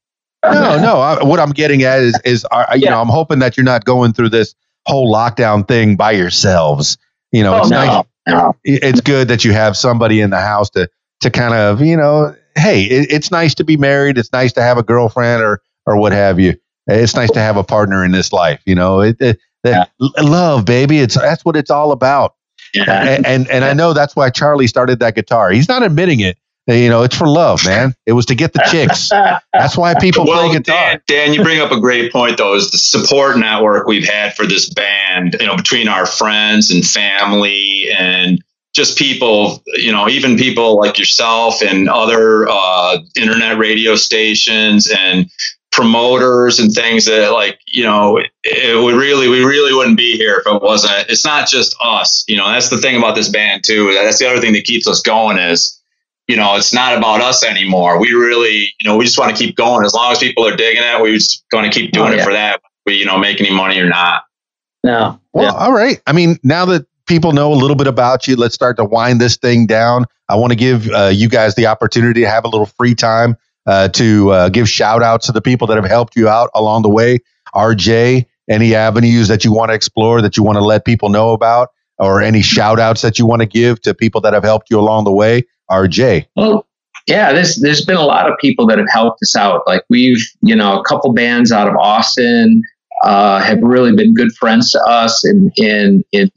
No, 0.45 0.77
no. 0.83 1.01
I, 1.01 1.23
what 1.23 1.41
I'm 1.41 1.51
getting 1.51 1.83
at 1.83 2.01
is, 2.01 2.19
is 2.25 2.47
uh, 2.51 2.67
you 2.75 2.83
yeah. 2.83 2.91
know, 2.91 3.01
I'm 3.01 3.09
hoping 3.09 3.41
that 3.41 3.57
you're 3.57 3.65
not 3.65 3.85
going 3.85 4.13
through 4.13 4.31
this 4.31 4.55
whole 4.87 5.13
lockdown 5.13 5.67
thing 5.67 5.97
by 5.97 6.13
yourselves. 6.13 6.99
You 7.33 7.43
know, 7.43 7.55
oh, 7.55 7.59
it's 7.59 7.71
no, 7.71 7.85
nice. 7.85 8.05
No. 8.27 8.57
It's 8.65 9.01
good 9.01 9.29
that 9.29 9.45
you 9.45 9.53
have 9.53 9.77
somebody 9.77 10.21
in 10.21 10.31
the 10.31 10.41
house 10.41 10.71
to 10.71 10.89
to 11.21 11.31
kind 11.31 11.55
of, 11.55 11.83
you 11.83 11.97
know, 11.97 12.35
hey, 12.57 12.85
it, 12.85 13.13
it's 13.13 13.31
nice 13.31 13.55
to 13.57 13.65
be 13.65 13.77
married. 13.77 14.19
It's 14.19 14.33
nice 14.33 14.53
to 14.55 14.63
have 14.63 14.79
a 14.79 14.83
girlfriend 14.83 15.43
or 15.43 15.61
or 15.87 15.97
what 15.97 16.13
have 16.13 16.39
you. 16.39 16.55
It's 16.87 17.15
nice 17.15 17.31
to 17.33 17.41
have 17.41 17.57
a 17.57 17.65
partner 17.65 18.05
in 18.05 18.11
this 18.11 18.33
life. 18.33 18.61
You 18.67 18.75
know, 18.75 19.01
it, 19.01 19.17
it 19.21 19.39
yeah. 19.65 19.85
love, 20.19 20.65
baby. 20.65 20.99
It's 20.99 21.15
that's 21.15 21.45
what 21.45 21.57
it's 21.57 21.71
all 21.71 21.93
about. 21.93 22.35
Yeah. 22.75 23.03
And, 23.03 23.27
and 23.27 23.49
and 23.49 23.65
I 23.65 23.73
know 23.73 23.93
that's 23.93 24.15
why 24.15 24.31
Charlie 24.31 24.67
started 24.67 25.01
that 25.01 25.15
guitar. 25.15 25.51
He's 25.51 25.69
not 25.69 25.83
admitting 25.83 26.21
it, 26.21 26.39
you 26.67 26.89
know, 26.89 27.03
it's 27.03 27.17
for 27.17 27.27
love, 27.27 27.65
man. 27.65 27.95
It 28.07 28.13
was 28.13 28.27
to 28.27 28.35
get 28.35 28.53
the 28.53 28.67
chicks. 28.71 29.09
That's 29.09 29.77
why 29.77 29.95
people 29.99 30.25
well, 30.25 30.49
play 30.49 30.59
guitar. 30.59 30.93
Dan, 30.93 31.01
Dan, 31.07 31.35
you 31.35 31.43
bring 31.43 31.61
up 31.61 31.73
a 31.73 31.81
great 31.81 32.13
point, 32.13 32.37
though, 32.39 32.55
is 32.55 32.71
the 32.71 32.79
support 32.79 33.39
network 33.39 33.87
we've 33.87 34.09
had 34.09 34.35
for 34.35 34.47
this 34.47 34.71
band, 34.71 35.37
you 35.41 35.47
know, 35.47 35.57
between 35.57 35.89
our 35.89 36.07
friends 36.07 36.71
and 36.71 36.85
family 36.85 37.91
and 37.91 38.43
just 38.73 38.97
people, 38.97 39.63
you 39.67 39.91
know, 39.91 40.09
even 40.09 40.37
people 40.37 40.77
like 40.77 40.99
yourself 40.99 41.61
and 41.63 41.89
other 41.89 42.47
uh, 42.49 42.99
internet 43.17 43.59
radio 43.59 43.97
stations 43.97 44.89
and 44.97 45.29
promoters 45.73 46.59
and 46.59 46.73
things 46.73 47.07
that 47.07 47.31
like 47.33 47.61
you 47.67 47.85
know 47.85 48.21
it 48.43 48.83
would 48.83 48.95
really 48.95 49.29
we 49.29 49.45
really 49.45 49.73
wouldn't 49.73 49.97
be 49.97 50.17
here 50.17 50.43
if 50.45 50.53
it 50.53 50.63
wasn't 50.63 51.09
it's 51.09 51.25
not 51.25 51.49
just 51.49 51.77
us 51.81 52.25
you 52.27 52.37
know 52.37 52.49
that's 52.49 52.71
the 52.71 52.79
thing 52.79 52.97
about 52.97 53.15
this 53.15 53.29
band 53.29 53.63
too 53.65 53.93
that's 54.03 54.19
the 54.19 54.29
other 54.29 54.41
thing 54.41 54.53
that 54.53 54.65
keeps 54.65 54.89
us 54.89 55.01
going 55.01 55.39
is 55.39 55.81
you 56.31 56.37
know, 56.37 56.55
it's 56.55 56.73
not 56.73 56.97
about 56.97 57.21
us 57.21 57.45
anymore. 57.45 57.99
We 57.99 58.13
really, 58.13 58.73
you 58.79 58.89
know, 58.89 58.97
we 58.97 59.05
just 59.05 59.19
want 59.19 59.37
to 59.37 59.45
keep 59.45 59.57
going. 59.57 59.85
As 59.85 59.95
long 59.95 60.13
as 60.13 60.21
people 60.21 60.47
are 60.47 60.55
digging 60.55 60.83
it, 60.85 61.03
we're 61.03 61.15
just 61.15 61.45
going 61.51 61.69
to 61.69 61.77
keep 61.77 61.91
doing 61.91 62.13
oh, 62.13 62.15
yeah. 62.15 62.21
it 62.21 62.25
for 62.25 62.33
that. 62.33 62.63
We, 62.87 62.95
you 62.95 63.05
know, 63.05 63.19
make 63.19 63.41
any 63.41 63.53
money 63.53 63.81
or 63.81 63.89
not. 63.89 64.23
No. 64.85 65.21
Well, 65.33 65.47
yeah. 65.47 65.59
all 65.59 65.73
right. 65.73 66.01
I 66.07 66.13
mean, 66.13 66.39
now 66.45 66.65
that 66.67 66.87
people 67.07 67.33
know 67.33 67.53
a 67.53 67.55
little 67.55 67.75
bit 67.75 67.89
about 67.89 68.29
you, 68.29 68.37
let's 68.37 68.55
start 68.55 68.77
to 68.77 68.85
wind 68.85 69.21
this 69.21 69.39
thing 69.39 69.67
down. 69.67 70.05
I 70.29 70.37
want 70.37 70.53
to 70.53 70.57
give 70.57 70.89
uh, 70.91 71.11
you 71.13 71.29
guys 71.29 71.57
the 71.57 71.67
opportunity 71.67 72.21
to 72.21 72.29
have 72.29 72.45
a 72.45 72.49
little 72.49 72.67
free 72.67 72.95
time 72.95 73.37
uh, 73.67 73.89
to 73.89 74.31
uh, 74.31 74.49
give 74.49 74.69
shout 74.69 75.03
outs 75.03 75.27
to 75.27 75.33
the 75.33 75.43
people 75.43 75.67
that 75.67 75.77
have 75.77 75.87
helped 75.87 76.17
you 76.17 76.29
out 76.29 76.51
along 76.55 76.83
the 76.83 76.91
way. 76.91 77.19
RJ, 77.55 78.27
any 78.49 78.75
avenues 78.75 79.29
that 79.29 79.45
you 79.45 79.53
want 79.53 79.71
to 79.71 79.75
explore 79.75 80.23
that 80.23 80.37
you 80.37 80.43
want 80.43 80.57
to 80.57 80.65
let 80.65 80.85
people 80.85 81.09
know 81.09 81.33
about? 81.33 81.71
or 82.01 82.23
any 82.23 82.43
shout 82.43 82.81
outs 82.81 83.03
that 83.03 83.19
you 83.19 83.27
want 83.27 83.41
to 83.41 83.47
give 83.47 83.81
to 83.83 83.95
people 83.95 84.21
that 84.23 84.33
have 84.33 84.43
helped 84.43 84.71
you 84.71 84.81
along 84.81 85.05
the 85.05 85.13
way? 85.13 85.45
RJ. 85.71 86.27
Well, 86.35 86.67
yeah, 87.07 87.33
there's 87.33 87.57
there's 87.57 87.85
been 87.85 87.97
a 87.97 88.05
lot 88.05 88.31
of 88.31 88.37
people 88.39 88.67
that 88.67 88.79
have 88.79 88.89
helped 88.91 89.23
us 89.23 89.37
out. 89.37 89.63
Like 89.67 89.85
we've, 89.89 90.25
you 90.43 90.57
know, 90.57 90.81
a 90.81 90.85
couple 90.85 91.13
bands 91.13 91.53
out 91.53 91.69
of 91.69 91.77
Austin 91.77 92.63
uh, 93.05 93.41
have 93.41 93.59
really 93.63 93.95
been 93.95 94.15
good 94.15 94.33
friends 94.33 94.73
to 94.73 94.81
us 94.81 95.25
in 95.25 95.53
in 95.57 96.05
in 96.13 96.31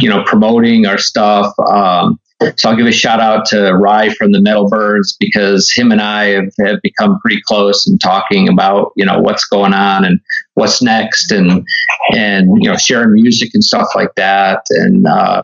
you 0.00 0.08
know 0.08 0.24
promoting 0.24 0.86
our 0.86 0.98
stuff. 0.98 1.52
Um, 1.68 2.18
so 2.56 2.70
I'll 2.70 2.76
give 2.76 2.86
a 2.86 2.92
shout 2.92 3.20
out 3.20 3.44
to 3.46 3.72
Rye 3.74 4.10
from 4.14 4.32
the 4.32 4.40
Metal 4.40 4.68
Birds 4.68 5.14
because 5.20 5.70
him 5.70 5.92
and 5.92 6.00
I 6.00 6.24
have, 6.26 6.52
have 6.64 6.82
become 6.82 7.18
pretty 7.20 7.40
close 7.46 7.86
and 7.86 8.00
talking 8.00 8.48
about 8.48 8.92
you 8.96 9.04
know 9.04 9.20
what's 9.20 9.44
going 9.44 9.74
on 9.74 10.04
and 10.04 10.20
what's 10.54 10.80
next 10.82 11.30
and 11.32 11.66
and 12.14 12.48
you 12.62 12.70
know 12.70 12.76
sharing 12.76 13.12
music 13.14 13.50
and 13.54 13.62
stuff 13.62 13.88
like 13.94 14.14
that 14.16 14.62
and 14.70 15.06
uh, 15.06 15.42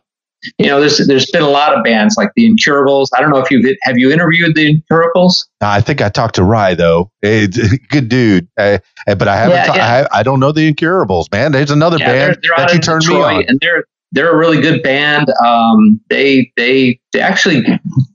you 0.59 0.67
know 0.67 0.81
there's 0.81 0.99
there's 1.07 1.31
been 1.31 1.43
a 1.43 1.49
lot 1.51 1.77
of 1.77 1.83
bands 1.85 2.15
like 2.17 2.31
the 2.37 2.47
Incurables. 2.47 3.11
I 3.17 3.21
don't 3.21 3.31
know 3.31 3.39
if 3.39 3.51
you've 3.51 3.65
have 3.83 3.99
you 3.99 4.11
interviewed 4.11 4.55
the 4.55 4.69
Incurables. 4.69 5.49
I 5.61 5.81
think 5.81 6.01
I 6.01 6.09
talked 6.09 6.37
to 6.37 6.45
Rye 6.45 6.75
though. 6.75 7.11
It's 7.21 7.59
good 7.91 8.09
dude, 8.09 8.49
uh, 8.59 8.79
but 9.07 9.29
I 9.29 9.37
haven't. 9.37 9.57
Yeah, 9.57 9.65
ta- 9.67 9.75
yeah. 9.75 10.07
I, 10.13 10.21
I 10.21 10.23
don't 10.23 10.41
know 10.41 10.53
the 10.53 10.67
Incurables, 10.69 11.29
man. 11.33 11.53
There's 11.53 11.71
another 11.71 11.99
Yeah, 11.99 12.13
they're, 12.13 12.29
band 12.29 12.39
they're 12.43 12.57
that 12.67 12.73
you 12.75 12.79
turned 12.81 13.03
Detroit, 13.03 13.29
me 13.29 13.37
on. 13.39 13.45
and 13.49 13.59
they're 13.61 13.85
they're 14.13 14.33
a 14.33 14.37
really 14.37 14.61
good 14.61 14.83
band. 14.83 15.27
Um, 15.45 16.01
they 16.09 16.53
they 16.57 16.99
they 17.13 17.21
actually 17.21 17.65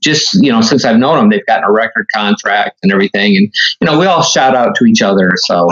just 0.02 0.34
you 0.42 0.50
know 0.50 0.60
since 0.60 0.84
I've 0.84 0.96
known 0.98 1.16
them, 1.18 1.30
they've 1.30 1.46
gotten 1.46 1.64
a 1.64 1.70
record 1.72 2.06
contract 2.14 2.78
and 2.82 2.90
everything, 2.92 3.36
and 3.36 3.52
you 3.80 3.86
know 3.86 3.98
we 3.98 4.06
all 4.06 4.22
shout 4.22 4.54
out 4.56 4.74
to 4.76 4.84
each 4.84 5.02
other. 5.02 5.32
So 5.36 5.68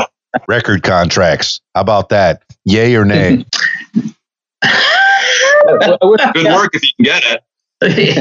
Record 0.47 0.83
contracts. 0.85 1.61
How 1.75 1.81
about 1.81 2.11
that? 2.11 2.43
Yay 2.65 2.95
or 2.95 3.05
nay? 3.05 3.45
Good 5.67 5.99
work 6.53 6.75
if 6.75 6.83
you 6.83 6.91
can 6.97 7.05
get 7.05 7.23
it. 7.25 7.43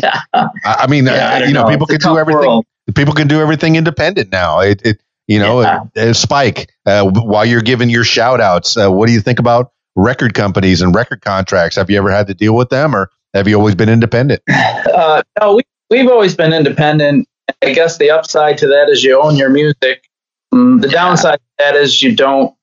yeah, 0.03 0.21
I, 0.33 0.47
I 0.65 0.87
mean, 0.87 1.05
Yeah, 1.05 1.13
I 1.29 1.41
uh, 1.43 1.45
you 1.45 1.53
know, 1.53 1.63
know. 1.63 1.69
people 1.69 1.87
It's 1.89 2.03
can 2.03 2.13
do 2.13 2.19
everything. 2.19 2.39
world. 2.41 2.65
People 2.95 3.13
can 3.13 3.27
do 3.27 3.41
everything 3.41 3.75
independent 3.75 4.31
now. 4.31 4.59
It, 4.61 4.81
it 4.85 5.01
you 5.27 5.37
know, 5.39 5.61
Yeah. 5.61 5.83
uh, 5.97 6.13
Spike. 6.13 6.71
Uh, 6.85 7.03
while 7.09 7.45
you're 7.45 7.61
giving 7.61 7.89
your 7.89 8.03
shout 8.03 8.39
outs, 8.41 8.77
uh, 8.77 8.89
what 8.89 9.07
do 9.07 9.11
you 9.13 9.21
think 9.21 9.37
about 9.39 9.71
record 9.95 10.33
companies 10.33 10.81
and 10.81 10.93
record 10.95 11.21
contracts? 11.21 11.75
Have 11.75 11.89
you 11.89 11.97
ever 11.97 12.11
had 12.11 12.27
to 12.27 12.33
deal 12.33 12.55
with 12.55 12.69
them, 12.69 12.95
or 12.95 13.09
have 13.33 13.47
you 13.47 13.55
always 13.55 13.75
been 13.75 13.89
independent? 13.89 14.41
Uh, 14.89 15.21
no, 15.39 15.55
we, 15.55 15.61
we've 15.89 16.09
always 16.09 16.35
been 16.35 16.51
independent. 16.51 17.25
I 17.61 17.73
guess 17.73 17.97
the 17.97 18.09
upside 18.09 18.57
to 18.57 18.67
that 18.67 18.89
is 18.89 19.01
you 19.01 19.21
own 19.21 19.37
your 19.37 19.49
music. 19.49 20.09
Um, 20.51 20.81
the 20.81 20.89
downside 20.89 21.39
to 21.39 21.45
that 21.59 21.75
is 21.75 22.03
you 22.03 22.13
don't 22.13 22.53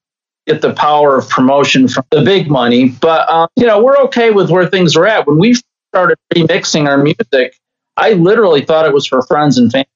get 0.47 0.61
the 0.61 0.74
power 0.74 1.16
of 1.16 1.28
promotion 1.31 1.89
from 1.89 2.05
the 2.11 2.23
big 2.23 2.51
money. 2.51 2.89
But, 2.89 3.28
um, 3.31 3.48
you 3.57 3.66
know, 3.66 3.82
we're 3.82 3.97
okay 4.05 4.31
with 4.31 4.51
where 4.51 4.66
things 4.66 4.97
are 4.97 5.07
at. 5.07 5.27
When 5.27 5.39
we 5.39 5.55
started 5.93 6.19
remixing 6.35 6.86
our 6.86 6.98
music, 6.98 7.59
I 7.97 8.12
literally 8.12 8.65
thought 8.65 8.86
it 8.86 8.93
was 8.93 9.07
for 9.07 9.23
friends 9.23 9.57
and 9.57 9.73
family. 9.73 9.89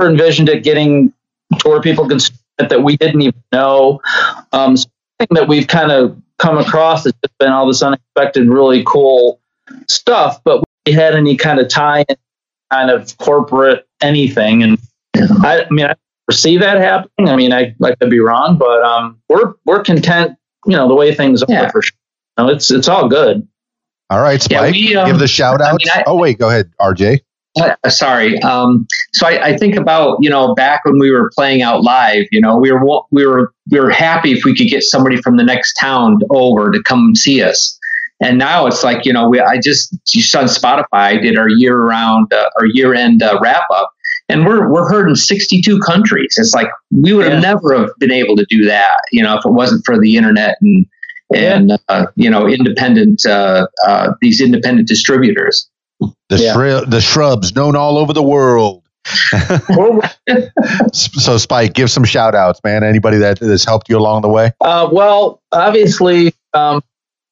Never 0.00 0.10
envisioned 0.10 0.48
it 0.48 0.64
getting 0.64 1.12
to 1.60 1.68
where 1.68 1.80
people 1.80 2.10
it 2.10 2.68
that 2.68 2.82
we 2.82 2.96
didn't 2.96 3.22
even 3.22 3.42
know. 3.52 4.00
Um, 4.52 4.76
something 4.76 5.34
that 5.34 5.48
we've 5.48 5.66
kind 5.66 5.92
of 5.92 6.20
come 6.38 6.58
across 6.58 7.04
has 7.04 7.12
just 7.24 7.38
been 7.38 7.50
all 7.50 7.66
this 7.66 7.82
unexpected, 7.82 8.48
really 8.48 8.82
cool 8.86 9.40
stuff. 9.88 10.42
But 10.44 10.62
we 10.86 10.92
had 10.92 11.14
any 11.14 11.36
kind 11.36 11.60
of 11.60 11.68
tie 11.68 12.04
in 12.08 12.16
kind 12.72 12.90
of 12.90 13.16
corporate 13.18 13.86
anything. 14.02 14.62
And 14.62 14.78
I, 15.42 15.64
I 15.64 15.70
mean, 15.70 15.86
I 15.86 15.94
never 16.28 16.32
see 16.32 16.58
that 16.58 16.78
happening. 16.78 17.28
I 17.28 17.36
mean, 17.36 17.52
I, 17.52 17.74
I 17.82 17.94
could 17.94 18.10
be 18.10 18.20
wrong, 18.20 18.58
but 18.58 18.82
um, 18.82 19.20
we're 19.28 19.54
we're 19.64 19.82
content, 19.82 20.36
you 20.66 20.76
know, 20.76 20.88
the 20.88 20.94
way 20.94 21.14
things 21.14 21.42
are 21.42 21.46
Yeah. 21.48 21.70
for 21.70 21.82
sure. 21.82 21.96
No, 22.38 22.48
it's 22.48 22.70
it's 22.70 22.88
all 22.88 23.08
good. 23.08 23.46
All 24.08 24.20
right, 24.20 24.40
Yeah, 24.50 24.58
Spike, 24.58 24.72
we, 24.72 24.94
um, 24.94 25.06
give 25.06 25.18
the 25.18 25.26
shout 25.26 25.60
I 25.60 25.72
mean, 25.72 26.04
oh 26.06 26.16
wait, 26.16 26.38
go 26.38 26.48
ahead, 26.48 26.70
RJ. 26.80 27.20
Uh, 27.56 27.88
sorry. 27.88 28.40
Um, 28.42 28.86
so 29.12 29.26
I, 29.26 29.48
I 29.48 29.56
think 29.56 29.76
about 29.76 30.18
you 30.20 30.28
know 30.28 30.54
back 30.54 30.84
when 30.84 30.98
we 30.98 31.10
were 31.10 31.30
playing 31.34 31.62
out 31.62 31.82
live. 31.82 32.26
You 32.30 32.40
know 32.40 32.56
we 32.56 32.70
were 32.70 32.84
we 33.10 33.26
were 33.26 33.52
we 33.70 33.80
were 33.80 33.90
happy 33.90 34.32
if 34.32 34.44
we 34.44 34.54
could 34.54 34.68
get 34.68 34.82
somebody 34.82 35.16
from 35.16 35.36
the 35.36 35.44
next 35.44 35.74
town 35.74 36.18
over 36.30 36.70
to 36.70 36.82
come 36.82 37.14
see 37.14 37.42
us. 37.42 37.78
And 38.20 38.38
now 38.38 38.66
it's 38.66 38.82
like 38.82 39.04
you 39.04 39.12
know 39.12 39.28
we 39.28 39.40
I 39.40 39.58
just 39.58 39.94
just 40.06 40.34
on 40.34 40.44
Spotify 40.44 40.84
I 40.92 41.16
did 41.16 41.38
our 41.38 41.48
year 41.48 41.80
round 41.80 42.32
uh, 42.32 42.48
our 42.58 42.66
year 42.66 42.94
end 42.94 43.22
uh, 43.22 43.38
wrap 43.42 43.64
up, 43.70 43.90
and 44.28 44.46
we're 44.46 44.70
we're 44.70 44.88
heard 44.88 45.08
in 45.08 45.16
62 45.16 45.80
countries. 45.80 46.34
It's 46.38 46.54
like 46.54 46.68
we 46.90 47.12
would 47.12 47.30
have 47.30 47.42
never 47.42 47.78
have 47.78 47.90
been 47.98 48.12
able 48.12 48.36
to 48.36 48.46
do 48.48 48.64
that. 48.66 48.98
You 49.12 49.22
know 49.22 49.36
if 49.36 49.44
it 49.44 49.52
wasn't 49.52 49.84
for 49.84 49.98
the 49.98 50.16
internet 50.16 50.56
and 50.60 50.86
and 51.34 51.78
uh, 51.88 52.06
you 52.16 52.30
know 52.30 52.46
independent 52.46 53.24
uh, 53.26 53.66
uh, 53.86 54.12
these 54.20 54.40
independent 54.40 54.88
distributors. 54.88 55.68
The 56.28 56.38
Yeah. 56.38 56.52
shri- 56.52 56.84
the 56.86 57.00
shrubs 57.00 57.54
known 57.54 57.76
all 57.76 57.98
over 57.98 58.12
the 58.12 58.22
world. 58.22 58.82
So 60.92 61.38
Spike, 61.38 61.74
give 61.74 61.90
some 61.90 62.04
shout 62.04 62.34
outs, 62.34 62.60
man. 62.64 62.82
Anybody 62.82 63.18
that 63.18 63.38
has 63.38 63.64
helped 63.64 63.88
you 63.88 63.96
along 63.98 64.22
the 64.22 64.28
way? 64.28 64.52
Uh, 64.60 64.88
well, 64.90 65.40
obviously, 65.52 66.34
um, 66.54 66.82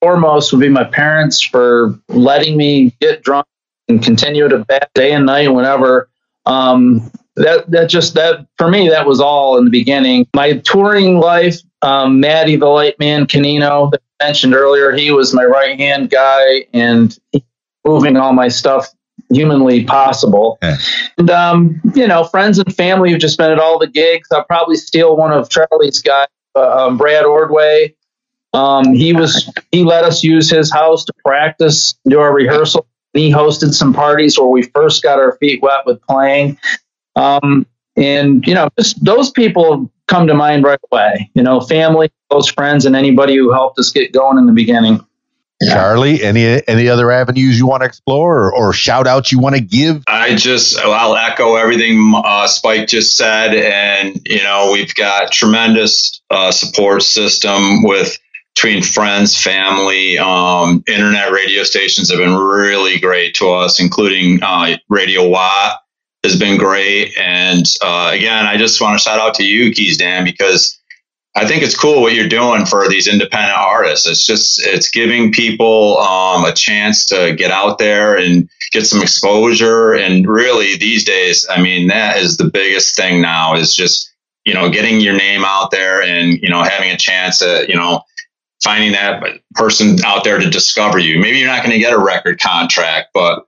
foremost 0.00 0.52
would 0.52 0.60
be 0.60 0.68
my 0.68 0.84
parents 0.84 1.40
for 1.40 1.98
letting 2.08 2.56
me 2.56 2.94
get 3.00 3.22
drunk 3.22 3.46
and 3.88 4.02
continue 4.02 4.48
to 4.48 4.58
bat 4.64 4.90
day 4.94 5.12
and 5.12 5.26
night 5.26 5.48
whenever. 5.48 6.08
Um, 6.46 7.10
that 7.36 7.68
that 7.72 7.88
just 7.88 8.14
that 8.14 8.46
for 8.58 8.68
me 8.68 8.88
that 8.90 9.06
was 9.06 9.20
all 9.20 9.58
in 9.58 9.64
the 9.64 9.70
beginning. 9.70 10.26
My 10.34 10.58
touring 10.58 11.18
life, 11.18 11.58
um, 11.82 12.20
Maddie 12.20 12.56
the 12.56 12.66
light 12.66 12.98
man 13.00 13.26
Canino 13.26 13.90
that 13.90 14.00
I 14.20 14.26
mentioned 14.26 14.54
earlier, 14.54 14.92
he 14.92 15.10
was 15.10 15.34
my 15.34 15.44
right 15.44 15.78
hand 15.78 16.10
guy 16.10 16.66
and 16.72 17.16
he- 17.32 17.42
moving 17.84 18.16
all 18.16 18.32
my 18.32 18.48
stuff 18.48 18.88
humanly 19.30 19.84
possible. 19.84 20.58
Yeah. 20.62 20.76
And 21.18 21.30
um, 21.30 21.80
you 21.94 22.06
know, 22.06 22.24
friends 22.24 22.58
and 22.58 22.74
family 22.74 23.10
who've 23.10 23.20
just 23.20 23.38
been 23.38 23.50
at 23.50 23.58
all 23.58 23.78
the 23.78 23.86
gigs. 23.86 24.28
I'll 24.32 24.44
probably 24.44 24.76
steal 24.76 25.16
one 25.16 25.32
of 25.32 25.50
Charlie's 25.50 26.00
guys 26.00 26.26
uh, 26.54 26.86
um, 26.86 26.96
Brad 26.96 27.24
Ordway. 27.24 27.94
Um, 28.52 28.92
he 28.92 29.12
was 29.12 29.50
he 29.72 29.82
let 29.82 30.04
us 30.04 30.22
use 30.22 30.48
his 30.48 30.72
house 30.72 31.04
to 31.06 31.12
practice, 31.24 31.94
do 32.08 32.20
our 32.20 32.32
rehearsal. 32.32 32.86
He 33.12 33.30
hosted 33.30 33.74
some 33.74 33.92
parties 33.92 34.38
where 34.38 34.48
we 34.48 34.62
first 34.62 35.02
got 35.02 35.18
our 35.18 35.36
feet 35.38 35.62
wet 35.62 35.86
with 35.86 36.00
playing. 36.02 36.58
Um, 37.16 37.66
and 37.96 38.46
you 38.46 38.54
know, 38.54 38.68
just 38.78 39.04
those 39.04 39.30
people 39.30 39.90
come 40.06 40.26
to 40.28 40.34
mind 40.34 40.64
right 40.64 40.78
away. 40.92 41.30
You 41.34 41.42
know, 41.42 41.60
family, 41.60 42.10
close 42.30 42.48
friends, 42.48 42.86
and 42.86 42.94
anybody 42.94 43.36
who 43.36 43.52
helped 43.52 43.78
us 43.78 43.90
get 43.90 44.12
going 44.12 44.38
in 44.38 44.46
the 44.46 44.52
beginning. 44.52 45.04
Yeah. 45.60 45.74
Charlie, 45.74 46.22
any 46.22 46.60
any 46.66 46.88
other 46.88 47.10
avenues 47.10 47.58
you 47.58 47.66
want 47.66 47.82
to 47.82 47.86
explore 47.86 48.38
or, 48.38 48.54
or 48.54 48.72
shout 48.72 49.06
outs 49.06 49.30
you 49.30 49.38
want 49.38 49.54
to 49.54 49.60
give? 49.60 50.02
I 50.08 50.34
just, 50.34 50.78
I'll 50.78 51.16
echo 51.16 51.54
everything 51.54 52.12
uh, 52.14 52.46
Spike 52.48 52.88
just 52.88 53.16
said. 53.16 53.54
And, 53.54 54.20
you 54.26 54.42
know, 54.42 54.70
we've 54.72 54.94
got 54.94 55.30
tremendous 55.30 56.20
uh, 56.30 56.50
support 56.50 57.02
system 57.02 57.82
with 57.84 58.18
between 58.54 58.82
friends, 58.82 59.40
family, 59.40 60.18
um, 60.18 60.84
internet 60.86 61.32
radio 61.32 61.64
stations 61.64 62.10
have 62.10 62.18
been 62.18 62.36
really 62.36 63.00
great 63.00 63.34
to 63.34 63.50
us, 63.50 63.80
including 63.80 64.42
uh, 64.42 64.76
Radio 64.88 65.28
What 65.28 65.80
has 66.22 66.38
been 66.38 66.56
great. 66.56 67.16
And 67.18 67.64
uh, 67.82 68.10
again, 68.12 68.46
I 68.46 68.56
just 68.56 68.80
want 68.80 68.98
to 68.98 69.02
shout 69.02 69.18
out 69.18 69.34
to 69.34 69.44
you, 69.44 69.72
Keys 69.72 69.98
Dan, 69.98 70.24
because 70.24 70.80
I 71.36 71.46
think 71.46 71.64
it's 71.64 71.76
cool 71.76 72.00
what 72.00 72.14
you're 72.14 72.28
doing 72.28 72.64
for 72.64 72.88
these 72.88 73.08
independent 73.08 73.58
artists. 73.58 74.06
It's 74.06 74.24
just 74.24 74.64
it's 74.64 74.90
giving 74.90 75.32
people 75.32 75.98
um, 75.98 76.44
a 76.44 76.52
chance 76.52 77.06
to 77.06 77.34
get 77.34 77.50
out 77.50 77.78
there 77.78 78.16
and 78.16 78.48
get 78.70 78.86
some 78.86 79.02
exposure. 79.02 79.94
And 79.94 80.28
really, 80.28 80.76
these 80.76 81.04
days, 81.04 81.44
I 81.50 81.60
mean, 81.60 81.88
that 81.88 82.18
is 82.18 82.36
the 82.36 82.48
biggest 82.48 82.94
thing 82.94 83.20
now 83.20 83.56
is 83.56 83.74
just 83.74 84.12
you 84.44 84.54
know 84.54 84.70
getting 84.70 85.00
your 85.00 85.16
name 85.16 85.44
out 85.44 85.72
there 85.72 86.02
and 86.02 86.34
you 86.40 86.48
know 86.48 86.62
having 86.62 86.90
a 86.90 86.96
chance 86.96 87.42
at 87.42 87.68
you 87.68 87.74
know 87.74 88.02
finding 88.62 88.92
that 88.92 89.22
person 89.54 89.98
out 90.04 90.22
there 90.22 90.38
to 90.38 90.48
discover 90.48 90.98
you. 90.98 91.20
Maybe 91.20 91.38
you're 91.38 91.48
not 91.48 91.64
going 91.64 91.72
to 91.72 91.78
get 91.78 91.92
a 91.92 91.98
record 91.98 92.40
contract, 92.40 93.08
but 93.12 93.44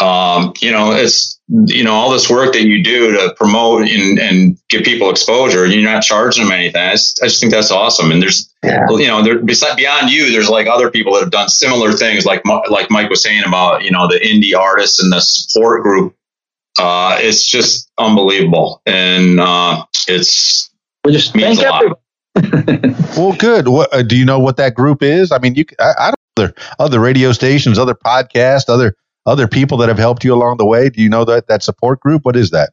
um, 0.00 0.52
you 0.60 0.72
know, 0.72 0.92
it's 0.92 1.38
you 1.48 1.84
know 1.84 1.92
all 1.92 2.10
this 2.10 2.30
work 2.30 2.54
that 2.54 2.62
you 2.62 2.82
do 2.82 3.12
to 3.12 3.34
promote 3.36 3.82
and, 3.88 4.18
and 4.18 4.58
give 4.70 4.84
people 4.84 5.10
exposure. 5.10 5.66
You're 5.66 5.90
not 5.90 6.02
charging 6.02 6.44
them 6.44 6.52
anything. 6.52 6.80
I 6.80 6.92
just, 6.92 7.22
I 7.22 7.26
just 7.26 7.40
think 7.40 7.52
that's 7.52 7.70
awesome. 7.70 8.10
And 8.10 8.22
there's 8.22 8.52
Yeah. 8.64 8.86
you 8.90 9.06
know, 9.06 9.22
there 9.22 9.38
beside 9.38 9.76
beyond 9.76 10.10
you, 10.10 10.32
there's 10.32 10.48
like 10.48 10.66
other 10.66 10.90
people 10.90 11.14
that 11.14 11.20
have 11.20 11.30
done 11.30 11.48
similar 11.48 11.92
things, 11.92 12.24
like 12.24 12.42
like 12.46 12.90
Mike 12.90 13.10
was 13.10 13.22
saying 13.22 13.44
about 13.46 13.84
you 13.84 13.90
know 13.90 14.08
the 14.08 14.18
indie 14.18 14.56
artists 14.58 15.02
and 15.02 15.12
the 15.12 15.20
support 15.20 15.82
group. 15.82 16.14
Uh, 16.78 17.18
it's 17.20 17.46
just 17.46 17.90
unbelievable, 17.98 18.80
and 18.86 19.38
uh, 19.38 19.84
it's 20.08 20.70
We 21.04 21.12
just 21.12 21.34
Means 21.34 21.58
a 21.58 21.68
lot. 21.68 21.98
Well, 23.16 23.34
good. 23.34 23.68
What 23.68 23.92
uh, 23.92 24.02
do 24.02 24.16
you 24.16 24.24
know 24.24 24.38
what 24.38 24.56
that 24.56 24.74
group 24.74 25.02
is? 25.02 25.32
I 25.32 25.38
mean, 25.38 25.54
you 25.54 25.66
I 25.78 26.06
don't 26.06 26.16
other 26.36 26.54
other 26.78 27.00
radio 27.00 27.32
stations, 27.32 27.78
other 27.78 27.94
podcasts, 27.94 28.68
other 28.68 28.96
other 29.26 29.46
people 29.48 29.78
that 29.78 29.88
have 29.88 29.98
helped 29.98 30.24
you 30.24 30.34
along 30.34 30.56
the 30.58 30.66
way. 30.66 30.88
Do 30.90 31.00
you 31.02 31.08
know 31.08 31.24
that 31.24 31.46
that 31.48 31.62
support 31.62 32.00
group? 32.00 32.24
What 32.24 32.36
is 32.36 32.50
that? 32.50 32.70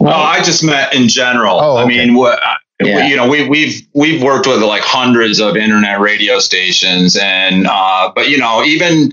No, 0.00 0.10
I 0.10 0.42
just 0.42 0.62
met 0.64 0.94
in 0.94 1.08
general. 1.08 1.58
Oh, 1.60 1.76
I 1.76 1.86
mean, 1.86 2.14
what, 2.14 2.38
I- 2.42 2.56
Yeah. 2.80 3.06
you 3.08 3.16
know, 3.16 3.28
we, 3.28 3.48
we've 3.48 3.82
we've 3.94 4.22
worked 4.22 4.46
with 4.46 4.62
like 4.62 4.82
hundreds 4.82 5.40
of 5.40 5.56
internet 5.56 6.00
radio 6.00 6.38
stations, 6.38 7.16
and 7.20 7.66
uh, 7.66 8.12
but 8.14 8.28
you 8.28 8.38
know, 8.38 8.62
even 8.64 9.12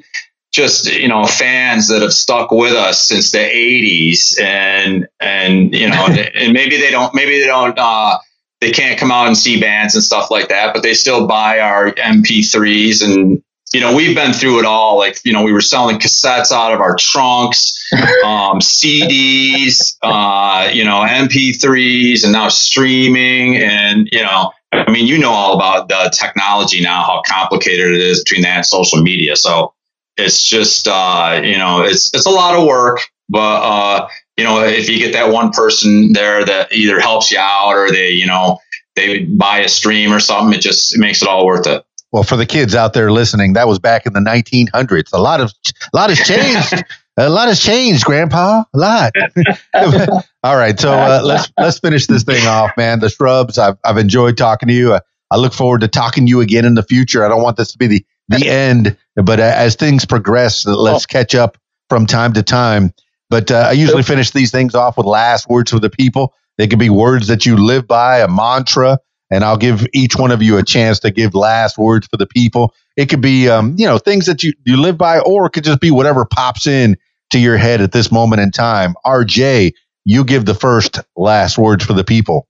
just 0.51 0.85
you 0.93 1.07
know 1.07 1.25
fans 1.25 1.87
that 1.89 2.01
have 2.01 2.13
stuck 2.13 2.51
with 2.51 2.73
us 2.73 3.07
since 3.07 3.31
the 3.31 3.37
80s 3.39 4.39
and 4.39 5.07
and 5.19 5.73
you 5.73 5.89
know 5.89 6.05
and 6.35 6.53
maybe 6.53 6.77
they 6.77 6.91
don't 6.91 7.13
maybe 7.13 7.39
they 7.39 7.45
don't 7.47 7.77
uh 7.77 8.17
they 8.61 8.71
can't 8.71 8.97
come 8.97 9.11
out 9.11 9.27
and 9.27 9.37
see 9.37 9.59
bands 9.59 9.95
and 9.95 10.03
stuff 10.03 10.31
like 10.31 10.47
that 10.47 10.73
but 10.73 10.81
they 10.81 10.93
still 10.93 11.27
buy 11.27 11.59
our 11.59 11.91
mp3s 11.91 13.03
and 13.03 13.43
you 13.75 13.81
know 13.81 13.93
we've 13.93 14.15
been 14.15 14.31
through 14.31 14.59
it 14.59 14.65
all 14.65 14.97
like 14.97 15.19
you 15.25 15.33
know 15.33 15.43
we 15.43 15.51
were 15.51 15.59
selling 15.59 15.99
cassettes 15.99 16.49
out 16.51 16.73
of 16.73 16.79
our 16.79 16.95
trunks 16.95 17.85
um 18.23 18.59
cds 18.59 19.97
uh 20.01 20.69
you 20.71 20.85
know 20.85 21.05
mp3s 21.05 22.23
and 22.23 22.31
now 22.31 22.47
streaming 22.47 23.57
and 23.57 24.07
you 24.13 24.23
know 24.23 24.51
I 24.71 24.91
mean, 24.91 25.07
you 25.07 25.17
know 25.17 25.31
all 25.31 25.55
about 25.55 25.87
the 25.87 26.13
technology 26.13 26.81
now, 26.81 27.03
how 27.03 27.21
complicated 27.25 27.93
it 27.93 28.01
is 28.01 28.23
between 28.23 28.41
that 28.41 28.57
and 28.57 28.65
social 28.65 29.01
media. 29.01 29.37
So 29.37 29.73
it's 30.17 30.43
just, 30.43 30.87
uh, 30.87 31.41
you 31.43 31.57
know, 31.57 31.83
it's, 31.83 32.13
it's 32.13 32.25
a 32.25 32.31
lot 32.31 32.59
of 32.59 32.65
work, 32.67 32.99
but, 33.29 33.39
uh, 33.39 34.07
you 34.35 34.43
know, 34.43 34.63
if 34.63 34.89
you 34.89 34.99
get 34.99 35.13
that 35.13 35.31
one 35.31 35.51
person 35.51 36.11
there 36.11 36.43
that 36.43 36.73
either 36.73 36.99
helps 36.99 37.31
you 37.31 37.37
out 37.39 37.71
or 37.71 37.89
they, 37.89 38.09
you 38.09 38.25
know, 38.25 38.59
they 38.95 39.19
buy 39.19 39.59
a 39.59 39.69
stream 39.69 40.11
or 40.11 40.19
something, 40.19 40.57
it 40.57 40.61
just 40.61 40.95
it 40.95 40.99
makes 40.99 41.21
it 41.21 41.27
all 41.27 41.45
worth 41.45 41.67
it. 41.67 41.85
Well, 42.15 42.23
for 42.23 42.37
the 42.37 42.45
kids 42.45 42.75
out 42.75 42.93
there 42.93 43.11
listening, 43.11 43.53
that 43.53 43.67
was 43.67 43.77
back 43.77 44.05
in 44.05 44.13
the 44.13 44.21
1900s. 44.21 45.11
A 45.11 45.19
lot 45.19 45.41
of, 45.41 45.51
a 45.67 45.97
lot 45.97 46.09
has 46.09 46.17
changed. 46.17 46.85
a 47.17 47.27
lot 47.27 47.49
has 47.49 47.59
changed, 47.59 48.05
Grandpa. 48.05 48.63
A 48.73 48.77
lot. 48.77 49.11
All 50.41 50.55
right, 50.55 50.79
so 50.79 50.93
uh, 50.93 51.19
let's 51.25 51.51
let's 51.57 51.79
finish 51.79 52.07
this 52.07 52.23
thing 52.23 52.47
off, 52.47 52.71
man. 52.77 53.01
The 53.01 53.09
shrubs. 53.09 53.57
I've 53.57 53.77
I've 53.83 53.97
enjoyed 53.97 54.37
talking 54.37 54.69
to 54.69 54.73
you. 54.73 54.93
Uh, 54.93 55.01
I 55.29 55.35
look 55.35 55.51
forward 55.51 55.81
to 55.81 55.89
talking 55.89 56.25
to 56.25 56.29
you 56.29 56.39
again 56.39 56.63
in 56.63 56.75
the 56.75 56.83
future. 56.83 57.25
I 57.25 57.27
don't 57.27 57.43
want 57.43 57.57
this 57.57 57.73
to 57.73 57.77
be 57.77 57.87
the 57.87 58.05
the 58.29 58.47
end, 58.49 58.95
but 59.17 59.41
uh, 59.41 59.53
as 59.53 59.75
things 59.75 60.05
progress, 60.05 60.65
let's 60.65 61.05
catch 61.05 61.35
up 61.35 61.57
from 61.89 62.05
time 62.05 62.31
to 62.31 62.43
time. 62.43 62.93
But 63.29 63.51
uh, 63.51 63.67
I 63.67 63.71
usually 63.73 64.03
finish 64.03 64.31
these 64.31 64.51
things 64.51 64.73
off 64.73 64.95
with 64.95 65.05
last 65.05 65.49
words 65.49 65.71
for 65.71 65.79
the 65.81 65.89
people. 65.89 66.33
They 66.57 66.67
could 66.67 66.79
be 66.79 66.89
words 66.89 67.27
that 67.27 67.45
you 67.45 67.57
live 67.57 67.85
by, 67.89 68.19
a 68.19 68.29
mantra, 68.29 68.99
and 69.31 69.43
I'll 69.43 69.57
give 69.57 69.85
each 69.93 70.15
one 70.15 70.31
of 70.31 70.41
you 70.41 70.57
a 70.57 70.63
chance 70.63 70.99
to 70.99 71.11
give 71.11 71.33
last 71.33 71.77
words 71.77 72.07
for 72.07 72.17
the 72.17 72.27
people. 72.27 72.73
It 72.95 73.07
could 73.07 73.21
be, 73.21 73.49
um, 73.49 73.75
you 73.77 73.85
know, 73.85 73.97
things 73.97 74.25
that 74.27 74.43
you, 74.43 74.53
you 74.65 74.77
live 74.77 74.97
by, 74.97 75.19
or 75.19 75.47
it 75.47 75.51
could 75.51 75.63
just 75.63 75.81
be 75.81 75.91
whatever 75.91 76.25
pops 76.25 76.67
in 76.67 76.97
to 77.31 77.39
your 77.39 77.57
head 77.57 77.81
at 77.81 77.91
this 77.91 78.11
moment 78.11 78.41
in 78.41 78.51
time. 78.51 78.95
RJ, 79.05 79.73
you 80.05 80.23
give 80.23 80.45
the 80.45 80.53
first 80.53 80.99
last 81.15 81.57
words 81.57 81.83
for 81.83 81.93
the 81.93 82.03
people. 82.03 82.47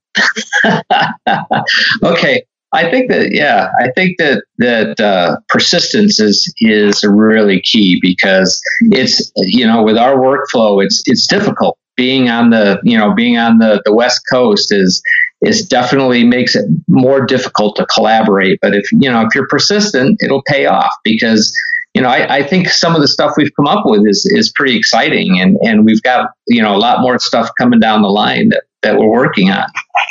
okay. 2.02 2.44
I 2.72 2.90
think 2.90 3.10
that 3.10 3.32
yeah, 3.32 3.70
I 3.80 3.90
think 3.92 4.18
that 4.18 4.44
that 4.58 5.00
uh, 5.00 5.36
persistence 5.48 6.20
is 6.20 6.52
is 6.58 7.04
really 7.04 7.60
key 7.60 7.98
because 8.02 8.60
it's 8.90 9.32
you 9.36 9.66
know 9.66 9.82
with 9.82 9.96
our 9.96 10.16
workflow 10.16 10.84
it's 10.84 11.02
it's 11.06 11.26
difficult 11.26 11.78
being 11.96 12.28
on 12.28 12.50
the 12.50 12.78
you 12.82 12.98
know 12.98 13.14
being 13.14 13.38
on 13.38 13.58
the 13.58 13.80
the 13.84 13.94
west 13.94 14.20
coast 14.30 14.72
is 14.72 15.00
is 15.42 15.66
definitely 15.66 16.24
makes 16.24 16.56
it 16.56 16.64
more 16.88 17.24
difficult 17.24 17.76
to 17.76 17.86
collaborate 17.86 18.58
but 18.62 18.74
if 18.74 18.90
you 18.92 19.10
know 19.10 19.22
if 19.22 19.34
you're 19.34 19.48
persistent 19.48 20.20
it'll 20.22 20.42
pay 20.46 20.66
off 20.66 20.92
because 21.04 21.56
you 21.96 22.02
know, 22.02 22.10
I, 22.10 22.36
I, 22.36 22.42
think 22.42 22.68
some 22.68 22.94
of 22.94 23.00
the 23.00 23.08
stuff 23.08 23.38
we've 23.38 23.50
come 23.56 23.66
up 23.66 23.86
with 23.86 24.06
is 24.06 24.30
is 24.30 24.52
pretty 24.52 24.76
exciting, 24.76 25.40
and 25.40 25.56
and 25.62 25.86
we've 25.86 26.02
got 26.02 26.28
you 26.46 26.60
know 26.60 26.76
a 26.76 26.76
lot 26.76 27.00
more 27.00 27.18
stuff 27.18 27.48
coming 27.58 27.80
down 27.80 28.02
the 28.02 28.08
line 28.08 28.50
that 28.50 28.64
that 28.82 28.98
we're 28.98 29.08
working 29.08 29.50
on. 29.50 29.64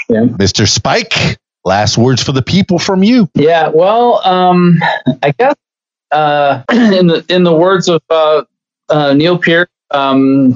Yeah. 0.10 0.22
Mr. 0.22 0.68
Spike, 0.68 1.38
last 1.64 1.96
words 1.96 2.24
for 2.24 2.32
the 2.32 2.42
people 2.42 2.80
from 2.80 3.04
you. 3.04 3.30
Yeah, 3.36 3.68
well, 3.68 4.20
um, 4.28 4.80
I 5.22 5.32
guess 5.38 5.56
uh, 6.12 6.64
in 6.72 7.06
the 7.06 7.24
in 7.30 7.44
the 7.44 7.54
words 7.54 7.88
of 7.88 8.02
uh, 8.10 8.46
uh, 8.90 9.14
Neil 9.14 9.38
Peart, 9.38 9.70
um, 9.92 10.54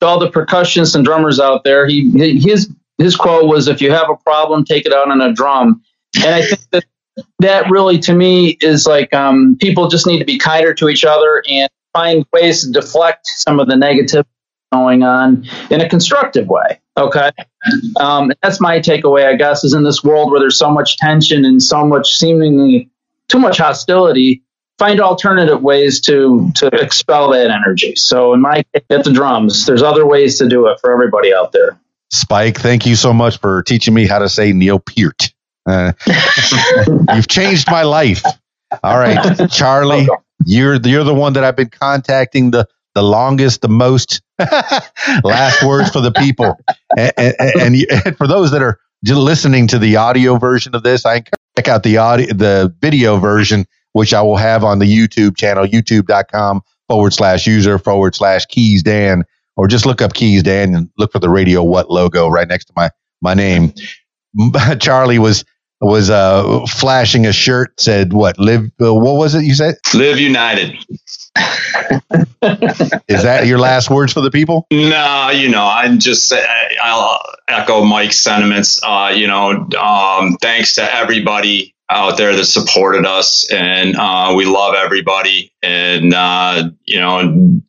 to 0.00 0.06
all 0.06 0.18
the 0.18 0.30
percussionists 0.30 0.94
and 0.94 1.02
drummers 1.02 1.40
out 1.40 1.64
there, 1.64 1.86
he 1.86 2.10
his 2.38 2.70
his 2.98 3.16
quote 3.16 3.48
was, 3.48 3.68
"If 3.68 3.80
you 3.80 3.90
have 3.92 4.10
a 4.10 4.16
problem, 4.16 4.64
take 4.64 4.86
it 4.86 4.92
out 4.92 5.10
on 5.10 5.20
a 5.20 5.32
drum." 5.32 5.82
And 6.24 6.34
I 6.34 6.42
think 6.42 6.60
that 6.72 6.84
that 7.40 7.70
really 7.70 7.98
to 8.00 8.12
me 8.12 8.56
is 8.60 8.86
like 8.86 9.12
um, 9.14 9.56
people 9.60 9.88
just 9.88 10.06
need 10.06 10.18
to 10.18 10.24
be 10.24 10.38
kinder 10.38 10.74
to 10.74 10.88
each 10.88 11.04
other 11.04 11.42
and 11.48 11.68
find 11.92 12.24
ways 12.32 12.64
to 12.64 12.70
deflect 12.70 13.26
some 13.26 13.60
of 13.60 13.68
the 13.68 13.76
negative 13.76 14.26
going 14.72 15.02
on 15.02 15.46
in 15.70 15.80
a 15.80 15.88
constructive 15.88 16.46
way. 16.48 16.80
Okay. 16.96 17.30
Um, 18.00 18.32
that's 18.42 18.60
my 18.60 18.80
takeaway, 18.80 19.26
I 19.26 19.36
guess, 19.36 19.64
is 19.64 19.74
in 19.74 19.84
this 19.84 20.02
world 20.02 20.30
where 20.30 20.40
there's 20.40 20.58
so 20.58 20.70
much 20.70 20.96
tension 20.96 21.44
and 21.44 21.62
so 21.62 21.86
much 21.86 22.16
seemingly 22.16 22.90
too 23.28 23.38
much 23.38 23.58
hostility, 23.58 24.42
find 24.78 25.00
alternative 25.00 25.62
ways 25.62 26.00
to 26.02 26.50
to 26.56 26.66
expel 26.68 27.30
that 27.30 27.50
energy. 27.50 27.94
So 27.96 28.32
in 28.32 28.40
my 28.40 28.64
at 28.90 29.04
the 29.04 29.12
drums, 29.12 29.66
there's 29.66 29.82
other 29.82 30.06
ways 30.06 30.38
to 30.38 30.48
do 30.48 30.66
it 30.66 30.78
for 30.80 30.92
everybody 30.92 31.32
out 31.32 31.52
there. 31.52 31.78
Spike, 32.10 32.58
thank 32.58 32.86
you 32.86 32.96
so 32.96 33.12
much 33.12 33.38
for 33.38 33.62
teaching 33.62 33.94
me 33.94 34.06
how 34.06 34.18
to 34.18 34.28
say 34.28 34.52
Neil 34.52 34.78
Peart. 34.78 35.32
Uh, 35.68 35.92
you've 37.14 37.28
changed 37.28 37.70
my 37.70 37.82
life. 37.82 38.24
All 38.82 38.98
right, 38.98 39.50
Charlie, 39.50 40.08
you're 40.44 40.76
you're 40.76 41.04
the 41.04 41.14
one 41.14 41.34
that 41.34 41.44
I've 41.44 41.56
been 41.56 41.70
contacting 41.70 42.50
the 42.50 42.66
the 42.94 43.02
longest, 43.02 43.60
the 43.60 43.68
most. 43.68 44.22
last 45.24 45.64
words 45.64 45.90
for 45.90 46.00
the 46.00 46.12
people, 46.12 46.56
and, 46.96 47.12
and, 47.16 47.34
and, 47.40 47.76
and, 48.06 48.16
for 48.16 48.28
those 48.28 48.52
that 48.52 48.62
are 48.62 48.78
listening 49.04 49.66
to 49.66 49.80
the 49.80 49.96
audio 49.96 50.36
version 50.36 50.76
of 50.76 50.84
this, 50.84 51.04
I 51.04 51.24
check 51.56 51.66
out 51.66 51.82
the 51.82 51.96
audio, 51.96 52.32
the 52.32 52.72
video 52.80 53.16
version, 53.16 53.66
which 53.94 54.14
I 54.14 54.22
will 54.22 54.36
have 54.36 54.62
on 54.62 54.78
the 54.78 54.86
YouTube 54.86 55.36
channel, 55.36 55.66
youtube.com 55.66 56.62
forward 56.88 57.12
slash 57.12 57.48
user 57.48 57.78
forward 57.78 58.14
slash 58.14 58.46
keys 58.46 58.82
Dan, 58.84 59.24
or 59.58 59.66
just 59.66 59.84
look 59.84 60.00
up 60.00 60.14
keys 60.14 60.42
Dan 60.42 60.74
and 60.74 60.88
look 60.96 61.12
for 61.12 61.18
the 61.18 61.28
radio 61.28 61.62
what 61.62 61.90
logo 61.90 62.28
right 62.28 62.48
next 62.48 62.66
to 62.66 62.72
my 62.76 62.90
my 63.20 63.34
name. 63.34 63.74
Charlie 64.80 65.18
was 65.18 65.44
was 65.80 66.10
uh, 66.10 66.64
flashing 66.66 67.26
a 67.26 67.32
shirt 67.32 67.78
said 67.78 68.12
what 68.12 68.38
live 68.38 68.70
uh, 68.80 68.94
what 68.94 69.16
was 69.16 69.34
it 69.34 69.44
you 69.44 69.54
said? 69.54 69.74
Live 69.92 70.18
united. 70.18 70.76
Is 73.08 73.22
that 73.22 73.46
your 73.46 73.58
last 73.58 73.90
words 73.90 74.12
for 74.12 74.20
the 74.20 74.30
people? 74.30 74.66
No 74.70 75.30
you 75.30 75.48
know 75.48 75.66
i'm 75.66 75.98
just 75.98 76.32
i'll 76.82 77.20
echo 77.48 77.84
mike's 77.84 78.18
sentiments. 78.18 78.80
Uh, 78.82 79.12
you 79.14 79.26
know 79.26 79.68
um, 79.80 80.36
thanks 80.40 80.76
to 80.76 80.94
everybody 80.94 81.74
out 81.90 82.16
there 82.16 82.36
that 82.36 82.44
supported 82.44 83.06
us 83.06 83.50
and 83.50 83.96
uh, 83.96 84.34
we 84.36 84.44
love 84.44 84.74
everybody. 84.74 85.52
And 85.62 86.12
uh, 86.14 86.70
you 86.84 87.00
know 87.00 87.60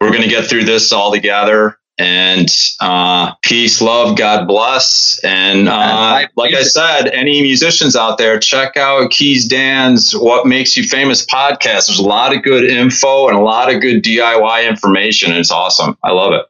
we're 0.00 0.10
going 0.10 0.22
to 0.22 0.28
get 0.28 0.46
through 0.46 0.64
this 0.64 0.92
all 0.92 1.12
together 1.12 1.78
and 1.98 2.48
uh, 2.80 3.34
peace, 3.42 3.82
love, 3.82 4.16
God 4.16 4.46
bless. 4.46 5.18
And 5.24 5.68
uh, 5.68 6.26
like 6.36 6.54
I 6.54 6.62
said, 6.62 7.08
any 7.08 7.42
musicians 7.42 7.96
out 7.96 8.18
there, 8.18 8.38
check 8.38 8.76
out 8.76 9.10
Keys 9.10 9.48
Dan's 9.48 10.12
What 10.12 10.46
Makes 10.46 10.76
You 10.76 10.84
Famous 10.84 11.26
podcast. 11.26 11.88
There's 11.88 11.98
a 11.98 12.06
lot 12.06 12.36
of 12.36 12.44
good 12.44 12.64
info 12.64 13.26
and 13.28 13.36
a 13.36 13.40
lot 13.40 13.74
of 13.74 13.80
good 13.80 14.04
DIY 14.04 14.68
information. 14.68 15.32
It's 15.32 15.50
awesome. 15.50 15.98
I 16.04 16.12
love 16.12 16.34
it. 16.34 16.46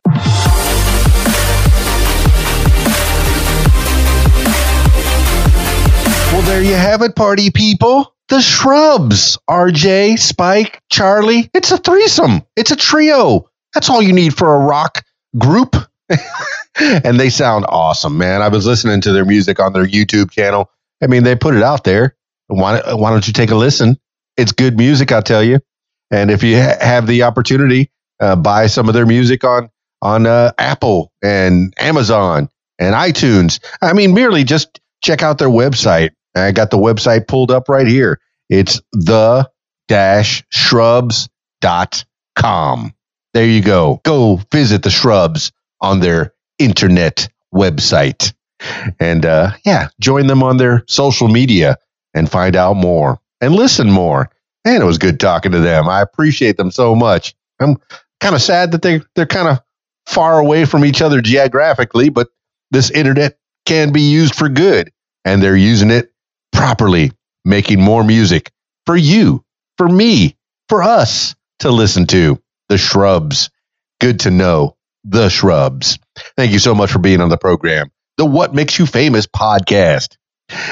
Well, 6.30 6.42
there 6.42 6.62
you 6.62 6.74
have 6.74 7.00
it, 7.00 7.16
party 7.16 7.50
people. 7.50 8.14
The 8.28 8.40
Shrubs, 8.40 9.38
RJ, 9.48 10.18
Spike, 10.18 10.82
Charlie. 10.90 11.50
It's 11.54 11.72
a 11.72 11.78
threesome. 11.78 12.42
It's 12.56 12.70
a 12.70 12.76
trio. 12.76 13.48
That's 13.74 13.88
all 13.88 14.02
you 14.02 14.12
need 14.12 14.36
for 14.36 14.54
a 14.54 14.58
rock 14.66 15.02
group. 15.38 15.76
and 16.80 17.18
they 17.18 17.30
sound 17.30 17.66
awesome, 17.68 18.18
man. 18.18 18.42
I 18.42 18.48
was 18.48 18.66
listening 18.66 19.00
to 19.02 19.12
their 19.12 19.24
music 19.24 19.60
on 19.60 19.72
their 19.72 19.86
YouTube 19.86 20.30
channel. 20.30 20.70
I 21.02 21.06
mean, 21.06 21.24
they 21.24 21.36
put 21.36 21.54
it 21.54 21.62
out 21.62 21.84
there. 21.84 22.16
Why, 22.48 22.94
why 22.94 23.10
don't 23.10 23.26
you 23.26 23.32
take 23.32 23.50
a 23.50 23.54
listen? 23.54 23.98
It's 24.36 24.52
good 24.52 24.76
music, 24.76 25.12
I'll 25.12 25.22
tell 25.22 25.42
you. 25.42 25.60
And 26.10 26.30
if 26.30 26.42
you 26.42 26.56
ha- 26.60 26.78
have 26.80 27.06
the 27.06 27.22
opportunity, 27.22 27.90
uh, 28.20 28.36
buy 28.36 28.66
some 28.66 28.88
of 28.88 28.94
their 28.94 29.06
music 29.06 29.44
on 29.44 29.70
on 30.00 30.26
uh, 30.26 30.52
Apple 30.58 31.12
and 31.22 31.74
Amazon 31.78 32.48
and 32.78 32.94
iTunes. 32.94 33.60
I 33.82 33.92
mean, 33.92 34.14
merely 34.14 34.44
just 34.44 34.80
check 35.02 35.22
out 35.22 35.38
their 35.38 35.48
website. 35.48 36.10
I 36.38 36.52
got 36.52 36.70
the 36.70 36.78
website 36.78 37.28
pulled 37.28 37.50
up 37.50 37.68
right 37.68 37.86
here. 37.86 38.20
It's 38.48 38.80
the 38.92 39.50
dash 39.88 40.44
shrubs 40.50 41.28
dot 41.60 42.04
com. 42.36 42.94
There 43.34 43.46
you 43.46 43.62
go. 43.62 44.00
Go 44.04 44.40
visit 44.52 44.82
the 44.82 44.90
shrubs 44.90 45.52
on 45.80 46.00
their 46.00 46.34
internet 46.58 47.28
website. 47.54 48.32
And 48.98 49.24
uh, 49.24 49.52
yeah, 49.64 49.88
join 50.00 50.26
them 50.26 50.42
on 50.42 50.56
their 50.56 50.84
social 50.88 51.28
media 51.28 51.76
and 52.14 52.30
find 52.30 52.56
out 52.56 52.74
more 52.74 53.20
and 53.40 53.54
listen 53.54 53.90
more. 53.90 54.30
And 54.64 54.82
it 54.82 54.86
was 54.86 54.98
good 54.98 55.20
talking 55.20 55.52
to 55.52 55.60
them. 55.60 55.88
I 55.88 56.00
appreciate 56.00 56.56
them 56.56 56.70
so 56.70 56.94
much. 56.94 57.34
I'm 57.60 57.76
kind 58.20 58.34
of 58.34 58.42
sad 58.42 58.72
that 58.72 58.82
they 58.82 59.00
they're 59.14 59.26
kind 59.26 59.48
of 59.48 59.60
far 60.06 60.38
away 60.38 60.64
from 60.64 60.84
each 60.84 61.00
other 61.02 61.20
geographically, 61.20 62.08
but 62.08 62.28
this 62.70 62.90
internet 62.90 63.38
can 63.66 63.92
be 63.92 64.00
used 64.00 64.34
for 64.34 64.48
good, 64.48 64.90
and 65.24 65.42
they're 65.42 65.56
using 65.56 65.90
it 65.90 66.12
properly, 66.52 67.12
making 67.44 67.80
more 67.80 68.04
music 68.04 68.50
for 68.86 68.96
you, 68.96 69.44
for 69.76 69.88
me, 69.88 70.36
for 70.68 70.82
us 70.82 71.34
to 71.60 71.70
listen 71.70 72.06
to. 72.08 72.40
The 72.68 72.78
Shrubs. 72.78 73.50
Good 74.00 74.20
to 74.20 74.30
know. 74.30 74.76
The 75.04 75.28
Shrubs. 75.28 75.98
Thank 76.36 76.52
you 76.52 76.58
so 76.58 76.74
much 76.74 76.90
for 76.92 76.98
being 76.98 77.20
on 77.20 77.28
the 77.28 77.38
program. 77.38 77.90
The 78.18 78.26
What 78.26 78.54
Makes 78.54 78.78
You 78.78 78.86
Famous 78.86 79.26
podcast. 79.26 80.16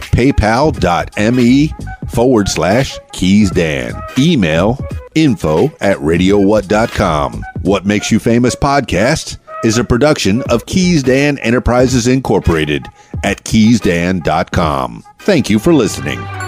paypal.me 0.00 1.74
forward 2.08 2.48
slash 2.48 2.98
keys 3.12 3.50
dan. 3.50 3.94
Email 4.18 4.78
info 5.14 5.66
at 5.80 5.96
radiowhat.com. 5.98 7.42
What 7.62 7.86
Makes 7.86 8.12
You 8.12 8.18
Famous 8.18 8.54
podcast 8.54 9.38
is 9.64 9.78
a 9.78 9.84
production 9.84 10.42
of 10.42 10.66
Keys 10.66 11.02
Dan 11.02 11.38
Enterprises 11.38 12.06
Incorporated 12.06 12.86
at 13.24 13.42
keysdan.com. 13.44 15.02
Thank 15.18 15.50
you 15.50 15.58
for 15.58 15.74
listening. 15.74 16.45